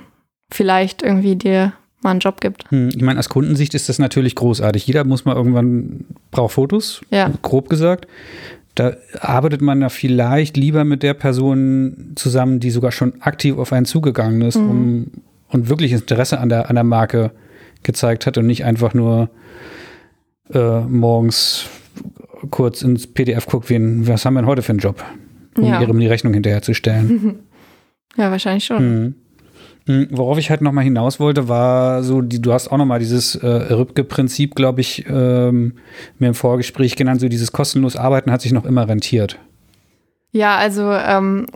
vielleicht 0.52 1.02
irgendwie 1.02 1.36
dir 1.36 1.74
mal 2.02 2.12
einen 2.12 2.20
Job 2.20 2.42
gibt. 2.42 2.70
Hm, 2.70 2.90
ich 2.90 3.02
meine, 3.02 3.20
aus 3.20 3.30
Kundensicht 3.30 3.74
ist 3.74 3.90
das 3.90 3.98
natürlich 3.98 4.36
großartig. 4.36 4.86
Jeder 4.86 5.04
muss 5.04 5.26
mal 5.26 5.36
irgendwann, 5.36 6.06
braucht 6.32 6.54
Fotos, 6.54 7.02
ja. 7.10 7.32
grob 7.42 7.70
gesagt. 7.70 8.08
Da 8.76 8.96
arbeitet 9.20 9.62
man 9.62 9.82
da 9.82 9.90
vielleicht 9.90 10.58
lieber 10.58 10.84
mit 10.84 11.04
der 11.04 11.14
Person 11.14 12.14
zusammen, 12.16 12.60
die 12.60 12.72
sogar 12.72 12.92
schon 12.92 13.22
aktiv 13.22 13.58
auf 13.58 13.72
einen 13.72 13.86
zugegangen 13.86 14.42
ist 14.42 14.58
mhm. 14.58 14.70
um, 14.70 15.12
und 15.50 15.70
wirklich 15.70 15.92
Interesse 15.92 16.40
an 16.40 16.50
der, 16.50 16.70
an 16.70 16.76
der 16.76 16.84
Marke 16.84 17.32
gezeigt 17.84 18.26
hat 18.26 18.38
und 18.38 18.48
nicht 18.48 18.66
einfach 18.66 18.94
nur 18.94 19.30
äh, 20.52 20.80
morgens 20.82 21.68
kurz 22.50 22.82
ins 22.82 23.08
PDF 23.08 23.46
guckt, 23.46 23.70
wen, 23.70 24.08
was 24.08 24.26
haben 24.26 24.34
wir 24.34 24.42
denn 24.42 24.48
heute 24.48 24.62
für 24.62 24.72
einen 24.72 24.80
Job, 24.80 25.04
um 25.58 25.66
ja. 25.66 25.82
ihrem 25.82 26.00
die 26.00 26.08
Rechnung 26.08 26.34
hinterherzustellen. 26.34 27.40
Ja, 28.16 28.30
wahrscheinlich 28.30 28.66
schon. 28.66 29.04
Mhm. 29.04 29.16
Hm, 29.86 30.08
worauf 30.12 30.38
ich 30.38 30.50
halt 30.50 30.62
nochmal 30.62 30.84
hinaus 30.84 31.20
wollte, 31.20 31.50
war 31.50 32.04
so, 32.04 32.22
die, 32.22 32.42
du 32.42 32.54
hast 32.54 32.70
auch 32.70 32.78
nochmal 32.78 33.00
dieses 33.00 33.36
äh, 33.36 33.48
Rübke-Prinzip, 33.48 34.56
glaube 34.56 34.82
ich, 34.82 35.06
ähm, 35.08 35.74
mir 36.20 36.28
im 36.28 36.34
Vorgespräch 36.34 36.96
genannt, 36.96 37.20
so 37.20 37.28
dieses 37.28 37.52
kostenlos 37.52 37.96
Arbeiten 37.96 38.32
hat 38.32 38.42
sich 38.42 38.54
noch 38.54 38.66
immer 38.66 38.88
rentiert. 38.88 39.40
Ja, 40.32 40.58
also 40.58 40.92
ähm, 40.92 41.48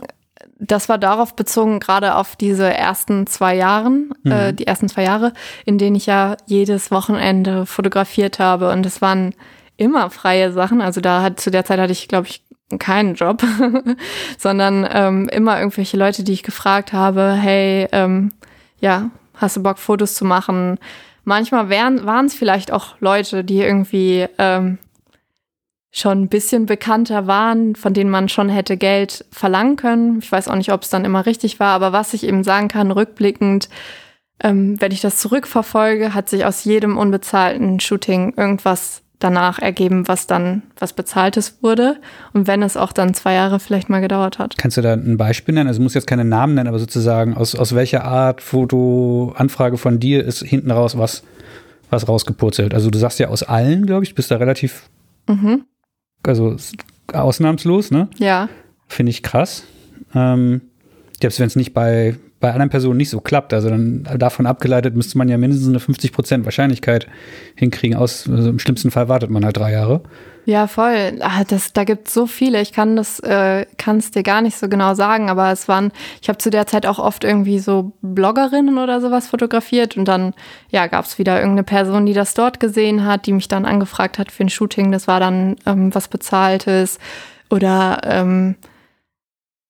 das 0.58 0.88
war 0.88 0.98
darauf 0.98 1.36
bezogen, 1.36 1.80
gerade 1.80 2.16
auf 2.16 2.36
diese 2.36 2.72
ersten 2.72 3.26
zwei 3.26 3.56
Jahren, 3.56 4.10
äh, 4.24 4.28
mhm. 4.28 4.32
äh, 4.32 4.52
die 4.52 4.66
ersten 4.66 4.88
zwei 4.88 5.04
Jahre, 5.04 5.32
in 5.64 5.78
denen 5.78 5.96
ich 5.96 6.06
ja 6.06 6.36
jedes 6.46 6.90
Wochenende 6.90 7.64
fotografiert 7.64 8.38
habe. 8.38 8.70
Und 8.70 8.84
es 8.84 9.00
waren 9.00 9.34
immer 9.76 10.10
freie 10.10 10.52
Sachen. 10.52 10.80
Also 10.80 11.00
da 11.00 11.22
hat 11.22 11.40
zu 11.40 11.50
der 11.50 11.64
Zeit 11.64 11.78
hatte 11.78 11.92
ich, 11.92 12.08
glaube 12.08 12.26
ich, 12.26 12.42
keinen 12.78 13.14
Job, 13.14 13.42
sondern 14.38 14.86
ähm, 14.92 15.28
immer 15.30 15.58
irgendwelche 15.58 15.96
Leute, 15.96 16.22
die 16.22 16.32
ich 16.32 16.42
gefragt 16.42 16.92
habe, 16.92 17.32
hey, 17.32 17.88
ähm, 17.92 18.32
ja, 18.80 19.10
hast 19.34 19.56
du 19.56 19.62
Bock, 19.62 19.78
Fotos 19.78 20.14
zu 20.14 20.24
machen? 20.24 20.78
Manchmal 21.24 21.70
waren 21.70 22.26
es 22.26 22.34
vielleicht 22.34 22.72
auch 22.72 22.96
Leute, 23.00 23.44
die 23.44 23.60
irgendwie 23.60 24.26
ähm, 24.38 24.78
schon 25.90 26.22
ein 26.22 26.28
bisschen 26.28 26.66
bekannter 26.66 27.26
waren, 27.26 27.74
von 27.74 27.94
denen 27.94 28.10
man 28.10 28.28
schon 28.28 28.48
hätte 28.48 28.76
Geld 28.76 29.24
verlangen 29.30 29.76
können. 29.76 30.18
Ich 30.20 30.30
weiß 30.30 30.48
auch 30.48 30.54
nicht, 30.54 30.72
ob 30.72 30.82
es 30.82 30.90
dann 30.90 31.04
immer 31.04 31.26
richtig 31.26 31.60
war, 31.60 31.74
aber 31.74 31.92
was 31.92 32.14
ich 32.14 32.24
eben 32.24 32.44
sagen 32.44 32.68
kann, 32.68 32.90
rückblickend, 32.90 33.68
ähm, 34.42 34.80
wenn 34.80 34.92
ich 34.92 35.00
das 35.00 35.16
zurückverfolge, 35.16 36.14
hat 36.14 36.28
sich 36.28 36.44
aus 36.44 36.64
jedem 36.64 36.96
unbezahlten 36.96 37.80
Shooting 37.80 38.34
irgendwas 38.36 39.02
danach 39.18 39.58
ergeben, 39.58 40.06
was 40.06 40.26
dann 40.26 40.62
was 40.78 40.92
bezahltes 40.92 41.58
wurde 41.62 41.96
und 42.32 42.46
wenn 42.46 42.62
es 42.62 42.76
auch 42.76 42.92
dann 42.92 43.14
zwei 43.14 43.34
Jahre 43.34 43.58
vielleicht 43.58 43.88
mal 43.88 44.00
gedauert 44.00 44.38
hat. 44.38 44.56
Kannst 44.56 44.76
du 44.76 44.82
da 44.82 44.92
ein 44.92 45.16
Beispiel 45.16 45.54
nennen? 45.54 45.68
Also 45.68 45.82
muss 45.82 45.94
jetzt 45.94 46.06
keine 46.06 46.24
Namen 46.24 46.54
nennen, 46.54 46.68
aber 46.68 46.78
sozusagen 46.78 47.36
aus, 47.36 47.54
aus 47.54 47.74
welcher 47.74 48.04
Art 48.04 48.40
Fotoanfrage 48.40 49.76
von 49.76 49.98
dir 49.98 50.24
ist 50.24 50.42
hinten 50.44 50.70
raus 50.70 50.96
was, 50.96 51.24
was 51.90 52.06
rausgepurzelt? 52.06 52.74
Also 52.74 52.90
du 52.90 52.98
sagst 52.98 53.18
ja 53.18 53.28
aus 53.28 53.42
allen, 53.42 53.86
glaube 53.86 54.04
ich, 54.04 54.14
bist 54.14 54.30
da 54.30 54.36
relativ, 54.36 54.88
mhm. 55.26 55.64
also 56.22 56.56
ausnahmslos, 57.12 57.90
ne? 57.90 58.08
Ja. 58.18 58.48
Finde 58.86 59.10
ich 59.10 59.22
krass. 59.22 59.64
Ähm, 60.14 60.60
selbst 61.20 61.40
wenn 61.40 61.46
es 61.46 61.56
nicht 61.56 61.74
bei 61.74 62.16
bei 62.40 62.52
anderen 62.52 62.70
Personen 62.70 62.96
nicht 62.96 63.10
so 63.10 63.20
klappt. 63.20 63.52
Also 63.52 63.68
dann 63.68 64.06
davon 64.16 64.46
abgeleitet 64.46 64.94
müsste 64.94 65.18
man 65.18 65.28
ja 65.28 65.36
mindestens 65.38 65.68
eine 65.68 65.78
50% 65.78 66.44
Wahrscheinlichkeit 66.44 67.06
hinkriegen. 67.56 67.96
Aus, 67.96 68.28
also 68.28 68.50
Im 68.50 68.58
schlimmsten 68.58 68.90
Fall 68.90 69.08
wartet 69.08 69.30
man 69.30 69.44
halt 69.44 69.56
drei 69.56 69.72
Jahre. 69.72 70.02
Ja, 70.44 70.66
voll. 70.66 71.18
Ah, 71.20 71.44
das, 71.44 71.74
da 71.74 71.84
gibt 71.84 72.08
es 72.08 72.14
so 72.14 72.26
viele. 72.26 72.62
Ich 72.62 72.72
kann 72.72 72.96
das, 72.96 73.20
äh, 73.20 73.66
kann 73.76 73.98
es 73.98 74.12
dir 74.12 74.22
gar 74.22 74.40
nicht 74.40 74.56
so 74.56 74.68
genau 74.68 74.94
sagen, 74.94 75.28
aber 75.28 75.52
es 75.52 75.68
waren, 75.68 75.92
ich 76.22 76.30
habe 76.30 76.38
zu 76.38 76.48
der 76.48 76.66
Zeit 76.66 76.86
auch 76.86 76.98
oft 76.98 77.22
irgendwie 77.22 77.58
so 77.58 77.92
Bloggerinnen 78.00 78.78
oder 78.78 79.02
sowas 79.02 79.28
fotografiert 79.28 79.98
und 79.98 80.06
dann, 80.06 80.32
ja, 80.70 80.86
gab 80.86 81.04
es 81.04 81.18
wieder 81.18 81.36
irgendeine 81.36 81.64
Person, 81.64 82.06
die 82.06 82.14
das 82.14 82.32
dort 82.32 82.60
gesehen 82.60 83.04
hat, 83.04 83.26
die 83.26 83.34
mich 83.34 83.48
dann 83.48 83.66
angefragt 83.66 84.18
hat 84.18 84.32
für 84.32 84.44
ein 84.44 84.48
Shooting. 84.48 84.90
Das 84.90 85.06
war 85.06 85.20
dann 85.20 85.56
ähm, 85.66 85.94
was 85.94 86.08
Bezahltes. 86.08 86.98
Oder 87.50 88.00
ähm, 88.04 88.54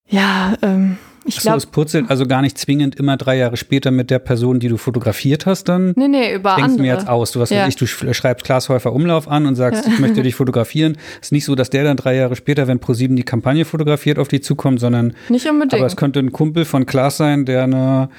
ja, 0.07 0.53
ähm, 0.61 0.97
ich 1.37 1.41
glaube, 1.41 1.57
es 1.57 1.65
purzelt 1.65 2.09
also 2.09 2.25
gar 2.25 2.41
nicht 2.41 2.57
zwingend 2.57 2.95
immer 2.95 3.17
drei 3.17 3.37
Jahre 3.37 3.57
später 3.57 3.91
mit 3.91 4.09
der 4.09 4.19
Person, 4.19 4.59
die 4.59 4.67
du 4.67 4.77
fotografiert 4.77 5.45
hast, 5.45 5.69
dann. 5.69 5.93
Nee, 5.95 6.07
nee, 6.07 6.35
über 6.35 6.55
denkst 6.55 6.63
andere. 6.71 6.81
mir 6.81 6.93
jetzt 6.93 7.07
aus. 7.07 7.31
Du, 7.31 7.39
was 7.39 7.49
ja. 7.49 7.67
ich, 7.67 7.75
du 7.75 7.87
schreibst 7.87 8.45
Glashäufer 8.45 8.93
Umlauf 8.93 9.27
an 9.27 9.45
und 9.45 9.55
sagst, 9.55 9.85
ja. 9.85 9.91
ich 9.93 9.99
möchte 9.99 10.23
dich 10.23 10.35
fotografieren. 10.35 10.97
Es 11.21 11.27
ist 11.27 11.31
nicht 11.31 11.45
so, 11.45 11.55
dass 11.55 11.69
der 11.69 11.83
dann 11.83 11.97
drei 11.97 12.15
Jahre 12.15 12.35
später, 12.35 12.67
wenn 12.67 12.79
ProSieben 12.79 13.15
die 13.15 13.23
Kampagne 13.23 13.65
fotografiert, 13.65 14.19
auf 14.19 14.27
dich 14.27 14.43
zukommt, 14.43 14.79
sondern. 14.79 15.13
Nicht 15.29 15.47
unbedingt. 15.47 15.75
Aber 15.75 15.85
es 15.85 15.95
könnte 15.95 16.19
ein 16.19 16.31
Kumpel 16.31 16.65
von 16.65 16.85
Klaas 16.85 17.17
sein, 17.17 17.45
der 17.45 17.63
eine 17.63 18.09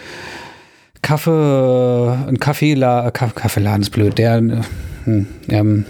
Kaffee, 1.03 2.19
ein 2.29 2.39
Kaffeeladen, 2.39 3.13
Kaffeeladen 3.13 3.83
ist 3.83 3.91
blöd, 3.91 4.19
der, 4.19 4.37
hm, 5.05 5.27
ähm, 5.49 5.85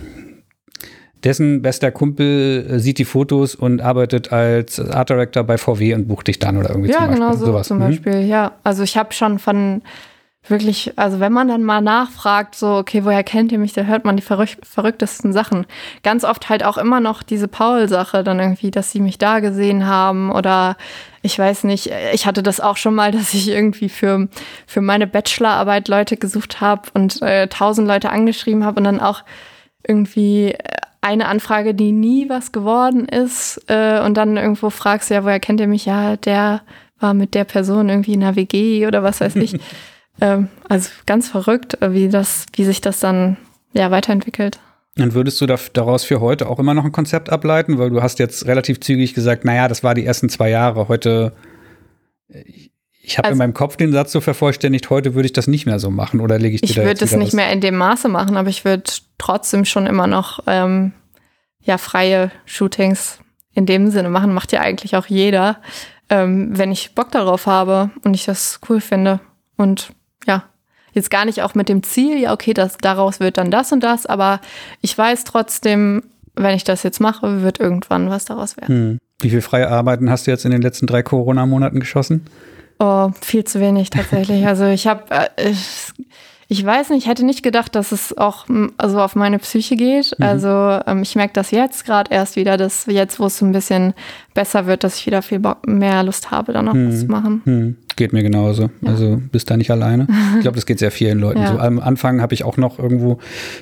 dessen 1.24 1.62
bester 1.62 1.90
Kumpel 1.90 2.66
äh, 2.68 2.78
sieht 2.78 2.98
die 2.98 3.04
Fotos 3.04 3.54
und 3.54 3.80
arbeitet 3.80 4.32
als 4.32 4.80
Art 4.80 5.10
Director 5.10 5.44
bei 5.44 5.58
VW 5.58 5.94
und 5.94 6.08
bucht 6.08 6.28
dich 6.28 6.38
dann 6.38 6.56
oder 6.56 6.70
irgendwie 6.70 6.90
ja, 6.90 6.98
zum 6.98 7.06
Beispiel. 7.06 7.22
Ja, 7.22 7.30
genau 7.32 7.38
so 7.38 7.60
zum 7.62 7.78
mhm. 7.78 7.82
Beispiel. 7.82 8.20
Ja, 8.22 8.52
also 8.64 8.82
ich 8.82 8.96
habe 8.96 9.12
schon 9.12 9.38
von 9.38 9.82
wirklich, 10.46 10.92
also 10.96 11.20
wenn 11.20 11.32
man 11.32 11.48
dann 11.48 11.62
mal 11.62 11.80
nachfragt, 11.80 12.54
so, 12.54 12.76
okay, 12.76 13.04
woher 13.04 13.22
kennt 13.22 13.52
ihr 13.52 13.58
mich, 13.58 13.72
da 13.72 13.82
hört 13.82 14.04
man 14.04 14.16
die 14.16 14.22
verrück 14.22 14.56
verrücktesten 14.62 15.32
Sachen. 15.32 15.66
Ganz 16.02 16.24
oft 16.24 16.48
halt 16.48 16.64
auch 16.64 16.78
immer 16.78 17.00
noch 17.00 17.22
diese 17.22 17.46
Paul-Sache 17.46 18.24
dann 18.24 18.40
irgendwie, 18.40 18.70
dass 18.70 18.90
sie 18.90 19.00
mich 19.00 19.18
da 19.18 19.40
gesehen 19.40 19.86
haben 19.86 20.32
oder 20.32 20.76
ich 21.22 21.38
weiß 21.38 21.64
nicht, 21.64 21.90
ich 22.14 22.26
hatte 22.26 22.42
das 22.42 22.60
auch 22.60 22.78
schon 22.78 22.94
mal, 22.94 23.12
dass 23.12 23.34
ich 23.34 23.48
irgendwie 23.48 23.88
für, 23.88 24.28
für 24.66 24.80
meine 24.80 25.06
Bachelorarbeit 25.06 25.88
Leute 25.88 26.16
gesucht 26.16 26.60
habe 26.60 26.82
und 26.94 27.20
äh, 27.22 27.48
tausend 27.48 27.86
Leute 27.86 28.10
angeschrieben 28.10 28.64
habe 28.64 28.78
und 28.78 28.84
dann 28.84 29.00
auch 29.00 29.22
irgendwie 29.86 30.54
eine 31.00 31.26
Anfrage, 31.26 31.74
die 31.74 31.92
nie 31.92 32.28
was 32.28 32.52
geworden 32.52 33.06
ist 33.06 33.62
äh, 33.68 34.00
und 34.00 34.14
dann 34.16 34.36
irgendwo 34.36 34.70
fragst, 34.70 35.10
ja, 35.10 35.24
woher 35.24 35.40
kennt 35.40 35.60
ihr 35.60 35.68
mich? 35.68 35.86
Ja, 35.86 36.16
der 36.16 36.62
war 36.98 37.14
mit 37.14 37.34
der 37.34 37.44
Person 37.44 37.88
irgendwie 37.88 38.14
in 38.14 38.22
einer 38.22 38.36
WG 38.36 38.86
oder 38.86 39.02
was 39.02 39.20
weiß 39.20 39.36
ich. 39.36 39.58
ähm, 40.20 40.48
also 40.68 40.90
ganz 41.06 41.28
verrückt, 41.28 41.80
äh, 41.80 41.92
wie 41.92 42.08
das, 42.08 42.46
wie 42.54 42.64
sich 42.64 42.80
das 42.80 43.00
dann 43.00 43.38
ja 43.72 43.90
weiterentwickelt. 43.90 44.60
Dann 44.96 45.14
würdest 45.14 45.40
du 45.40 45.46
daraus 45.46 46.04
für 46.04 46.20
heute 46.20 46.48
auch 46.48 46.58
immer 46.58 46.74
noch 46.74 46.84
ein 46.84 46.92
Konzept 46.92 47.30
ableiten, 47.30 47.78
weil 47.78 47.90
du 47.90 48.02
hast 48.02 48.18
jetzt 48.18 48.46
relativ 48.46 48.80
zügig 48.80 49.14
gesagt, 49.14 49.44
naja, 49.44 49.68
das 49.68 49.82
war 49.82 49.94
die 49.94 50.04
ersten 50.04 50.28
zwei 50.28 50.50
Jahre. 50.50 50.88
Heute, 50.88 51.32
ich 53.02 53.18
habe 53.18 53.28
also, 53.28 53.34
in 53.34 53.38
meinem 53.38 53.54
Kopf 53.54 53.76
den 53.76 53.92
Satz 53.92 54.12
so 54.12 54.20
vervollständigt, 54.20 54.90
heute 54.90 55.14
würde 55.14 55.26
ich 55.26 55.32
das 55.32 55.46
nicht 55.46 55.66
mehr 55.66 55.78
so 55.78 55.90
machen 55.90 56.20
oder 56.20 56.38
lege 56.38 56.54
ich 56.54 56.60
dir 56.60 56.66
ich 56.66 56.74
da 56.74 56.82
Ich 56.82 56.86
würde 56.86 57.00
das 57.00 57.16
nicht 57.16 57.32
mehr 57.32 57.50
in 57.50 57.60
dem 57.60 57.76
Maße 57.76 58.08
machen, 58.08 58.36
aber 58.36 58.48
ich 58.48 58.64
würde 58.64 58.84
trotzdem 59.18 59.64
schon 59.64 59.86
immer 59.86 60.06
noch 60.06 60.40
ähm, 60.46 60.92
ja 61.62 61.78
freie 61.78 62.30
Shootings 62.44 63.18
in 63.54 63.66
dem 63.66 63.90
Sinne 63.90 64.10
machen. 64.10 64.34
Macht 64.34 64.52
ja 64.52 64.60
eigentlich 64.60 64.96
auch 64.96 65.06
jeder, 65.06 65.58
ähm, 66.08 66.56
wenn 66.56 66.72
ich 66.72 66.94
Bock 66.94 67.10
darauf 67.10 67.46
habe 67.46 67.90
und 68.04 68.14
ich 68.14 68.26
das 68.26 68.60
cool 68.68 68.80
finde. 68.80 69.20
Und 69.56 69.92
ja, 70.26 70.44
jetzt 70.92 71.10
gar 71.10 71.24
nicht 71.24 71.42
auch 71.42 71.54
mit 71.54 71.68
dem 71.68 71.82
Ziel, 71.82 72.18
ja, 72.18 72.32
okay, 72.32 72.52
das, 72.52 72.76
daraus 72.78 73.20
wird 73.20 73.38
dann 73.38 73.50
das 73.50 73.72
und 73.72 73.80
das, 73.80 74.06
aber 74.06 74.40
ich 74.80 74.96
weiß 74.96 75.24
trotzdem, 75.24 76.02
wenn 76.34 76.54
ich 76.54 76.64
das 76.64 76.82
jetzt 76.82 77.00
mache, 77.00 77.42
wird 77.42 77.60
irgendwann 77.60 78.10
was 78.10 78.24
daraus 78.24 78.56
werden. 78.56 78.74
Hm. 78.74 78.98
Wie 79.22 79.30
viel 79.30 79.42
freie 79.42 79.68
Arbeiten 79.68 80.10
hast 80.10 80.26
du 80.26 80.30
jetzt 80.30 80.46
in 80.46 80.50
den 80.50 80.62
letzten 80.62 80.86
drei 80.86 81.02
Corona-Monaten 81.02 81.78
geschossen? 81.80 82.24
Oh, 82.82 83.10
viel 83.20 83.44
zu 83.44 83.60
wenig 83.60 83.90
tatsächlich. 83.90 84.46
Also 84.46 84.64
ich 84.64 84.86
habe, 84.86 85.04
äh, 85.36 85.52
ich 86.52 86.66
weiß 86.66 86.90
nicht, 86.90 87.04
ich 87.04 87.08
hätte 87.08 87.24
nicht 87.24 87.44
gedacht, 87.44 87.76
dass 87.76 87.92
es 87.92 88.18
auch 88.18 88.46
also 88.76 89.00
auf 89.00 89.14
meine 89.14 89.38
Psyche 89.38 89.76
geht. 89.76 90.18
Mhm. 90.18 90.24
Also 90.24 90.48
ähm, 90.84 91.02
ich 91.02 91.14
merke 91.14 91.32
das 91.32 91.52
jetzt 91.52 91.86
gerade 91.86 92.12
erst 92.12 92.34
wieder, 92.34 92.56
dass 92.56 92.86
jetzt, 92.86 93.20
wo 93.20 93.26
es 93.26 93.38
so 93.38 93.46
ein 93.46 93.52
bisschen 93.52 93.94
besser 94.34 94.66
wird, 94.66 94.82
dass 94.82 94.96
ich 94.96 95.06
wieder 95.06 95.22
viel 95.22 95.38
Bock, 95.38 95.68
mehr 95.68 96.02
Lust 96.02 96.32
habe, 96.32 96.52
da 96.52 96.60
noch 96.60 96.74
mhm. 96.74 96.88
was 96.88 97.00
zu 97.02 97.06
machen. 97.06 97.42
Mhm. 97.44 97.76
Geht 97.94 98.12
mir 98.12 98.24
genauso. 98.24 98.68
Ja. 98.80 98.90
Also 98.90 99.22
bist 99.30 99.48
da 99.48 99.56
nicht 99.56 99.70
alleine. 99.70 100.08
Ich 100.34 100.40
glaube, 100.40 100.54
das 100.56 100.66
geht 100.66 100.80
sehr 100.80 100.90
vielen 100.90 101.20
Leuten. 101.20 101.40
Ja. 101.40 101.52
So 101.52 101.58
am 101.60 101.78
Anfang 101.78 102.20
habe 102.20 102.34
ich 102.34 102.42
auch 102.42 102.56
noch 102.56 102.80
irgendwo 102.80 103.18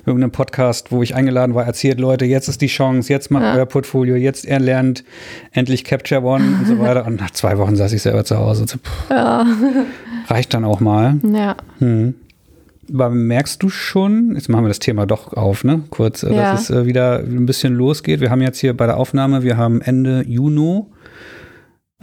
irgendeinen 0.06 0.32
Podcast, 0.32 0.90
wo 0.90 1.02
ich 1.02 1.14
eingeladen 1.14 1.54
war, 1.54 1.66
erzählt, 1.66 2.00
Leute, 2.00 2.24
jetzt 2.24 2.48
ist 2.48 2.62
die 2.62 2.68
Chance, 2.68 3.12
jetzt 3.12 3.30
macht 3.30 3.42
ja. 3.42 3.54
euer 3.54 3.66
Portfolio, 3.66 4.16
jetzt 4.16 4.46
erlernt 4.46 5.04
endlich 5.52 5.84
Capture 5.84 6.22
One 6.22 6.42
und 6.60 6.66
so 6.66 6.78
weiter. 6.78 7.06
Und 7.06 7.20
nach 7.20 7.32
zwei 7.32 7.58
Wochen 7.58 7.76
saß 7.76 7.92
ich 7.92 8.00
selber 8.00 8.24
zu 8.24 8.38
Hause. 8.38 8.64
So, 8.66 8.78
pff. 8.78 9.10
Reicht 10.28 10.54
dann 10.54 10.64
auch 10.64 10.80
mal. 10.80 11.16
Ja. 11.22 11.54
Hm. 11.80 12.14
Aber 12.92 13.10
merkst 13.10 13.62
du 13.62 13.68
schon, 13.68 14.34
jetzt 14.34 14.48
machen 14.48 14.64
wir 14.64 14.68
das 14.68 14.78
Thema 14.78 15.06
doch 15.06 15.32
auf, 15.34 15.64
ne? 15.64 15.82
Kurz, 15.90 16.22
äh, 16.22 16.34
ja. 16.34 16.52
dass 16.52 16.70
es 16.70 16.70
äh, 16.70 16.86
wieder 16.86 17.20
ein 17.20 17.46
bisschen 17.46 17.74
losgeht. 17.74 18.20
Wir 18.20 18.30
haben 18.30 18.42
jetzt 18.42 18.58
hier 18.58 18.76
bei 18.76 18.86
der 18.86 18.96
Aufnahme, 18.96 19.42
wir 19.42 19.56
haben 19.56 19.80
Ende 19.80 20.24
Juni 20.26 20.84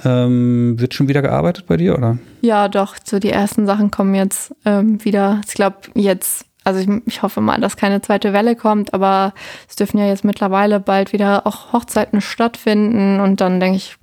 ähm, 0.03 0.75
wird 0.77 0.93
schon 0.93 1.07
wieder 1.07 1.21
gearbeitet 1.21 1.67
bei 1.67 1.77
dir, 1.77 1.97
oder? 1.97 2.17
Ja, 2.41 2.67
doch. 2.67 2.95
So 3.03 3.19
die 3.19 3.29
ersten 3.29 3.65
Sachen 3.65 3.91
kommen 3.91 4.13
jetzt 4.13 4.53
ähm, 4.65 5.03
wieder. 5.03 5.41
Ich 5.47 5.53
glaube, 5.53 5.77
jetzt 5.93 6.45
Also 6.65 6.79
ich, 6.79 6.89
ich, 7.05 7.21
hoffe 7.21 7.41
mal, 7.41 7.61
dass 7.61 7.77
keine 7.77 8.01
zweite 8.01 8.33
Welle 8.33 8.55
kommt, 8.55 8.93
aber 8.93 9.33
es 9.69 9.75
dürfen 9.75 9.97
ja 9.97 10.07
jetzt 10.07 10.25
mittlerweile 10.25 10.79
bald 10.79 11.13
wieder 11.13 11.47
auch 11.47 11.71
Hochzeiten 11.71 12.21
stattfinden 12.21 13.19
und 13.19 13.39
dann 13.39 13.59
denke 13.59 13.77
ich, 13.77 13.95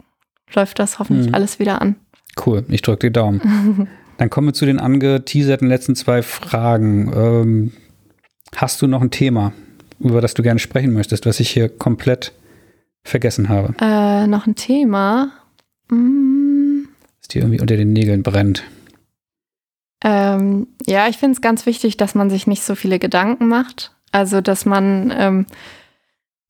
läuft 0.54 0.78
das 0.78 0.98
hoffentlich 0.98 1.28
mhm. 1.28 1.34
alles 1.34 1.58
wieder 1.58 1.82
an. 1.82 1.96
Cool, 2.46 2.64
ich 2.68 2.80
drücke 2.80 3.08
die 3.08 3.12
Daumen. 3.12 3.88
dann 4.18 4.30
kommen 4.30 4.48
wir 4.48 4.54
zu 4.54 4.66
den 4.66 4.78
angeteaserten 4.78 5.68
letzten 5.68 5.96
zwei 5.96 6.22
Fragen. 6.22 7.12
Ähm, 7.14 7.72
hast 8.54 8.82
du 8.82 8.86
noch 8.86 9.02
ein 9.02 9.10
Thema, 9.10 9.52
über 9.98 10.20
das 10.20 10.34
du 10.34 10.42
gerne 10.42 10.60
sprechen 10.60 10.92
möchtest, 10.92 11.26
was 11.26 11.40
ich 11.40 11.50
hier 11.50 11.68
komplett 11.68 12.32
vergessen 13.04 13.48
habe? 13.48 13.74
Äh, 13.80 14.26
noch 14.26 14.46
ein 14.46 14.54
Thema? 14.54 15.32
Mm. 15.90 16.84
Das 17.20 17.28
dir 17.28 17.42
irgendwie 17.42 17.60
unter 17.60 17.76
den 17.76 17.92
Nägeln 17.92 18.22
brennt. 18.22 18.64
Ähm, 20.04 20.66
ja, 20.86 21.08
ich 21.08 21.18
finde 21.18 21.34
es 21.34 21.40
ganz 21.40 21.66
wichtig, 21.66 21.96
dass 21.96 22.14
man 22.14 22.30
sich 22.30 22.46
nicht 22.46 22.62
so 22.62 22.74
viele 22.74 22.98
Gedanken 22.98 23.48
macht. 23.48 23.92
Also, 24.10 24.40
dass 24.40 24.66
man 24.66 25.12
ähm, 25.16 25.46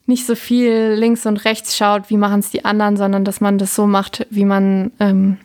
nicht 0.07 0.27
so 0.27 0.35
viel 0.35 0.95
links 0.97 1.27
und 1.27 1.45
rechts 1.45 1.77
schaut, 1.77 2.11
wie 2.11 2.17
machen 2.17 2.41
es 2.41 2.51
die 2.51 2.65
anderen, 2.65 2.97
sondern 2.97 3.25
dass 3.25 3.41
man 3.41 3.59
das 3.59 3.75
so 3.75 3.87
macht, 3.87 4.27
wie 4.31 4.45
man 4.45 4.91
ähm, 4.99 5.39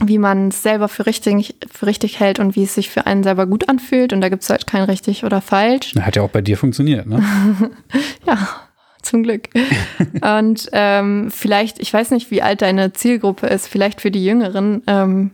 wie 0.00 0.18
man 0.18 0.48
es 0.48 0.62
selber 0.62 0.88
für 0.88 1.06
richtig, 1.06 1.54
für 1.72 1.86
richtig 1.86 2.20
hält 2.20 2.38
und 2.38 2.54
wie 2.54 2.64
es 2.64 2.74
sich 2.74 2.90
für 2.90 3.06
einen 3.06 3.22
selber 3.22 3.46
gut 3.46 3.68
anfühlt. 3.68 4.12
Und 4.12 4.20
da 4.20 4.28
gibt 4.28 4.42
es 4.42 4.50
halt 4.50 4.66
kein 4.66 4.82
richtig 4.82 5.24
oder 5.24 5.40
falsch. 5.40 5.94
Hat 5.98 6.16
ja 6.16 6.22
auch 6.22 6.30
bei 6.30 6.42
dir 6.42 6.58
funktioniert, 6.58 7.06
ne? 7.06 7.22
ja, 8.26 8.38
zum 9.02 9.22
Glück. 9.22 9.48
und 10.20 10.68
ähm, 10.72 11.30
vielleicht, 11.30 11.78
ich 11.78 11.92
weiß 11.92 12.10
nicht, 12.10 12.30
wie 12.30 12.42
alt 12.42 12.62
deine 12.62 12.92
Zielgruppe 12.92 13.46
ist, 13.46 13.68
vielleicht 13.68 14.00
für 14.00 14.10
die 14.10 14.24
Jüngeren, 14.24 14.82
ähm, 14.86 15.30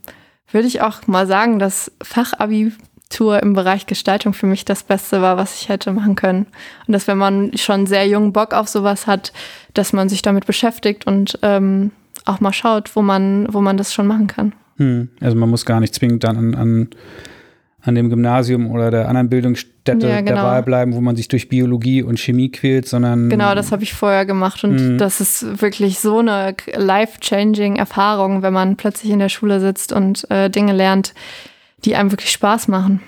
würde 0.51 0.69
ich 0.69 0.83
auch 0.83 1.07
mal 1.07 1.27
sagen, 1.27 1.59
dass 1.59 1.91
Fachabitur 2.03 3.43
im 3.43 3.55
Bereich 3.55 3.87
Gestaltung 3.87 4.35
für 4.35 4.47
mich 4.47 4.65
das 4.65 4.83
Beste 4.85 5.23
war, 5.23 5.37
was 5.37 5.61
ich 5.61 5.71
hätte 5.71 5.93
machen 5.93 6.15
können. 6.15 6.47
Und 6.87 6.93
dass 6.93 7.09
wenn 7.09 7.19
man 7.19 7.57
schon 7.57 7.87
sehr 7.87 8.07
jungen 8.07 8.33
Bock 8.33 8.53
auf 8.53 8.69
sowas 8.69 9.07
hat, 9.07 9.33
dass 9.75 9.93
man 9.93 10.09
sich 10.09 10.23
damit 10.23 10.47
beschäftigt 10.47 11.07
und 11.07 11.39
ähm, 11.43 11.91
auch 12.25 12.41
mal 12.41 12.53
schaut, 12.53 12.95
wo 12.97 13.03
man, 13.03 13.47
wo 13.53 13.61
man 13.61 13.77
das 13.77 13.93
schon 13.93 14.07
machen 14.07 14.27
kann. 14.27 14.55
Hm. 14.77 15.09
Also 15.21 15.37
man 15.37 15.51
muss 15.51 15.65
gar 15.65 15.81
nicht 15.81 15.95
zwingend 15.95 16.25
dann 16.25 16.37
an, 16.37 16.55
an, 16.55 16.91
an 17.83 17.95
dem 17.95 18.11
Gymnasium 18.11 18.71
oder 18.71 18.91
der 18.91 19.09
anderen 19.09 19.29
Bildungsstätte 19.29 20.09
ja, 20.09 20.21
genau. 20.21 20.37
dabei 20.37 20.63
bleiben, 20.63 20.95
wo 20.95 21.01
man 21.01 21.17
sich 21.17 21.29
durch 21.29 21.49
Biologie 21.49 22.03
und 22.03 22.19
Chemie 22.19 22.51
quält, 22.51 22.89
sondern. 22.89 23.29
Genau, 23.29 23.55
das 23.55 23.73
habe 23.73 23.83
ich 23.83 23.93
vorher 23.93 24.25
gemacht 24.25 24.65
und 24.65 24.79
hm. 24.79 24.99
das 24.99 25.21
ist 25.21 25.61
wirklich 25.61 25.99
so 25.99 26.19
eine 26.19 26.55
life-changing 26.75 27.77
Erfahrung, 27.77 28.43
wenn 28.43 28.53
man 28.53 28.77
plötzlich 28.77 29.13
in 29.13 29.19
der 29.19 29.29
Schule 29.29 29.61
sitzt 29.61 29.93
und 29.93 30.31
äh, 30.31 30.49
Dinge 30.49 30.73
lernt, 30.73 31.15
die 31.85 31.97
einem 31.97 32.13
wirklich 32.13 32.31
Spaß 32.31 32.69
machen. 32.69 33.01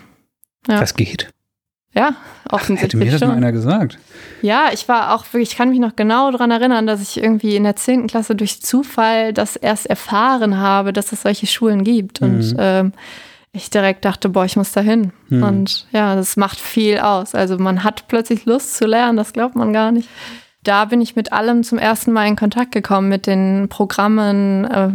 Ja. 0.68 0.80
Das 0.80 0.94
geht. 0.94 1.33
Ja, 1.94 2.16
offensichtlich. 2.50 2.82
Hätte 2.82 2.96
mir 2.96 3.10
das 3.10 3.20
schon. 3.20 3.28
mal 3.28 3.36
einer 3.36 3.52
gesagt. 3.52 3.98
Ja, 4.42 4.70
ich 4.72 4.88
war 4.88 5.14
auch 5.14 5.24
wirklich, 5.32 5.50
ich 5.52 5.56
kann 5.56 5.70
mich 5.70 5.78
noch 5.78 5.96
genau 5.96 6.30
daran 6.30 6.50
erinnern, 6.50 6.86
dass 6.86 7.00
ich 7.00 7.22
irgendwie 7.22 7.56
in 7.56 7.64
der 7.64 7.76
10. 7.76 8.08
Klasse 8.08 8.34
durch 8.34 8.60
Zufall 8.62 9.32
das 9.32 9.56
erst 9.56 9.86
erfahren 9.86 10.58
habe, 10.58 10.92
dass 10.92 11.12
es 11.12 11.22
solche 11.22 11.46
Schulen 11.46 11.84
gibt. 11.84 12.20
Mhm. 12.20 12.26
Und 12.26 12.56
ähm, 12.58 12.92
ich 13.52 13.70
direkt 13.70 14.04
dachte, 14.04 14.28
boah, 14.28 14.44
ich 14.44 14.56
muss 14.56 14.72
da 14.72 14.80
hin. 14.80 15.12
Mhm. 15.28 15.42
Und 15.42 15.86
ja, 15.92 16.16
das 16.16 16.36
macht 16.36 16.58
viel 16.58 16.98
aus. 16.98 17.34
Also 17.34 17.56
man 17.58 17.84
hat 17.84 18.08
plötzlich 18.08 18.44
Lust 18.44 18.76
zu 18.76 18.86
lernen, 18.86 19.16
das 19.16 19.32
glaubt 19.32 19.54
man 19.54 19.72
gar 19.72 19.92
nicht. 19.92 20.08
Da 20.64 20.86
bin 20.86 21.00
ich 21.00 21.14
mit 21.14 21.32
allem 21.32 21.62
zum 21.62 21.78
ersten 21.78 22.12
Mal 22.12 22.26
in 22.26 22.36
Kontakt 22.36 22.72
gekommen, 22.72 23.08
mit 23.08 23.26
den 23.26 23.68
Programmen, 23.68 24.64
äh, 24.64 24.90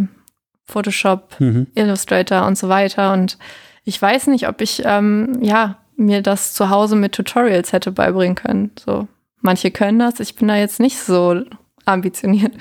Photoshop, 0.65 1.39
mhm. 1.39 1.67
Illustrator 1.76 2.45
und 2.45 2.57
so 2.57 2.67
weiter. 2.67 3.13
Und 3.13 3.38
ich 3.85 4.01
weiß 4.01 4.27
nicht, 4.27 4.47
ob 4.49 4.61
ich, 4.61 4.84
ähm, 4.85 5.38
ja, 5.41 5.77
mir 5.99 6.21
das 6.21 6.53
zu 6.53 6.69
Hause 6.69 6.95
mit 6.95 7.13
Tutorials 7.13 7.73
hätte 7.73 7.91
beibringen 7.91 8.35
können. 8.35 8.71
So, 8.80 9.07
manche 9.41 9.71
können 9.71 9.99
das, 9.99 10.19
ich 10.19 10.35
bin 10.35 10.47
da 10.47 10.55
jetzt 10.55 10.80
nicht 10.80 10.97
so 10.97 11.41
ambitioniert. 11.85 12.53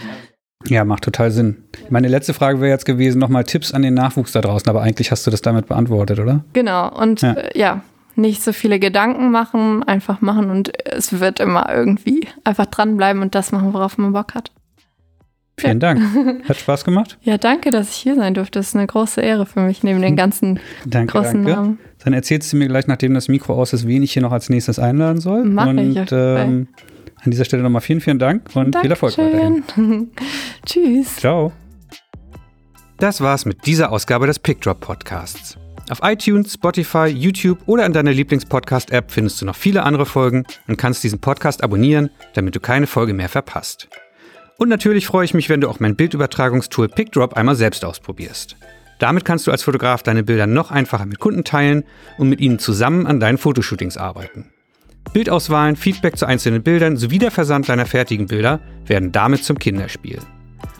Ja, 0.66 0.84
macht 0.84 1.04
total 1.04 1.30
Sinn. 1.30 1.64
Meine 1.88 2.08
letzte 2.08 2.34
Frage 2.34 2.60
wäre 2.60 2.70
jetzt 2.70 2.84
gewesen, 2.84 3.20
nochmal 3.20 3.44
Tipps 3.44 3.72
an 3.72 3.82
den 3.82 3.94
Nachwuchs 3.94 4.32
da 4.32 4.40
draußen, 4.40 4.68
aber 4.68 4.82
eigentlich 4.82 5.10
hast 5.12 5.26
du 5.26 5.30
das 5.30 5.40
damit 5.40 5.68
beantwortet, 5.68 6.18
oder? 6.18 6.44
Genau, 6.52 6.88
und 6.94 7.22
ja, 7.22 7.32
äh, 7.32 7.58
ja 7.58 7.82
nicht 8.16 8.42
so 8.42 8.52
viele 8.52 8.80
Gedanken 8.80 9.30
machen, 9.30 9.84
einfach 9.84 10.20
machen 10.20 10.50
und 10.50 10.72
es 10.84 11.20
wird 11.20 11.38
immer 11.40 11.72
irgendwie 11.72 12.26
einfach 12.44 12.66
dranbleiben 12.66 13.22
und 13.22 13.34
das 13.34 13.52
machen, 13.52 13.72
worauf 13.72 13.96
man 13.96 14.12
Bock 14.12 14.34
hat. 14.34 14.50
Vielen 15.58 15.80
Dank. 15.80 16.00
Hat 16.48 16.56
Spaß 16.56 16.84
gemacht. 16.84 17.18
Ja, 17.22 17.38
danke, 17.38 17.70
dass 17.70 17.90
ich 17.90 17.96
hier 17.96 18.14
sein 18.14 18.34
durfte. 18.34 18.58
Das 18.58 18.68
ist 18.68 18.76
eine 18.76 18.86
große 18.86 19.20
Ehre 19.20 19.46
für 19.46 19.60
mich, 19.60 19.82
neben 19.82 20.00
den 20.00 20.16
ganzen 20.16 20.60
danke, 20.86 21.12
großen 21.12 21.44
danke. 21.44 21.50
Namen. 21.50 21.78
Dann 22.04 22.12
erzählst 22.12 22.52
du 22.52 22.56
mir 22.56 22.68
gleich, 22.68 22.86
nachdem 22.86 23.14
das 23.14 23.28
Mikro 23.28 23.54
aus 23.54 23.72
ist, 23.72 23.86
wen 23.86 24.02
ich 24.02 24.12
hier 24.12 24.22
noch 24.22 24.32
als 24.32 24.48
nächstes 24.48 24.78
einladen 24.78 25.20
soll. 25.20 25.44
Mach 25.44 25.66
und 25.66 25.78
ich 25.78 26.12
ähm, 26.12 26.68
an 27.24 27.30
dieser 27.30 27.44
Stelle 27.44 27.62
nochmal 27.62 27.82
vielen, 27.82 28.00
vielen 28.00 28.18
Dank 28.18 28.42
und 28.54 28.74
Dankeschön. 28.74 28.82
viel 28.82 28.90
Erfolg 28.90 29.18
weiterhin. 29.18 30.10
Tschüss. 30.66 31.16
Ciao. 31.16 31.52
Das 32.98 33.20
war's 33.20 33.44
mit 33.44 33.66
dieser 33.66 33.92
Ausgabe 33.92 34.26
des 34.26 34.38
Pickdrop 34.38 34.80
Podcasts. 34.80 35.56
Auf 35.90 36.00
iTunes, 36.02 36.52
Spotify, 36.52 37.06
YouTube 37.06 37.60
oder 37.66 37.86
in 37.86 37.92
deiner 37.92 38.12
Lieblingspodcast-App 38.12 39.10
findest 39.10 39.40
du 39.40 39.46
noch 39.46 39.56
viele 39.56 39.84
andere 39.84 40.04
Folgen 40.04 40.44
und 40.66 40.76
kannst 40.76 41.02
diesen 41.02 41.18
Podcast 41.18 41.62
abonnieren, 41.62 42.10
damit 42.34 42.54
du 42.54 42.60
keine 42.60 42.86
Folge 42.86 43.14
mehr 43.14 43.28
verpasst. 43.28 43.88
Und 44.58 44.68
natürlich 44.68 45.06
freue 45.06 45.24
ich 45.24 45.34
mich, 45.34 45.48
wenn 45.48 45.60
du 45.60 45.68
auch 45.68 45.78
mein 45.78 45.94
Bildübertragungstool 45.94 46.88
PickDrop 46.88 47.34
einmal 47.34 47.54
selbst 47.54 47.84
ausprobierst. 47.84 48.56
Damit 48.98 49.24
kannst 49.24 49.46
du 49.46 49.52
als 49.52 49.62
Fotograf 49.62 50.02
deine 50.02 50.24
Bilder 50.24 50.48
noch 50.48 50.72
einfacher 50.72 51.06
mit 51.06 51.20
Kunden 51.20 51.44
teilen 51.44 51.84
und 52.18 52.28
mit 52.28 52.40
ihnen 52.40 52.58
zusammen 52.58 53.06
an 53.06 53.20
deinen 53.20 53.38
Fotoshootings 53.38 53.96
arbeiten. 53.96 54.50
Bildauswahlen, 55.12 55.76
Feedback 55.76 56.18
zu 56.18 56.26
einzelnen 56.26 56.64
Bildern 56.64 56.96
sowie 56.96 57.18
der 57.18 57.30
Versand 57.30 57.68
deiner 57.68 57.86
fertigen 57.86 58.26
Bilder 58.26 58.58
werden 58.84 59.12
damit 59.12 59.44
zum 59.44 59.60
Kinderspiel. 59.60 60.18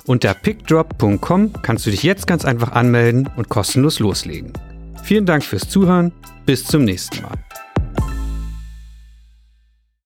Unter 0.07 0.35
pickdrop.com 0.35 1.53
kannst 1.63 1.87
du 1.87 1.91
dich 1.91 2.03
jetzt 2.03 2.27
ganz 2.27 2.45
einfach 2.45 2.73
anmelden 2.73 3.31
und 3.37 3.49
kostenlos 3.49 4.01
loslegen. 4.01 4.53
Vielen 5.05 5.25
Dank 5.25 5.45
fürs 5.45 5.69
Zuhören, 5.69 6.13
bis 6.47 6.65
zum 6.65 6.85
nächsten 6.85 7.23
Mal. 7.23 7.48